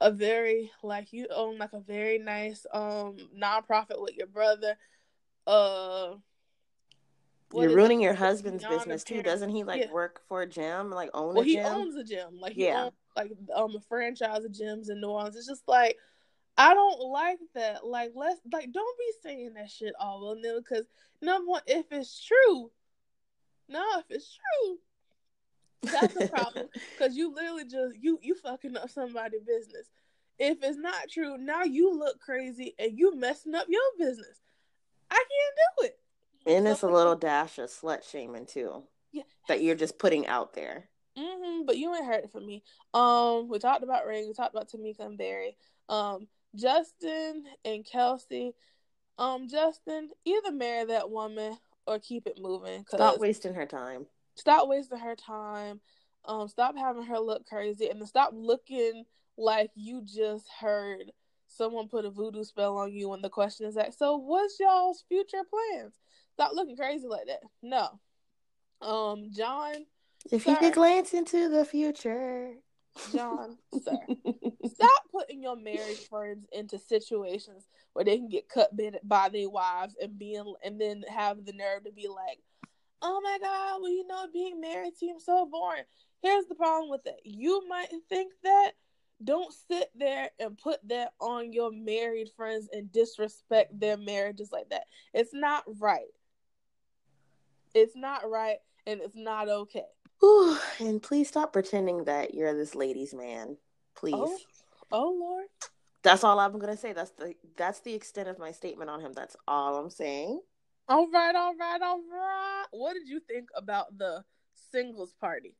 a 0.00 0.10
very 0.10 0.70
like 0.82 1.12
you 1.12 1.26
own 1.34 1.58
like 1.58 1.72
a 1.72 1.80
very 1.80 2.18
nice 2.18 2.66
um 2.72 3.16
nonprofit 3.36 4.00
with 4.00 4.14
your 4.16 4.26
brother. 4.26 4.76
Uh 5.46 6.14
you're 7.54 7.74
ruining 7.74 8.00
your 8.00 8.14
husband's 8.14 8.66
business 8.66 9.04
too, 9.04 9.22
doesn't 9.22 9.50
he? 9.50 9.62
Like 9.62 9.82
yeah. 9.82 9.92
work 9.92 10.20
for 10.28 10.42
a 10.42 10.46
gym, 10.46 10.90
like 10.90 11.10
own 11.14 11.34
well, 11.34 11.42
a 11.42 11.44
gym. 11.44 11.52
he 11.52 11.60
owns 11.60 11.94
a 11.94 12.04
gym, 12.04 12.38
like 12.40 12.56
yeah, 12.56 12.84
owns, 12.84 12.92
like 13.16 13.32
um 13.54 13.74
a 13.76 13.80
franchise 13.88 14.44
of 14.44 14.52
gyms 14.52 14.90
in 14.90 15.00
New 15.00 15.08
Orleans. 15.08 15.36
It's 15.36 15.46
just 15.46 15.66
like 15.68 15.96
I 16.58 16.74
don't 16.74 17.00
like 17.00 17.38
that. 17.54 17.86
Like 17.86 18.12
let's 18.14 18.40
like 18.52 18.72
don't 18.72 18.98
be 18.98 19.12
saying 19.22 19.54
that 19.54 19.70
shit 19.70 19.94
all 20.00 20.26
over 20.26 20.40
them 20.40 20.58
because 20.58 20.86
number 21.22 21.50
one, 21.50 21.62
if 21.66 21.86
it's 21.92 22.24
true, 22.24 22.70
no, 23.68 23.84
if 23.98 24.04
it's 24.10 24.36
true, 24.36 24.78
that's 25.92 26.14
the 26.14 26.28
problem 26.28 26.68
because 26.98 27.16
you 27.16 27.34
literally 27.34 27.64
just 27.64 27.96
you 28.00 28.18
you 28.22 28.34
fucking 28.34 28.76
up 28.76 28.90
somebody's 28.90 29.42
business. 29.42 29.86
If 30.38 30.58
it's 30.62 30.76
not 30.76 31.08
true, 31.10 31.38
now 31.38 31.64
you 31.64 31.98
look 31.98 32.20
crazy 32.20 32.74
and 32.78 32.98
you 32.98 33.16
messing 33.16 33.54
up 33.54 33.66
your 33.68 33.80
business. 33.98 34.40
I 35.10 35.14
can't 35.14 35.58
do 35.80 35.86
it. 35.86 35.98
And 36.56 36.68
it's 36.68 36.82
a 36.82 36.88
little 36.88 37.16
dash 37.16 37.58
of 37.58 37.70
slut 37.70 38.08
shaming 38.08 38.46
too. 38.46 38.82
Yeah. 39.12 39.22
That 39.48 39.62
you're 39.62 39.74
just 39.74 39.98
putting 39.98 40.26
out 40.26 40.52
there. 40.54 40.88
Mm-hmm, 41.18 41.64
but 41.64 41.78
you 41.78 41.94
ain't 41.94 42.04
heard 42.04 42.24
it 42.24 42.32
from 42.32 42.46
me. 42.46 42.62
Um, 42.92 43.48
we 43.48 43.58
talked 43.58 43.82
about 43.82 44.06
Ring, 44.06 44.26
we 44.26 44.34
talked 44.34 44.54
about 44.54 44.68
Tamika 44.68 45.00
and 45.00 45.16
Barry. 45.16 45.56
Um, 45.88 46.28
Justin 46.54 47.44
and 47.64 47.84
Kelsey. 47.84 48.54
Um, 49.18 49.48
Justin, 49.48 50.10
either 50.26 50.52
marry 50.52 50.84
that 50.86 51.10
woman 51.10 51.56
or 51.86 51.98
keep 51.98 52.26
it 52.26 52.38
moving. 52.40 52.84
Stop 52.88 53.18
wasting 53.18 53.54
her 53.54 53.66
time. 53.66 54.06
Stop 54.34 54.68
wasting 54.68 54.98
her 54.98 55.16
time. 55.16 55.80
Um, 56.24 56.48
stop 56.48 56.76
having 56.76 57.04
her 57.04 57.18
look 57.18 57.46
crazy 57.46 57.88
and 57.88 58.06
stop 58.06 58.32
looking 58.34 59.04
like 59.36 59.70
you 59.74 60.02
just 60.04 60.48
heard 60.60 61.12
someone 61.48 61.88
put 61.88 62.04
a 62.04 62.10
voodoo 62.10 62.44
spell 62.44 62.76
on 62.78 62.92
you 62.92 63.08
when 63.08 63.22
the 63.22 63.30
question 63.30 63.66
is 63.66 63.76
that. 63.76 63.94
So 63.94 64.16
what's 64.16 64.58
y'all's 64.58 65.04
future 65.08 65.42
plans? 65.48 65.94
Stop 66.34 66.52
looking 66.54 66.76
crazy 66.76 67.06
like 67.06 67.26
that. 67.26 67.40
No. 67.62 68.00
Um, 68.80 69.30
John. 69.34 69.86
If 70.30 70.44
sir, 70.44 70.50
you 70.50 70.56
could 70.56 70.74
glance 70.74 71.14
into 71.14 71.48
the 71.48 71.64
future. 71.64 72.54
John, 73.12 73.56
sir. 73.82 73.98
Stop 74.74 75.02
putting 75.10 75.42
your 75.42 75.56
married 75.56 75.98
friends 76.10 76.46
into 76.52 76.78
situations 76.78 77.66
where 77.92 78.04
they 78.04 78.16
can 78.16 78.28
get 78.28 78.48
cut 78.48 78.70
by 79.04 79.28
their 79.28 79.48
wives 79.48 79.94
and 80.00 80.18
being 80.18 80.54
and 80.64 80.80
then 80.80 81.04
have 81.08 81.44
the 81.44 81.52
nerve 81.52 81.84
to 81.84 81.92
be 81.92 82.08
like, 82.08 82.40
Oh 83.02 83.20
my 83.22 83.38
god, 83.40 83.80
well 83.80 83.90
you 83.90 84.06
know 84.06 84.26
being 84.32 84.60
married 84.60 84.96
seems 84.96 85.24
so 85.24 85.46
boring. 85.46 85.84
Here's 86.22 86.46
the 86.46 86.54
problem 86.54 86.90
with 86.90 87.06
it. 87.06 87.20
You 87.24 87.66
might 87.68 87.88
think 88.08 88.32
that 88.42 88.72
don't 89.22 89.54
sit 89.68 89.90
there 89.94 90.30
and 90.38 90.58
put 90.58 90.86
that 90.88 91.12
on 91.20 91.52
your 91.52 91.70
married 91.72 92.30
friends 92.36 92.68
and 92.72 92.92
disrespect 92.92 93.78
their 93.78 93.96
marriages 93.96 94.50
like 94.52 94.68
that. 94.70 94.84
It's 95.14 95.32
not 95.32 95.64
right. 95.78 96.08
It's 97.74 97.96
not 97.96 98.28
right 98.28 98.58
and 98.86 99.00
it's 99.00 99.16
not 99.16 99.48
okay. 99.48 99.86
Ooh, 100.22 100.56
and 100.80 101.02
please 101.02 101.28
stop 101.28 101.52
pretending 101.52 102.04
that 102.04 102.34
you're 102.34 102.54
this 102.54 102.74
lady's 102.74 103.14
man. 103.14 103.48
Oh, 103.50 103.56
please. 103.94 104.14
Oh, 104.14 104.38
oh 104.92 105.16
Lord. 105.18 105.46
That's 106.02 106.24
all 106.24 106.38
I'm 106.38 106.58
gonna 106.58 106.76
say. 106.76 106.92
That's 106.92 107.10
the 107.12 107.34
that's 107.56 107.80
the 107.80 107.94
extent 107.94 108.28
of 108.28 108.38
my 108.38 108.52
statement 108.52 108.90
on 108.90 109.00
him. 109.00 109.12
That's 109.12 109.36
all 109.48 109.76
I'm 109.76 109.90
saying. 109.90 110.40
All 110.88 111.10
right, 111.10 111.34
all 111.34 111.56
right, 111.56 111.80
all 111.82 112.00
right. 112.12 112.64
What 112.70 112.94
did 112.94 113.08
you 113.08 113.20
think 113.20 113.48
about 113.56 113.98
the 113.98 114.22
singles 114.70 115.14
party? 115.20 115.56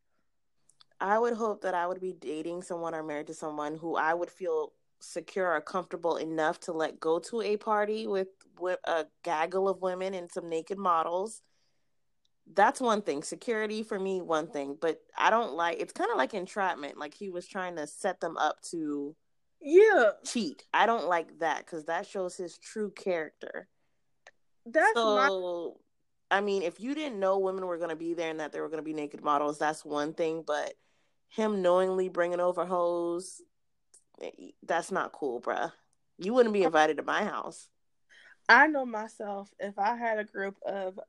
I 1.00 1.18
would 1.18 1.34
hope 1.34 1.62
that 1.62 1.74
I 1.74 1.86
would 1.86 2.00
be 2.00 2.12
dating 2.12 2.62
someone 2.62 2.94
or 2.94 3.02
married 3.02 3.26
to 3.26 3.34
someone 3.34 3.76
who 3.76 3.96
I 3.96 4.14
would 4.14 4.30
feel 4.30 4.72
secure 5.00 5.52
or 5.52 5.60
comfortable 5.60 6.16
enough 6.16 6.60
to 6.60 6.72
let 6.72 7.00
go 7.00 7.18
to 7.18 7.42
a 7.42 7.56
party 7.56 8.06
with, 8.06 8.28
with 8.58 8.78
a 8.84 9.04
gaggle 9.22 9.68
of 9.68 9.82
women 9.82 10.14
and 10.14 10.30
some 10.30 10.48
naked 10.48 10.78
models 10.78 11.42
that's 12.54 12.80
one 12.80 13.02
thing. 13.02 13.22
Security 13.22 13.82
for 13.82 13.98
me, 13.98 14.22
one 14.22 14.48
thing, 14.48 14.76
but 14.80 15.00
I 15.16 15.30
don't 15.30 15.54
like. 15.54 15.80
It's 15.80 15.92
kind 15.92 16.10
of 16.10 16.16
like 16.16 16.34
entrapment. 16.34 16.98
Like 16.98 17.14
he 17.14 17.30
was 17.30 17.46
trying 17.46 17.76
to 17.76 17.86
set 17.86 18.20
them 18.20 18.36
up 18.36 18.60
to, 18.70 19.16
yeah, 19.60 20.10
cheat. 20.24 20.64
I 20.72 20.86
don't 20.86 21.08
like 21.08 21.40
that 21.40 21.66
because 21.66 21.86
that 21.86 22.06
shows 22.06 22.36
his 22.36 22.58
true 22.58 22.90
character. 22.90 23.68
That's 24.64 24.94
so. 24.94 25.76
My... 26.30 26.38
I 26.38 26.40
mean, 26.40 26.62
if 26.62 26.80
you 26.80 26.94
didn't 26.94 27.20
know 27.20 27.38
women 27.38 27.66
were 27.66 27.78
going 27.78 27.90
to 27.90 27.96
be 27.96 28.14
there 28.14 28.30
and 28.30 28.40
that 28.40 28.52
there 28.52 28.62
were 28.62 28.68
going 28.68 28.82
to 28.82 28.84
be 28.84 28.94
naked 28.94 29.22
models, 29.22 29.58
that's 29.58 29.84
one 29.84 30.12
thing. 30.12 30.42
But 30.46 30.74
him 31.28 31.62
knowingly 31.62 32.08
bringing 32.08 32.40
over 32.40 32.64
hoes, 32.64 33.40
eh, 34.20 34.30
that's 34.64 34.90
not 34.90 35.12
cool, 35.12 35.40
bruh. 35.40 35.72
You 36.18 36.32
wouldn't 36.32 36.54
be 36.54 36.62
invited 36.64 36.96
to 36.96 37.02
my 37.02 37.24
house. 37.24 37.68
I 38.48 38.66
know 38.68 38.86
myself, 38.86 39.52
if 39.58 39.78
I 39.78 39.96
had 39.96 40.18
a 40.18 40.24
group 40.24 40.56
of 40.64 41.00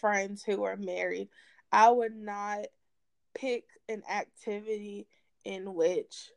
friends 0.00 0.42
who 0.44 0.62
are 0.64 0.76
married, 0.76 1.28
I 1.72 1.90
would 1.90 2.14
not 2.14 2.66
pick 3.34 3.64
an 3.88 4.02
activity 4.08 5.06
in 5.44 5.74
which 5.74 6.30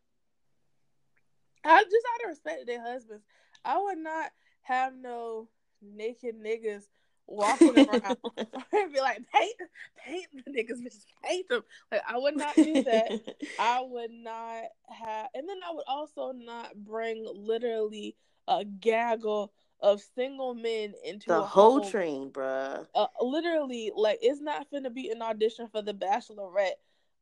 I 1.63 1.83
just 1.83 2.05
out 2.13 2.23
of 2.23 2.29
respect 2.29 2.59
to 2.61 2.65
their 2.65 2.81
husbands, 2.81 3.23
I 3.65 3.79
would 3.79 3.97
not 3.97 4.31
have 4.61 4.93
no 4.95 5.49
naked 5.81 6.35
niggas 6.41 6.83
walking 7.27 7.77
around 7.77 8.17
and 8.37 8.93
be 8.93 8.99
like, 8.99 9.21
paint, 9.33 9.55
paint 9.97 10.27
the 10.33 10.51
niggas, 10.51 10.81
just 10.83 11.07
paint 11.23 11.47
them. 11.49 11.63
Like 11.91 12.01
I 12.07 12.17
would 12.17 12.37
not 12.37 12.55
do 12.55 12.83
that. 12.83 13.11
I 13.59 13.81
would 13.81 14.11
not 14.11 14.63
have, 14.89 15.27
and 15.33 15.47
then 15.47 15.57
I 15.67 15.73
would 15.73 15.85
also 15.87 16.31
not 16.31 16.75
bring 16.75 17.27
literally 17.35 18.15
a 18.47 18.63
gaggle 18.63 19.51
of 19.79 20.01
single 20.15 20.53
men 20.53 20.93
into 21.03 21.27
the 21.27 21.41
whole 21.41 21.81
train, 21.89 22.31
bruh. 22.31 22.85
Uh, 22.95 23.07
literally, 23.21 23.91
like 23.95 24.19
it's 24.21 24.41
not 24.41 24.69
gonna 24.71 24.89
be 24.89 25.09
an 25.09 25.21
audition 25.21 25.67
for 25.67 25.81
the 25.81 25.93
Bachelorette 25.93 26.79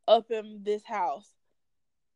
up 0.07 0.31
in 0.31 0.61
this 0.63 0.83
house 0.83 1.31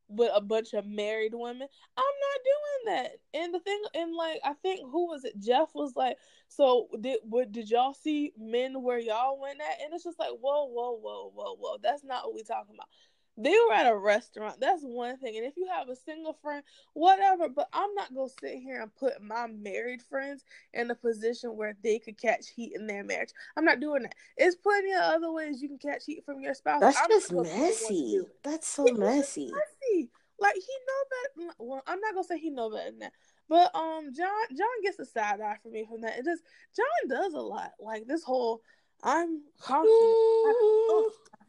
with 0.08 0.32
a 0.34 0.42
bunch 0.42 0.74
of 0.74 0.86
married 0.86 1.34
women. 1.36 1.68
I'm 1.98 2.04
not 2.04 2.42
doing 2.44 2.96
that. 2.96 3.12
And 3.40 3.54
the 3.54 3.60
thing, 3.60 3.82
and 3.94 4.16
like 4.16 4.40
I 4.44 4.54
think 4.54 4.82
who 4.82 5.08
was 5.08 5.24
it? 5.24 5.40
Jeff 5.40 5.70
was 5.76 5.94
like, 5.96 6.18
so 6.48 6.88
did 7.00 7.20
what? 7.24 7.52
Did 7.52 7.70
y'all 7.70 7.94
see 7.94 8.34
men 8.38 8.82
where 8.82 9.00
y'all 9.00 9.40
went 9.40 9.62
at? 9.62 9.84
And 9.84 9.94
it's 9.94 10.04
just 10.04 10.20
like, 10.20 10.32
whoa, 10.40 10.66
whoa, 10.66 10.98
whoa, 10.98 11.32
whoa, 11.34 11.56
whoa. 11.56 11.78
That's 11.82 12.04
not 12.04 12.26
what 12.26 12.36
we 12.36 12.44
talking 12.44 12.76
about 12.76 12.90
they 13.40 13.56
were 13.68 13.74
at 13.74 13.92
a 13.92 13.96
restaurant. 13.96 14.60
That's 14.60 14.84
one 14.84 15.18
thing. 15.18 15.38
And 15.38 15.46
if 15.46 15.56
you 15.56 15.68
have 15.74 15.88
a 15.90 15.96
single 15.96 16.34
friend, 16.42 16.64
whatever. 16.94 17.48
But 17.48 17.70
I'm 17.74 17.94
not 17.96 18.14
gonna 18.14 18.30
sit 18.42 18.60
here 18.60 18.82
and 18.82 18.96
put 18.96 19.22
my 19.22 19.48
married 19.48 20.02
friends 20.02 20.44
in 20.74 20.92
a 20.92 20.96
position 20.96 21.56
where 21.56 21.76
they 21.84 22.00
could 22.00 22.18
catch 22.18 22.50
heat 22.50 22.74
in 22.76 22.86
their 22.86 23.04
marriage. 23.04 23.30
I'm 23.58 23.66
not 23.66 23.80
doing 23.80 24.04
that. 24.04 24.16
It's 24.38 24.56
plenty 24.58 24.92
of 24.92 25.02
other 25.02 25.32
ways 25.32 25.62
you 25.62 25.70
can 25.70 25.78
catch 25.78 26.06
heat 26.06 26.26
from 26.26 26.42
your 26.42 26.54
spouse. 26.54 26.82
That's 26.82 27.00
I'm 27.02 27.10
just 27.10 27.32
messy. 27.32 28.22
That's 28.44 28.68
so 28.68 28.84
messy. 28.84 29.52
messy. 29.52 30.10
Like 30.40 30.56
he 30.56 30.62
know 30.62 31.46
better. 31.46 31.56
Well, 31.60 31.84
I'm 31.88 32.00
not 32.00 32.14
gonna 32.14 32.26
say 32.26 32.40
he 32.40 32.50
know 32.50 32.70
better 32.70 32.92
than 32.92 33.00
that. 33.00 33.14
But 33.48 33.74
um, 33.76 34.14
John 34.16 34.30
John 34.56 34.68
gets 34.84 35.00
a 35.00 35.06
side 35.06 35.42
eye 35.42 35.58
for 35.64 35.70
me 35.70 35.86
from 35.90 36.02
that. 36.02 36.18
It 36.18 36.26
just 36.26 36.44
John 36.76 37.10
does 37.10 37.34
a 37.34 37.40
lot. 37.40 37.72
Like 37.80 38.06
this 38.06 38.24
whole 38.24 38.62
I'm 39.04 39.42
confident 39.60 40.18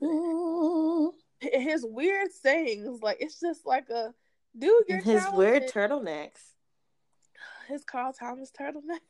his 1.40 1.84
weird 1.84 2.32
sayings, 2.32 3.02
like 3.02 3.18
it's 3.20 3.40
just 3.40 3.66
like 3.66 3.88
a 3.90 4.14
dude. 4.58 4.84
You're 4.88 4.98
his 4.98 5.22
talented. 5.22 5.38
weird 5.38 5.62
turtlenecks. 5.68 6.54
His 7.68 7.84
Carl 7.84 8.12
Thomas 8.12 8.50
turtleneck. 8.58 9.00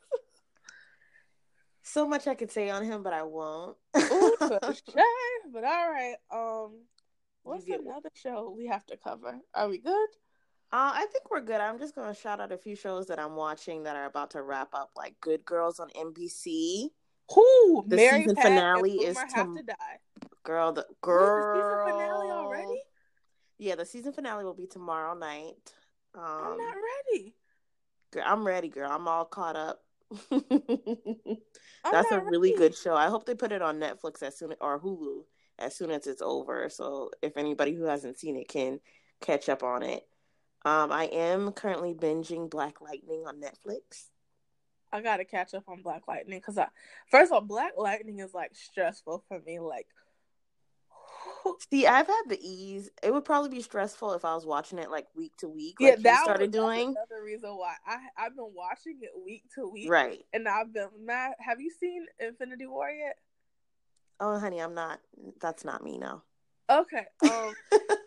so 1.82 2.06
much 2.06 2.26
I 2.26 2.34
could 2.34 2.52
say 2.52 2.70
on 2.70 2.84
him, 2.84 3.02
but 3.02 3.12
I 3.12 3.22
won't. 3.22 3.76
Ooh, 3.96 4.36
but 4.40 5.64
all 5.64 5.90
right. 5.90 6.16
Um, 6.30 6.82
what's 7.42 7.66
another 7.66 8.10
show 8.14 8.54
we 8.56 8.66
have 8.66 8.84
to 8.86 8.96
cover? 8.96 9.38
Are 9.54 9.68
we 9.68 9.78
good? 9.78 10.08
Uh, 10.72 10.92
I 10.94 11.06
think 11.10 11.30
we're 11.30 11.40
good. 11.40 11.60
I'm 11.60 11.80
just 11.80 11.96
going 11.96 12.06
to 12.06 12.20
shout 12.20 12.38
out 12.38 12.52
a 12.52 12.58
few 12.58 12.76
shows 12.76 13.06
that 13.06 13.18
I'm 13.18 13.34
watching 13.34 13.82
that 13.84 13.96
are 13.96 14.04
about 14.04 14.30
to 14.32 14.42
wrap 14.42 14.68
up, 14.72 14.90
like 14.96 15.16
Good 15.20 15.44
Girls 15.44 15.80
on 15.80 15.88
NBC. 15.90 16.90
Who? 17.34 17.84
The 17.88 17.96
Mary 17.96 18.20
season 18.22 18.36
Pat 18.36 18.44
finale 18.44 18.92
is 18.92 19.16
to, 19.16 19.56
to 19.56 19.62
die. 19.66 20.28
Girl, 20.42 20.72
the 20.72 20.86
girl. 21.00 21.54
Wait, 21.54 21.60
the 21.60 21.66
season 21.66 21.98
finale 21.98 22.30
already? 22.30 22.82
Yeah, 23.58 23.74
the 23.74 23.84
season 23.84 24.12
finale 24.12 24.44
will 24.44 24.54
be 24.54 24.66
tomorrow 24.66 25.14
night. 25.14 25.74
Um, 26.14 26.22
I'm 26.24 26.58
not 26.58 26.74
ready. 27.12 27.34
Girl, 28.10 28.24
I'm 28.26 28.46
ready, 28.46 28.68
girl. 28.68 28.90
I'm 28.90 29.06
all 29.06 29.24
caught 29.24 29.56
up. 29.56 29.82
That's 30.30 32.10
a 32.10 32.16
not 32.16 32.24
really 32.24 32.54
good 32.54 32.74
show. 32.74 32.96
I 32.96 33.08
hope 33.08 33.26
they 33.26 33.34
put 33.34 33.52
it 33.52 33.62
on 33.62 33.78
Netflix 33.78 34.22
as 34.22 34.36
soon 34.36 34.54
or 34.60 34.80
Hulu 34.80 35.22
as 35.58 35.76
soon 35.76 35.90
as 35.90 36.06
it's 36.06 36.22
over. 36.22 36.68
So 36.68 37.10
if 37.22 37.36
anybody 37.36 37.74
who 37.74 37.84
hasn't 37.84 38.18
seen 38.18 38.36
it 38.36 38.48
can 38.48 38.80
catch 39.20 39.48
up 39.48 39.62
on 39.62 39.82
it. 39.82 40.06
Um, 40.64 40.92
I 40.92 41.04
am 41.04 41.52
currently 41.52 41.94
binging 41.94 42.50
Black 42.50 42.80
Lightning 42.80 43.24
on 43.26 43.40
Netflix. 43.40 44.08
I 44.92 45.00
gotta 45.00 45.24
catch 45.24 45.54
up 45.54 45.68
on 45.68 45.82
Black 45.82 46.08
Lightning 46.08 46.38
because 46.38 46.58
I 46.58 46.66
first 47.10 47.30
of 47.30 47.34
all, 47.34 47.40
Black 47.40 47.72
Lightning 47.78 48.18
is 48.18 48.34
like 48.34 48.54
stressful 48.54 49.24
for 49.28 49.40
me. 49.40 49.60
Like, 49.60 49.86
See, 51.70 51.86
I've 51.86 52.06
had 52.06 52.22
the 52.28 52.38
ease. 52.40 52.90
It 53.02 53.12
would 53.12 53.24
probably 53.24 53.50
be 53.50 53.62
stressful 53.62 54.12
if 54.14 54.24
I 54.24 54.34
was 54.34 54.46
watching 54.46 54.78
it 54.78 54.90
like 54.90 55.06
week 55.16 55.36
to 55.38 55.48
week, 55.48 55.76
yeah, 55.80 55.90
like 55.90 55.98
you 55.98 56.02
that 56.04 56.22
started 56.24 56.54
was 56.54 56.62
that's 56.62 56.64
doing. 56.76 56.88
another 56.90 57.24
reason 57.24 57.50
why 57.50 57.74
I 57.86 57.98
I've 58.16 58.36
been 58.36 58.52
watching 58.54 58.98
it 59.02 59.10
week 59.24 59.44
to 59.54 59.68
week, 59.68 59.90
Right. 59.90 60.24
and 60.32 60.48
I've 60.48 60.72
been 60.72 60.88
mad. 61.04 61.32
Have 61.40 61.60
you 61.60 61.70
seen 61.70 62.06
Infinity 62.18 62.66
War 62.66 62.90
yet? 62.90 63.16
Oh, 64.20 64.38
honey, 64.38 64.60
I'm 64.60 64.74
not. 64.74 65.00
That's 65.40 65.64
not 65.64 65.82
me 65.82 65.98
now. 65.98 66.22
Okay. 66.68 67.06
Um, 67.24 67.52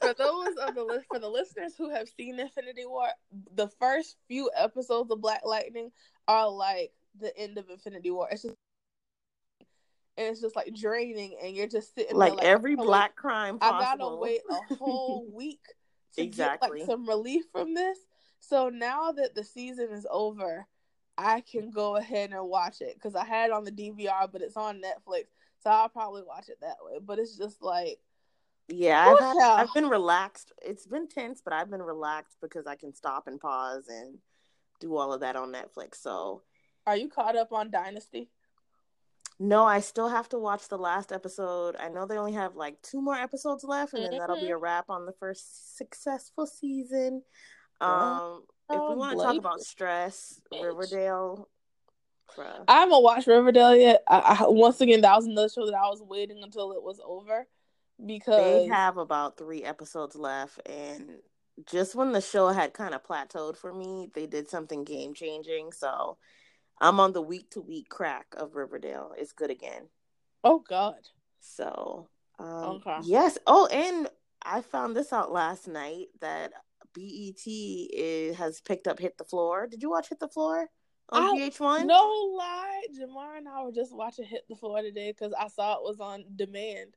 for 0.02 0.14
those 0.18 0.56
of 0.66 0.76
the 0.76 0.84
li- 0.84 1.00
for 1.10 1.20
the 1.20 1.28
listeners 1.30 1.74
who 1.78 1.90
have 1.90 2.08
seen 2.08 2.40
Infinity 2.40 2.86
War, 2.86 3.08
the 3.56 3.68
first 3.80 4.18
few 4.28 4.50
episodes 4.56 5.12
of 5.12 5.22
Black 5.22 5.42
Lightning 5.44 5.92
are 6.28 6.50
like 6.50 6.92
the 7.20 7.36
end 7.38 7.58
of 7.58 7.70
Infinity 7.70 8.12
War. 8.12 8.30
It's 8.32 8.44
just 8.44 8.56
and 10.18 10.28
it's 10.28 10.42
just 10.42 10.56
like 10.56 10.74
draining, 10.74 11.38
and 11.44 11.56
you're 11.56 11.68
just 11.68 11.94
sitting 11.96 12.16
Like, 12.16 12.36
like 12.36 12.44
every 12.46 12.76
black 12.76 13.16
crime 13.16 13.56
wait- 13.56 13.64
I 13.72 13.82
gotta 13.82 14.16
wait 14.16 14.42
a 14.50 14.76
whole 14.76 15.26
week 15.32 15.62
to 16.16 16.22
get 16.22 16.28
Exactly. 16.28 16.80
like 16.80 16.88
some 16.88 17.08
relief 17.08 17.46
from 17.52 17.74
this. 17.74 17.98
So 18.40 18.70
now 18.70 19.12
that 19.14 19.36
the 19.36 19.44
season 19.44 19.90
is 19.92 20.06
over, 20.12 20.68
I 21.18 21.42
can 21.42 21.72
go 21.72 21.96
ahead 21.96 22.32
and 22.32 22.48
watch 22.48 22.82
it 22.82 22.96
because 22.96 23.16
I 23.16 23.24
had 23.26 23.48
it 23.50 23.54
on 23.54 23.64
the 23.64 23.72
DVR, 23.72 24.30
but 24.32 24.42
it's 24.42 24.58
on 24.58 24.82
Netflix, 24.82 25.26
so 25.62 25.70
I'll 25.70 25.90
probably 25.90 26.24
watch 26.24 26.50
it 26.50 26.58
that 26.62 26.78
way. 26.82 27.00
But 27.02 27.20
it's 27.20 27.38
just 27.38 27.62
like 27.62 28.00
Yeah, 28.68 29.00
I've 29.12 29.20
had. 29.20 29.38
I've 29.40 29.74
been 29.74 29.88
relaxed. 29.90 30.52
It's 30.62 30.86
been 30.86 31.08
tense, 31.08 31.42
but 31.44 31.54
I've 31.54 31.70
been 31.70 31.82
relaxed 31.82 32.38
because 32.42 32.68
I 32.68 32.76
can 32.76 32.94
stop 32.94 33.28
and 33.28 33.40
pause 33.40 33.88
and 33.88 34.18
do 34.80 34.96
all 34.98 35.14
of 35.14 35.22
that 35.22 35.36
on 35.36 35.52
Netflix. 35.54 35.96
So 35.96 36.42
Are 36.86 36.98
you 36.98 37.10
caught 37.10 37.36
up 37.38 37.54
on 37.54 37.72
Dynasty? 37.72 38.30
No, 39.40 39.66
I 39.66 39.80
still 39.80 40.10
have 40.10 40.30
to 40.30 40.38
watch 40.40 40.68
the 40.70 40.78
last 40.78 41.12
episode. 41.12 41.76
I 41.78 41.90
know 41.90 42.06
they 42.06 42.18
only 42.18 42.34
have 42.34 42.56
like 42.56 42.82
two 42.82 43.02
more 43.02 43.16
episodes 43.16 43.64
left, 43.64 43.94
and 43.94 44.04
then 44.04 44.18
that'll 44.18 44.40
be 44.40 44.50
a 44.50 44.58
wrap 44.58 44.90
on 44.90 45.06
the 45.06 45.14
first 45.14 45.78
successful 45.78 46.46
season. 46.48 47.24
Um, 47.82 48.44
if 48.70 48.84
we 48.88 48.94
Oh, 48.94 48.94
want 48.96 49.18
to 49.18 49.24
talk 49.24 49.38
about 49.38 49.62
stress, 49.62 50.40
bitch. 50.52 50.64
Riverdale. 50.64 51.50
bruh. 52.38 52.64
I 52.68 52.80
haven't 52.82 53.04
watched 53.04 53.28
Riverdale 53.28 53.76
yet. 53.76 54.04
I, 54.08 54.38
I, 54.42 54.48
once 54.48 54.82
again, 54.82 55.02
that 55.02 55.16
was 55.16 55.26
another 55.26 55.50
show 55.50 55.66
that 55.66 55.76
I 55.76 55.90
was 55.90 56.02
waiting 56.02 56.42
until 56.44 56.72
it 56.72 56.82
was 56.82 57.00
over 57.06 57.48
because 58.06 58.64
They 58.64 58.68
have 58.68 58.98
about 58.98 59.38
three 59.38 59.64
episodes 59.64 60.16
left, 60.16 60.60
and 60.68 61.18
just 61.70 61.94
when 61.96 62.12
the 62.14 62.22
show 62.22 62.48
had 62.50 62.74
kind 62.74 62.96
of 62.96 63.04
plateaued 63.04 63.58
for 63.58 63.74
me, 63.74 64.10
they 64.14 64.26
did 64.26 64.50
something 64.50 64.84
game 64.84 65.14
changing. 65.14 65.72
So 65.72 66.18
I'm 66.82 67.00
on 67.00 67.14
the 67.14 67.22
week 67.22 67.50
to 67.52 67.62
week 67.62 67.90
crack 67.90 68.28
of 68.38 68.56
Riverdale. 68.56 69.14
It's 69.18 69.32
good 69.32 69.52
again. 69.52 69.84
oh 70.44 70.60
god, 70.60 71.08
So 71.40 72.10
um, 72.40 72.82
Okay. 72.86 72.98
yes. 73.04 73.38
Oh, 73.48 73.68
and 73.68 74.10
I 74.44 74.62
found 74.62 74.96
this 74.96 75.14
out 75.14 75.32
last 75.32 75.68
night 75.68 76.08
that 76.20 76.52
BET 76.94 77.42
is, 77.46 78.36
has 78.38 78.60
picked 78.62 78.88
up 78.88 79.00
"Hit 79.00 79.18
the 79.18 79.24
Floor." 79.24 79.68
Did 79.68 79.82
you 79.82 79.90
watch 79.90 80.10
"Hit 80.10 80.20
the 80.20 80.28
Floor" 80.28 80.70
on 81.10 81.24
I- 81.24 81.50
VH1? 81.50 81.86
no 81.86 82.34
lie, 82.38 82.84
Jamar 83.00 83.38
and 83.38 83.48
I 83.48 83.64
were 83.64 83.72
just 83.72 83.96
watching 83.96 84.26
Hit 84.26 84.44
the 84.50 84.56
Floor 84.56 84.82
today 84.82 85.12
because 85.12 85.34
I 85.40 85.48
saw 85.48 85.76
it 85.76 85.84
was 85.84 86.00
on 86.00 86.26
demand, 86.36 86.96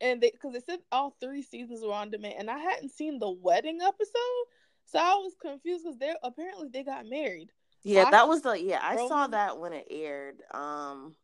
and 0.00 0.20
they 0.20 0.30
because 0.30 0.52
they 0.54 0.60
said 0.60 0.80
all 0.92 1.16
three 1.20 1.42
seasons 1.42 1.82
were 1.84 1.92
on 1.92 2.10
demand, 2.10 2.36
and 2.38 2.50
I 2.50 2.58
hadn't 2.58 2.90
seen 2.92 3.18
the 3.18 3.30
wedding 3.30 3.80
episode, 3.82 4.44
so 4.86 4.98
I 4.98 5.14
was 5.16 5.34
confused 5.40 5.84
because 5.84 5.98
they 5.98 6.14
apparently 6.22 6.68
they 6.72 6.84
got 6.84 7.06
married. 7.06 7.50
Yeah, 7.84 8.04
I- 8.06 8.10
that 8.10 8.28
was 8.28 8.42
the 8.42 8.52
yeah. 8.52 8.80
I 8.82 8.96
saw 9.08 9.26
that 9.28 9.58
when 9.58 9.72
it 9.72 9.86
aired. 9.90 10.42
Um, 10.52 11.14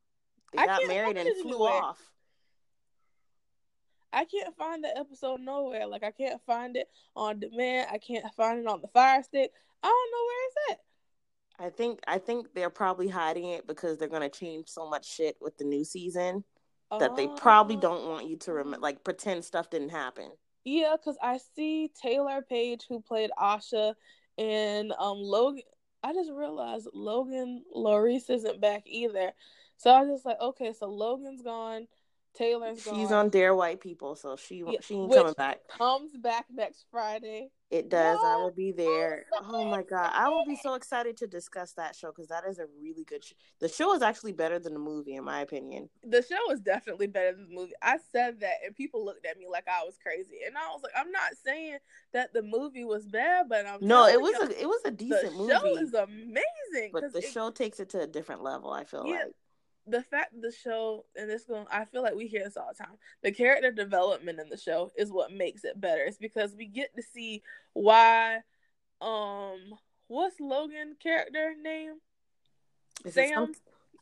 they 0.53 0.63
I 0.63 0.67
got 0.67 0.87
married 0.87 1.17
and 1.17 1.29
flew 1.43 1.51
anywhere. 1.67 1.83
off. 1.83 2.01
I 4.13 4.25
can't 4.27 4.57
find 4.57 4.85
the 4.85 4.97
episode 4.97 5.41
nowhere. 5.41 5.87
Like 5.87 6.05
I 6.05 6.13
can't 6.13 6.41
find 6.47 6.77
it 6.77 6.89
on 7.17 7.41
demand. 7.41 7.89
I 7.93 7.99
can't 7.99 8.25
find 8.37 8.61
it 8.61 8.67
on 8.67 8.81
the 8.81 8.89
Fire 8.89 9.23
Stick. 9.23 9.51
I 9.83 9.89
don't 9.89 10.13
know 10.13 10.25
where 10.27 10.47
it's 10.47 10.57
at. 10.71 10.81
I 11.67 11.71
think 11.71 12.01
I 12.07 12.19
think 12.19 12.55
they're 12.55 12.71
probably 12.71 13.09
hiding 13.09 13.49
it 13.49 13.67
because 13.67 13.99
they're 13.99 14.09
gonna 14.09 14.29
change 14.29 14.69
so 14.69 14.89
much 14.89 15.07
shit 15.13 15.37
with 15.41 15.57
the 15.59 15.65
new 15.65 15.85
season 15.85 16.45
that 16.97 17.17
they 17.17 17.27
probably 17.37 17.77
Oh. 17.77 17.81
don't 17.81 18.09
want 18.09 18.29
you 18.29 18.37
to 18.37 18.53
remember, 18.53 18.79
like 18.79 19.03
pretend 19.03 19.45
stuff 19.45 19.69
didn't 19.71 19.89
happen. 19.89 20.31
Yeah, 20.65 20.95
because 20.97 21.19
I 21.21 21.39
see 21.57 21.91
Taylour 22.03 22.47
Paige 22.49 22.85
who 22.89 23.01
played 23.01 23.31
Ahsha 23.37 23.95
and 24.39 24.93
um 24.93 25.19
Logan. 25.19 25.63
I 26.05 26.13
just 26.13 26.31
realized 26.31 26.87
Logan 26.93 27.65
Lorice 27.75 28.29
isn't 28.29 28.61
back 28.61 28.83
either. 28.85 29.33
So 29.79 29.91
I 29.91 30.03
was 30.03 30.11
just 30.11 30.27
like, 30.27 30.39
okay, 30.39 30.75
so 30.79 30.87
Logan's 30.87 31.41
gone, 31.41 31.89
Taylor's 32.35 32.85
gone. 32.85 32.95
She's 32.95 33.11
on 33.11 33.31
Dear 33.31 33.55
White 33.55 33.81
People, 33.81 34.15
so 34.15 34.37
she 34.37 34.63
Yeah, 34.67 34.81
she 34.83 34.97
ain't 34.97 35.15
coming 35.15 35.33
back. 35.33 35.67
comes 35.67 36.15
back 36.15 36.45
next 36.53 36.85
Friday. 36.91 37.49
It 37.75 37.89
does. 37.89 38.21
I 38.23 38.37
will 38.37 38.53
be 38.53 38.71
there. 38.71 39.27
Oh 39.43 39.65
my 39.65 39.83
god, 39.83 40.13
I 40.15 40.29
will 40.29 40.45
be 40.47 40.55
so 40.63 40.75
excited 40.75 41.17
to 41.17 41.27
discuss 41.27 41.73
that 41.73 41.97
show 41.97 42.09
because 42.13 42.29
that 42.29 42.45
is 42.49 42.61
a 42.61 42.67
really 42.81 43.03
good. 43.03 43.25
show. 43.25 43.35
the 43.59 43.69
show 43.69 43.95
is 43.97 44.03
actually 44.03 44.31
better 44.33 44.61
than 44.61 44.75
the 44.75 44.79
movie, 44.79 45.17
in 45.17 45.25
my 45.25 45.41
opinion. 45.41 45.89
The 46.05 46.23
show 46.23 46.53
is 46.53 46.61
definitely 46.61 47.09
better 47.09 47.33
than 47.33 47.49
the 47.49 47.55
movie. 47.55 47.73
I 47.83 47.97
said 48.13 48.39
that, 48.41 48.55
and 48.65 48.77
people 48.77 49.05
looked 49.05 49.27
at 49.27 49.39
me 49.39 49.47
like 49.51 49.67
I 49.67 49.83
was 49.85 49.99
crazy, 50.01 50.39
and 50.47 50.57
I 50.57 50.69
was 50.73 50.83
like, 50.85 50.93
I'm 50.97 51.11
not 51.11 51.33
saying 51.45 51.79
that 52.13 52.33
the 52.33 52.43
movie 52.43 52.85
was 52.85 53.07
bad, 53.09 53.47
but 53.49 53.67
I'm 53.67 53.79
No, 53.81 54.07
it 54.07 54.21
was 54.21 54.35
a 54.49 54.61
it 54.61 54.67
was 54.67 54.81
a 54.85 54.93
decent 54.93 55.37
movie. 55.37 55.53
the 55.53 55.59
show 55.61 55.77
is 55.77 55.95
amazing. 55.95 56.91
but 56.93 57.13
the 57.13 57.19
it- 57.19 57.33
show 57.33 57.51
takes 57.51 57.81
it 57.81 57.89
to 57.91 58.01
a 58.03 58.07
different 58.07 58.43
level. 58.45 58.71
I 58.71 58.85
feel 58.85 59.05
Yeah. 59.05 59.15
like. 59.25 59.35
The 59.87 60.03
fact 60.03 60.41
the 60.41 60.53
show 60.53 61.05
and 61.15 61.29
this 61.29 61.45
going 61.45 61.67
I 61.71 61.85
feel 61.85 62.03
like 62.03 62.15
we 62.15 62.27
hear 62.27 62.43
this 62.45 62.57
all 62.57 62.71
the 62.77 62.85
time. 62.85 62.97
The 63.23 63.33
character 63.33 63.71
development 63.71 64.41
in 64.41 64.49
the 64.49 64.57
show 64.57 64.91
is 64.97 65.13
what 65.13 65.33
makes 65.33 65.65
it 65.65 65.81
better. 65.81 66.05
It's 66.05 66.17
because 66.17 66.55
we 66.57 66.67
get 66.67 66.95
to 66.97 67.03
see 67.03 67.43
why 67.75 68.39
um 69.01 69.59
what's 70.09 70.41
Logan 70.41 70.97
character 71.03 71.53
name? 71.61 71.95
Is 73.05 73.15
Sam? 73.15 73.53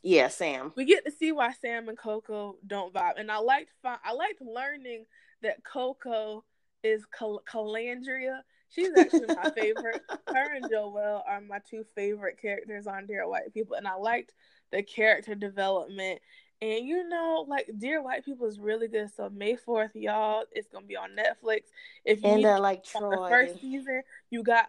Yeah, 0.03 0.27
Sam. 0.27 0.73
We 0.75 0.85
get 0.85 1.05
to 1.05 1.11
see 1.11 1.31
why 1.31 1.53
Sam 1.53 1.89
and 1.89 1.97
Coco 1.97 2.57
don't 2.65 2.93
vibe. 2.93 3.13
And 3.17 3.31
I 3.31 3.37
liked 3.37 3.71
I 3.83 4.13
liked 4.13 4.41
learning 4.41 5.05
that 5.41 5.63
Coco 5.63 6.43
is 6.83 7.05
Cal- 7.05 7.43
Colandrea. 7.49 8.41
She's 8.69 8.89
actually 8.97 9.27
my 9.27 9.51
favorite. 9.51 10.01
Her 10.27 10.55
and 10.55 10.65
Joelle 10.65 11.21
are 11.27 11.41
my 11.41 11.59
two 11.69 11.85
favorite 11.95 12.41
characters 12.41 12.87
on 12.87 13.05
Dear 13.05 13.27
White 13.27 13.53
People, 13.53 13.75
and 13.75 13.87
I 13.87 13.95
liked 13.95 14.33
the 14.73 14.83
character 14.83 15.35
development. 15.35 16.19
And 16.61 16.85
you 16.85 17.07
know, 17.07 17.45
like 17.47 17.69
Dear 17.77 18.01
White 18.01 18.25
People 18.25 18.47
is 18.47 18.59
really 18.59 18.87
good. 18.87 19.09
So 19.15 19.29
May 19.29 19.55
fourth, 19.55 19.91
y'all, 19.93 20.43
it's 20.51 20.67
gonna 20.67 20.85
be 20.85 20.97
on 20.97 21.11
Netflix. 21.11 21.61
If 22.03 22.23
you 22.23 22.29
And 22.29 22.45
uh, 22.45 22.59
like 22.59 22.83
Troy. 22.83 23.09
the 23.11 23.27
first 23.29 23.61
season, 23.61 24.01
you 24.29 24.43
got 24.43 24.67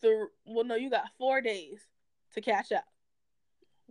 the 0.00 0.28
well, 0.46 0.64
no, 0.64 0.76
you 0.76 0.90
got 0.90 1.06
four 1.18 1.40
days 1.40 1.80
to 2.34 2.40
catch 2.40 2.70
up. 2.72 2.84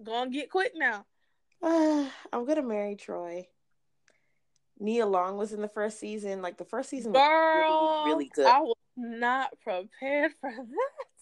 Go 0.02 0.24
and 0.24 0.34
get 0.34 0.50
quick 0.50 0.72
now. 0.76 1.06
I'm 1.64 2.46
gonna 2.46 2.64
marry 2.64 2.96
Troy. 2.96 3.48
Nia 4.80 5.06
Long 5.06 5.38
was 5.38 5.54
in 5.54 5.62
the 5.62 5.68
first 5.68 6.00
season. 6.00 6.42
Like 6.42 6.58
the 6.58 6.66
first 6.66 6.90
season 6.90 7.12
was 7.12 7.20
Girl, 7.22 8.04
really, 8.06 8.14
really 8.16 8.32
good. 8.34 8.46
I 8.48 8.62
was 8.62 8.76
not 8.96 9.50
prepared 9.64 10.32
for 10.40 10.52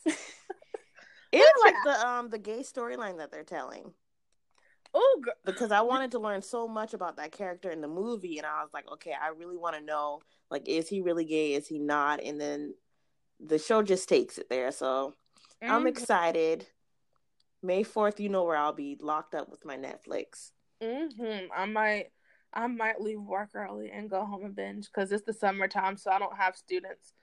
that. 0.05 0.17
It 1.31 1.37
was 1.37 1.61
like 1.63 1.75
the 1.85 2.07
um 2.07 2.29
the 2.29 2.39
gay 2.39 2.59
storyline 2.59 3.17
that 3.17 3.31
they're 3.31 3.43
telling 3.43 3.93
Oh, 4.93 5.23
because 5.45 5.71
I 5.71 5.81
wanted 5.81 6.11
to 6.11 6.19
learn 6.19 6.41
so 6.41 6.67
much 6.67 6.93
about 6.93 7.17
that 7.17 7.31
character 7.31 7.69
in 7.69 7.81
the 7.81 7.87
movie, 7.87 8.37
and 8.37 8.47
I 8.47 8.61
was 8.63 8.71
like, 8.73 8.91
okay, 8.93 9.13
I 9.19 9.29
really 9.29 9.57
want 9.57 9.75
to 9.75 9.81
know 9.81 10.21
like 10.49 10.67
is 10.67 10.89
he 10.89 11.01
really 11.01 11.25
gay? 11.25 11.53
Is 11.53 11.67
he 11.67 11.77
not? 11.79 12.21
And 12.23 12.41
then 12.41 12.73
the 13.39 13.59
show 13.59 13.83
just 13.83 14.09
takes 14.09 14.37
it 14.37 14.49
there. 14.49 14.71
So 14.71 15.13
I'm 15.61 15.83
Mhm. 15.83 15.89
excited. 15.89 16.67
May 17.61 17.83
fourth, 17.83 18.19
you 18.19 18.29
know 18.29 18.43
where 18.45 18.57
I'll 18.57 18.73
be 18.73 18.97
locked 18.99 19.35
up 19.35 19.49
with 19.49 19.65
my 19.65 19.77
Netflix. 19.77 20.51
Mhm. 20.81 21.49
I 21.53 21.65
might, 21.65 22.11
I 22.53 22.67
might 22.67 23.01
leave 23.01 23.21
work 23.21 23.53
early 23.53 23.91
and 23.91 24.09
go 24.09 24.25
home 24.25 24.45
and 24.45 24.55
binge 24.55 24.87
because 24.87 25.11
it's 25.11 25.25
the 25.25 25.33
summertime, 25.33 25.97
so 25.97 26.09
I 26.09 26.19
don't 26.19 26.35
have 26.37 26.55
students. 26.55 27.13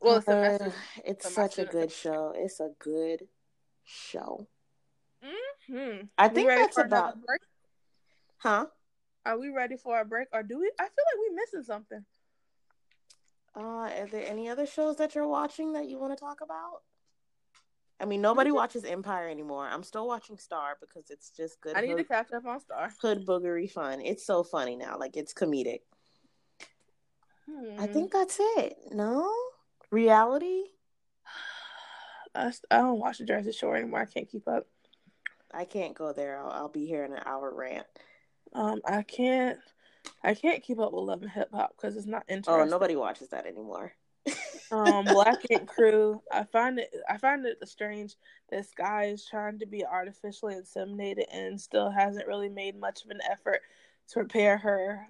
Well, 0.00 0.20
the 0.20 0.32
Uh, 0.64 0.72
it's 1.04 1.32
such 1.32 1.58
a 1.58 1.64
good 1.64 1.92
show. 1.92 2.32
It's 2.34 2.58
a 2.60 2.70
good 2.78 3.28
show. 3.84 4.48
Hmm. 5.70 6.06
I 6.18 6.28
think 6.28 6.48
that's 6.48 6.78
about, 6.78 7.16
huh? 8.38 8.66
Are 9.24 9.38
we 9.38 9.50
ready 9.50 9.76
for 9.76 10.00
a 10.00 10.04
break, 10.04 10.28
or 10.32 10.42
do 10.42 10.58
we? 10.58 10.70
I 10.78 10.82
feel 10.82 10.90
like 10.90 11.18
we're 11.18 11.36
missing 11.36 11.62
something. 11.62 12.04
Uh, 13.54 13.60
are 13.60 14.08
there 14.10 14.26
any 14.26 14.48
other 14.48 14.66
shows 14.66 14.96
that 14.96 15.14
you're 15.14 15.28
watching 15.28 15.74
that 15.74 15.88
you 15.88 15.98
want 15.98 16.16
to 16.16 16.20
talk 16.20 16.40
about? 16.42 16.82
I 18.00 18.04
mean, 18.04 18.20
nobody 18.20 18.50
watches 18.50 18.84
Empire 18.84 19.28
anymore. 19.28 19.68
I'm 19.70 19.84
still 19.84 20.08
watching 20.08 20.36
Star 20.36 20.76
because 20.80 21.08
it's 21.10 21.30
just 21.30 21.60
good. 21.60 21.76
I 21.76 21.82
need 21.82 21.90
hood, 21.90 21.98
to 21.98 22.04
catch 22.04 22.32
up 22.32 22.44
on 22.44 22.58
Star. 22.58 22.92
Hood 23.00 23.24
boogery 23.24 23.70
fun. 23.70 24.00
It's 24.00 24.26
so 24.26 24.42
funny 24.42 24.74
now. 24.74 24.98
Like 24.98 25.16
it's 25.16 25.32
comedic. 25.32 25.80
Hmm. 27.48 27.80
I 27.80 27.86
think 27.86 28.12
that's 28.12 28.38
it. 28.40 28.76
No 28.90 29.32
reality. 29.92 30.64
I, 32.34 32.52
I 32.70 32.78
don't 32.78 32.98
watch 32.98 33.18
the 33.18 33.24
Jersey 33.24 33.52
Shore 33.52 33.76
anymore. 33.76 34.00
I 34.00 34.06
can't 34.06 34.28
keep 34.28 34.48
up. 34.48 34.66
I 35.52 35.64
can't 35.64 35.94
go 35.94 36.12
there. 36.12 36.38
I'll, 36.38 36.50
I'll 36.50 36.68
be 36.68 36.86
here 36.86 37.04
in 37.04 37.12
an 37.12 37.22
hour 37.26 37.52
rant. 37.54 37.86
Um, 38.54 38.80
I 38.84 39.02
can't. 39.02 39.58
I 40.24 40.34
can't 40.34 40.62
keep 40.62 40.78
up 40.78 40.92
with 40.92 41.04
Love 41.04 41.22
and 41.22 41.30
Hip 41.30 41.50
Hop 41.52 41.74
because 41.76 41.96
it's 41.96 42.06
not 42.06 42.24
interesting. 42.28 42.54
Oh, 42.54 42.64
nobody 42.64 42.96
watches 42.96 43.28
that 43.28 43.46
anymore. 43.46 43.92
um, 44.72 45.04
Black 45.04 45.38
Ink 45.50 45.68
Crew. 45.68 46.20
I 46.32 46.44
find 46.44 46.78
it. 46.78 46.92
I 47.08 47.16
find 47.18 47.44
it 47.46 47.58
strange 47.68 48.14
that 48.50 48.68
Sky 48.68 49.06
is 49.06 49.26
trying 49.26 49.58
to 49.60 49.66
be 49.66 49.84
artificially 49.84 50.54
inseminated 50.54 51.24
and 51.32 51.60
still 51.60 51.90
hasn't 51.90 52.26
really 52.26 52.48
made 52.48 52.78
much 52.78 53.04
of 53.04 53.10
an 53.10 53.20
effort 53.30 53.60
to 54.08 54.20
repair 54.20 54.58
her 54.58 55.06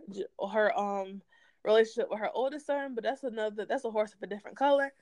her 0.53 0.79
um 0.79 1.23
relationship 1.65 2.09
with 2.11 2.21
her 2.21 2.31
oldest 2.35 2.67
son. 2.67 2.95
But 2.95 3.05
that's 3.05 3.25
another. 3.25 3.65
That's 3.65 3.85
a 3.85 3.91
horse 3.91 4.15
of 4.15 4.23
a 4.23 4.27
different 4.27 4.57
color. 4.57 4.93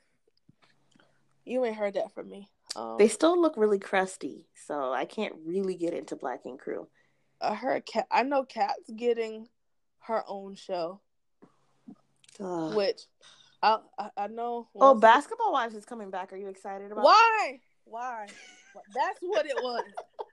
You 1.45 1.65
ain't 1.65 1.77
heard 1.77 1.95
that 1.95 2.13
from 2.15 2.29
me. 2.29 2.49
Um, 2.77 2.97
they 2.99 3.09
still 3.09 3.41
look 3.41 3.57
really 3.57 3.79
crusty, 3.79 4.47
so 4.67 4.93
I 4.93 5.05
can't 5.05 5.35
really 5.45 5.77
get 5.77 5.95
into 5.95 6.17
Black 6.17 6.41
Ink 6.47 6.61
Crew. 6.61 6.89
I 7.41 7.55
heard 7.55 7.87
cat. 7.87 8.07
I 8.11 8.23
know 8.23 8.45
Kat's 8.45 8.91
getting 8.95 9.49
her 10.01 10.23
own 10.27 10.55
show, 10.55 11.01
Ugh. 12.39 12.75
which 12.75 13.03
I, 13.63 13.79
I, 13.99 14.11
I 14.17 14.27
know. 14.29 14.69
Oh, 14.77 14.95
Basketball 14.95 15.53
Wives 15.53 15.75
is 15.75 15.85
coming 15.85 16.11
back. 16.11 16.33
Are 16.33 16.37
you 16.37 16.49
excited 16.49 16.93
about? 16.93 17.05
Why? 17.05 17.61
Why? 17.85 18.27
That's 18.95 19.19
what 19.21 19.47
it 19.47 19.57
was. 19.57 19.85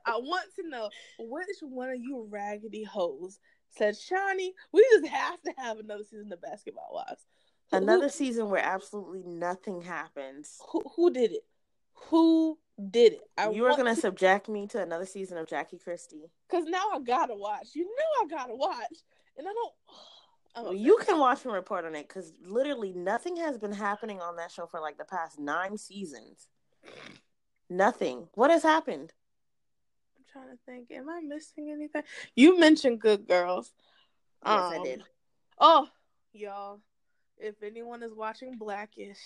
I 0.06 0.18
want 0.18 0.46
to 0.58 0.70
know 0.70 0.90
which 1.20 1.48
one 1.62 1.90
of 1.90 2.00
you 2.00 2.28
raggedy 2.30 2.84
hoes 2.84 3.40
said, 3.70 3.96
Shaunie, 3.96 4.52
we 4.72 4.86
just 4.92 5.08
have 5.08 5.42
to 5.42 5.54
have 5.58 5.80
another 5.80 6.04
season 6.04 6.32
of 6.32 6.42
Basketball 6.42 6.92
Wives." 6.94 7.26
Another 7.72 8.06
who, 8.06 8.10
season 8.10 8.50
where 8.50 8.64
absolutely 8.64 9.24
nothing 9.24 9.82
happens. 9.82 10.58
Who, 10.72 10.84
who 10.96 11.12
did 11.12 11.32
it? 11.32 11.44
Who 12.10 12.58
did 12.92 13.14
it? 13.14 13.22
I 13.38 13.50
you 13.50 13.64
were 13.64 13.76
gonna 13.76 13.96
to... 13.96 14.02
subject 14.02 14.48
me 14.48 14.68
to 14.68 14.82
another 14.82 15.06
season 15.06 15.38
of 15.38 15.48
Jackie 15.48 15.80
Christie. 15.80 16.30
Cause 16.50 16.66
now 16.66 16.84
I 16.94 17.00
gotta 17.00 17.36
watch. 17.36 17.70
You 17.74 17.84
know 17.86 18.24
I 18.24 18.28
gotta 18.28 18.56
watch, 18.56 19.04
and 19.38 19.48
I 19.48 19.54
don't. 19.54 19.74
You 20.76 20.98
can 21.06 21.20
watch 21.20 21.46
and 21.46 21.54
report 21.54 21.86
on 21.86 21.94
it 21.94 22.08
because 22.08 22.34
literally 22.44 22.92
nothing 22.92 23.36
has 23.36 23.60
been 23.60 23.72
happening 23.72 24.20
on 24.20 24.38
that 24.38 24.50
show 24.50 24.66
for 24.66 24.80
like 24.80 24.98
the 24.98 25.06
past 25.06 25.38
nine 25.38 25.78
seasons. 25.78 26.48
Nothing. 27.70 28.28
What 28.34 28.50
has 28.50 28.64
happened? 28.64 29.14
I'm 30.18 30.24
trying 30.32 30.50
to 30.50 30.58
think. 30.66 30.90
Am 30.90 31.10
I 31.12 31.22
missing 31.22 31.70
anything? 31.70 32.02
You 32.36 32.60
mentioned 32.60 33.02
Good 33.02 33.28
Girls. 33.28 33.72
Yes, 34.44 34.60
um, 34.60 34.74
I 34.74 34.84
did. 34.84 35.04
Oh, 35.60 35.88
y'all! 36.34 36.80
If 37.38 37.62
anyone 37.62 38.02
is 38.02 38.16
watching 38.16 38.58
Blackish, 38.58 39.20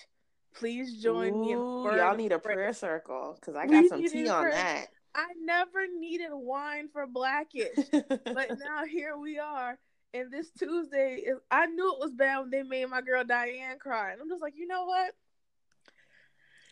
please 0.54 1.02
join 1.02 1.34
Ooh, 1.34 1.90
me. 1.90 1.96
Y'all 1.96 2.16
need 2.16 2.32
a 2.32 2.38
prayer 2.38 2.72
circle 2.72 3.36
because 3.38 3.56
I 3.56 3.66
got 3.66 3.82
we 3.82 3.88
some 3.88 4.04
tea 4.04 4.28
on 4.28 4.50
that. 4.50 4.86
I 5.14 5.26
never 5.42 5.86
needed 5.98 6.30
wine 6.32 6.88
for 6.92 7.06
Blackish, 7.06 7.76
but 7.90 8.24
now 8.58 8.84
here 8.88 9.16
we 9.18 9.38
are 9.38 9.78
and 10.14 10.30
this 10.30 10.50
Tuesday, 10.58 11.24
I 11.50 11.66
knew 11.66 11.94
it 11.94 12.00
was 12.00 12.12
bad 12.12 12.40
when 12.40 12.50
they 12.50 12.62
made 12.62 12.88
my 12.88 13.00
girl 13.00 13.24
Diane 13.24 13.78
cry. 13.78 14.12
And 14.12 14.20
I'm 14.20 14.28
just 14.28 14.42
like, 14.42 14.54
you 14.56 14.66
know 14.66 14.84
what? 14.84 15.14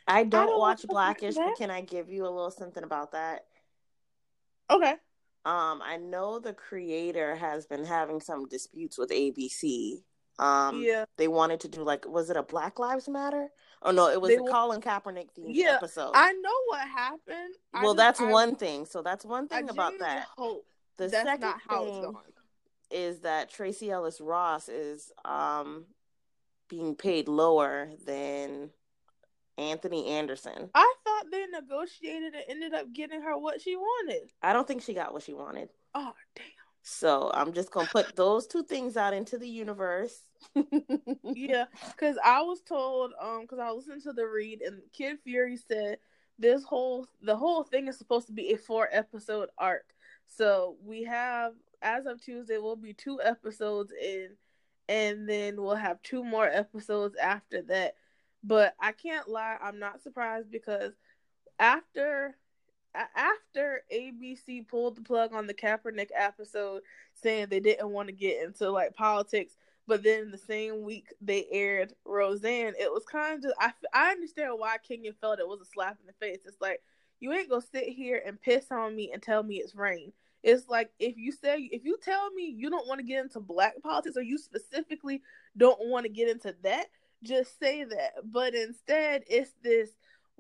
I 0.07 0.25
don't, 0.25 0.43
I 0.43 0.47
don't 0.47 0.59
watch 0.59 0.87
Blackish, 0.87 1.37
but 1.37 1.57
can 1.57 1.71
I 1.71 1.81
give 1.81 2.11
you 2.11 2.25
a 2.25 2.31
little 2.31 2.51
something 2.51 2.83
about 2.83 3.13
that? 3.13 3.47
Okay. 4.69 4.95
Um, 5.45 5.81
I 5.83 5.97
know 5.97 6.39
the 6.39 6.53
creator 6.53 7.35
has 7.35 7.67
been 7.67 7.85
having 7.85 8.21
some 8.21 8.47
disputes 8.49 8.99
with 8.99 9.11
ABC. 9.11 10.03
Um, 10.39 10.83
yeah. 10.83 11.05
They 11.17 11.29
wanted 11.29 11.61
to 11.61 11.69
do 11.69 11.83
like, 11.83 12.07
was 12.07 12.29
it 12.29 12.37
a 12.37 12.43
Black 12.43 12.79
Lives 12.79 13.09
Matter? 13.09 13.49
Oh 13.83 13.91
no, 13.91 14.11
it 14.11 14.21
was 14.21 14.31
they, 14.31 14.37
a 14.37 14.41
Colin 14.41 14.81
Kaepernick 14.81 15.29
themed 15.39 15.47
yeah, 15.49 15.77
episode. 15.77 16.13
I 16.15 16.33
know 16.33 16.51
what 16.67 16.87
happened. 16.87 17.55
Well, 17.73 17.95
just, 17.95 17.97
that's 17.97 18.21
I, 18.21 18.31
one 18.31 18.55
thing. 18.57 18.85
So 18.85 19.03
that's 19.03 19.25
one 19.25 19.49
thing 19.49 19.71
about 19.71 19.99
that. 20.01 20.27
Hope 20.37 20.67
the 20.99 21.09
second 21.09 21.55
thing 21.69 22.15
is 22.91 23.21
that 23.21 23.51
Tracee 23.51 23.91
Ellis 23.91 24.21
Ross 24.21 24.69
is 24.69 25.13
um, 25.25 25.87
being 26.69 26.95
paid 26.95 27.29
lower 27.29 27.91
than 28.05 28.71
Anthony 29.57 30.07
Anderson. 30.07 30.71
I 30.75 30.95
thought 31.05 31.27
they 31.31 31.47
negotiated 31.47 32.35
and 32.35 32.45
ended 32.49 32.75
up 32.75 32.93
getting 32.93 33.23
her 33.23 33.39
what 33.39 33.63
she 33.63 33.77
wanted. 33.77 34.31
I 34.43 34.53
don't 34.53 34.67
think 34.67 34.83
she 34.83 34.93
got 34.95 35.13
what 35.13 35.23
she 35.23 35.33
wanted. 35.33 35.69
Oh 35.95 36.13
damn. 36.35 36.45
So 36.83 37.31
I'm 37.35 37.53
just 37.53 37.71
gonna 37.71 37.89
put 37.91 38.17
those 38.17 38.47
two 38.47 38.63
things 38.63 38.97
out 38.97 39.13
into 39.15 39.39
the 39.39 39.49
universe. 39.49 40.19
yeah, 41.23 41.67
because 41.91 42.17
I 42.25 42.43
was 42.43 42.63
told, 42.63 43.13
um, 43.21 43.43
because 43.43 43.59
I 43.59 43.71
listened 43.71 44.03
to 44.03 44.13
the 44.13 44.27
read 44.27 44.63
and 44.63 44.81
Kid 44.93 45.19
Fury 45.23 45.57
said 45.57 45.99
this 46.39 46.65
whole 46.65 47.07
the 47.21 47.37
whole 47.37 47.63
thing 47.65 47.89
is 47.89 47.99
supposed 47.99 48.27
to 48.29 48.33
be 48.33 48.53
a 48.53 48.57
four 48.57 48.89
episode 48.91 49.51
arc. 49.59 49.95
So 50.27 50.77
we 50.83 51.05
have 51.05 51.53
as 51.83 52.07
of 52.07 52.23
Tuesday, 52.23 52.59
we'll 52.59 52.77
be 52.77 52.95
two 52.95 53.21
episodes 53.23 53.93
in, 53.93 54.31
and 54.89 55.29
then 55.29 55.61
we'll 55.61 55.75
have 55.75 56.03
two 56.03 56.25
more 56.25 56.47
episodes 56.47 57.17
after 57.17 57.63
that. 57.63 57.95
But 58.43 58.75
I 58.81 58.93
can't 58.93 59.29
lie, 59.29 59.59
I'm 59.63 59.79
not 59.79 60.03
surprised 60.03 60.51
because 60.51 60.93
after 61.59 62.37
after 62.95 63.83
ABC 63.93 64.67
pulled 64.67 64.97
the 64.97 65.03
plug 65.03 65.33
on 65.33 65.47
the 65.47 65.55
Kaepernick 65.55 66.11
episode, 66.15 66.83
saying 67.15 67.47
they 67.49 67.61
didn't 67.61 67.91
want 67.91 68.09
to 68.09 68.15
get 68.15 68.43
into 68.43 68.71
like 68.71 68.95
politics, 68.95 69.57
but 69.87 70.03
then 70.03 70.31
the 70.31 70.39
same 70.39 70.83
week 70.83 71.13
they 71.21 71.47
aired 71.51 71.95
Roseanne, 72.05 72.75
it 72.79 72.93
was 72.93 73.05
kind 73.05 73.37
of 73.37 73.43
just, 73.43 73.55
I 73.59 73.73
I 73.93 74.11
understand 74.11 74.53
why 74.57 74.77
Kenya 74.79 75.13
felt 75.21 75.41
it 75.41 75.49
was 75.49 75.61
a 75.61 75.65
slap 75.65 75.99
in 76.01 76.07
the 76.07 76.13
face. 76.25 76.41
It's 76.47 76.61
like 76.61 76.81
you 77.21 77.33
ain't 77.33 77.51
gonna 77.51 77.63
sit 77.63 77.89
here 77.89 78.23
and 78.25 78.41
piss 78.41 78.67
on 78.71 78.97
me 78.97 79.11
and 79.13 79.23
tell 79.23 79.43
me 79.43 79.57
it's 79.57 79.75
rain. 79.75 80.13
It's 80.43 80.69
like 80.69 80.91
if 80.99 81.17
you 81.17 81.33
say 81.33 81.69
if 81.73 81.85
you 81.85 81.99
tell 82.03 82.31
me 82.31 82.55
you 82.57 82.71
don't 82.71 82.89
want 82.89 83.01
to 83.01 83.07
get 83.07 83.23
into 83.23 83.41
black 83.41 83.75
politics 83.83 84.17
or 84.17 84.23
you 84.23 84.39
specifically 84.39 85.23
don't 85.57 85.79
want 85.89 86.05
to 86.05 86.11
get 86.11 86.29
into 86.29 86.55
that, 86.63 86.87
just 87.23 87.59
say 87.59 87.85
that. 87.85 88.13
But 88.25 88.55
instead, 88.55 89.25
it's 89.27 89.53
this. 89.63 89.91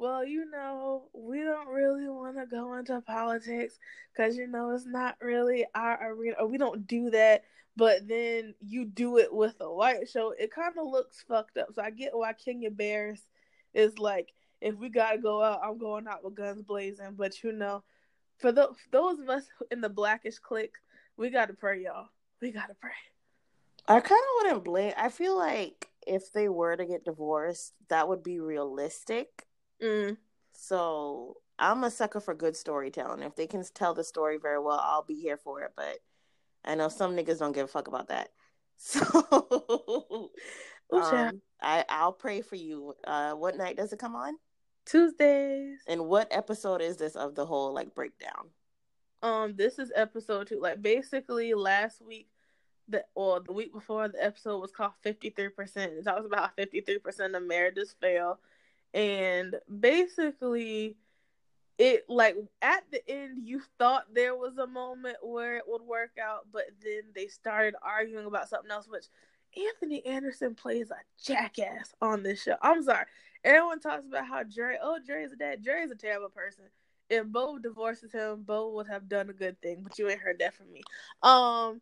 Well, 0.01 0.24
you 0.24 0.51
know, 0.51 1.10
we 1.12 1.43
don't 1.43 1.68
really 1.68 2.09
want 2.09 2.39
to 2.39 2.47
go 2.47 2.72
into 2.78 3.02
politics 3.02 3.78
because 4.10 4.35
you 4.35 4.47
know 4.47 4.70
it's 4.70 4.86
not 4.86 5.18
really 5.20 5.66
our 5.74 6.12
arena. 6.14 6.36
Or 6.40 6.47
we 6.47 6.56
don't 6.56 6.86
do 6.86 7.10
that. 7.10 7.44
But 7.77 8.09
then 8.09 8.55
you 8.62 8.86
do 8.86 9.18
it 9.18 9.31
with 9.31 9.56
a 9.60 9.70
white 9.70 10.09
show. 10.09 10.31
It 10.31 10.55
kind 10.55 10.72
of 10.78 10.86
looks 10.86 11.22
fucked 11.28 11.59
up. 11.59 11.74
So 11.74 11.82
I 11.82 11.90
get 11.90 12.16
why 12.16 12.32
Kenya 12.32 12.70
Barris 12.70 13.20
is 13.74 13.98
like, 13.98 14.32
if 14.62 14.74
we 14.77 14.89
gotta 14.89 15.18
go 15.18 15.43
out, 15.43 15.60
I'm 15.62 15.77
going 15.77 16.09
out 16.09 16.24
with 16.24 16.35
guns 16.35 16.62
blazing. 16.62 17.12
But 17.14 17.44
you 17.44 17.52
know, 17.52 17.85
for 18.39 18.52
the, 18.52 18.70
those 18.90 19.20
of 19.20 19.28
us 19.28 19.44
in 19.70 19.82
the 19.82 19.90
blackish 19.90 20.39
clique, 20.39 20.77
we 21.18 21.28
gotta 21.28 21.52
pray, 21.52 21.82
y'all. 21.82 22.09
We 22.40 22.52
gotta 22.52 22.74
pray. 22.81 22.90
I 23.86 24.01
kind 24.01 24.12
of 24.12 24.44
wouldn't 24.47 24.64
blame. 24.64 24.94
I 24.97 25.10
feel 25.10 25.36
like 25.36 25.90
if 26.06 26.32
they 26.32 26.48
were 26.48 26.74
to 26.74 26.86
get 26.86 27.05
divorced, 27.05 27.74
that 27.90 28.09
would 28.09 28.22
be 28.22 28.40
realistic. 28.40 29.47
Mm. 29.82 30.16
So 30.52 31.36
I'm 31.59 31.85
a 31.85 31.90
sucker 31.90 32.20
for 32.20 32.35
good 32.35 32.57
storytelling. 32.57 33.23
If 33.23 33.36
they 33.36 33.47
can 33.47 33.65
tell 33.74 33.94
the 33.94 34.05
story 34.05 34.39
very 34.39 34.59
well, 34.59 34.81
I'll 34.82 35.05
be 35.05 35.20
here 35.20 35.36
for 35.36 35.62
it. 35.62 35.73
But 35.77 35.98
I 36.65 36.74
know 36.74 36.89
some 36.89 37.16
niggas 37.16 37.39
don't 37.39 37.52
give 37.52 37.66
a 37.66 37.69
fuck 37.69 37.89
about 37.89 38.09
that. 38.09 38.31
So 38.82 40.31
um, 40.93 41.40
I 41.61 41.85
I'll 41.89 42.12
pray 42.12 42.40
for 42.40 42.57
you. 42.57 42.94
Uh, 43.05 43.32
what 43.32 43.57
night 43.57 43.77
does 43.77 43.93
it 43.93 43.98
come 43.98 44.16
on? 44.16 44.35
Tuesdays. 44.86 45.78
And 45.86 46.07
what 46.07 46.28
episode 46.31 46.81
is 46.81 46.97
this 46.97 47.15
of 47.15 47.35
the 47.35 47.47
whole 47.47 47.73
like 47.73 47.94
breakdown? 47.94 48.48
Um, 49.23 49.55
this 49.57 49.78
is 49.78 49.93
episode 49.94 50.48
two. 50.48 50.61
Like 50.61 50.82
basically 50.82 51.55
last 51.55 52.01
week, 52.05 52.28
the 52.89 53.05
or 53.15 53.40
the 53.40 53.52
week 53.52 53.73
before, 53.73 54.09
the 54.09 54.24
episode 54.24 54.59
was 54.59 54.73
called 54.73 54.93
Fifty 55.02 55.31
Three 55.31 55.51
Percent. 55.51 55.93
It 55.93 56.05
talks 56.05 56.27
about 56.27 56.57
fifty 56.57 56.81
three 56.81 56.98
percent 56.98 57.35
of 57.35 57.43
marriages 57.44 57.94
fail, 58.01 58.40
and 58.94 59.56
basically, 59.80 60.96
it 61.78 62.04
like 62.08 62.36
at 62.60 62.84
the 62.90 63.08
end 63.08 63.46
you 63.46 63.62
thought 63.78 64.04
there 64.12 64.36
was 64.36 64.58
a 64.58 64.66
moment 64.66 65.16
where 65.22 65.56
it 65.56 65.64
would 65.66 65.82
work 65.82 66.12
out, 66.22 66.46
but 66.52 66.64
then 66.82 67.02
they 67.14 67.26
started 67.26 67.74
arguing 67.82 68.26
about 68.26 68.48
something 68.48 68.70
else, 68.70 68.88
which 68.88 69.06
Anthony 69.56 70.04
Anderson 70.06 70.54
plays 70.54 70.90
a 70.90 70.96
jackass 71.22 71.94
on 72.00 72.22
this 72.22 72.42
show. 72.42 72.56
I'm 72.62 72.82
sorry. 72.82 73.06
Everyone 73.42 73.80
talks 73.80 74.06
about 74.06 74.26
how 74.26 74.42
Dre, 74.42 74.76
oh, 74.80 74.98
Dre's 75.04 75.32
a 75.32 75.36
dad. 75.36 75.64
Dre's 75.64 75.90
a 75.90 75.96
terrible 75.96 76.28
person. 76.28 76.64
If 77.08 77.26
Bow 77.26 77.58
divorces 77.58 78.12
him, 78.12 78.42
Bow 78.42 78.70
would 78.74 78.86
have 78.86 79.08
done 79.08 79.30
a 79.30 79.32
good 79.32 79.60
thing, 79.60 79.80
but 79.82 79.98
you 79.98 80.08
ain't 80.08 80.20
heard 80.20 80.38
that 80.38 80.54
from 80.54 80.72
me. 80.72 80.82
Um, 81.22 81.80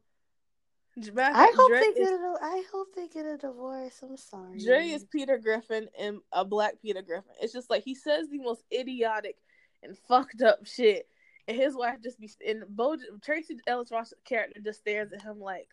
I 1.18 1.52
hope 1.56 1.70
Dre 1.70 1.80
they 1.80 2.00
is, 2.00 2.08
get 2.08 2.20
a, 2.20 2.34
I 2.42 2.62
hope 2.72 2.88
they 2.94 3.08
get 3.08 3.26
a 3.26 3.36
divorce. 3.36 4.00
I'm 4.02 4.16
sorry. 4.16 4.58
Dre 4.58 4.88
is 4.88 5.04
Peter 5.04 5.38
Griffin 5.38 5.88
and 5.98 6.18
a 6.32 6.44
black 6.44 6.74
Peter 6.82 7.02
Griffin. 7.02 7.32
It's 7.40 7.52
just 7.52 7.70
like 7.70 7.84
he 7.84 7.94
says 7.94 8.28
the 8.28 8.38
most 8.38 8.62
idiotic 8.72 9.36
and 9.82 9.96
fucked 10.08 10.42
up 10.42 10.66
shit, 10.66 11.08
and 11.46 11.56
his 11.56 11.76
wife 11.76 11.96
just 12.02 12.20
be 12.20 12.30
and 12.46 12.64
Bow 12.68 12.96
Tracee 13.22 13.58
Ellis 13.66 13.90
Ross 13.90 14.12
character 14.24 14.60
just 14.60 14.80
stares 14.80 15.12
at 15.12 15.22
him 15.22 15.40
like, 15.40 15.68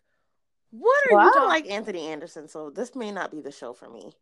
"What 0.70 0.96
are 1.10 1.16
well, 1.16 1.24
you?" 1.24 1.30
I 1.30 1.34
don't 1.34 1.48
like 1.48 1.70
Anthony 1.70 2.06
Anderson, 2.06 2.48
so 2.48 2.70
this 2.70 2.94
may 2.94 3.10
not 3.10 3.30
be 3.30 3.40
the 3.40 3.52
show 3.52 3.72
for 3.72 3.88
me. 3.88 4.12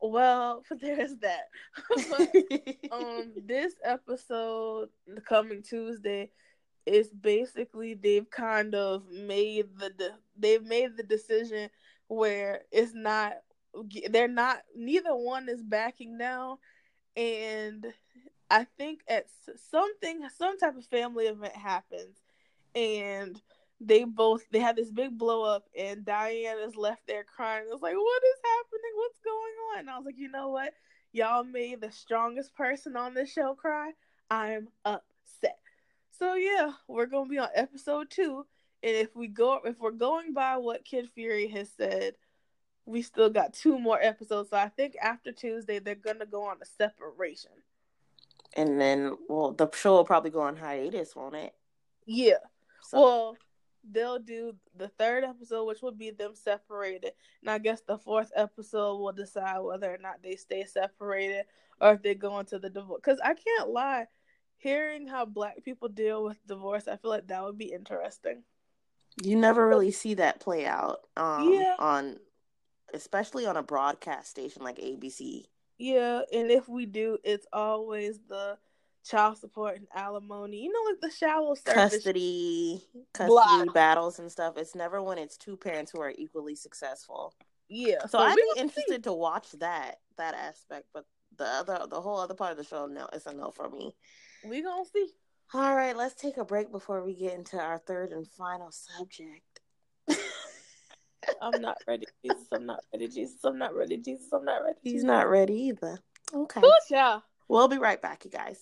Well, 0.00 0.62
but 0.68 0.80
there's 0.80 1.16
that. 1.16 1.48
but, 2.10 2.92
um, 2.92 3.32
this 3.44 3.74
episode 3.84 4.88
the 5.06 5.20
coming 5.20 5.62
Tuesday 5.62 6.30
is 6.86 7.08
basically 7.08 7.94
they've 7.94 8.30
kind 8.30 8.74
of 8.74 9.04
made 9.10 9.66
the 9.78 9.90
de- 9.90 10.18
they've 10.38 10.64
made 10.64 10.96
the 10.96 11.02
decision 11.02 11.68
where 12.08 12.62
it's 12.72 12.94
not 12.94 13.34
they're 14.10 14.28
not 14.28 14.62
neither 14.76 15.14
one 15.14 15.48
is 15.48 15.62
backing 15.62 16.16
now 16.16 16.58
and 17.16 17.86
i 18.50 18.64
think 18.78 19.00
at 19.08 19.26
something 19.70 20.26
some 20.36 20.58
type 20.58 20.76
of 20.76 20.84
family 20.86 21.26
event 21.26 21.54
happens 21.54 22.16
and 22.74 23.40
they 23.80 24.04
both 24.04 24.42
they 24.50 24.58
had 24.58 24.76
this 24.76 24.90
big 24.90 25.16
blow 25.16 25.42
up 25.42 25.64
and 25.76 26.04
diane 26.04 26.58
is 26.66 26.76
left 26.76 27.02
there 27.06 27.24
crying. 27.24 27.64
It's 27.70 27.82
like 27.82 27.94
what 27.94 28.22
is 28.22 28.40
happening? 28.44 28.92
What's 28.96 29.20
going 29.20 29.54
on? 29.72 29.78
And 29.80 29.90
i 29.90 29.96
was 29.96 30.06
like 30.06 30.18
you 30.18 30.30
know 30.30 30.48
what? 30.48 30.72
Y'all 31.12 31.44
made 31.44 31.80
the 31.80 31.90
strongest 31.90 32.54
person 32.54 32.96
on 32.96 33.14
this 33.14 33.32
show 33.32 33.54
cry. 33.54 33.92
I'm 34.30 34.68
upset. 34.84 35.58
So 36.18 36.34
yeah, 36.34 36.72
we're 36.88 37.06
gonna 37.06 37.30
be 37.30 37.38
on 37.38 37.48
episode 37.54 38.10
two, 38.10 38.46
and 38.82 38.96
if 38.96 39.14
we 39.14 39.28
go, 39.28 39.60
if 39.64 39.78
we're 39.78 39.90
going 39.90 40.32
by 40.32 40.56
what 40.56 40.84
Kid 40.84 41.08
Fury 41.14 41.48
has 41.48 41.68
said, 41.76 42.14
we 42.86 43.02
still 43.02 43.30
got 43.30 43.54
two 43.54 43.78
more 43.78 44.00
episodes. 44.00 44.50
So 44.50 44.56
I 44.56 44.68
think 44.68 44.96
after 45.02 45.32
Tuesday 45.32 45.78
they're 45.78 45.94
gonna 45.94 46.26
go 46.26 46.44
on 46.44 46.56
a 46.62 46.66
separation. 46.66 47.50
And 48.56 48.80
then, 48.80 49.16
well, 49.28 49.52
the 49.52 49.70
show 49.72 49.96
will 49.96 50.04
probably 50.04 50.30
go 50.30 50.40
on 50.40 50.56
hiatus, 50.56 51.14
won't 51.14 51.36
it? 51.36 51.54
Yeah. 52.06 52.38
So. 52.82 53.02
Well, 53.02 53.36
they'll 53.90 54.18
do 54.18 54.54
the 54.76 54.88
third 54.88 55.24
episode, 55.24 55.64
which 55.64 55.82
would 55.82 55.98
be 55.98 56.10
them 56.10 56.34
separated, 56.34 57.12
and 57.42 57.50
I 57.50 57.58
guess 57.58 57.80
the 57.82 57.98
fourth 57.98 58.32
episode 58.34 58.96
will 58.96 59.12
decide 59.12 59.60
whether 59.60 59.92
or 59.92 59.98
not 59.98 60.22
they 60.22 60.36
stay 60.36 60.64
separated 60.64 61.44
or 61.80 61.92
if 61.92 62.02
they 62.02 62.14
go 62.14 62.38
into 62.38 62.58
the 62.58 62.70
divorce. 62.70 63.00
Because 63.02 63.20
I 63.22 63.34
can't 63.34 63.70
lie, 63.70 64.06
hearing 64.56 65.06
how 65.06 65.24
black 65.24 65.64
people 65.64 65.88
deal 65.88 66.24
with 66.24 66.44
divorce, 66.46 66.88
I 66.88 66.96
feel 66.96 67.10
like 67.10 67.28
that 67.28 67.44
would 67.44 67.58
be 67.58 67.72
interesting. 67.72 68.42
You 69.22 69.36
never 69.36 69.66
really 69.66 69.90
see 69.90 70.14
that 70.14 70.40
play 70.40 70.66
out 70.66 71.00
um, 71.16 71.52
yeah. 71.52 71.74
on 71.78 72.18
especially 72.94 73.46
on 73.46 73.56
a 73.56 73.62
broadcast 73.62 74.30
station 74.30 74.62
like 74.62 74.78
ABC. 74.78 75.44
Yeah, 75.78 76.22
and 76.32 76.50
if 76.50 76.68
we 76.68 76.86
do, 76.86 77.18
it's 77.22 77.46
always 77.52 78.18
the 78.28 78.58
child 79.04 79.38
support 79.38 79.76
and 79.76 79.86
alimony. 79.94 80.62
You 80.62 80.72
know, 80.72 80.90
like 80.90 81.00
the 81.00 81.16
shallow 81.16 81.54
custody, 81.64 82.82
custody 83.14 83.28
Blah. 83.28 83.64
battles 83.72 84.18
and 84.18 84.30
stuff. 84.30 84.56
It's 84.56 84.74
never 84.74 85.02
when 85.02 85.18
it's 85.18 85.36
two 85.36 85.56
parents 85.56 85.92
who 85.92 86.00
are 86.00 86.12
equally 86.16 86.54
successful. 86.54 87.34
Yeah, 87.68 88.00
so, 88.02 88.08
so 88.08 88.18
I'd 88.18 88.36
be 88.36 88.60
interested 88.60 88.94
see. 88.96 88.98
to 89.02 89.12
watch 89.12 89.52
that 89.60 90.00
that 90.16 90.34
aspect, 90.34 90.86
but 90.92 91.04
the 91.36 91.44
other 91.44 91.86
the 91.88 92.00
whole 92.00 92.18
other 92.18 92.34
part 92.34 92.52
of 92.52 92.58
the 92.58 92.64
show, 92.64 92.86
no, 92.86 93.08
it's 93.12 93.26
a 93.26 93.32
no 93.32 93.50
for 93.50 93.68
me. 93.68 93.94
We 94.44 94.62
gonna 94.62 94.84
see. 94.92 95.10
All 95.54 95.74
right, 95.74 95.96
let's 95.96 96.14
take 96.14 96.36
a 96.36 96.44
break 96.44 96.70
before 96.70 97.02
we 97.02 97.14
get 97.14 97.32
into 97.32 97.58
our 97.58 97.78
third 97.78 98.12
and 98.12 98.26
final 98.28 98.70
subject. 98.70 99.60
I'm 101.40 101.62
not 101.62 101.78
ready, 101.86 102.04
Jesus. 102.22 102.46
I'm 102.52 102.66
not 102.66 102.80
ready, 102.92 103.08
Jesus. 103.08 103.42
I'm 103.44 103.56
not 103.56 103.74
ready, 103.74 103.96
Jesus. 103.96 104.30
I'm 104.30 104.44
not 104.44 104.62
ready. 104.62 104.78
Jesus. 104.84 104.92
He's 104.92 105.04
not 105.04 105.30
ready 105.30 105.54
either. 105.54 106.00
Okay. 106.34 106.60
Yeah. 106.90 107.20
We'll 107.48 107.68
be 107.68 107.78
right 107.78 108.00
back, 108.00 108.26
you 108.26 108.30
guys. 108.30 108.60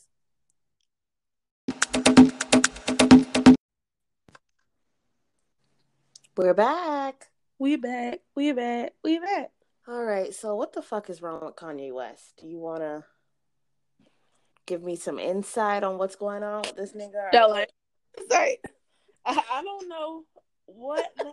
We're 6.37 6.55
back. 6.55 7.31
We 7.59 7.75
back. 7.75 8.21
We 8.37 8.53
back. 8.53 8.93
We 9.03 9.19
back. 9.19 9.51
All 9.89 10.05
right. 10.05 10.33
So, 10.33 10.55
what 10.55 10.73
the 10.73 10.83
fuck 10.83 11.11
is 11.11 11.21
wrong 11.21 11.45
with 11.45 11.57
Kanye 11.57 11.93
West? 11.93 12.35
Do 12.41 12.47
you 12.47 12.59
want 12.59 12.83
to 12.83 13.05
give 14.67 14.83
me 14.83 14.97
some 14.97 15.19
insight 15.19 15.85
on 15.85 15.99
what's 15.99 16.17
going 16.17 16.43
on 16.43 16.63
with 16.63 16.77
this 16.77 16.93
nigga? 16.93 17.33
Like, 17.49 17.71
sorry, 18.31 18.59
I, 19.25 19.41
I 19.53 19.63
don't 19.63 19.89
know 19.89 20.25
what. 20.67 21.07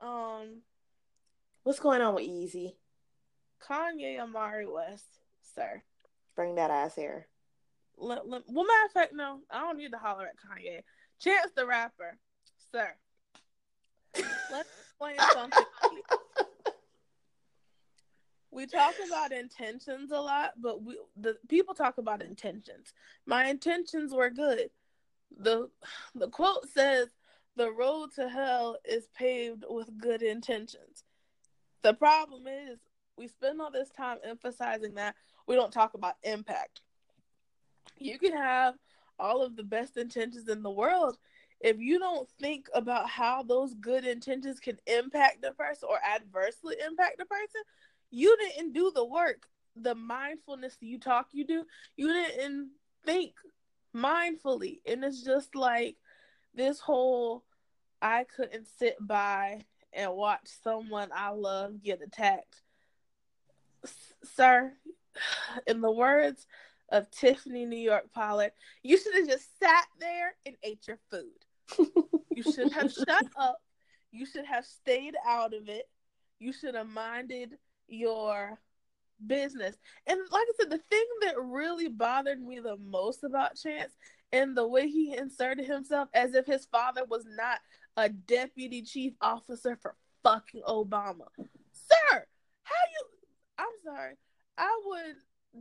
um, 0.00 0.60
what's 1.62 1.80
going 1.80 2.02
on 2.02 2.14
with 2.14 2.24
Yeezy? 2.24 2.74
Kanye 3.68 4.20
Omari 4.20 4.66
West, 4.66 5.06
sir. 5.54 5.82
Bring 6.36 6.54
that 6.54 6.70
ass 6.70 6.94
here. 6.94 7.26
Let, 7.98 8.28
let, 8.28 8.42
well, 8.48 8.66
matter 8.66 8.86
of 8.86 8.92
fact, 8.92 9.12
no, 9.14 9.40
I 9.50 9.60
don't 9.60 9.76
need 9.76 9.92
to 9.92 9.98
holler 9.98 10.26
at 10.26 10.36
Kanye. 10.36 10.82
Chance 11.20 11.50
the 11.54 11.66
Rapper, 11.66 12.16
sir. 12.72 12.88
Let's 14.50 14.68
explain 14.80 15.16
something 15.32 15.64
we 18.50 18.66
talk 18.66 18.94
about 19.06 19.32
intentions 19.32 20.10
a 20.10 20.20
lot, 20.20 20.52
but 20.60 20.82
we 20.82 20.98
the 21.16 21.36
people 21.48 21.74
talk 21.74 21.98
about 21.98 22.22
intentions. 22.22 22.92
My 23.26 23.46
intentions 23.46 24.12
were 24.12 24.30
good. 24.30 24.70
The 25.38 25.70
the 26.14 26.28
quote 26.28 26.68
says 26.68 27.08
the 27.56 27.70
road 27.70 28.10
to 28.16 28.28
hell 28.28 28.76
is 28.84 29.08
paved 29.14 29.64
with 29.68 29.96
good 29.98 30.22
intentions. 30.22 31.04
The 31.82 31.94
problem 31.94 32.46
is 32.46 32.78
we 33.16 33.28
spend 33.28 33.60
all 33.60 33.70
this 33.70 33.90
time 33.90 34.18
emphasizing 34.24 34.94
that 34.94 35.14
we 35.46 35.54
don't 35.54 35.72
talk 35.72 35.94
about 35.94 36.14
impact. 36.22 36.80
You 37.98 38.18
can 38.18 38.32
have 38.32 38.74
all 39.18 39.42
of 39.42 39.56
the 39.56 39.62
best 39.62 39.96
intentions 39.96 40.48
in 40.48 40.62
the 40.62 40.70
world 40.70 41.18
if 41.60 41.78
you 41.78 41.98
don't 41.98 42.28
think 42.40 42.68
about 42.74 43.08
how 43.08 43.42
those 43.42 43.74
good 43.74 44.06
intentions 44.06 44.60
can 44.60 44.78
impact 44.86 45.42
the 45.42 45.52
person 45.52 45.88
or 45.90 45.98
adversely 46.02 46.76
impact 46.84 47.18
the 47.18 47.26
person, 47.26 47.62
you 48.10 48.36
didn't 48.36 48.72
do 48.72 48.90
the 48.94 49.04
work. 49.04 49.46
The 49.76 49.94
mindfulness 49.94 50.76
you 50.80 50.98
talk 50.98 51.28
you 51.32 51.46
do, 51.46 51.64
you 51.96 52.12
didn't 52.12 52.70
think 53.04 53.34
mindfully. 53.94 54.80
And 54.86 55.04
it's 55.04 55.22
just 55.22 55.54
like 55.54 55.96
this 56.54 56.80
whole 56.80 57.44
I 58.02 58.24
couldn't 58.24 58.66
sit 58.78 58.96
by 59.00 59.64
and 59.92 60.12
watch 60.12 60.48
someone 60.62 61.10
I 61.14 61.30
love 61.30 61.82
get 61.82 62.02
attacked. 62.02 62.62
S- 63.84 64.14
sir, 64.24 64.72
in 65.66 65.80
the 65.80 65.90
words 65.90 66.46
of 66.90 67.10
Tiffany 67.10 67.66
New 67.66 67.76
York 67.76 68.12
Pollard, 68.12 68.52
you 68.82 68.98
should 68.98 69.14
have 69.14 69.28
just 69.28 69.58
sat 69.58 69.86
there 69.98 70.34
and 70.46 70.56
ate 70.62 70.86
your 70.86 70.98
food. 71.10 71.84
you 72.30 72.42
should 72.42 72.72
have 72.72 72.92
shut 72.92 73.26
up. 73.36 73.58
You 74.10 74.26
should 74.26 74.46
have 74.46 74.64
stayed 74.64 75.14
out 75.26 75.54
of 75.54 75.68
it. 75.68 75.88
You 76.38 76.52
should 76.52 76.74
have 76.74 76.88
minded 76.88 77.58
your 77.90 78.58
business. 79.26 79.76
And 80.06 80.18
like 80.30 80.46
I 80.48 80.52
said, 80.60 80.70
the 80.70 80.78
thing 80.90 81.06
that 81.22 81.40
really 81.40 81.88
bothered 81.88 82.40
me 82.40 82.60
the 82.60 82.76
most 82.76 83.24
about 83.24 83.56
Chance 83.56 83.92
and 84.32 84.56
the 84.56 84.66
way 84.66 84.88
he 84.88 85.16
inserted 85.16 85.66
himself 85.66 86.08
as 86.14 86.34
if 86.34 86.46
his 86.46 86.66
father 86.66 87.04
was 87.04 87.24
not 87.36 87.58
a 87.96 88.08
deputy 88.08 88.82
chief 88.82 89.12
officer 89.20 89.76
for 89.80 89.96
fucking 90.22 90.62
Obama. 90.66 91.26
Sir, 91.72 92.26
how 92.62 92.74
you 92.92 93.06
I'm 93.58 93.66
sorry. 93.84 94.14
I 94.56 94.80
would 94.86 95.16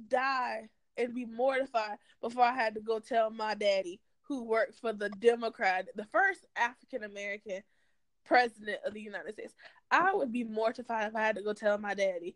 die 0.10 0.70
and 0.98 1.14
be 1.14 1.26
mortified 1.26 1.98
before 2.22 2.44
I 2.44 2.54
had 2.54 2.76
to 2.76 2.82
go 2.82 3.00
tell 3.00 3.30
my 3.30 3.56
daddy 3.56 4.00
who 4.24 4.44
worked 4.44 4.80
for 4.80 4.94
the 4.94 5.10
Democrat, 5.10 5.88
the 5.96 6.06
first 6.12 6.46
African 6.56 7.04
American 7.04 7.62
president 8.26 8.78
of 8.86 8.94
the 8.94 9.02
United 9.02 9.34
States. 9.34 9.54
I 9.92 10.14
would 10.14 10.32
be 10.32 10.44
mortified 10.44 11.08
if 11.08 11.16
I 11.16 11.22
had 11.22 11.36
to 11.36 11.42
go 11.42 11.54
tell 11.54 11.78
my 11.78 11.94
daddy. 11.94 12.36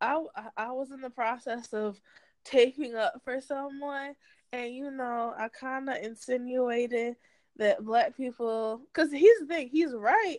I 0.00 0.22
I 0.56 0.72
was 0.72 0.90
in 0.90 1.00
the 1.00 1.10
process 1.10 1.72
of 1.72 2.00
taking 2.44 2.94
up 2.94 3.20
for 3.24 3.40
someone, 3.40 4.14
and 4.52 4.74
you 4.74 4.90
know, 4.90 5.34
I 5.36 5.48
kind 5.48 5.88
of 5.88 5.96
insinuated 5.96 7.16
that 7.56 7.84
black 7.84 8.16
people, 8.16 8.82
because 8.92 9.12
he's 9.12 9.40
the 9.40 9.46
thing, 9.46 9.68
he's 9.70 9.92
right. 9.92 10.38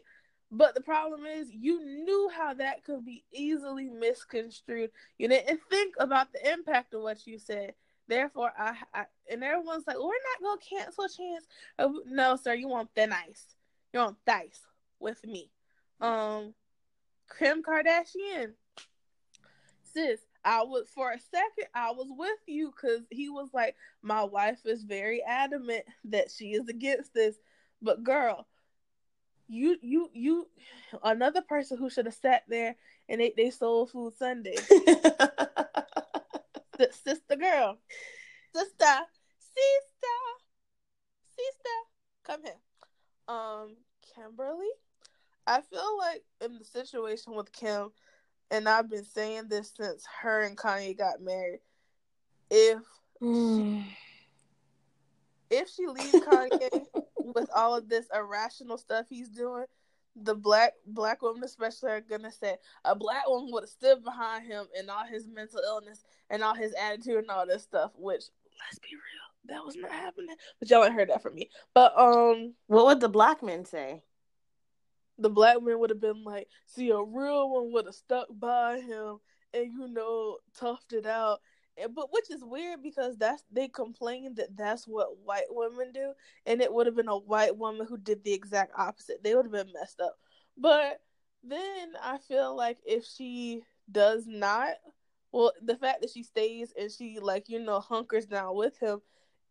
But 0.51 0.75
the 0.75 0.81
problem 0.81 1.25
is, 1.25 1.49
you 1.51 1.85
knew 1.85 2.29
how 2.35 2.53
that 2.55 2.83
could 2.83 3.05
be 3.05 3.23
easily 3.31 3.89
misconstrued. 3.89 4.91
You 5.17 5.29
didn't 5.29 5.61
think 5.69 5.95
about 5.99 6.33
the 6.33 6.51
impact 6.51 6.93
of 6.93 7.03
what 7.03 7.25
you 7.25 7.39
said. 7.39 7.73
Therefore, 8.07 8.51
I, 8.57 8.75
I 8.93 9.05
and 9.31 9.43
everyone's 9.43 9.87
like, 9.87 9.97
"We're 9.97 10.03
not 10.07 10.41
gonna 10.43 10.61
cancel 10.61 11.07
Chance." 11.07 11.45
Oh, 11.79 12.01
no, 12.05 12.35
sir, 12.35 12.53
you 12.53 12.67
want 12.67 12.89
thin 12.95 13.13
ice. 13.13 13.55
You 13.93 13.99
want 14.01 14.17
dice 14.25 14.65
with 15.01 15.23
me. 15.25 15.49
Um, 15.99 16.53
Kim 17.37 17.63
Kardashian, 17.63 18.53
sis, 19.93 20.19
I 20.43 20.63
was 20.63 20.87
for 20.93 21.11
a 21.11 21.19
second 21.19 21.67
I 21.75 21.91
was 21.91 22.07
with 22.09 22.39
you 22.47 22.71
because 22.71 23.01
he 23.11 23.29
was 23.29 23.49
like, 23.53 23.75
my 24.01 24.23
wife 24.23 24.65
is 24.65 24.83
very 24.83 25.21
adamant 25.23 25.83
that 26.05 26.31
she 26.31 26.53
is 26.53 26.67
against 26.67 27.13
this, 27.13 27.35
But 27.81 28.03
girl, 28.03 28.47
you 29.47 29.77
you 29.81 30.09
you 30.13 30.47
another 31.03 31.41
person 31.41 31.77
who 31.77 31.89
should 31.89 32.05
have 32.05 32.15
sat 32.15 32.43
there 32.47 32.75
and 33.09 33.21
ate 33.21 33.35
their 33.35 33.51
soul 33.51 33.85
food 33.85 34.13
Sunday. 34.17 34.55
sister 36.89 37.35
girl. 37.35 37.77
Sister. 38.53 39.05
Sister. 39.39 40.17
Sister. 41.35 41.77
Come 42.23 42.43
here. 42.43 42.53
Um, 43.27 43.75
Kimberly. 44.15 44.69
I 45.47 45.61
feel 45.61 45.97
like 45.97 46.23
in 46.41 46.57
the 46.57 46.63
situation 46.63 47.35
with 47.35 47.51
Kim, 47.51 47.89
and 48.49 48.67
I've 48.67 48.89
been 48.89 49.05
saying 49.05 49.47
this 49.49 49.73
since 49.75 50.05
her 50.21 50.41
and 50.41 50.57
Kanye 50.57 50.97
got 50.97 51.21
married. 51.21 51.61
If 52.49 52.79
mm. 53.21 53.83
she, 53.83 53.95
if 55.49 55.69
she 55.69 55.87
leaves 55.87 56.11
Kanye 56.27 56.85
with 57.17 57.49
all 57.55 57.75
of 57.75 57.89
this 57.89 58.07
irrational 58.13 58.77
stuff 58.77 59.05
he's 59.09 59.29
doing, 59.29 59.65
the 60.15 60.35
black 60.35 60.73
black 60.85 61.21
women 61.21 61.43
especially 61.43 61.91
are 61.91 62.01
gonna 62.01 62.31
say 62.31 62.57
a 62.83 62.93
black 62.93 63.27
woman 63.27 63.49
would 63.53 63.63
have 63.63 63.69
stood 63.69 64.03
behind 64.03 64.45
him 64.45 64.65
in 64.77 64.89
all 64.89 65.05
his 65.05 65.25
mental 65.27 65.61
illness 65.65 66.03
and 66.29 66.43
all 66.43 66.53
his 66.53 66.73
attitude 66.73 67.19
and 67.19 67.29
all 67.29 67.47
this 67.47 67.63
stuff. 67.63 67.91
Which 67.95 68.23
let's 68.59 68.79
be 68.79 68.89
real, 68.91 69.55
that 69.55 69.65
was 69.65 69.75
not 69.77 69.91
happening. 69.91 70.35
But 70.59 70.69
y'all 70.69 70.83
ain't 70.83 70.93
heard 70.93 71.09
that 71.09 71.21
from 71.21 71.35
me. 71.35 71.49
But 71.73 71.97
um, 71.97 72.53
what 72.67 72.85
would 72.87 72.99
the 72.99 73.09
black 73.09 73.41
men 73.41 73.65
say? 73.65 74.03
The 75.21 75.29
black 75.29 75.61
men 75.61 75.79
would 75.79 75.89
have 75.89 76.01
been 76.01 76.23
like, 76.23 76.47
"See, 76.65 76.89
a 76.89 77.01
real 77.01 77.49
one 77.49 77.71
would 77.73 77.85
have 77.85 77.95
stuck 77.95 78.27
by 78.29 78.79
him 78.81 79.19
and 79.53 79.71
you 79.71 79.87
know 79.87 80.37
toughed 80.57 80.93
it 80.93 81.05
out 81.05 81.39
but 81.93 82.11
which 82.11 82.29
is 82.29 82.43
weird 82.43 82.81
because 82.83 83.17
that's 83.17 83.43
they 83.51 83.67
complain 83.67 84.35
that 84.35 84.55
that's 84.55 84.87
what 84.87 85.17
white 85.23 85.49
women 85.49 85.91
do, 85.93 86.13
and 86.45 86.61
it 86.61 86.73
would 86.73 86.85
have 86.85 86.95
been 86.95 87.07
a 87.07 87.17
white 87.17 87.57
woman 87.57 87.87
who 87.87 87.97
did 87.97 88.23
the 88.23 88.33
exact 88.33 88.73
opposite. 88.77 89.23
They 89.23 89.35
would 89.35 89.45
have 89.45 89.51
been 89.51 89.73
messed 89.73 90.01
up. 90.01 90.17
But 90.57 91.01
then 91.43 91.93
I 92.03 92.17
feel 92.17 92.55
like 92.55 92.77
if 92.85 93.05
she 93.05 93.61
does 93.91 94.25
not, 94.27 94.75
well, 95.31 95.53
the 95.61 95.75
fact 95.75 96.01
that 96.01 96.11
she 96.11 96.23
stays 96.23 96.73
and 96.77 96.91
she 96.91 97.19
like 97.19 97.49
you 97.49 97.59
know 97.59 97.79
hunkers 97.79 98.25
down 98.25 98.55
with 98.55 98.77
him, 98.79 99.01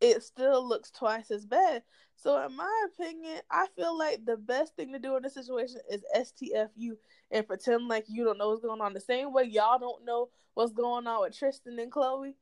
it 0.01 0.22
still 0.22 0.66
looks 0.66 0.90
twice 0.90 1.31
as 1.31 1.44
bad. 1.44 1.82
So 2.16 2.44
in 2.44 2.56
my 2.56 2.86
opinion, 2.86 3.40
I 3.51 3.66
feel 3.77 3.97
like 3.97 4.24
the 4.24 4.36
best 4.36 4.77
thing 4.77 4.93
to 4.93 4.98
do 4.98 5.16
in 5.16 5.22
this 5.22 5.35
situation 5.35 5.81
is 5.90 6.05
STFU 6.14 6.93
and 7.31 7.47
pretend 7.47 7.89
like 7.89 8.05
you 8.09 8.24
don't 8.24 8.39
know 8.39 8.51
what's 8.51 8.62
going 8.62 8.81
on. 8.81 8.93
The 8.93 9.01
same 9.01 9.32
way 9.32 9.44
y'all 9.44 9.78
don't 9.78 10.05
know 10.05 10.28
what's 10.55 10.72
going 10.72 11.06
on 11.06 11.22
with 11.22 11.39
Tristan 11.39 11.78
and 11.78 11.93
Khloe, 11.93 12.35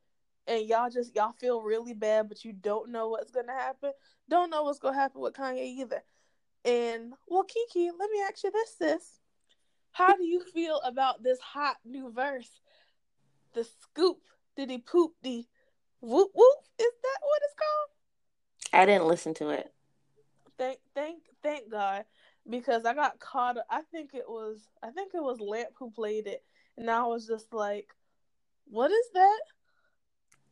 and 0.47 0.67
y'all 0.67 0.91
just 0.91 1.15
y'all 1.15 1.33
feel 1.33 1.63
really 1.63 1.95
bad, 1.95 2.29
but 2.29 2.45
you 2.45 2.53
don't 2.53 2.91
know 2.91 3.09
what's 3.09 3.31
gonna 3.31 3.53
happen. 3.53 3.93
Don't 4.29 4.51
know 4.51 4.65
what's 4.65 4.79
gonna 4.79 4.97
happen 4.97 5.21
with 5.21 5.35
Kanye 5.35 5.65
either. 5.65 6.03
And 6.65 7.13
well, 7.29 7.45
Kiki, 7.45 7.91
let 7.97 8.11
me 8.11 8.21
ask 8.29 8.43
you 8.45 8.51
this, 8.51 8.77
sis. 8.79 9.21
How 9.93 10.17
do 10.17 10.25
you 10.25 10.43
feel 10.55 10.81
about 10.85 11.23
this 11.23 11.39
hot 11.41 11.77
new 11.85 12.11
verse? 12.13 12.61
The 13.55 13.65
scoop, 13.65 14.19
did 14.57 14.71
he 14.71 14.79
poop 14.79 15.13
the 15.23 15.47
whoop 16.01 16.31
whoop? 16.35 16.59
Is 16.79 16.93
that 17.03 17.19
what 17.23 17.43
it's 17.45 17.55
called? 17.55 18.83
I 18.83 18.87
didn't 18.87 19.07
listen 19.07 19.35
to 19.35 19.51
it. 19.51 19.73
Thank 20.59 20.79
thank 20.95 21.23
thank 21.43 21.71
God. 21.71 22.05
Because 22.49 22.87
I 22.87 22.95
got 22.95 23.19
caught 23.19 23.59
I 23.71 23.83
think 23.93 24.11
it 24.15 24.29
was 24.29 24.69
I 24.83 24.91
think 24.91 25.13
it 25.15 25.23
was 25.23 25.41
Lamp 25.41 25.71
who 25.79 25.91
played 25.91 26.27
it. 26.27 26.43
And 26.77 26.91
I 26.91 27.05
was 27.05 27.27
just 27.27 27.53
like, 27.53 27.95
what 28.67 28.91
is 28.91 29.07
that? 29.15 29.41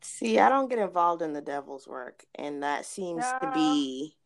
See, 0.03 0.39
I 0.39 0.49
don't 0.49 0.69
get 0.69 0.79
involved 0.79 1.23
in 1.23 1.33
the 1.33 1.41
devil's 1.41 1.87
work, 1.87 2.25
and 2.35 2.63
that 2.63 2.85
seems 2.85 3.25
yeah. 3.25 3.39
to 3.39 3.53
be 3.53 4.17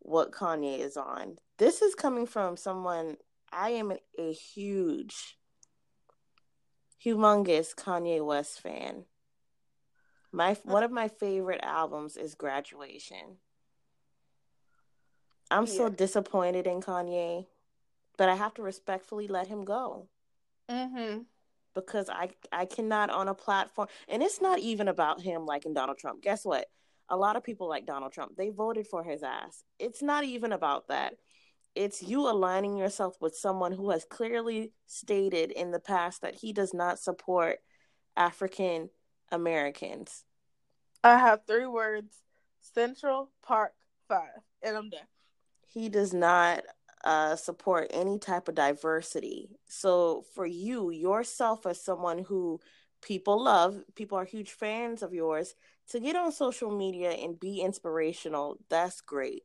what 0.00 0.32
Kanye 0.32 0.80
is 0.80 0.96
on. 0.96 1.36
This 1.58 1.80
is 1.80 1.94
coming 1.94 2.26
from 2.26 2.56
someone 2.56 3.16
I 3.52 3.70
am 3.70 3.92
a 4.18 4.32
huge, 4.32 5.38
humongous 7.04 7.74
Kanye 7.74 8.24
West 8.24 8.60
fan. 8.60 9.04
My 10.32 10.56
one 10.64 10.82
of 10.82 10.90
my 10.90 11.08
favorite 11.08 11.60
albums 11.62 12.16
is 12.16 12.34
Graduation. 12.34 13.36
I'm 15.50 15.66
yeah. 15.66 15.72
so 15.72 15.88
disappointed 15.90 16.66
in 16.66 16.80
Kanye, 16.80 17.46
but 18.16 18.30
I 18.30 18.34
have 18.34 18.54
to 18.54 18.62
respectfully 18.62 19.28
let 19.28 19.46
him 19.46 19.64
go. 19.64 20.08
Mm-hmm. 20.70 21.22
because 21.74 22.08
I 22.08 22.30
I 22.50 22.64
cannot 22.64 23.10
on 23.10 23.28
a 23.28 23.34
platform 23.34 23.88
and 24.08 24.22
it's 24.22 24.40
not 24.40 24.58
even 24.60 24.88
about 24.88 25.20
him 25.20 25.44
liking 25.44 25.74
Donald 25.74 25.98
Trump. 25.98 26.22
Guess 26.22 26.44
what? 26.44 26.66
A 27.08 27.16
lot 27.16 27.36
of 27.36 27.44
people 27.44 27.68
like 27.68 27.84
Donald 27.84 28.12
Trump. 28.12 28.36
They 28.36 28.48
voted 28.48 28.86
for 28.86 29.02
his 29.02 29.22
ass. 29.22 29.64
It's 29.78 30.02
not 30.02 30.24
even 30.24 30.52
about 30.52 30.88
that. 30.88 31.14
It's 31.74 32.02
you 32.02 32.28
aligning 32.28 32.76
yourself 32.76 33.16
with 33.20 33.34
someone 33.36 33.72
who 33.72 33.90
has 33.90 34.04
clearly 34.04 34.72
stated 34.86 35.50
in 35.50 35.72
the 35.72 35.80
past 35.80 36.22
that 36.22 36.36
he 36.36 36.52
does 36.52 36.72
not 36.72 36.98
support 36.98 37.58
African 38.16 38.88
Americans. 39.32 40.24
I 41.02 41.18
have 41.18 41.40
three 41.46 41.66
words 41.66 42.14
Central 42.60 43.30
Park 43.42 43.72
5, 44.08 44.22
and 44.62 44.76
I'm 44.76 44.90
done. 44.90 45.00
He 45.66 45.88
does 45.88 46.12
not 46.14 46.62
uh, 47.04 47.34
support 47.34 47.90
any 47.90 48.18
type 48.18 48.48
of 48.48 48.54
diversity. 48.54 49.50
So 49.66 50.24
for 50.34 50.46
you, 50.46 50.90
yourself 50.90 51.66
as 51.66 51.82
someone 51.82 52.18
who 52.18 52.60
people 53.02 53.42
love, 53.42 53.82
people 53.96 54.18
are 54.18 54.24
huge 54.24 54.52
fans 54.52 55.02
of 55.02 55.12
yours, 55.12 55.54
to 55.90 55.98
get 55.98 56.14
on 56.14 56.30
social 56.30 56.70
media 56.70 57.10
and 57.10 57.40
be 57.40 57.60
inspirational, 57.60 58.58
that's 58.68 59.00
great. 59.00 59.42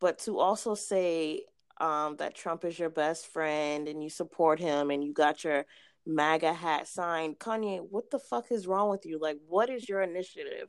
But 0.00 0.18
to 0.20 0.40
also 0.40 0.74
say 0.74 1.44
um, 1.80 2.16
that 2.16 2.34
Trump 2.34 2.64
is 2.64 2.78
your 2.78 2.90
best 2.90 3.28
friend 3.28 3.86
and 3.86 4.02
you 4.02 4.10
support 4.10 4.58
him 4.58 4.90
and 4.90 5.04
you 5.04 5.12
got 5.12 5.44
your 5.44 5.64
MAGA 6.06 6.52
hat 6.52 6.86
sign. 6.86 7.34
Kanye, 7.34 7.80
what 7.90 8.10
the 8.10 8.18
fuck 8.18 8.52
is 8.52 8.66
wrong 8.66 8.88
with 8.90 9.04
you? 9.04 9.18
Like, 9.20 9.38
what 9.48 9.68
is 9.68 9.88
your 9.88 10.02
initiative? 10.02 10.68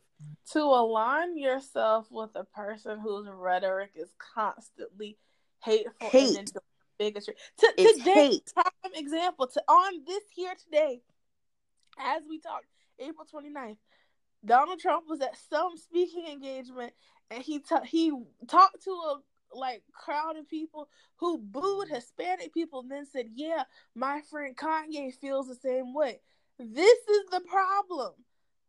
To 0.53 0.59
align 0.59 1.37
yourself 1.37 2.07
with 2.09 2.31
a 2.35 2.43
person 2.43 2.99
whose 2.99 3.27
rhetoric 3.31 3.91
is 3.95 4.11
constantly 4.17 5.17
hateful 5.63 6.09
hate. 6.09 6.37
and 6.37 6.51
bigotry. 6.97 7.35
To, 7.59 7.73
it's 7.77 7.99
today, 7.99 8.13
hate. 8.13 8.53
prime 8.53 8.93
example 8.95 9.47
to 9.47 9.63
on 9.67 10.03
this 10.05 10.23
here 10.33 10.53
today, 10.63 11.01
as 11.99 12.23
we 12.27 12.39
talk, 12.39 12.63
April 12.99 13.27
29th, 13.31 13.77
Donald 14.45 14.79
Trump 14.79 15.05
was 15.07 15.21
at 15.21 15.37
some 15.49 15.77
speaking 15.77 16.27
engagement 16.27 16.93
and 17.29 17.43
he 17.43 17.59
ta- 17.59 17.81
he 17.81 18.11
talked 18.47 18.83
to 18.83 18.91
a 18.91 19.19
like 19.53 19.83
crowd 19.93 20.37
of 20.37 20.47
people 20.47 20.89
who 21.17 21.37
booed 21.37 21.89
Hispanic 21.89 22.53
people 22.53 22.81
and 22.81 22.91
then 22.91 23.05
said, 23.05 23.29
"Yeah, 23.33 23.63
my 23.95 24.21
friend 24.29 24.55
Kanye 24.55 25.13
feels 25.13 25.47
the 25.47 25.55
same 25.55 25.93
way." 25.93 26.21
This 26.59 26.99
is 27.07 27.25
the 27.31 27.41
problem. 27.41 28.13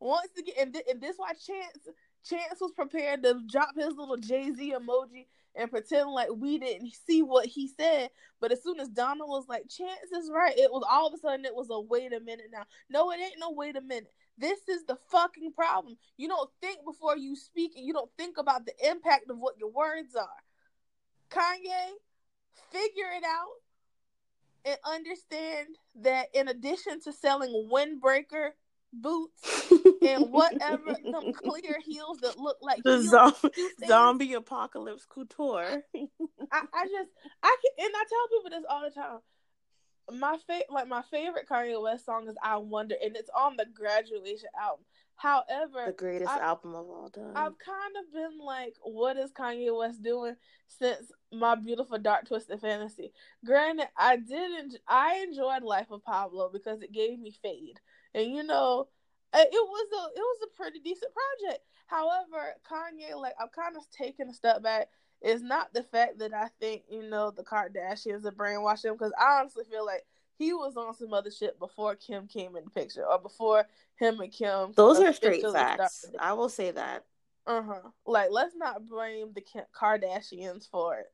Once 0.00 0.30
again, 0.38 0.54
and, 0.60 0.72
th- 0.74 0.84
and 0.88 1.00
this 1.00 1.16
why 1.16 1.32
Chance 1.32 1.88
Chance 2.28 2.60
was 2.60 2.72
prepared 2.72 3.22
to 3.22 3.40
drop 3.50 3.74
his 3.74 3.94
little 3.96 4.16
Jay 4.16 4.52
Z 4.52 4.74
emoji 4.76 5.26
and 5.54 5.70
pretend 5.70 6.10
like 6.10 6.28
we 6.34 6.58
didn't 6.58 6.92
see 7.06 7.22
what 7.22 7.46
he 7.46 7.68
said. 7.68 8.10
But 8.40 8.52
as 8.52 8.62
soon 8.62 8.78
as 8.80 8.88
Donald 8.88 9.28
was 9.28 9.46
like, 9.48 9.68
Chance 9.68 10.12
is 10.12 10.30
right, 10.32 10.56
it 10.56 10.70
was 10.70 10.84
all 10.88 11.08
of 11.08 11.14
a 11.14 11.18
sudden 11.18 11.44
it 11.44 11.54
was 11.54 11.68
a 11.70 11.80
wait 11.80 12.12
a 12.12 12.20
minute 12.20 12.50
now. 12.52 12.64
No, 12.90 13.10
it 13.10 13.20
ain't 13.20 13.40
no 13.40 13.50
wait 13.50 13.76
a 13.76 13.80
minute. 13.80 14.12
This 14.36 14.60
is 14.68 14.84
the 14.84 14.96
fucking 15.10 15.52
problem. 15.52 15.96
You 16.16 16.28
don't 16.28 16.50
think 16.60 16.84
before 16.84 17.16
you 17.16 17.34
speak 17.34 17.72
and 17.76 17.84
you 17.84 17.92
don't 17.92 18.10
think 18.16 18.38
about 18.38 18.66
the 18.66 18.72
impact 18.88 19.30
of 19.30 19.38
what 19.38 19.58
your 19.58 19.70
words 19.70 20.14
are. 20.14 20.28
Kanye, 21.30 21.92
figure 22.70 23.10
it 23.16 23.24
out 23.24 23.58
and 24.64 24.76
understand 24.86 25.68
that 26.02 26.26
in 26.34 26.48
addition 26.48 27.00
to 27.02 27.12
selling 27.12 27.68
windbreaker 27.72 28.50
boots 28.92 29.70
and 30.02 30.30
whatever 30.32 30.96
them 31.04 31.32
clear 31.32 31.78
heels 31.84 32.18
that 32.18 32.38
look 32.38 32.56
like 32.62 32.82
the 32.82 33.00
zombie, 33.02 33.50
zombie 33.86 34.34
apocalypse 34.34 35.04
couture. 35.04 35.82
I, 35.94 36.62
I 36.74 36.84
just 36.86 37.10
I 37.42 37.56
can 37.62 37.86
and 37.86 37.94
I 37.94 38.04
tell 38.08 38.28
people 38.32 38.50
this 38.50 38.64
all 38.68 38.82
the 38.82 38.90
time. 38.90 40.18
My 40.18 40.38
favorite 40.46 40.70
like 40.70 40.88
my 40.88 41.02
favorite 41.02 41.48
Kanye 41.48 41.80
West 41.82 42.06
song 42.06 42.28
is 42.28 42.36
I 42.42 42.56
Wonder 42.56 42.96
and 43.02 43.16
it's 43.16 43.30
on 43.36 43.56
the 43.56 43.66
graduation 43.66 44.48
album. 44.60 44.84
However, 45.18 45.84
the 45.86 45.92
greatest 45.96 46.30
I, 46.30 46.38
album 46.38 46.74
of 46.74 46.86
all 46.88 47.10
time. 47.10 47.32
I've 47.34 47.58
kind 47.58 47.94
of 47.98 48.12
been 48.12 48.38
like, 48.42 48.74
what 48.82 49.16
is 49.16 49.32
Kanye 49.32 49.76
West 49.76 50.02
doing 50.02 50.36
since 50.68 51.12
my 51.32 51.54
beautiful 51.56 51.98
dark 51.98 52.26
twisted 52.26 52.60
fantasy? 52.60 53.12
Granted, 53.44 53.88
I 53.96 54.16
didn't. 54.16 54.76
I 54.88 55.24
enjoyed 55.28 55.62
Life 55.62 55.90
of 55.90 56.04
Pablo 56.04 56.50
because 56.52 56.82
it 56.82 56.92
gave 56.92 57.18
me 57.18 57.32
fade 57.42 57.80
and 58.14 58.34
you 58.34 58.42
know, 58.42 58.88
it 59.34 59.48
was 59.52 59.88
a 59.92 60.18
it 60.18 60.22
was 60.22 60.38
a 60.44 60.56
pretty 60.56 60.80
decent 60.80 61.12
project. 61.12 61.64
However, 61.86 62.54
Kanye, 62.70 63.20
like 63.20 63.34
I'm 63.40 63.48
kind 63.48 63.76
of 63.76 63.84
taking 63.90 64.28
a 64.28 64.34
step 64.34 64.62
back. 64.62 64.88
It's 65.20 65.42
not 65.42 65.74
the 65.74 65.82
fact 65.82 66.18
that 66.20 66.32
I 66.32 66.48
think 66.60 66.84
you 66.88 67.08
know 67.08 67.30
the 67.30 67.42
Kardashians 67.42 68.24
are 68.24 68.32
brainwashing 68.32 68.92
because 68.92 69.12
I 69.18 69.40
honestly 69.40 69.64
feel 69.70 69.84
like 69.84 70.04
he 70.38 70.52
was 70.52 70.76
on 70.76 70.94
some 70.94 71.12
other 71.12 71.30
shit 71.30 71.58
before 71.58 71.96
Kim 71.96 72.26
came 72.28 72.56
in 72.56 72.64
the 72.64 72.70
picture 72.70 73.04
or 73.04 73.18
before 73.18 73.66
him 73.96 74.20
and 74.20 74.32
Kim. 74.32 74.72
Those 74.76 75.00
are 75.00 75.12
straight 75.12 75.44
facts. 75.52 76.06
I 76.18 76.32
will 76.34 76.48
say 76.48 76.70
that. 76.70 77.04
Uh 77.46 77.62
huh. 77.62 77.88
Like, 78.06 78.28
let's 78.30 78.54
not 78.56 78.86
blame 78.88 79.32
the 79.34 79.42
Kardashians 79.78 80.68
for 80.70 80.98
it. 80.98 81.06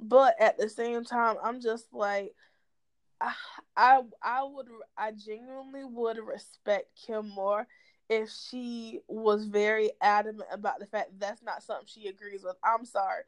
but 0.00 0.34
at 0.40 0.56
the 0.56 0.68
same 0.68 1.04
time, 1.04 1.36
I'm 1.42 1.60
just 1.60 1.92
like, 1.92 2.34
I, 3.20 3.32
I, 3.76 4.00
I 4.22 4.44
would, 4.44 4.66
I 4.96 5.10
genuinely 5.12 5.84
would 5.84 6.18
respect 6.18 6.86
Kim 7.06 7.28
more 7.28 7.66
if 8.08 8.30
she 8.30 9.00
was 9.08 9.44
very 9.44 9.90
adamant 10.00 10.48
about 10.52 10.78
the 10.78 10.86
fact 10.86 11.10
that 11.10 11.26
that's 11.26 11.42
not 11.42 11.62
something 11.62 11.86
she 11.86 12.06
agrees 12.08 12.42
with. 12.44 12.56
I'm 12.62 12.84
sorry, 12.84 13.24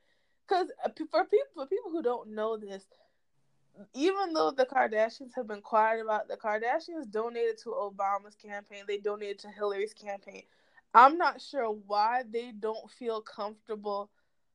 because 0.48 0.68
uh, 0.84 0.90
for 1.10 1.24
people, 1.24 1.46
for 1.54 1.66
people 1.66 1.90
who 1.90 2.02
don't 2.02 2.30
know 2.30 2.56
this, 2.56 2.86
even 3.94 4.32
though 4.32 4.50
the 4.50 4.66
Kardashians 4.66 5.34
have 5.34 5.46
been 5.46 5.62
quiet 5.62 6.00
about 6.02 6.28
the 6.28 6.36
Kardashians 6.36 7.10
donated 7.10 7.58
to 7.64 7.70
Obama's 7.70 8.34
campaign, 8.34 8.84
they 8.86 8.98
donated 8.98 9.38
to 9.40 9.48
Hillary's 9.48 9.94
campaign. 9.94 10.42
I'm 10.94 11.16
not 11.16 11.40
sure 11.40 11.70
why 11.86 12.24
they 12.28 12.52
don't 12.58 12.90
feel 12.90 13.20
comfortable 13.20 14.10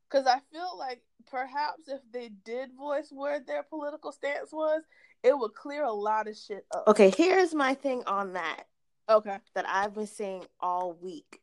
because 0.10 0.28
I 0.28 0.40
feel 0.52 0.78
like 0.78 1.02
perhaps 1.30 1.88
if 1.88 2.02
they 2.12 2.30
did 2.44 2.74
voice 2.78 3.10
where 3.12 3.40
their 3.40 3.64
political 3.64 4.12
stance 4.12 4.52
was, 4.52 4.84
it 5.24 5.38
would 5.38 5.54
clear 5.54 5.84
a 5.84 5.92
lot 5.92 6.28
of 6.28 6.38
shit 6.38 6.66
up. 6.74 6.88
Okay, 6.88 7.12
here's 7.16 7.54
my 7.54 7.74
thing 7.74 8.04
on 8.06 8.34
that. 8.34 8.66
Okay. 9.10 9.38
That 9.54 9.66
I've 9.68 9.94
been 9.94 10.08
saying 10.08 10.46
all 10.60 10.94
week. 10.94 11.42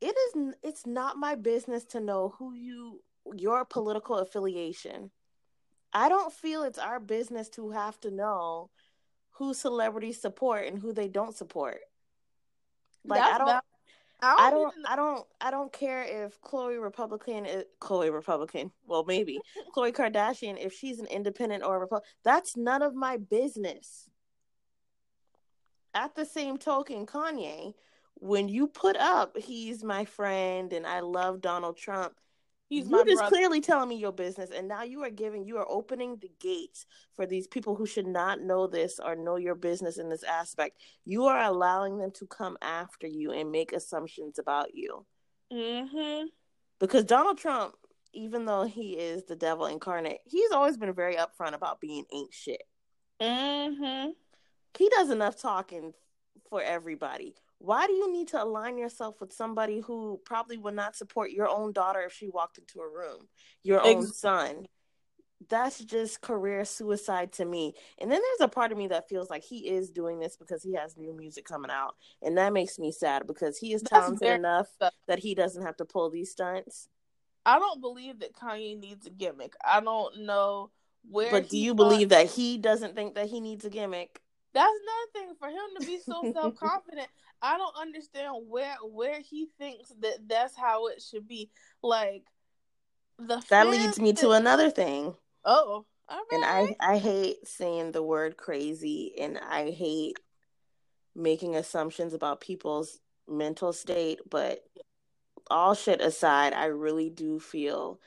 It 0.00 0.14
is 0.16 0.54
it's 0.62 0.86
not 0.86 1.16
my 1.16 1.34
business 1.34 1.84
to 1.86 2.00
know 2.00 2.34
who 2.38 2.54
you 2.54 3.02
your 3.36 3.64
political 3.64 4.16
affiliation. 4.18 5.10
I 5.92 6.08
don't 6.08 6.32
feel 6.32 6.62
it's 6.62 6.78
our 6.78 7.00
business 7.00 7.48
to 7.50 7.70
have 7.70 7.98
to 8.00 8.10
know 8.10 8.70
who 9.32 9.54
celebrities 9.54 10.20
support 10.20 10.66
and 10.66 10.78
who 10.78 10.92
they 10.92 11.08
don't 11.08 11.36
support. 11.36 11.80
Like 13.04 13.20
That's 13.20 13.34
I 13.34 13.38
don't 13.38 13.64
I 14.22 14.50
don't, 14.50 14.74
I 14.86 14.96
don't, 14.96 15.26
I 15.40 15.50
don't 15.50 15.72
care 15.72 16.02
if 16.02 16.40
Khloe 16.42 16.80
Republican, 16.80 17.46
is, 17.46 17.64
Khloe 17.80 18.12
Republican. 18.12 18.70
Well, 18.86 19.04
maybe 19.06 19.40
Khloe 19.74 19.92
Kardashian, 19.92 20.62
if 20.62 20.74
she's 20.74 20.98
an 20.98 21.06
independent 21.06 21.64
or 21.64 21.76
a 21.76 21.78
Republican, 21.78 22.10
that's 22.22 22.56
none 22.56 22.82
of 22.82 22.94
my 22.94 23.16
business. 23.16 24.08
At 25.94 26.14
the 26.14 26.24
same 26.24 26.58
token, 26.58 27.06
Kanye, 27.06 27.74
when 28.14 28.48
you 28.48 28.66
put 28.66 28.96
up, 28.96 29.36
he's 29.38 29.82
my 29.82 30.04
friend 30.04 30.72
and 30.72 30.86
I 30.86 31.00
love 31.00 31.40
Donald 31.40 31.76
Trump. 31.76 32.14
He's 32.70 32.88
You're 32.88 33.04
just 33.04 33.18
brother. 33.18 33.34
clearly 33.34 33.60
telling 33.60 33.88
me 33.88 33.96
your 33.96 34.12
business, 34.12 34.50
and 34.56 34.68
now 34.68 34.84
you 34.84 35.02
are 35.02 35.10
giving, 35.10 35.44
you 35.44 35.58
are 35.58 35.66
opening 35.68 36.18
the 36.18 36.30
gates 36.38 36.86
for 37.16 37.26
these 37.26 37.48
people 37.48 37.74
who 37.74 37.84
should 37.84 38.06
not 38.06 38.40
know 38.40 38.68
this 38.68 39.00
or 39.04 39.16
know 39.16 39.34
your 39.34 39.56
business 39.56 39.98
in 39.98 40.08
this 40.08 40.22
aspect. 40.22 40.80
You 41.04 41.24
are 41.24 41.42
allowing 41.42 41.98
them 41.98 42.12
to 42.12 42.26
come 42.28 42.56
after 42.62 43.08
you 43.08 43.32
and 43.32 43.50
make 43.50 43.72
assumptions 43.72 44.38
about 44.38 44.72
you. 44.72 45.04
Mm-hmm. 45.52 46.26
Because 46.78 47.02
Donald 47.02 47.38
Trump, 47.38 47.74
even 48.12 48.44
though 48.44 48.62
he 48.62 48.92
is 48.92 49.24
the 49.24 49.34
devil 49.34 49.66
incarnate, 49.66 50.20
he's 50.24 50.52
always 50.52 50.76
been 50.76 50.92
very 50.92 51.16
upfront 51.16 51.54
about 51.54 51.80
being 51.80 52.04
ain't 52.14 52.32
shit. 52.32 52.62
Mm-hmm. 53.20 54.10
He 54.78 54.88
does 54.90 55.10
enough 55.10 55.42
talking 55.42 55.92
for 56.48 56.62
everybody 56.62 57.34
why 57.60 57.86
do 57.86 57.92
you 57.92 58.10
need 58.10 58.28
to 58.28 58.42
align 58.42 58.78
yourself 58.78 59.20
with 59.20 59.34
somebody 59.34 59.80
who 59.80 60.18
probably 60.24 60.56
would 60.56 60.74
not 60.74 60.96
support 60.96 61.30
your 61.30 61.46
own 61.46 61.72
daughter 61.72 62.00
if 62.00 62.12
she 62.12 62.26
walked 62.26 62.56
into 62.56 62.80
a 62.80 62.88
room, 62.88 63.28
your 63.62 63.82
own 63.82 64.06
son? 64.06 64.66
That's 65.50 65.78
just 65.78 66.22
career 66.22 66.64
suicide 66.64 67.32
to 67.32 67.44
me. 67.44 67.74
And 67.98 68.10
then 68.10 68.20
there's 68.20 68.48
a 68.48 68.52
part 68.52 68.72
of 68.72 68.78
me 68.78 68.88
that 68.88 69.10
feels 69.10 69.28
like 69.28 69.42
he 69.42 69.68
is 69.68 69.90
doing 69.90 70.18
this 70.18 70.36
because 70.36 70.62
he 70.62 70.72
has 70.74 70.96
new 70.96 71.14
music 71.14 71.44
coming 71.44 71.70
out. 71.70 71.96
And 72.22 72.38
that 72.38 72.54
makes 72.54 72.78
me 72.78 72.92
sad 72.92 73.26
because 73.26 73.58
he 73.58 73.74
is 73.74 73.82
talented 73.82 74.28
enough 74.28 74.68
that 74.78 75.18
he 75.18 75.34
doesn't 75.34 75.62
have 75.62 75.76
to 75.78 75.84
pull 75.84 76.08
these 76.08 76.30
stunts. 76.30 76.88
I 77.44 77.58
don't 77.58 77.82
believe 77.82 78.20
that 78.20 78.34
Kanye 78.34 78.78
needs 78.78 79.06
a 79.06 79.10
gimmick. 79.10 79.54
I 79.62 79.80
don't 79.80 80.20
know 80.20 80.70
where. 81.10 81.30
But 81.30 81.50
do 81.50 81.58
you 81.58 81.74
believe 81.74 82.08
that 82.10 82.30
he 82.30 82.56
doesn't 82.56 82.94
think 82.94 83.16
that 83.16 83.26
he 83.26 83.40
needs 83.40 83.66
a 83.66 83.70
gimmick? 83.70 84.20
That's 84.52 84.72
another 84.82 85.26
thing 85.26 85.34
for 85.38 85.48
him 85.48 85.78
to 85.78 85.86
be 85.86 85.98
so 86.00 86.32
self 86.32 86.56
confident. 86.56 87.08
I 87.42 87.56
don't 87.56 87.76
understand 87.76 88.34
where 88.48 88.76
where 88.82 89.20
he 89.20 89.48
thinks 89.58 89.90
that 90.00 90.18
that's 90.26 90.56
how 90.56 90.88
it 90.88 91.02
should 91.02 91.26
be. 91.26 91.50
Like 91.82 92.24
the 93.18 93.42
that 93.50 93.68
leads 93.68 93.98
me 93.98 94.12
to 94.14 94.32
another 94.32 94.70
thing. 94.70 95.14
Oh, 95.44 95.84
and 96.32 96.44
I 96.44 96.74
I 96.80 96.98
hate 96.98 97.46
saying 97.46 97.92
the 97.92 98.02
word 98.02 98.36
crazy, 98.36 99.14
and 99.18 99.38
I 99.38 99.70
hate 99.70 100.18
making 101.14 101.56
assumptions 101.56 102.14
about 102.14 102.40
people's 102.40 102.98
mental 103.28 103.72
state. 103.72 104.20
But 104.28 104.64
all 105.50 105.74
shit 105.74 106.00
aside, 106.00 106.52
I 106.52 106.66
really 106.66 107.10
do 107.10 107.38
feel 107.38 108.00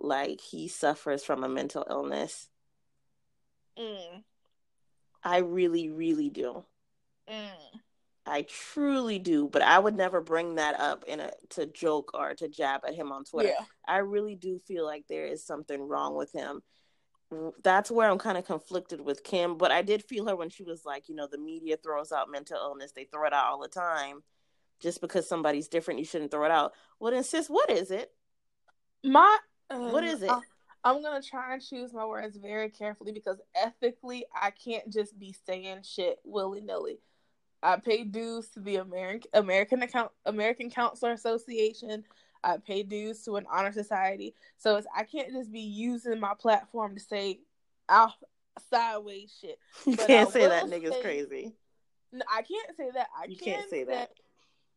like 0.00 0.40
he 0.40 0.68
suffers 0.68 1.24
from 1.24 1.44
a 1.44 1.48
mental 1.48 1.86
illness. 1.88 2.48
Mm. 3.78 4.22
I 5.24 5.38
really, 5.38 5.88
really 5.88 6.28
do. 6.28 6.64
Mm. 7.28 7.80
I 8.26 8.42
truly 8.42 9.18
do, 9.18 9.48
but 9.48 9.62
I 9.62 9.78
would 9.78 9.96
never 9.96 10.20
bring 10.20 10.54
that 10.54 10.78
up 10.80 11.04
in 11.04 11.20
a 11.20 11.30
to 11.50 11.66
joke 11.66 12.12
or 12.14 12.34
to 12.34 12.48
jab 12.48 12.82
at 12.86 12.94
him 12.94 13.12
on 13.12 13.24
Twitter. 13.24 13.50
Yeah. 13.50 13.64
I 13.86 13.98
really 13.98 14.34
do 14.34 14.58
feel 14.66 14.84
like 14.84 15.04
there 15.08 15.26
is 15.26 15.44
something 15.44 15.80
wrong 15.86 16.14
with 16.14 16.32
him. 16.32 16.62
That's 17.62 17.90
where 17.90 18.10
I'm 18.10 18.18
kind 18.18 18.38
of 18.38 18.46
conflicted 18.46 19.00
with 19.00 19.24
Kim, 19.24 19.58
but 19.58 19.72
I 19.72 19.82
did 19.82 20.04
feel 20.04 20.26
her 20.26 20.36
when 20.36 20.50
she 20.50 20.62
was 20.62 20.84
like, 20.84 21.08
you 21.08 21.14
know, 21.14 21.26
the 21.26 21.38
media 21.38 21.76
throws 21.76 22.12
out 22.12 22.30
mental 22.30 22.56
illness, 22.56 22.92
they 22.92 23.04
throw 23.04 23.26
it 23.26 23.32
out 23.32 23.46
all 23.46 23.60
the 23.60 23.68
time. 23.68 24.22
Just 24.80 25.00
because 25.00 25.28
somebody's 25.28 25.68
different, 25.68 26.00
you 26.00 26.06
shouldn't 26.06 26.30
throw 26.30 26.44
it 26.44 26.50
out. 26.50 26.72
Well, 26.98 27.12
then, 27.12 27.24
sis, 27.24 27.48
what 27.48 27.70
is 27.70 27.90
it? 27.90 28.10
My 29.02 29.38
um, 29.70 29.92
what 29.92 30.04
is 30.04 30.22
it? 30.22 30.30
I'm 30.84 31.02
gonna 31.02 31.22
try 31.22 31.54
and 31.54 31.62
choose 31.64 31.94
my 31.94 32.04
words 32.04 32.36
very 32.36 32.68
carefully 32.68 33.12
because 33.12 33.38
ethically, 33.54 34.26
I 34.34 34.50
can't 34.50 34.92
just 34.92 35.18
be 35.18 35.34
saying 35.46 35.78
shit 35.82 36.18
willy 36.24 36.60
nilly. 36.60 36.98
I 37.62 37.76
pay 37.76 38.04
dues 38.04 38.48
to 38.50 38.60
the 38.60 38.76
American 38.76 39.30
American 39.32 39.82
account 39.82 40.10
American 40.26 40.70
Counselor 40.70 41.12
Association. 41.12 42.04
I 42.44 42.58
pay 42.58 42.82
dues 42.82 43.22
to 43.22 43.36
an 43.36 43.46
honor 43.50 43.72
society. 43.72 44.34
So 44.58 44.80
I 44.94 45.04
can't 45.04 45.32
just 45.32 45.50
be 45.50 45.60
using 45.60 46.20
my 46.20 46.34
platform 46.38 46.94
to 46.94 47.00
say 47.00 47.40
off 47.88 48.14
sideways 48.70 49.34
shit. 49.40 49.58
You 49.86 49.96
but 49.96 50.06
can't 50.06 50.30
say 50.30 50.46
that 50.46 50.64
nigga's 50.64 50.90
say, 50.90 51.02
crazy. 51.02 51.52
No, 52.12 52.22
I 52.30 52.42
can't 52.42 52.76
say 52.76 52.90
that. 52.94 53.08
I 53.18 53.26
you 53.26 53.36
can 53.36 53.60
not 53.60 53.70
say 53.70 53.84
that. 53.84 53.90
that. 53.90 54.10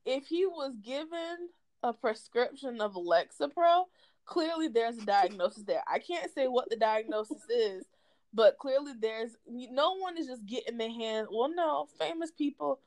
If 0.05 0.27
he 0.27 0.45
was 0.45 0.73
given 0.81 1.49
a 1.83 1.91
prescription 1.91 2.79
of 2.79 2.93
Lexapro, 2.93 3.83
clearly 4.27 4.67
there's 4.67 4.97
a 4.99 5.05
diagnosis 5.05 5.63
there. 5.63 5.81
I 5.87 5.97
can't 5.97 6.31
say 6.35 6.47
what 6.47 6.69
the 6.69 6.75
diagnosis 6.75 7.41
is, 7.49 7.85
but 8.33 8.59
clearly 8.59 8.93
there's 8.99 9.31
no 9.47 9.95
one 9.97 10.17
is 10.17 10.27
just 10.27 10.45
getting 10.45 10.77
their 10.77 10.91
hand. 10.91 11.27
Well, 11.31 11.49
no, 11.49 11.87
famous 11.97 12.29
people. 12.29 12.79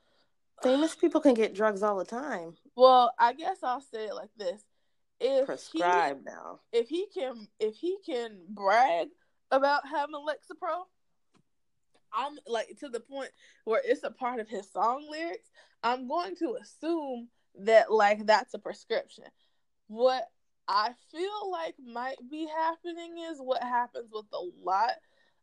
Famous 0.63 0.95
people 0.95 1.19
can 1.19 1.33
get 1.33 1.55
drugs 1.55 1.83
all 1.83 1.97
the 1.97 2.05
time. 2.05 2.53
Well, 2.75 3.11
I 3.19 3.33
guess 3.33 3.57
I'll 3.63 3.81
say 3.81 4.05
it 4.05 4.15
like 4.15 4.29
this: 4.37 4.61
if 5.19 5.47
prescribed 5.47 6.19
he, 6.19 6.31
now, 6.31 6.59
if 6.71 6.87
he 6.87 7.07
can, 7.13 7.47
if 7.59 7.75
he 7.75 7.97
can 8.05 8.37
brag 8.47 9.09
about 9.49 9.87
having 9.87 10.15
Lexapro, 10.15 10.83
I'm 12.13 12.37
like 12.47 12.77
to 12.79 12.89
the 12.89 12.99
point 12.99 13.31
where 13.65 13.81
it's 13.83 14.03
a 14.03 14.11
part 14.11 14.39
of 14.39 14.47
his 14.47 14.71
song 14.71 15.07
lyrics. 15.09 15.49
I'm 15.83 16.07
going 16.07 16.35
to 16.37 16.57
assume 16.61 17.29
that 17.61 17.91
like 17.91 18.27
that's 18.27 18.53
a 18.53 18.59
prescription. 18.59 19.25
What 19.87 20.27
I 20.67 20.91
feel 21.11 21.51
like 21.51 21.75
might 21.83 22.17
be 22.29 22.47
happening 22.47 23.15
is 23.29 23.39
what 23.39 23.61
happens 23.61 24.09
with 24.11 24.25
a 24.33 24.65
lot 24.65 24.91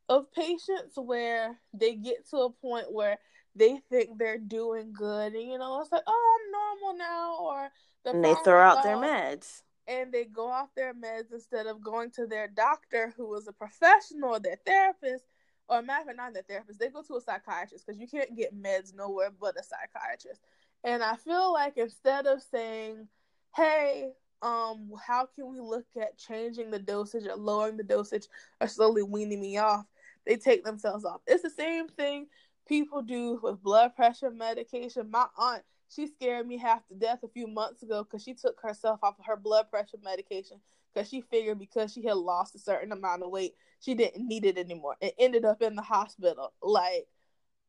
of 0.09 0.33
patients 0.33 0.97
where 0.97 1.59
they 1.75 1.95
get 1.95 2.29
to 2.31 2.39
a 2.39 2.51
point 2.51 2.91
where 2.91 3.19
they 3.55 3.79
think 3.91 4.19
they're 4.19 4.39
doing 4.39 4.93
good 4.93 5.35
and 5.35 5.51
you 5.51 5.59
know 5.59 5.81
it's 5.81 5.93
like 5.93 6.03
oh 6.07 6.39
i'm 6.41 6.53
normal 6.53 6.99
now 6.99 7.37
or 7.41 7.69
the 8.05 8.11
and 8.11 8.25
they 8.25 8.35
throw 8.45 8.61
out 8.61 8.83
their 8.83 8.97
meds. 8.97 9.63
and 9.87 10.13
they 10.13 10.25
go 10.25 10.49
off 10.49 10.69
their 10.75 10.95
meds 10.95 11.33
instead 11.33 11.67
of 11.67 11.83
going 11.83 12.11
to 12.11 12.27
their 12.27 12.49
doctor 12.49 13.13
who 13.17 13.35
is 13.35 13.49
a 13.49 13.53
professional 13.53 14.31
or 14.31 14.41
their 14.41 14.59
therapist 14.65 15.25
or 15.69 15.83
matter 15.83 16.15
not 16.15 16.33
their 16.33 16.43
therapist 16.43 16.79
they 16.79 16.89
go 16.89 17.03
to 17.03 17.17
a 17.17 17.21
psychiatrist 17.21 17.87
because 17.87 18.01
you 18.01 18.09
can't 18.09 18.37
get 18.37 18.57
meds 18.57 18.95
nowhere 18.95 19.31
but 19.39 19.59
a 19.59 19.63
psychiatrist. 19.63 20.41
And 20.85 21.03
i 21.03 21.17
feel 21.17 21.53
like 21.53 21.77
instead 21.77 22.27
of 22.27 22.43
saying 22.43 23.09
hey 23.57 24.13
um 24.43 24.91
how 25.07 25.27
can 25.27 25.51
we 25.51 25.59
look 25.61 25.87
at 26.01 26.17
changing 26.17 26.71
the 26.71 26.79
dosage 26.79 27.27
or 27.27 27.37
lowering 27.37 27.77
the 27.77 27.83
dosage 27.83 28.27
or 28.61 28.69
slowly 28.69 29.03
weaning 29.03 29.41
me 29.41 29.59
off 29.59 29.85
they 30.29 30.37
take 30.37 30.63
themselves 30.63 31.05
off. 31.05 31.23
It's 31.27 31.43
the 31.43 31.51
same 31.51 31.89
thing 31.89 32.27
people 32.69 33.01
do 33.01 33.41
with 33.43 33.63
blood 33.63 33.97
pressure 33.97 34.31
medication. 34.31 35.11
My 35.11 35.27
aunt, 35.39 35.63
she 35.89 36.07
scared 36.07 36.47
me 36.47 36.59
half 36.59 36.87
to 36.89 36.95
death 36.95 37.21
a 37.25 37.29
few 37.29 37.47
months 37.47 37.83
ago 37.83 38.05
because 38.05 38.23
she 38.23 38.35
took 38.35 38.61
herself 38.61 39.01
off 39.03 39.19
of 39.19 39.25
her 39.25 39.37
blood 39.37 39.71
pressure 39.71 39.97
medication 40.05 40.59
because 40.93 41.09
she 41.09 41.23
figured 41.23 41.59
because 41.59 41.93
she 41.93 42.05
had 42.05 42.19
lost 42.19 42.55
a 42.55 42.59
certain 42.59 42.93
amount 42.93 43.23
of 43.23 43.31
weight, 43.31 43.55
she 43.81 43.95
didn't 43.95 44.27
need 44.27 44.45
it 44.45 44.59
anymore 44.59 44.97
it 45.01 45.15
ended 45.19 45.47
up 45.47 45.63
in 45.63 45.75
the 45.75 45.83
hospital. 45.83 46.53
Like, 46.63 47.07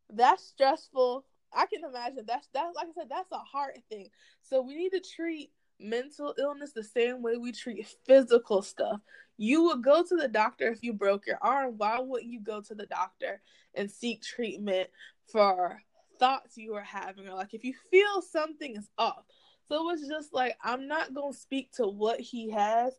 that's 0.09 0.43
stressful. 0.43 1.25
I 1.53 1.65
can 1.65 1.83
imagine 1.83 2.25
that's 2.27 2.49
that's 2.53 2.75
like 2.75 2.87
I 2.89 2.93
said, 2.93 3.09
that's 3.09 3.31
a 3.31 3.37
heart 3.37 3.77
thing. 3.89 4.09
So 4.41 4.61
we 4.61 4.75
need 4.75 4.91
to 4.91 5.01
treat 5.15 5.51
mental 5.79 6.33
illness 6.37 6.71
the 6.73 6.83
same 6.83 7.21
way 7.21 7.37
we 7.37 7.51
treat 7.51 7.87
physical 8.05 8.61
stuff. 8.61 8.99
You 9.37 9.63
would 9.63 9.83
go 9.83 10.03
to 10.03 10.15
the 10.15 10.27
doctor 10.27 10.67
if 10.67 10.83
you 10.83 10.93
broke 10.93 11.25
your 11.25 11.37
arm. 11.41 11.75
Why 11.77 11.99
wouldn't 11.99 12.31
you 12.31 12.41
go 12.41 12.61
to 12.61 12.75
the 12.75 12.85
doctor 12.85 13.41
and 13.73 13.89
seek 13.89 14.21
treatment 14.21 14.89
for 15.31 15.81
thoughts 16.19 16.57
you 16.57 16.73
are 16.75 16.81
having 16.81 17.27
or 17.27 17.35
like 17.35 17.53
if 17.53 17.63
you 17.63 17.73
feel 17.89 18.21
something 18.21 18.75
is 18.75 18.89
off? 18.97 19.23
So 19.69 19.89
it's 19.91 20.07
just 20.07 20.33
like 20.33 20.57
I'm 20.63 20.87
not 20.87 21.13
going 21.13 21.33
to 21.33 21.39
speak 21.39 21.71
to 21.73 21.87
what 21.87 22.19
he 22.19 22.49
has. 22.49 22.93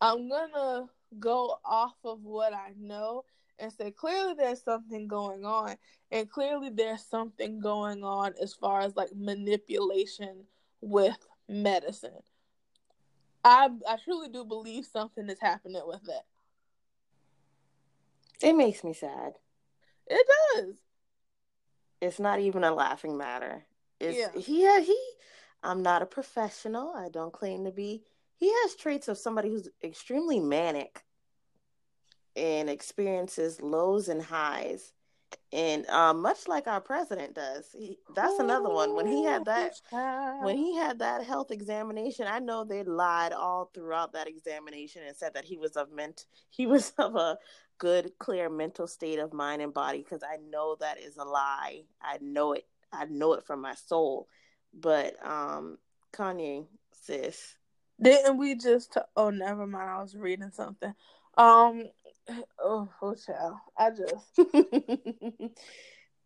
I'm 0.00 0.28
going 0.28 0.52
to 0.52 0.86
go 1.18 1.58
off 1.64 1.94
of 2.04 2.22
what 2.22 2.52
I 2.52 2.72
know 2.78 3.24
and 3.58 3.72
say 3.72 3.90
clearly 3.90 4.34
there's 4.34 4.62
something 4.62 5.08
going 5.08 5.44
on 5.44 5.76
and 6.10 6.30
clearly 6.30 6.68
there's 6.68 7.04
something 7.04 7.60
going 7.60 8.04
on 8.04 8.34
as 8.42 8.52
far 8.52 8.80
as 8.80 8.96
like 8.96 9.14
manipulation 9.14 10.44
with 10.82 11.16
medicine. 11.48 12.22
I 13.44 13.70
i 13.88 13.96
truly 14.02 14.28
do 14.28 14.44
believe 14.44 14.86
something 14.86 15.28
is 15.28 15.40
happening 15.40 15.82
with 15.86 16.02
that. 16.04 16.24
It 18.42 18.54
makes 18.54 18.84
me 18.84 18.92
sad. 18.92 19.32
It 20.06 20.26
does. 20.54 20.74
It's 22.00 22.20
not 22.20 22.40
even 22.40 22.64
a 22.64 22.74
laughing 22.74 23.16
matter. 23.16 23.64
It's 24.00 24.18
yeah. 24.18 24.40
he 24.40 24.84
he 24.84 25.10
i'm 25.62 25.82
not 25.82 26.02
a 26.02 26.06
professional. 26.06 26.92
I 26.94 27.08
don't 27.08 27.32
claim 27.32 27.64
to 27.64 27.70
be. 27.70 28.02
He 28.36 28.52
has 28.62 28.74
traits 28.74 29.08
of 29.08 29.16
somebody 29.16 29.48
who's 29.48 29.68
extremely 29.82 30.40
manic 30.40 31.04
and 32.34 32.68
experiences 32.68 33.62
lows 33.62 34.08
and 34.08 34.22
highs 34.22 34.92
and 35.52 35.86
um, 35.88 36.22
much 36.22 36.48
like 36.48 36.66
our 36.66 36.80
president 36.80 37.34
does 37.34 37.66
he, 37.72 37.98
that's 38.14 38.38
another 38.38 38.68
one. 38.68 38.94
When 38.94 39.06
he 39.06 39.24
had 39.24 39.44
that 39.44 39.74
when 40.42 40.56
he 40.56 40.76
had 40.76 40.98
that 40.98 41.24
health 41.24 41.50
examination 41.50 42.26
i 42.28 42.38
know 42.38 42.64
they 42.64 42.82
lied 42.82 43.32
all 43.32 43.70
throughout 43.74 44.12
that 44.12 44.28
examination 44.28 45.02
and 45.06 45.16
said 45.16 45.34
that 45.34 45.44
he 45.44 45.56
was 45.56 45.76
of 45.76 45.90
ment 45.92 46.26
he 46.50 46.66
was 46.66 46.92
of 46.98 47.16
a 47.16 47.38
good 47.78 48.10
clear 48.18 48.48
mental 48.48 48.86
state 48.86 49.18
of 49.18 49.32
mind 49.32 49.62
and 49.62 49.74
body 49.74 49.98
because 49.98 50.22
i 50.22 50.36
know 50.50 50.76
that 50.80 51.00
is 51.00 51.16
a 51.16 51.24
lie. 51.24 51.82
I 52.00 52.18
know 52.20 52.52
it 52.54 52.66
i 52.92 53.04
know 53.04 53.34
it 53.34 53.44
from 53.44 53.60
my 53.60 53.74
soul. 53.74 54.28
But 54.72 55.14
um 55.26 55.78
kanye 56.12 56.66
sis. 56.92 57.56
Didn't 58.00 58.38
we 58.38 58.54
just 58.54 58.92
t- 58.92 59.00
oh 59.16 59.30
never 59.30 59.66
mind 59.66 59.90
i 59.90 60.02
was 60.02 60.16
reading 60.16 60.50
something. 60.52 60.94
Um 61.36 61.84
Oh, 62.58 62.88
hotel. 62.98 63.60
I 63.76 63.90
just, 63.90 64.38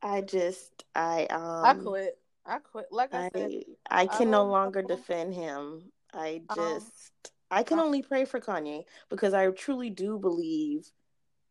I 0.02 0.20
just, 0.22 0.85
I 0.94 1.27
um, 1.27 1.64
I 1.64 1.74
quit. 1.74 2.18
I 2.47 2.59
quit. 2.59 2.86
Like 2.90 3.14
I, 3.14 3.27
I 3.27 3.31
said, 3.36 3.51
I 3.90 4.06
can 4.06 4.28
I 4.28 4.31
no 4.31 4.44
longer 4.47 4.82
defend 4.82 5.35
him. 5.35 5.93
I 6.12 6.43
just, 6.55 7.20
um, 7.24 7.59
I 7.59 7.62
can 7.62 7.78
um, 7.78 7.85
only 7.86 8.02
pray 8.02 8.24
for 8.24 8.40
Kanye 8.40 8.85
because 9.09 9.35
I 9.35 9.48
truly 9.51 9.90
do 9.90 10.18
believe 10.18 10.90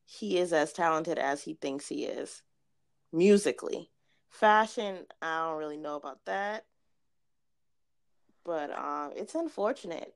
he 0.06 0.38
is 0.38 0.52
as 0.54 0.74
talented 0.74 1.20
as 1.20 1.44
he 1.44 1.54
thinks 1.54 1.88
he 1.88 2.06
is, 2.06 2.42
musically. 3.14 3.92
Fashion, 4.32 5.06
I 5.22 5.46
don't 5.46 5.60
really 5.60 5.78
know 5.78 5.96
about 5.96 6.20
that, 6.26 6.66
but 8.44 8.76
um, 8.76 9.12
it's 9.16 9.36
unfortunate. 9.36 10.16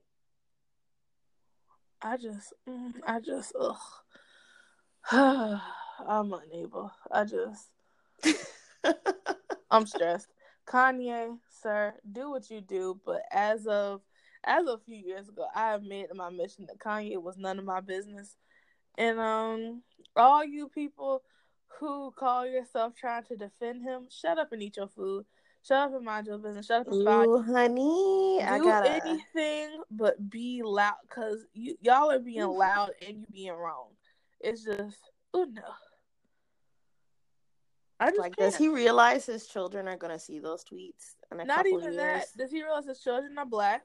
I 2.01 2.18
just, 2.18 2.53
mm, 2.68 2.93
I 3.05 3.19
just, 3.19 3.53
ugh. 3.60 3.77
I'm 5.11 6.34
unable. 6.34 6.91
I 7.11 7.25
just 7.25 7.69
I'm 9.69 9.85
stressed. 9.85 10.27
Kanye, 10.67 11.38
sir, 11.61 11.93
do 12.09 12.30
what 12.30 12.49
you 12.49 12.61
do, 12.61 12.99
but 13.05 13.21
as 13.31 13.67
of 13.67 14.01
as 14.45 14.67
of 14.67 14.80
a 14.80 14.84
few 14.84 14.95
years 14.95 15.30
ago, 15.30 15.45
I 15.55 15.71
have 15.71 15.84
made 15.84 16.07
my 16.13 16.30
mission 16.30 16.67
that 16.67 16.80
Kanye 16.80 17.21
was 17.21 17.38
none 17.38 17.59
of 17.59 17.65
my 17.65 17.81
business. 17.81 18.38
And 18.97 19.19
um 19.19 19.81
all 20.15 20.43
you 20.45 20.69
people 20.69 21.23
who 21.80 22.11
call 22.11 22.45
yourself 22.45 22.93
trying 22.95 23.23
to 23.23 23.35
defend 23.35 23.84
him, 23.84 24.07
shut 24.09 24.38
up 24.38 24.51
and 24.51 24.61
eat 24.61 24.77
your 24.77 24.88
food. 24.88 25.25
Shut 25.63 25.89
up 25.89 25.95
and 25.95 26.05
mind 26.05 26.27
your 26.27 26.38
business. 26.38 26.65
Shut 26.67 26.81
up 26.81 26.88
and 26.88 27.07
Ooh, 27.07 27.41
honey, 27.41 28.39
do 28.39 28.45
I 28.45 28.59
gotta... 28.59 29.01
anything 29.05 29.81
but 29.91 30.30
be 30.30 30.61
loud, 30.63 30.95
cause 31.09 31.45
you 31.53 31.75
y'all 31.81 32.11
are 32.11 32.19
being 32.19 32.45
loud 32.45 32.91
and 33.05 33.19
you 33.19 33.25
being 33.31 33.53
wrong. 33.53 33.88
It's 34.43 34.63
just, 34.63 34.97
oh 35.33 35.45
no. 35.51 35.61
I 37.99 38.07
just 38.07 38.19
like, 38.19 38.35
can't. 38.35 38.51
does 38.51 38.57
he 38.57 38.67
realize 38.67 39.25
his 39.25 39.47
children 39.47 39.87
are 39.87 39.95
gonna 39.95 40.19
see 40.19 40.39
those 40.39 40.65
tweets? 40.65 41.15
In 41.31 41.39
a 41.39 41.45
Not 41.45 41.65
even 41.65 41.95
that. 41.95 42.27
Does 42.37 42.51
he 42.51 42.61
realize 42.61 42.85
his 42.85 42.99
children 42.99 43.37
are 43.37 43.45
black? 43.45 43.83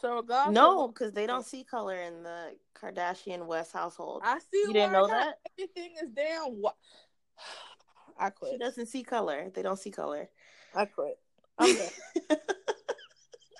So 0.00 0.22
God, 0.22 0.52
no, 0.52 0.88
because 0.88 1.12
they 1.12 1.26
don't 1.26 1.44
see 1.44 1.62
color 1.62 1.94
in 1.94 2.22
the 2.22 2.56
Kardashian 2.74 3.46
West 3.46 3.72
household. 3.72 4.22
I 4.24 4.38
see. 4.38 4.46
You 4.54 4.72
didn't 4.72 4.92
know 4.92 5.06
that 5.06 5.34
everything 5.58 5.92
is 6.02 6.10
down. 6.10 6.60
I 8.18 8.30
quit. 8.30 8.52
She 8.52 8.58
doesn't 8.58 8.86
see 8.86 9.02
color. 9.02 9.50
They 9.54 9.62
don't 9.62 9.78
see 9.78 9.90
color. 9.90 10.28
I 10.74 10.86
quit. 10.86 11.18
I'm 11.58 11.76
done. 11.76 12.38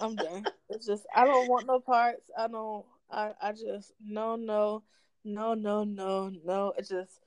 I'm 0.00 0.16
done. 0.16 0.46
It's 0.70 0.86
just 0.86 1.04
I 1.14 1.24
don't 1.24 1.48
want 1.48 1.66
no 1.66 1.78
parts. 1.78 2.30
I 2.36 2.48
don't. 2.48 2.84
I 3.10 3.32
I 3.40 3.52
just 3.52 3.92
no 4.04 4.36
no 4.36 4.82
no, 5.24 5.54
no, 5.54 5.84
no, 5.84 6.30
no. 6.44 6.72
It 6.76 6.88
just 6.88 7.20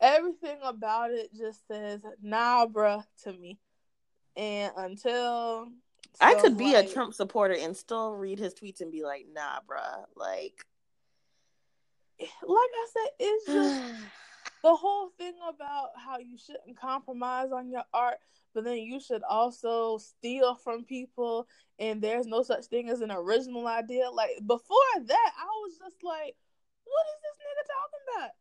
everything 0.00 0.58
about 0.62 1.10
it 1.10 1.30
just 1.36 1.66
says 1.68 2.00
nah, 2.22 2.66
bruh, 2.66 3.04
to 3.24 3.32
me. 3.32 3.58
And 4.36 4.72
until 4.76 5.68
I 6.20 6.34
could 6.34 6.56
be 6.56 6.74
like, 6.74 6.86
a 6.86 6.92
Trump 6.92 7.14
supporter 7.14 7.54
and 7.58 7.76
still 7.76 8.12
read 8.12 8.38
his 8.38 8.54
tweets 8.54 8.80
and 8.80 8.92
be 8.92 9.04
like, 9.04 9.26
nah, 9.32 9.60
bruh, 9.68 10.04
like, 10.16 10.64
like 12.18 12.30
I 12.42 12.86
said, 12.92 13.10
it's 13.18 13.46
just 13.46 13.82
the 14.62 14.74
whole 14.74 15.10
thing 15.18 15.34
about 15.48 15.90
how 15.96 16.18
you 16.18 16.36
shouldn't 16.38 16.78
compromise 16.78 17.50
on 17.52 17.70
your 17.70 17.84
art, 17.94 18.18
but 18.54 18.64
then 18.64 18.78
you 18.78 19.00
should 19.00 19.22
also 19.22 19.98
steal 19.98 20.54
from 20.54 20.84
people, 20.84 21.46
and 21.78 22.02
there's 22.02 22.26
no 22.26 22.42
such 22.42 22.66
thing 22.66 22.88
as 22.88 23.00
an 23.00 23.10
original 23.10 23.66
idea. 23.66 24.10
Like 24.10 24.38
before 24.46 24.78
that, 25.02 25.32
I 25.38 25.46
was 25.64 25.78
just 25.78 25.96
like 26.02 26.36
what 26.90 27.06
is 27.12 27.18
this 27.24 27.36
nigga 27.44 27.64
talking 27.76 28.04
about? 28.10 28.32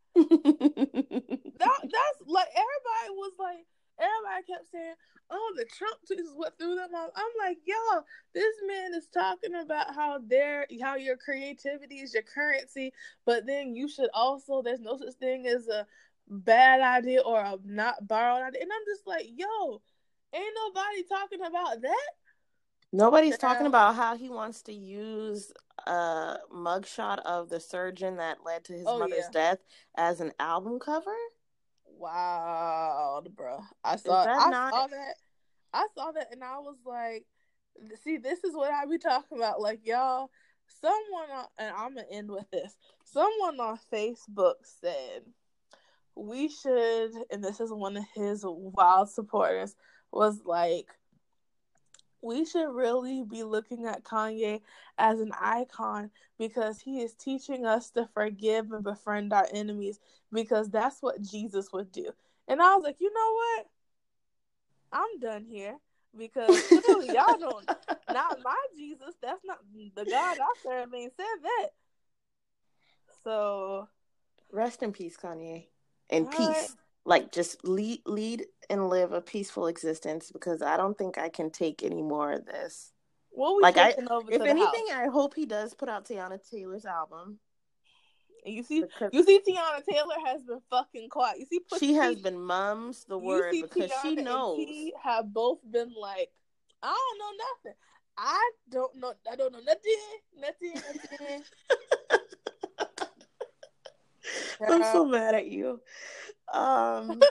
that 1.59 1.79
that's 1.83 2.19
like 2.25 2.49
everybody 2.55 3.09
was 3.15 3.33
like 3.39 3.65
everybody 3.99 4.43
kept 4.47 4.71
saying, 4.71 4.95
"Oh, 5.29 5.53
the 5.55 5.65
Trump 5.65 5.97
tweets 6.09 6.21
is 6.21 6.33
what 6.35 6.57
threw 6.57 6.75
them 6.75 6.93
off." 6.95 7.11
I'm 7.15 7.31
like, 7.39 7.57
"Yo, 7.65 7.75
this 8.33 8.55
man 8.65 8.93
is 8.93 9.07
talking 9.07 9.55
about 9.55 9.93
how 9.93 10.19
their 10.25 10.65
how 10.81 10.95
your 10.95 11.17
creativity 11.17 11.99
is 11.99 12.13
your 12.13 12.23
currency, 12.23 12.93
but 13.25 13.45
then 13.45 13.75
you 13.75 13.87
should 13.87 14.09
also 14.13 14.61
there's 14.61 14.81
no 14.81 14.97
such 14.97 15.13
thing 15.15 15.47
as 15.47 15.67
a 15.67 15.85
bad 16.27 16.81
idea 16.81 17.21
or 17.21 17.39
a 17.39 17.57
not 17.63 18.07
borrowed 18.07 18.41
idea." 18.41 18.61
And 18.61 18.71
I'm 18.71 18.85
just 18.87 19.05
like, 19.05 19.25
"Yo, 19.27 19.81
ain't 20.33 20.55
nobody 20.65 21.03
talking 21.03 21.41
about 21.41 21.81
that." 21.81 22.09
Nobody's 22.91 23.37
talking 23.37 23.67
about 23.67 23.95
how 23.95 24.17
he 24.17 24.29
wants 24.29 24.63
to 24.63 24.73
use 24.73 25.51
a 25.87 26.37
mugshot 26.53 27.19
of 27.19 27.49
the 27.49 27.59
surgeon 27.59 28.17
that 28.17 28.45
led 28.45 28.63
to 28.65 28.73
his 28.73 28.85
oh, 28.87 28.99
mother's 28.99 29.25
yeah. 29.33 29.51
death 29.51 29.57
as 29.97 30.21
an 30.21 30.31
album 30.39 30.79
cover. 30.79 31.15
Wow, 31.97 33.23
bro! 33.35 33.59
I 33.83 33.97
saw. 33.97 34.23
I 34.23 34.49
not... 34.49 34.73
saw 34.73 34.87
that. 34.87 35.15
I 35.73 35.87
saw 35.95 36.11
that, 36.11 36.31
and 36.31 36.43
I 36.43 36.59
was 36.59 36.77
like, 36.85 37.25
"See, 38.03 38.17
this 38.17 38.43
is 38.43 38.55
what 38.55 38.71
I 38.71 38.85
be 38.85 38.97
talking 38.97 39.37
about." 39.37 39.59
Like, 39.61 39.85
y'all, 39.85 40.29
someone, 40.81 41.29
on, 41.35 41.45
and 41.57 41.75
I'm 41.75 41.95
gonna 41.95 42.07
end 42.11 42.31
with 42.31 42.49
this. 42.51 42.75
Someone 43.03 43.59
on 43.59 43.79
Facebook 43.91 44.55
said 44.63 45.23
we 46.19 46.49
should, 46.49 47.11
and 47.31 47.43
this 47.43 47.59
is 47.59 47.71
one 47.71 47.97
of 47.97 48.03
his 48.13 48.43
wild 48.45 49.09
supporters, 49.09 49.75
was 50.11 50.41
like, 50.45 50.87
we 52.21 52.45
should 52.45 52.69
really 52.69 53.23
be 53.23 53.43
looking 53.43 53.85
at 53.85 54.03
Kanye 54.03 54.61
as 54.97 55.19
an 55.19 55.31
icon 55.39 56.11
because 56.37 56.79
he 56.79 57.01
is 57.01 57.13
teaching 57.13 57.65
us 57.65 57.89
to 57.91 58.09
forgive 58.13 58.71
and 58.71 58.83
befriend 58.83 59.33
our 59.33 59.47
enemies 59.53 59.99
because 60.31 60.69
that's 60.69 61.01
what 61.01 61.21
Jesus 61.21 61.71
would 61.71 61.91
do. 61.91 62.09
And 62.47 62.61
I 62.61 62.75
was 62.75 62.83
like, 62.83 62.97
you 62.99 63.11
know 63.13 63.33
what? 63.33 63.65
I'm 64.91 65.19
done 65.19 65.45
here 65.45 65.75
because 66.17 66.61
clearly 66.67 67.13
y'all 67.13 67.37
don't, 67.39 67.69
not 68.11 68.39
my 68.43 68.57
Jesus. 68.75 69.15
That's 69.21 69.43
not 69.45 69.59
the 69.95 70.05
God 70.05 70.37
I 70.39 70.53
serve. 70.63 70.93
Ain't 70.93 71.13
said 71.15 71.25
that. 71.43 71.69
So, 73.23 73.87
rest 74.51 74.83
in 74.83 74.91
peace, 74.91 75.17
Kanye, 75.17 75.67
and 76.09 76.29
peace. 76.29 76.47
Right 76.47 76.69
like 77.05 77.31
just 77.31 77.65
lead 77.65 78.01
lead 78.05 78.45
and 78.69 78.89
live 78.89 79.13
a 79.13 79.21
peaceful 79.21 79.67
existence 79.67 80.31
because 80.31 80.61
I 80.61 80.77
don't 80.77 80.97
think 80.97 81.17
I 81.17 81.29
can 81.29 81.49
take 81.49 81.83
any 81.83 82.01
more 82.01 82.31
of 82.31 82.45
this. 82.45 82.91
What 83.31 83.61
like 83.61 83.77
I, 83.77 83.89
if 83.89 84.41
anything, 84.41 84.87
house? 84.89 84.97
I 84.97 85.07
hope 85.07 85.33
he 85.35 85.45
does 85.45 85.73
put 85.73 85.89
out 85.89 86.05
Teyana 86.05 86.39
Taylor's 86.49 86.85
album. 86.85 87.39
you 88.45 88.63
see, 88.63 88.81
because 88.81 89.11
you 89.13 89.23
see, 89.23 89.39
Teyana 89.39 89.83
Taylor 89.89 90.15
has 90.25 90.43
been 90.43 90.61
fucking 90.69 91.09
quiet. 91.09 91.39
You 91.39 91.45
see, 91.45 91.59
she 91.79 91.93
has 91.93 92.17
been 92.17 92.39
mums 92.39 93.05
the 93.05 93.17
word 93.17 93.53
because 93.61 93.91
Teyana 93.91 94.01
she 94.01 94.15
knows. 94.15 94.57
he 94.57 94.93
have 95.03 95.33
both 95.33 95.59
been 95.69 95.93
like, 95.99 96.29
I 96.81 96.87
don't 96.87 97.19
know 97.19 97.45
nothing. 97.63 97.77
I 98.17 98.51
don't 98.69 98.95
know. 98.97 99.13
I 99.31 99.35
don't 99.35 99.53
know 99.53 99.59
nothing. 99.59 99.95
Nothing. 100.37 100.73
Nothing. 100.73 101.43
I'm 104.67 104.83
so 104.83 105.05
mad 105.05 105.35
at 105.35 105.47
you. 105.47 105.79
Um, 106.53 107.21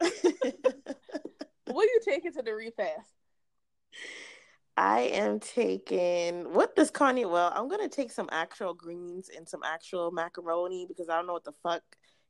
what 0.00 1.88
are 1.88 1.92
you 1.92 2.00
taking 2.04 2.32
to 2.32 2.42
the 2.42 2.54
repast? 2.54 3.10
I 4.76 5.00
am 5.00 5.40
taking 5.40 6.54
what 6.54 6.74
does 6.74 6.90
Kanye? 6.90 7.30
Well, 7.30 7.52
I'm 7.54 7.68
gonna 7.68 7.88
take 7.88 8.10
some 8.10 8.28
actual 8.32 8.72
greens 8.72 9.30
and 9.34 9.48
some 9.48 9.62
actual 9.62 10.10
macaroni 10.10 10.86
because 10.88 11.08
I 11.08 11.16
don't 11.16 11.26
know 11.26 11.34
what 11.34 11.44
the 11.44 11.52
fuck 11.62 11.82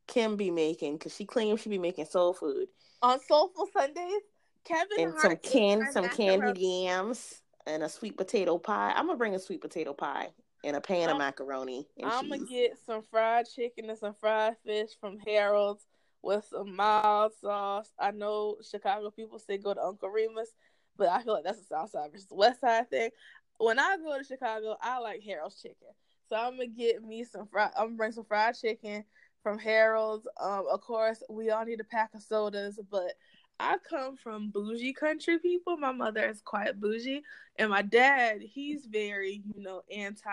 Kim 0.08 0.36
be 0.36 0.50
making 0.50 0.94
because 0.94 1.14
she 1.14 1.24
claims 1.24 1.60
she 1.60 1.68
be 1.68 1.78
making 1.78 2.06
soul 2.06 2.32
food 2.34 2.66
on 3.02 3.18
Soulful 3.28 3.68
Sundays. 3.72 4.22
Kevin 4.64 4.88
and 4.98 5.12
Hart 5.12 5.22
some 5.22 5.36
canned 5.52 5.92
some 5.92 6.02
macaroni. 6.04 6.40
candied 6.40 6.58
yams 6.58 7.40
and 7.66 7.82
a 7.82 7.88
sweet 7.88 8.16
potato 8.16 8.58
pie. 8.58 8.92
I'm 8.94 9.06
gonna 9.06 9.16
bring 9.16 9.34
a 9.34 9.38
sweet 9.38 9.60
potato 9.60 9.92
pie 9.92 10.30
and 10.64 10.76
a 10.76 10.80
pan 10.80 11.08
I'm- 11.08 11.12
of 11.12 11.18
macaroni 11.18 11.86
I'm 12.02 12.28
gonna 12.28 12.44
get 12.44 12.78
some 12.84 13.02
fried 13.02 13.46
chicken 13.48 13.88
and 13.88 13.98
some 13.98 14.14
fried 14.14 14.56
fish 14.64 14.90
from 15.00 15.18
Harold's 15.18 15.86
with 16.22 16.44
some 16.44 16.76
mild 16.76 17.32
sauce. 17.40 17.90
I 17.98 18.10
know 18.10 18.56
Chicago 18.62 19.10
people 19.10 19.38
say 19.38 19.56
go 19.56 19.72
to 19.72 19.82
Uncle 19.82 20.10
Remus, 20.10 20.52
but 20.96 21.08
I 21.08 21.22
feel 21.22 21.32
like 21.32 21.44
that's 21.44 21.60
a 21.60 21.64
South 21.64 21.90
Side 21.90 22.12
versus 22.12 22.28
West 22.30 22.60
Side 22.60 22.90
thing. 22.90 23.10
When 23.58 23.78
I 23.78 23.96
go 23.96 24.18
to 24.18 24.24
Chicago, 24.24 24.76
I 24.82 24.98
like 24.98 25.22
Harold's 25.22 25.60
chicken, 25.60 25.88
so 26.28 26.36
I'm 26.36 26.52
gonna 26.52 26.66
get 26.66 27.02
me 27.02 27.24
some 27.24 27.46
fried. 27.46 27.72
I'm 27.76 27.86
gonna 27.86 27.96
bring 27.96 28.12
some 28.12 28.24
fried 28.24 28.54
chicken 28.54 29.04
from 29.42 29.58
Harold's. 29.58 30.28
Um, 30.38 30.66
of 30.70 30.82
course, 30.82 31.22
we 31.30 31.50
all 31.50 31.64
need 31.64 31.80
a 31.80 31.84
pack 31.84 32.14
of 32.14 32.22
sodas, 32.22 32.78
but 32.90 33.14
I 33.60 33.76
come 33.88 34.16
from 34.16 34.50
bougie 34.50 34.94
country 34.94 35.38
people. 35.38 35.76
My 35.76 35.92
mother 35.92 36.26
is 36.26 36.40
quite 36.40 36.80
bougie, 36.80 37.22
and 37.56 37.70
my 37.70 37.82
dad, 37.82 38.40
he's 38.40 38.86
very, 38.86 39.42
you 39.54 39.62
know, 39.62 39.82
anti 39.94 40.30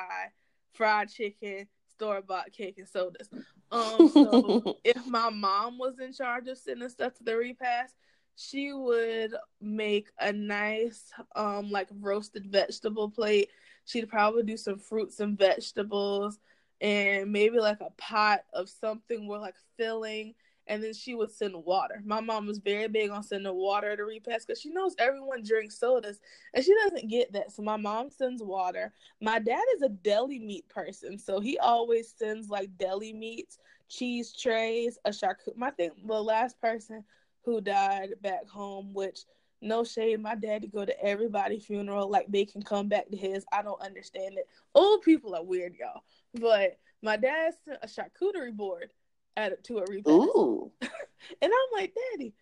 fried 0.74 1.12
chicken, 1.12 1.68
store 1.92 2.22
bought 2.22 2.54
cake 2.54 2.78
and 2.78 2.88
sodas. 2.88 3.30
Um, 3.70 4.10
so 4.14 4.64
if 4.86 5.06
my 5.08 5.30
mom 5.30 5.78
was 5.78 6.00
in 6.00 6.14
charge 6.14 6.48
of 6.48 6.58
sending 6.58 6.88
stuff 6.88 7.16
to 7.16 7.24
the 7.24 7.36
repast, 7.36 7.96
she 8.38 8.72
would 8.72 9.36
make 9.60 10.08
a 10.22 10.32
nice, 10.32 11.12
um, 11.36 11.70
like 11.70 11.90
roasted 12.00 12.46
vegetable 12.46 13.10
plate. 13.10 13.50
She'd 13.84 14.08
probably 14.10 14.44
do 14.44 14.56
some 14.56 14.80
fruits 14.80 15.20
and 15.20 15.38
vegetables, 15.38 16.40
and 16.80 17.30
maybe 17.30 17.60
like 17.60 17.82
a 17.82 17.92
pot 17.98 18.42
of 18.54 18.70
something 18.70 19.28
with 19.28 19.42
like 19.42 19.56
filling 19.76 20.34
and 20.68 20.84
then 20.84 20.94
she 20.94 21.16
would 21.16 21.32
send 21.32 21.56
water. 21.56 22.02
My 22.06 22.20
mom 22.20 22.48
was 22.48 22.60
very 22.60 22.88
big 22.88 23.10
on 23.10 23.24
sending 23.24 23.54
water 23.54 23.96
to 23.96 24.04
repast 24.04 24.48
because 24.48 24.62
she 24.62 24.70
knows 24.70 24.96
everyone 25.00 25.44
drinks 25.44 25.80
sodas 25.80 26.20
and 26.54 26.64
she 26.64 26.74
doesn't 26.84 27.10
get 27.10 27.34
that. 27.34 27.52
So 27.52 27.62
my 27.62 27.78
mom 27.78 28.10
sends 28.10 28.44
water. 28.44 28.94
My 29.22 29.40
dad 29.40 29.64
is 29.76 29.82
a 29.82 29.90
deli 29.90 30.40
meat 30.40 30.68
person, 30.70 31.18
so 31.18 31.40
he 31.40 31.58
always 31.60 32.14
sends 32.16 32.50
like 32.50 32.78
deli 32.78 33.14
meats, 33.14 33.60
cheese 33.90 34.34
trays, 34.34 34.98
a 35.06 35.10
charcuterie. 35.10 35.58
My 35.58 35.72
thing, 35.72 35.92
the 36.06 36.22
last 36.22 36.60
person 36.60 37.04
who 37.44 37.62
died 37.62 38.10
back 38.22 38.48
home, 38.48 38.94
which 38.94 39.22
no 39.62 39.84
shade, 39.84 40.22
my 40.22 40.36
daddy 40.36 40.68
go 40.68 40.86
to 40.86 41.04
everybody's 41.04 41.66
funeral 41.66 42.10
like 42.10 42.28
they 42.30 42.46
can 42.46 42.62
come 42.62 42.88
back 42.88 43.10
to 43.10 43.18
his. 43.18 43.46
I 43.52 43.62
don't 43.64 43.82
understand 43.82 44.38
it. 44.38 44.48
Old 44.76 45.02
people 45.02 45.34
are 45.34 45.44
weird, 45.44 45.76
y'all. 45.80 46.04
But 46.34 46.78
my 47.02 47.18
dad 47.18 47.54
sent 47.66 47.80
a 47.82 47.88
charcuterie 47.88 48.56
board 48.56 48.92
added 49.38 49.64
to 49.66 49.78
a 49.78 49.86
repast. 49.86 50.10
Ooh, 50.10 50.72
And 50.82 51.52
I'm 51.52 51.80
like, 51.80 51.94
Daddy, 52.14 52.34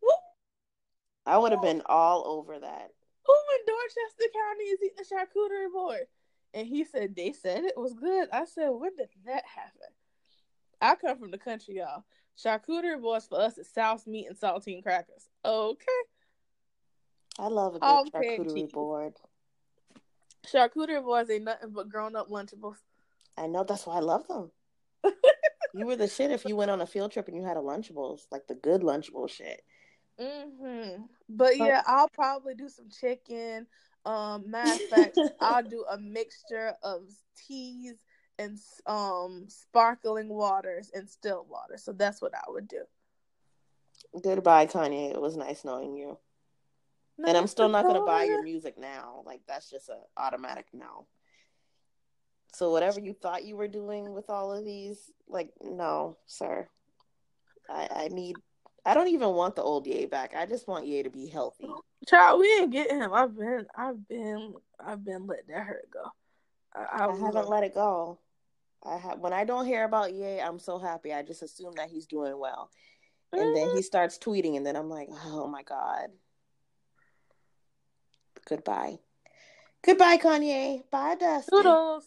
who, 0.00 0.10
I 1.26 1.38
would 1.38 1.52
have 1.52 1.62
been 1.62 1.82
all 1.86 2.24
over 2.26 2.58
that. 2.58 2.90
who 3.24 3.34
in 3.34 3.66
Dorchester 3.66 4.32
County 4.34 4.64
is 4.64 4.78
eating 4.82 4.98
a 5.00 5.14
charcuterie 5.14 5.72
board? 5.72 6.06
And 6.54 6.66
he 6.66 6.84
said, 6.84 7.14
they 7.14 7.32
said 7.32 7.64
it 7.64 7.76
was 7.76 7.92
good. 7.94 8.28
I 8.32 8.46
said, 8.46 8.68
when 8.70 8.96
did 8.96 9.08
that 9.26 9.44
happen? 9.44 9.92
I 10.80 10.94
come 10.94 11.18
from 11.18 11.30
the 11.30 11.38
country, 11.38 11.76
y'all. 11.76 12.04
Charcuterie 12.42 13.00
boards 13.00 13.26
for 13.26 13.40
us 13.40 13.58
is 13.58 13.68
souse 13.68 14.06
meat 14.06 14.28
and 14.28 14.38
saltine 14.38 14.82
crackers. 14.82 15.28
Okay. 15.44 15.86
I 17.38 17.48
love 17.48 17.74
a 17.76 17.78
good 17.78 17.84
All 17.84 18.04
charcuterie 18.06 18.72
board. 18.72 19.14
Charcuterie 20.46 21.02
boards 21.04 21.30
ain't 21.30 21.44
nothing 21.44 21.70
but 21.70 21.88
grown 21.88 22.16
up 22.16 22.30
Lunchables. 22.30 22.76
I 23.36 23.46
know 23.46 23.64
that's 23.64 23.86
why 23.86 23.96
I 23.96 24.00
love 24.00 24.26
them. 24.28 24.50
you 25.74 25.86
were 25.86 25.96
the 25.96 26.08
shit 26.08 26.30
if 26.30 26.44
you 26.44 26.56
went 26.56 26.70
on 26.70 26.80
a 26.80 26.86
field 26.86 27.12
trip 27.12 27.28
and 27.28 27.36
you 27.36 27.44
had 27.44 27.56
a 27.56 27.60
Lunchables, 27.60 28.22
like 28.30 28.46
the 28.46 28.54
good 28.54 28.82
Lunchable 28.82 29.28
shit. 29.28 29.62
hmm 30.18 31.02
But 31.28 31.58
yeah, 31.58 31.82
I'll 31.86 32.08
probably 32.08 32.54
do 32.54 32.68
some 32.68 32.88
chicken. 32.90 33.66
Um, 34.04 34.50
matter 34.50 34.76
of 34.76 34.82
fact, 34.88 35.18
I'll 35.40 35.62
do 35.62 35.84
a 35.90 35.98
mixture 35.98 36.74
of 36.82 37.02
teas 37.36 37.96
and 38.38 38.56
um 38.86 39.46
sparkling 39.48 40.28
waters 40.28 40.90
and 40.94 41.08
still 41.08 41.46
water. 41.48 41.76
So 41.76 41.92
that's 41.92 42.22
what 42.22 42.34
I 42.34 42.50
would 42.50 42.68
do. 42.68 42.82
Goodbye, 44.22 44.66
Kanye. 44.66 45.10
It 45.10 45.20
was 45.20 45.36
nice 45.36 45.64
knowing 45.64 45.96
you. 45.96 46.18
And 47.26 47.36
I'm 47.36 47.48
still 47.48 47.68
not 47.68 47.86
gonna 47.86 48.04
buy 48.06 48.24
your 48.24 48.42
music 48.42 48.78
now. 48.78 49.22
Like 49.26 49.40
that's 49.46 49.68
just 49.68 49.88
a 49.88 49.98
automatic 50.16 50.66
no. 50.72 51.06
So 52.54 52.70
whatever 52.70 53.00
you 53.00 53.12
thought 53.12 53.44
you 53.44 53.56
were 53.56 53.68
doing 53.68 54.12
with 54.14 54.30
all 54.30 54.52
of 54.52 54.64
these, 54.64 55.10
like 55.28 55.50
no, 55.62 56.16
sir. 56.26 56.68
I, 57.70 57.88
I 57.94 58.08
need. 58.08 58.36
I 58.86 58.94
don't 58.94 59.08
even 59.08 59.30
want 59.30 59.54
the 59.54 59.62
old 59.62 59.86
Ye 59.86 60.06
back. 60.06 60.34
I 60.34 60.46
just 60.46 60.66
want 60.66 60.86
Ye 60.86 61.02
to 61.02 61.10
be 61.10 61.26
healthy. 61.28 61.68
Child, 62.08 62.40
we 62.40 62.46
ain't 62.54 62.72
getting 62.72 63.00
him. 63.00 63.12
I've 63.12 63.36
been, 63.36 63.66
I've 63.76 64.08
been, 64.08 64.54
I've 64.84 65.04
been 65.04 65.26
letting 65.26 65.48
that 65.48 65.64
hurt 65.64 65.90
go. 65.92 66.04
I, 66.74 67.02
I 67.02 67.06
was- 67.06 67.20
haven't 67.20 67.48
let 67.48 67.64
it 67.64 67.74
go. 67.74 68.18
I 68.84 68.96
have 68.96 69.18
when 69.18 69.32
I 69.32 69.44
don't 69.44 69.66
hear 69.66 69.84
about 69.84 70.14
Ye, 70.14 70.40
I'm 70.40 70.58
so 70.60 70.78
happy. 70.78 71.12
I 71.12 71.22
just 71.22 71.42
assume 71.42 71.74
that 71.76 71.90
he's 71.90 72.06
doing 72.06 72.38
well, 72.38 72.70
and 73.32 73.56
then 73.56 73.70
he 73.74 73.82
starts 73.82 74.18
tweeting, 74.18 74.56
and 74.56 74.64
then 74.64 74.76
I'm 74.76 74.88
like, 74.88 75.08
oh 75.26 75.48
my 75.48 75.64
god. 75.64 76.10
Goodbye. 78.48 79.00
Goodbye, 79.84 80.16
Kanye. 80.16 80.88
Bye, 80.90 81.16
Dusty. 81.16 81.50
Toodles, 81.50 82.04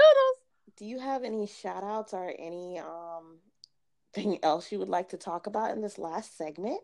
toodles. 0.00 0.76
Do 0.76 0.84
you 0.86 0.98
have 0.98 1.24
any 1.24 1.46
shout 1.46 1.84
outs 1.84 2.14
or 2.14 2.32
any 2.38 2.78
um 2.78 3.38
thing 4.14 4.38
else 4.42 4.72
you 4.72 4.78
would 4.78 4.88
like 4.88 5.10
to 5.10 5.16
talk 5.16 5.46
about 5.46 5.72
in 5.72 5.82
this 5.82 5.98
last 5.98 6.36
segment? 6.36 6.80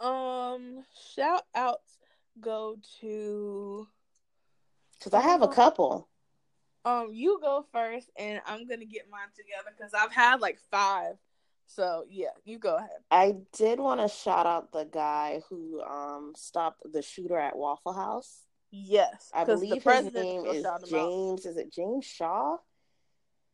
Um, 0.00 0.84
shout 1.14 1.42
outs 1.54 1.98
go 2.40 2.76
to 3.00 3.86
Because 4.98 5.14
I 5.14 5.20
have 5.20 5.42
a 5.42 5.48
couple. 5.48 6.08
um. 6.84 7.10
You 7.12 7.38
go 7.42 7.66
first, 7.72 8.10
and 8.18 8.40
I'm 8.46 8.66
gonna 8.66 8.84
get 8.86 9.10
mine 9.10 9.28
together 9.36 9.74
because 9.76 9.92
I've 9.94 10.12
had 10.12 10.40
like 10.40 10.58
five. 10.70 11.16
So 11.66 12.04
yeah, 12.08 12.30
you 12.44 12.58
go 12.58 12.76
ahead. 12.76 12.88
I 13.10 13.36
did 13.56 13.78
want 13.78 14.00
to 14.00 14.08
shout 14.08 14.46
out 14.46 14.72
the 14.72 14.84
guy 14.84 15.42
who 15.48 15.80
um 15.82 16.32
stopped 16.36 16.82
the 16.90 17.02
shooter 17.02 17.38
at 17.38 17.56
Waffle 17.56 17.92
House. 17.92 18.40
Yes, 18.70 19.30
I 19.34 19.44
believe 19.44 19.82
his 19.82 20.12
name 20.12 20.46
is. 20.46 20.66
James. 20.88 21.44
Is 21.46 21.56
it 21.56 21.72
James 21.72 22.04
Shaw? 22.04 22.56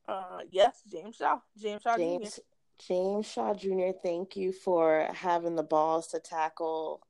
Uh, 0.09 0.41
yes, 0.51 0.83
James 0.91 1.17
Shaw, 1.17 1.39
James 1.59 1.83
Shaw 1.83 1.97
James 1.97 2.35
Jr. 2.35 2.41
James 2.87 3.27
Shaw 3.27 3.55
Jr. 3.55 3.91
Thank 4.03 4.37
you 4.37 4.53
for 4.53 5.09
having 5.13 5.57
the 5.57 5.63
balls 5.63 6.09
to 6.09 6.21
tackle 6.21 7.01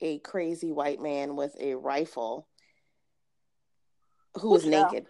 a 0.00 0.18
crazy 0.20 0.72
white 0.72 1.00
man 1.00 1.36
with 1.36 1.54
a 1.60 1.74
rifle 1.74 2.48
who 4.40 4.50
was 4.50 4.64
naked. 4.64 5.06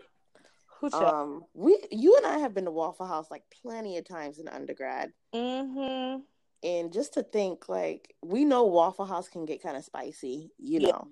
Who 0.80 0.90
Um, 0.92 1.44
we 1.54 1.78
you 1.90 2.16
and 2.16 2.26
I 2.26 2.38
have 2.38 2.54
been 2.54 2.64
to 2.64 2.70
Waffle 2.70 3.06
House 3.06 3.30
like 3.30 3.44
plenty 3.62 3.98
of 3.98 4.04
times 4.08 4.38
in 4.38 4.48
undergrad, 4.48 5.12
mm-hmm. 5.34 6.20
and 6.62 6.92
just 6.92 7.14
to 7.14 7.22
think 7.22 7.68
like 7.68 8.14
we 8.22 8.44
know 8.44 8.64
Waffle 8.64 9.04
House 9.04 9.28
can 9.28 9.44
get 9.44 9.62
kind 9.62 9.76
of 9.76 9.84
spicy, 9.84 10.50
you 10.58 10.80
Yeah. 10.80 10.88
know. 10.88 11.08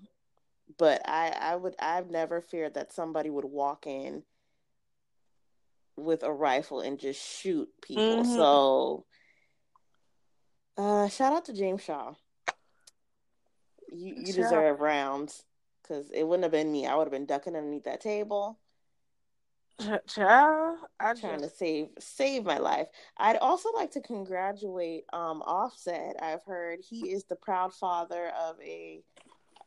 But 0.77 1.09
I 1.09 1.29
I 1.31 1.57
would 1.57 1.75
I've 1.79 2.11
never 2.11 2.41
feared 2.41 2.75
that 2.75 2.93
somebody 2.93 3.31
would 3.31 3.45
walk 3.47 3.87
in 3.87 4.25
with 5.97 6.23
a 6.23 6.33
rifle 6.33 6.81
and 6.81 6.99
just 6.99 7.21
shoot 7.21 7.69
people. 7.81 8.23
Mhm. 8.23 8.37
So, 8.37 9.07
uh, 10.77 11.09
shout 11.09 11.33
out 11.33 11.45
to 11.47 11.53
James 11.53 11.83
Shaw. 11.83 12.15
You 13.91 14.15
you 14.15 14.33
deserve 14.33 14.81
rounds 14.81 15.45
because 15.83 16.11
it 16.11 16.25
wouldn't 16.25 16.45
have 16.45 16.53
been 16.53 16.71
me. 16.71 16.87
I 16.87 16.95
would 16.95 17.05
have 17.05 17.13
been 17.13 17.27
ducking 17.27 17.57
underneath 17.57 17.85
that 17.85 18.01
table. 18.01 18.59
Child, 20.09 20.79
I 20.99 21.15
trying 21.15 21.39
just 21.41 21.53
to 21.53 21.57
save 21.57 21.89
save 21.99 22.45
my 22.45 22.59
life. 22.59 22.89
I'd 23.17 23.37
also 23.37 23.71
like 23.73 23.93
to 23.93 24.01
congratulate 24.01 25.05
um 25.13 25.43
Offset. 25.43 26.17
I've 26.21 26.43
heard 26.45 26.81
he 26.81 27.13
is 27.13 27.25
the 27.25 27.37
proud 27.37 27.73
father 27.75 28.29
of 28.31 28.61
a 28.61 29.03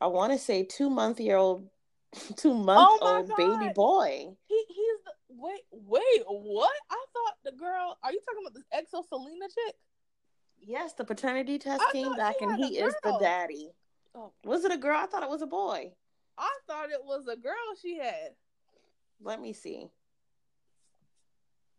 I 0.02 0.08
want 0.08 0.34
to 0.34 0.40
say 0.40 0.64
2 0.64 0.90
month 0.90 1.20
year 1.20 1.38
old 1.38 1.70
2 2.38 2.54
month 2.54 2.88
Oh 2.92 2.98
old 3.02 3.32
baby 3.38 3.72
boy. 3.74 4.36
he 4.48 4.66
he's 4.68 4.98
the 5.06 5.12
wait 5.30 5.62
wait 5.72 6.24
what? 6.28 6.72
I 6.90 7.06
thought 7.14 7.36
the 7.46 7.52
girl. 7.58 7.98
Are 8.04 8.12
you 8.12 8.20
talking 8.26 8.44
about 8.46 8.54
this 8.56 8.66
Exo 8.74 9.08
Celina 9.08 9.46
chick? 9.48 9.76
Yes, 10.60 10.94
the 10.94 11.06
paternity 11.06 11.58
test 11.58 11.82
I 11.88 11.92
came 11.92 12.16
back 12.16 12.36
and 12.42 12.56
he 12.56 12.78
is 12.78 12.94
the 13.04 13.18
daddy. 13.20 13.72
Oh, 14.14 14.32
Was 14.44 14.66
it 14.66 14.72
a 14.72 14.78
girl? 14.78 14.98
I 14.98 15.06
thought 15.06 15.24
it 15.24 15.30
was 15.30 15.42
a 15.42 15.48
boy. 15.48 15.94
I 16.38 16.50
thought 16.68 16.90
it 16.92 17.04
was 17.04 17.28
a 17.28 17.36
girl 17.38 17.54
she 17.82 17.98
had. 17.98 18.32
Let 19.22 19.40
me 19.42 19.54
see. 19.54 19.88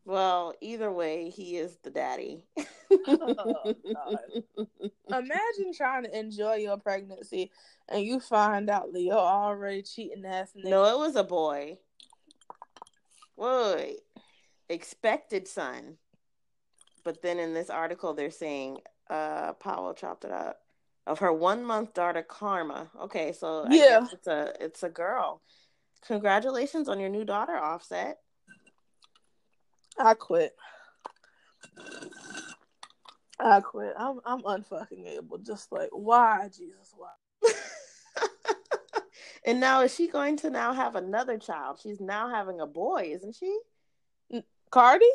Well, 0.04 0.54
either 0.60 0.90
way, 0.90 1.30
he 1.30 1.56
is 1.56 1.76
the 1.82 1.90
daddy. 1.90 2.44
Oh, 2.98 3.74
Imagine 5.08 5.72
trying 5.74 6.04
to 6.04 6.18
enjoy 6.18 6.54
your 6.56 6.78
pregnancy 6.78 7.50
and 7.88 8.02
you 8.04 8.18
find 8.20 8.70
out 8.70 8.92
that 8.92 9.00
you're 9.00 9.14
already 9.16 9.82
cheating 9.82 10.24
ass 10.24 10.52
nigga. 10.56 10.70
no, 10.70 10.84
it 10.86 10.98
was 10.98 11.16
a 11.16 11.24
boy. 11.24 11.78
Wait, 13.36 13.98
expected 14.68 15.48
son. 15.48 15.98
But 17.04 17.20
then 17.22 17.38
in 17.38 17.52
this 17.52 17.68
article, 17.70 18.14
they're 18.14 18.30
saying 18.30 18.78
uh, 19.10 19.52
Powell 19.54 19.92
chopped 19.94 20.24
it 20.24 20.30
up 20.32 20.60
of 21.06 21.18
her 21.18 21.32
one 21.32 21.64
month 21.64 21.94
daughter 21.94 22.22
Karma. 22.22 22.90
Okay, 23.02 23.32
so 23.32 23.66
I 23.68 23.76
Yeah. 23.76 24.00
guess 24.00 24.12
it's 24.12 24.26
a 24.28 24.52
it's 24.60 24.82
a 24.82 24.88
girl. 24.88 25.42
Congratulations 26.06 26.88
on 26.88 27.00
your 27.00 27.10
new 27.10 27.24
daughter, 27.24 27.56
Offset. 27.56 28.18
I 29.98 30.14
quit. 30.14 30.54
I 33.38 33.60
quit. 33.60 33.94
I'm 33.98 34.20
I'm 34.24 34.42
unfucking 34.42 35.06
able. 35.06 35.38
Just 35.38 35.72
like 35.72 35.90
why, 35.90 36.48
Jesus, 36.48 36.94
why? 36.96 37.10
and 39.46 39.60
now 39.60 39.82
is 39.82 39.94
she 39.94 40.08
going 40.08 40.36
to 40.38 40.50
now 40.50 40.72
have 40.72 40.94
another 40.94 41.38
child? 41.38 41.80
She's 41.82 42.00
now 42.00 42.28
having 42.28 42.60
a 42.60 42.66
boy, 42.66 43.10
isn't 43.12 43.36
she? 43.36 43.58
Cardi? 44.70 45.06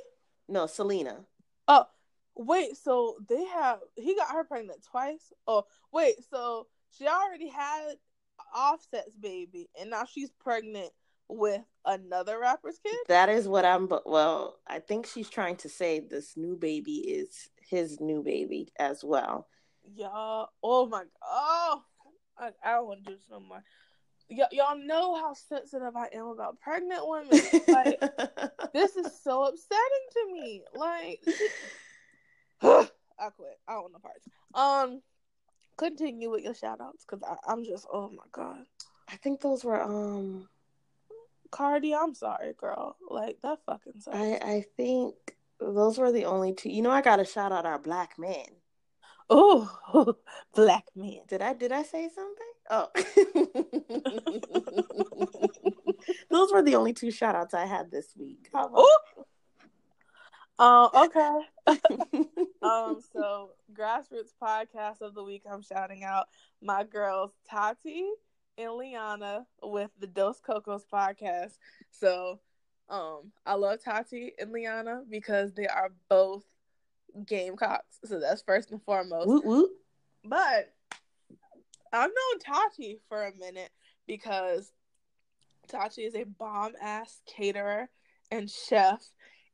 No, 0.47 0.67
Celina. 0.67 1.25
Oh, 1.67 1.85
wait. 2.35 2.77
So 2.77 3.15
they 3.27 3.43
have 3.45 3.79
he 3.95 4.15
got 4.15 4.31
her 4.31 4.43
pregnant 4.43 4.85
twice. 4.89 5.33
Oh, 5.47 5.65
wait. 5.91 6.15
So 6.29 6.67
she 6.97 7.07
already 7.07 7.49
had 7.49 7.95
Offset's 8.55 9.15
baby, 9.19 9.69
and 9.79 9.89
now 9.89 10.05
she's 10.05 10.29
pregnant 10.29 10.91
with 11.29 11.61
another 11.85 12.39
rapper's 12.39 12.79
kid. 12.83 12.95
That 13.07 13.29
is 13.29 13.47
what 13.47 13.65
I'm. 13.65 13.87
But 13.87 14.09
well, 14.09 14.57
I 14.67 14.79
think 14.79 15.07
she's 15.07 15.29
trying 15.29 15.57
to 15.57 15.69
say 15.69 15.99
this 15.99 16.37
new 16.37 16.55
baby 16.55 16.97
is 16.97 17.49
his 17.69 17.99
new 17.99 18.23
baby 18.23 18.71
as 18.79 19.03
well. 19.03 19.47
Y'all, 19.95 20.49
oh 20.63 20.87
my, 20.87 21.03
oh, 21.23 21.81
I, 22.37 22.49
I 22.63 22.71
don't 22.73 22.87
want 22.87 23.05
to 23.05 23.11
do 23.11 23.15
this 23.15 23.25
no 23.29 23.39
more. 23.39 23.63
Y- 24.29 24.43
y'all 24.51 24.77
know 24.77 25.15
how 25.15 25.33
sensitive 25.33 25.95
I 25.95 26.09
am 26.13 26.27
about 26.27 26.59
pregnant 26.59 27.01
women. 27.03 27.39
Like, 27.67 27.99
this 28.73 28.95
is 28.97 29.17
so 29.23 29.45
upsetting 29.45 30.07
to 30.11 30.33
me. 30.33 30.63
Like, 30.75 31.19
I 32.61 33.29
quit. 33.29 33.57
I 33.67 33.73
don't 33.73 33.83
want 33.83 33.93
no 33.93 33.99
parts. 33.99 34.27
Um, 34.53 35.01
continue 35.77 36.29
with 36.29 36.43
your 36.43 36.53
shout 36.53 36.81
outs 36.81 37.05
because 37.09 37.23
I'm 37.47 37.63
just, 37.63 37.87
oh 37.91 38.09
my 38.09 38.23
god. 38.31 38.65
I 39.09 39.15
think 39.15 39.41
those 39.41 39.63
were 39.63 39.81
um. 39.81 40.49
Cardi, 41.51 41.93
I'm 41.93 42.13
sorry, 42.13 42.53
girl. 42.53 42.97
Like, 43.09 43.37
that 43.43 43.59
fucking 43.65 43.99
sucks. 43.99 44.17
I 44.17 44.39
I 44.43 44.65
think 44.75 45.15
those 45.59 45.97
were 45.97 46.11
the 46.11 46.25
only 46.25 46.53
two. 46.53 46.69
You 46.69 46.81
know, 46.81 46.91
I 46.91 47.01
got 47.01 47.17
to 47.17 47.25
shout 47.25 47.51
out 47.51 47.65
our 47.65 47.79
black 47.79 48.17
men. 48.17 48.45
Oh, 49.29 50.15
black 50.55 50.85
men. 50.95 51.19
Did 51.27 51.41
I 51.41 51.53
did 51.53 51.71
I 51.71 51.83
say 51.83 52.09
something? 52.09 52.53
Oh. 52.69 52.89
Those 56.29 56.51
were 56.51 56.61
the 56.61 56.75
only 56.75 56.93
two 56.93 57.11
shout 57.11 57.35
outs 57.35 57.53
I 57.53 57.65
had 57.65 57.91
this 57.91 58.13
week. 58.17 58.49
Oh, 58.53 58.97
um, 60.59 60.89
okay. 60.93 61.39
um, 62.61 62.99
so 63.13 63.51
grassroots 63.73 64.33
podcast 64.41 65.01
of 65.01 65.13
the 65.13 65.23
week. 65.23 65.43
I'm 65.49 65.61
shouting 65.61 66.03
out 66.03 66.27
my 66.61 66.83
girls 66.83 67.31
Tati 67.49 68.05
and 68.57 68.73
Liana 68.73 69.45
with 69.61 69.91
the 69.99 70.07
Dos 70.07 70.39
Cocos 70.39 70.85
podcast. 70.91 71.57
So, 71.91 72.39
um, 72.89 73.31
I 73.45 73.55
love 73.55 73.83
Tati 73.83 74.33
and 74.39 74.51
Liana 74.51 75.03
because 75.09 75.53
they 75.53 75.67
are 75.67 75.91
both 76.09 76.43
Gamecocks. 77.25 77.99
So 78.05 78.19
that's 78.19 78.41
first 78.41 78.71
and 78.71 78.81
foremost. 78.83 79.27
Woot 79.27 79.45
woot. 79.45 79.69
But 80.23 80.73
I've 81.91 82.09
known 82.09 82.39
Tati 82.39 82.99
for 83.09 83.25
a 83.25 83.35
minute 83.35 83.71
because 84.07 84.71
Tati 85.67 86.03
is 86.03 86.15
a 86.15 86.23
bomb 86.23 86.73
ass 86.81 87.21
caterer 87.25 87.89
and 88.31 88.49
chef 88.49 89.01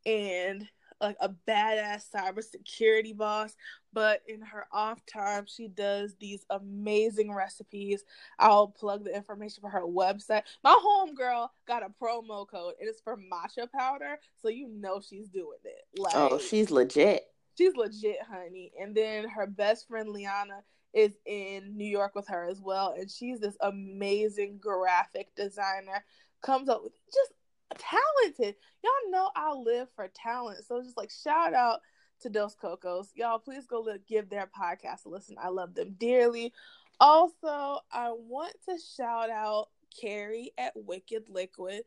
and 0.05 0.67
like 1.03 1.17
a 1.21 1.29
badass 1.47 2.05
cybersecurity 2.15 3.15
boss. 3.15 3.55
But 3.93 4.21
in 4.27 4.41
her 4.41 4.65
off 4.71 5.05
time, 5.05 5.45
she 5.47 5.67
does 5.67 6.15
these 6.19 6.45
amazing 6.49 7.31
recipes. 7.31 8.03
I'll 8.39 8.67
plug 8.67 9.03
the 9.03 9.15
information 9.15 9.61
for 9.61 9.69
her 9.69 9.83
website. 9.85 10.41
My 10.63 10.75
homegirl 10.83 11.49
got 11.67 11.83
a 11.83 11.89
promo 11.89 12.47
code, 12.47 12.73
and 12.79 12.89
it's 12.89 13.01
for 13.01 13.17
matcha 13.17 13.71
powder, 13.71 14.17
so 14.41 14.47
you 14.49 14.67
know 14.69 14.99
she's 14.99 15.27
doing 15.29 15.59
it. 15.63 15.85
Oh, 15.99 16.01
like, 16.01 16.13
Oh, 16.15 16.39
she's 16.39 16.71
legit. 16.71 17.23
she's 17.55 17.75
legit, 17.75 18.17
honey. 18.27 18.71
And 18.81 18.95
then 18.95 19.29
her 19.29 19.45
best 19.45 19.87
friend 19.87 20.09
Liana 20.09 20.63
is 20.93 21.13
in 21.27 21.77
New 21.77 21.87
York 21.87 22.15
with 22.15 22.27
her 22.29 22.47
as 22.49 22.61
well, 22.61 22.95
and 22.97 23.09
she's 23.11 23.39
this 23.39 23.57
amazing 23.61 24.57
graphic 24.59 25.35
designer. 25.35 26.03
Comes 26.41 26.67
up 26.67 26.81
with 26.83 26.93
just 27.13 27.31
talented. 27.77 28.55
Y'all 28.83 29.11
know 29.11 29.29
I 29.35 29.53
live 29.53 29.87
for 29.95 30.07
talent, 30.13 30.65
so 30.65 30.81
just 30.81 30.97
like 30.97 31.11
shout 31.11 31.53
out 31.53 31.79
to 32.21 32.29
Dos 32.29 32.55
Cocos. 32.55 33.09
Y'all, 33.15 33.39
please 33.39 33.65
go 33.65 33.81
look, 33.81 34.05
give 34.07 34.29
their 34.29 34.47
podcast 34.47 35.05
a 35.05 35.09
listen. 35.09 35.35
I 35.41 35.49
love 35.49 35.75
them 35.75 35.95
dearly. 35.97 36.53
Also, 36.99 37.79
I 37.91 38.11
want 38.11 38.53
to 38.69 38.77
shout 38.95 39.29
out 39.29 39.69
Carrie 39.99 40.51
at 40.57 40.73
Wicked 40.75 41.29
Liquid. 41.29 41.83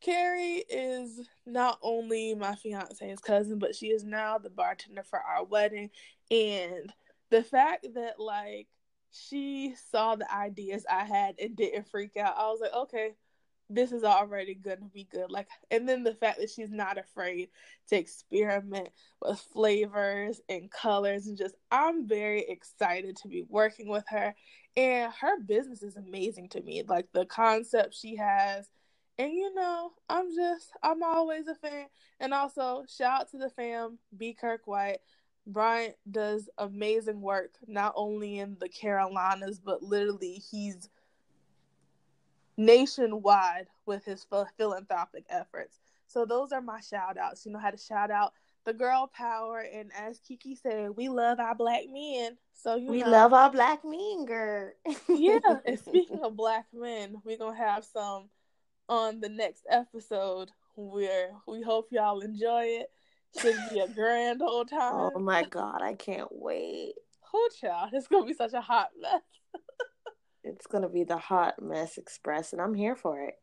Carrie 0.00 0.64
is 0.68 1.20
not 1.46 1.78
only 1.82 2.34
my 2.34 2.54
fiance's 2.54 3.20
cousin, 3.20 3.58
but 3.58 3.76
she 3.76 3.88
is 3.88 4.02
now 4.02 4.38
the 4.38 4.50
bartender 4.50 5.02
for 5.02 5.18
our 5.18 5.44
wedding. 5.44 5.90
And 6.30 6.92
the 7.30 7.42
fact 7.42 7.86
that 7.94 8.18
like 8.18 8.66
she 9.12 9.74
saw 9.90 10.16
the 10.16 10.32
ideas 10.32 10.86
I 10.90 11.04
had 11.04 11.34
and 11.38 11.54
didn't 11.54 11.88
freak 11.88 12.16
out, 12.16 12.34
I 12.36 12.46
was 12.46 12.60
like, 12.60 12.72
okay, 12.74 13.14
this 13.70 13.92
is 13.92 14.04
already 14.04 14.54
gonna 14.54 14.88
be 14.92 15.04
good. 15.04 15.30
Like, 15.30 15.48
and 15.70 15.88
then 15.88 16.02
the 16.02 16.14
fact 16.14 16.38
that 16.40 16.50
she's 16.50 16.70
not 16.70 16.98
afraid 16.98 17.48
to 17.88 17.96
experiment 17.96 18.90
with 19.22 19.40
flavors 19.52 20.40
and 20.48 20.70
colors, 20.70 21.26
and 21.26 21.38
just 21.38 21.54
I'm 21.70 22.06
very 22.06 22.40
excited 22.48 23.16
to 23.18 23.28
be 23.28 23.44
working 23.48 23.88
with 23.88 24.04
her. 24.08 24.34
And 24.76 25.12
her 25.20 25.40
business 25.40 25.82
is 25.82 25.96
amazing 25.96 26.50
to 26.50 26.62
me. 26.62 26.82
Like 26.86 27.08
the 27.12 27.26
concept 27.26 27.94
she 27.94 28.16
has 28.16 28.68
and 29.20 29.34
you 29.34 29.52
know, 29.54 29.92
I'm 30.08 30.34
just 30.34 30.70
I'm 30.82 31.02
always 31.02 31.46
a 31.46 31.54
fan. 31.54 31.86
And 32.20 32.32
also 32.32 32.84
shout 32.88 33.20
out 33.20 33.30
to 33.32 33.38
the 33.38 33.50
fam, 33.50 33.98
B 34.16 34.34
Kirk 34.38 34.62
White. 34.66 35.00
Bryant 35.46 35.96
does 36.10 36.48
amazing 36.56 37.20
work, 37.20 37.50
not 37.66 37.92
only 37.96 38.38
in 38.38 38.56
the 38.60 38.68
Carolinas, 38.68 39.58
but 39.58 39.82
literally 39.82 40.42
he's 40.50 40.88
nationwide 42.66 43.66
with 43.86 44.04
his 44.04 44.24
ph- 44.24 44.46
philanthropic 44.56 45.24
efforts. 45.30 45.80
So 46.06 46.24
those 46.24 46.52
are 46.52 46.60
my 46.60 46.80
shout 46.80 47.16
outs. 47.18 47.46
You 47.46 47.52
know 47.52 47.58
how 47.58 47.70
to 47.70 47.76
shout 47.76 48.10
out 48.10 48.32
the 48.66 48.72
girl 48.74 49.10
power 49.14 49.60
and 49.60 49.90
as 49.98 50.18
Kiki 50.20 50.54
said, 50.54 50.90
we 50.96 51.08
love 51.08 51.40
our 51.40 51.54
black 51.54 51.84
men. 51.90 52.36
So 52.52 52.76
you 52.76 52.90
We 52.90 53.00
know, 53.02 53.10
love 53.10 53.32
our 53.32 53.50
black 53.50 53.84
men, 53.84 54.24
girl. 54.26 54.72
yeah. 55.08 55.38
And 55.64 55.78
speaking 55.78 56.20
of 56.22 56.36
black 56.36 56.66
men, 56.72 57.16
we're 57.24 57.38
gonna 57.38 57.56
have 57.56 57.84
some 57.84 58.28
on 58.88 59.20
the 59.20 59.28
next 59.30 59.64
episode 59.70 60.50
where 60.76 61.30
we 61.46 61.62
hope 61.62 61.88
y'all 61.90 62.20
enjoy 62.20 62.64
it. 62.64 62.90
Should 63.40 63.56
be 63.72 63.78
a 63.78 63.88
grand 63.88 64.42
old 64.42 64.68
oh 64.72 64.76
time. 64.78 65.10
oh 65.14 65.18
my 65.20 65.44
god, 65.44 65.80
I 65.82 65.94
can't 65.94 66.28
wait. 66.32 66.94
Oh, 67.32 67.48
child, 67.60 67.90
it's 67.92 68.08
gonna 68.08 68.26
be 68.26 68.34
such 68.34 68.52
a 68.54 68.60
hot 68.60 68.88
mess. 69.00 69.22
It's 70.44 70.66
gonna 70.66 70.88
be 70.88 71.04
the 71.04 71.18
hot 71.18 71.60
mess 71.60 71.98
express, 71.98 72.52
and 72.52 72.60
I'm 72.60 72.74
here 72.74 72.96
for 72.96 73.20
it. 73.20 73.34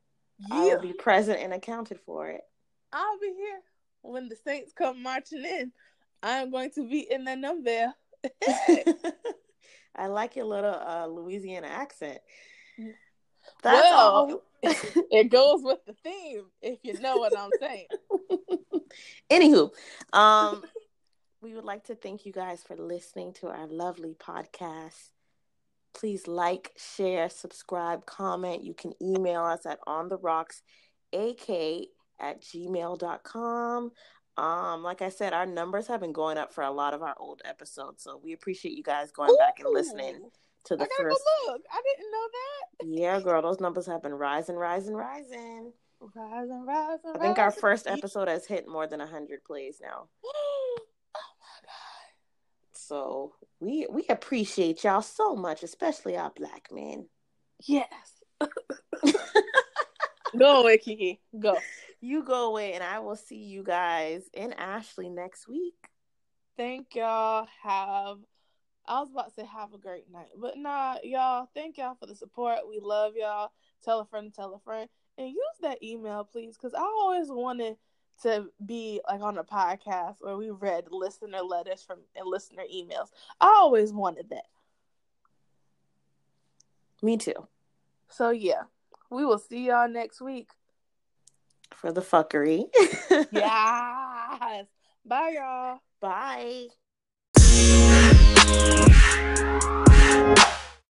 I 0.52 0.62
will 0.66 0.82
be 0.82 0.94
present 0.94 1.40
and 1.40 1.54
accounted 1.54 2.00
for 2.06 2.28
it. 2.28 2.42
I'll 2.94 3.20
be 3.20 3.34
here 3.36 3.60
when 4.02 4.30
the 4.30 4.36
Saints 4.36 4.72
come 4.74 5.02
marching 5.02 5.44
in. 5.44 5.72
I 6.22 6.38
am 6.40 6.52
going 6.52 6.72
to 6.72 6.88
be 6.88 7.00
in 7.10 7.24
the 7.24 7.36
number. 7.36 7.94
I 9.96 10.08
like 10.08 10.36
your 10.36 10.46
little 10.46 10.74
uh, 10.76 11.08
Louisiana 11.08 11.68
accent. 11.68 12.20
That's 13.64 13.84
Well, 13.84 13.92
all. 13.94 14.44
it 14.64 15.30
goes 15.30 15.62
with 15.64 15.80
the 15.86 15.94
theme, 16.04 16.46
if 16.62 16.80
you 16.84 17.00
know 17.00 17.18
what 17.18 17.38
I'm 17.38 17.50
saying. 17.60 17.88
Anywho, 19.32 19.72
um, 20.14 20.64
we 21.42 21.54
would 21.54 21.64
like 21.64 21.86
to 21.86 21.96
thank 21.96 22.26
you 22.26 22.32
guys 22.32 22.64
for 22.64 22.76
listening 22.76 23.34
to 23.34 23.48
our 23.48 23.68
lovely 23.68 24.16
podcast. 24.16 25.10
Please 25.98 26.28
like, 26.28 26.72
share, 26.78 27.28
subscribe, 27.28 28.06
comment. 28.06 28.64
You 28.64 28.76
can 28.76 28.94
email 29.02 29.44
us 29.44 29.66
at 29.66 29.80
on 29.88 30.10
the 30.10 30.18
rocks 30.18 30.62
ak 31.12 31.50
at 32.20 32.42
gmail.com. 32.42 33.92
Um, 34.38 34.84
like 34.84 35.02
I 35.02 35.10
said, 35.10 35.34
our 35.34 35.48
numbers 35.48 35.88
have 35.88 36.02
been 36.02 36.14
going 36.14 36.38
up 36.38 36.54
for 36.54 36.64
a 36.64 36.70
lot 36.70 36.94
of 36.94 37.02
our 37.02 37.16
old 37.18 37.42
episodes, 37.46 38.04
so 38.04 38.22
we 38.24 38.34
appreciate 38.34 38.78
you 38.78 38.84
guys 38.84 39.12
going 39.12 39.36
back 39.40 39.60
and 39.60 39.74
listening 39.74 40.30
to 40.66 40.76
the 40.76 40.84
I 40.84 40.88
gotta 40.88 41.10
first. 41.10 41.22
go 41.48 41.52
look. 41.54 41.62
I 41.72 41.82
didn't 41.82 42.12
know 42.12 42.28
that. 42.32 43.02
Yeah, 43.02 43.20
girl, 43.20 43.42
those 43.42 43.60
numbers 43.60 43.88
have 43.88 44.04
been 44.04 44.14
rising, 44.14 44.56
rising, 44.56 44.94
rising. 44.94 45.74
Rising, 46.00 46.64
rising, 46.64 47.12
I 47.16 47.18
think 47.18 47.40
our 47.40 47.50
first 47.50 47.88
episode 47.88 48.28
has 48.28 48.46
hit 48.46 48.68
more 48.68 48.86
than 48.86 49.00
hundred 49.00 49.44
plays 49.44 49.82
now. 49.82 50.10
So 52.88 53.34
we 53.60 53.86
we 53.90 54.06
appreciate 54.08 54.84
y'all 54.84 55.02
so 55.02 55.36
much, 55.36 55.62
especially 55.64 56.16
our 56.16 56.32
black 56.36 56.70
men. 56.72 57.08
Yes. 57.66 57.90
Go 60.38 60.62
away, 60.62 60.78
Kiki. 60.78 61.20
Go. 61.38 61.58
You 62.00 62.24
go 62.24 62.50
away, 62.50 62.74
and 62.74 62.84
I 62.84 63.00
will 63.00 63.16
see 63.16 63.44
you 63.44 63.64
guys 63.64 64.30
in 64.34 64.54
Ashley 64.54 65.10
next 65.10 65.48
week. 65.48 65.74
Thank 66.56 66.96
y'all. 66.96 67.48
Have 67.64 68.20
I 68.86 69.00
was 69.02 69.10
about 69.12 69.30
to 69.30 69.42
say 69.42 69.46
have 69.46 69.74
a 69.74 69.78
great 69.78 70.10
night, 70.12 70.30
but 70.38 70.58
nah, 70.58 70.96
y'all. 71.04 71.50
Thank 71.54 71.78
y'all 71.78 71.96
for 72.00 72.06
the 72.06 72.16
support. 72.16 72.60
We 72.70 72.80
love 72.82 73.14
y'all. 73.18 73.52
Tell 73.84 74.00
a 74.00 74.06
friend, 74.06 74.34
tell 74.34 74.54
a 74.54 74.60
friend, 74.60 74.88
and 75.18 75.28
use 75.28 75.58
that 75.62 75.84
email, 75.84 76.24
please, 76.24 76.56
because 76.56 76.74
I 76.74 76.84
always 76.84 77.28
wanted 77.30 77.76
to 78.24 78.48
be 78.66 79.02
like 79.08 79.22
on 79.22 79.38
a 79.38 79.44
podcast 79.44 80.16
where 80.20 80.38
we 80.38 80.50
read 80.50 80.86
listener 80.92 81.42
letters 81.42 81.84
from 81.84 82.00
and 82.16 82.28
listener 82.28 82.64
emails. 82.74 83.10
I 83.40 83.48
always 83.48 83.94
wanted 83.94 84.30
that. 84.30 84.46
Me 87.02 87.18
too. 87.18 87.48
So 88.10 88.32
yeah, 88.32 88.64
we 89.10 89.26
will 89.26 89.40
see 89.40 89.68
y'all 89.68 89.90
next 89.90 90.22
week. 90.22 90.50
For 91.74 91.92
the 91.92 92.02
fuckery. 92.02 92.66
Yes. 93.32 94.66
Bye, 95.06 95.36
y'all. 95.38 95.80
Bye. 96.02 96.68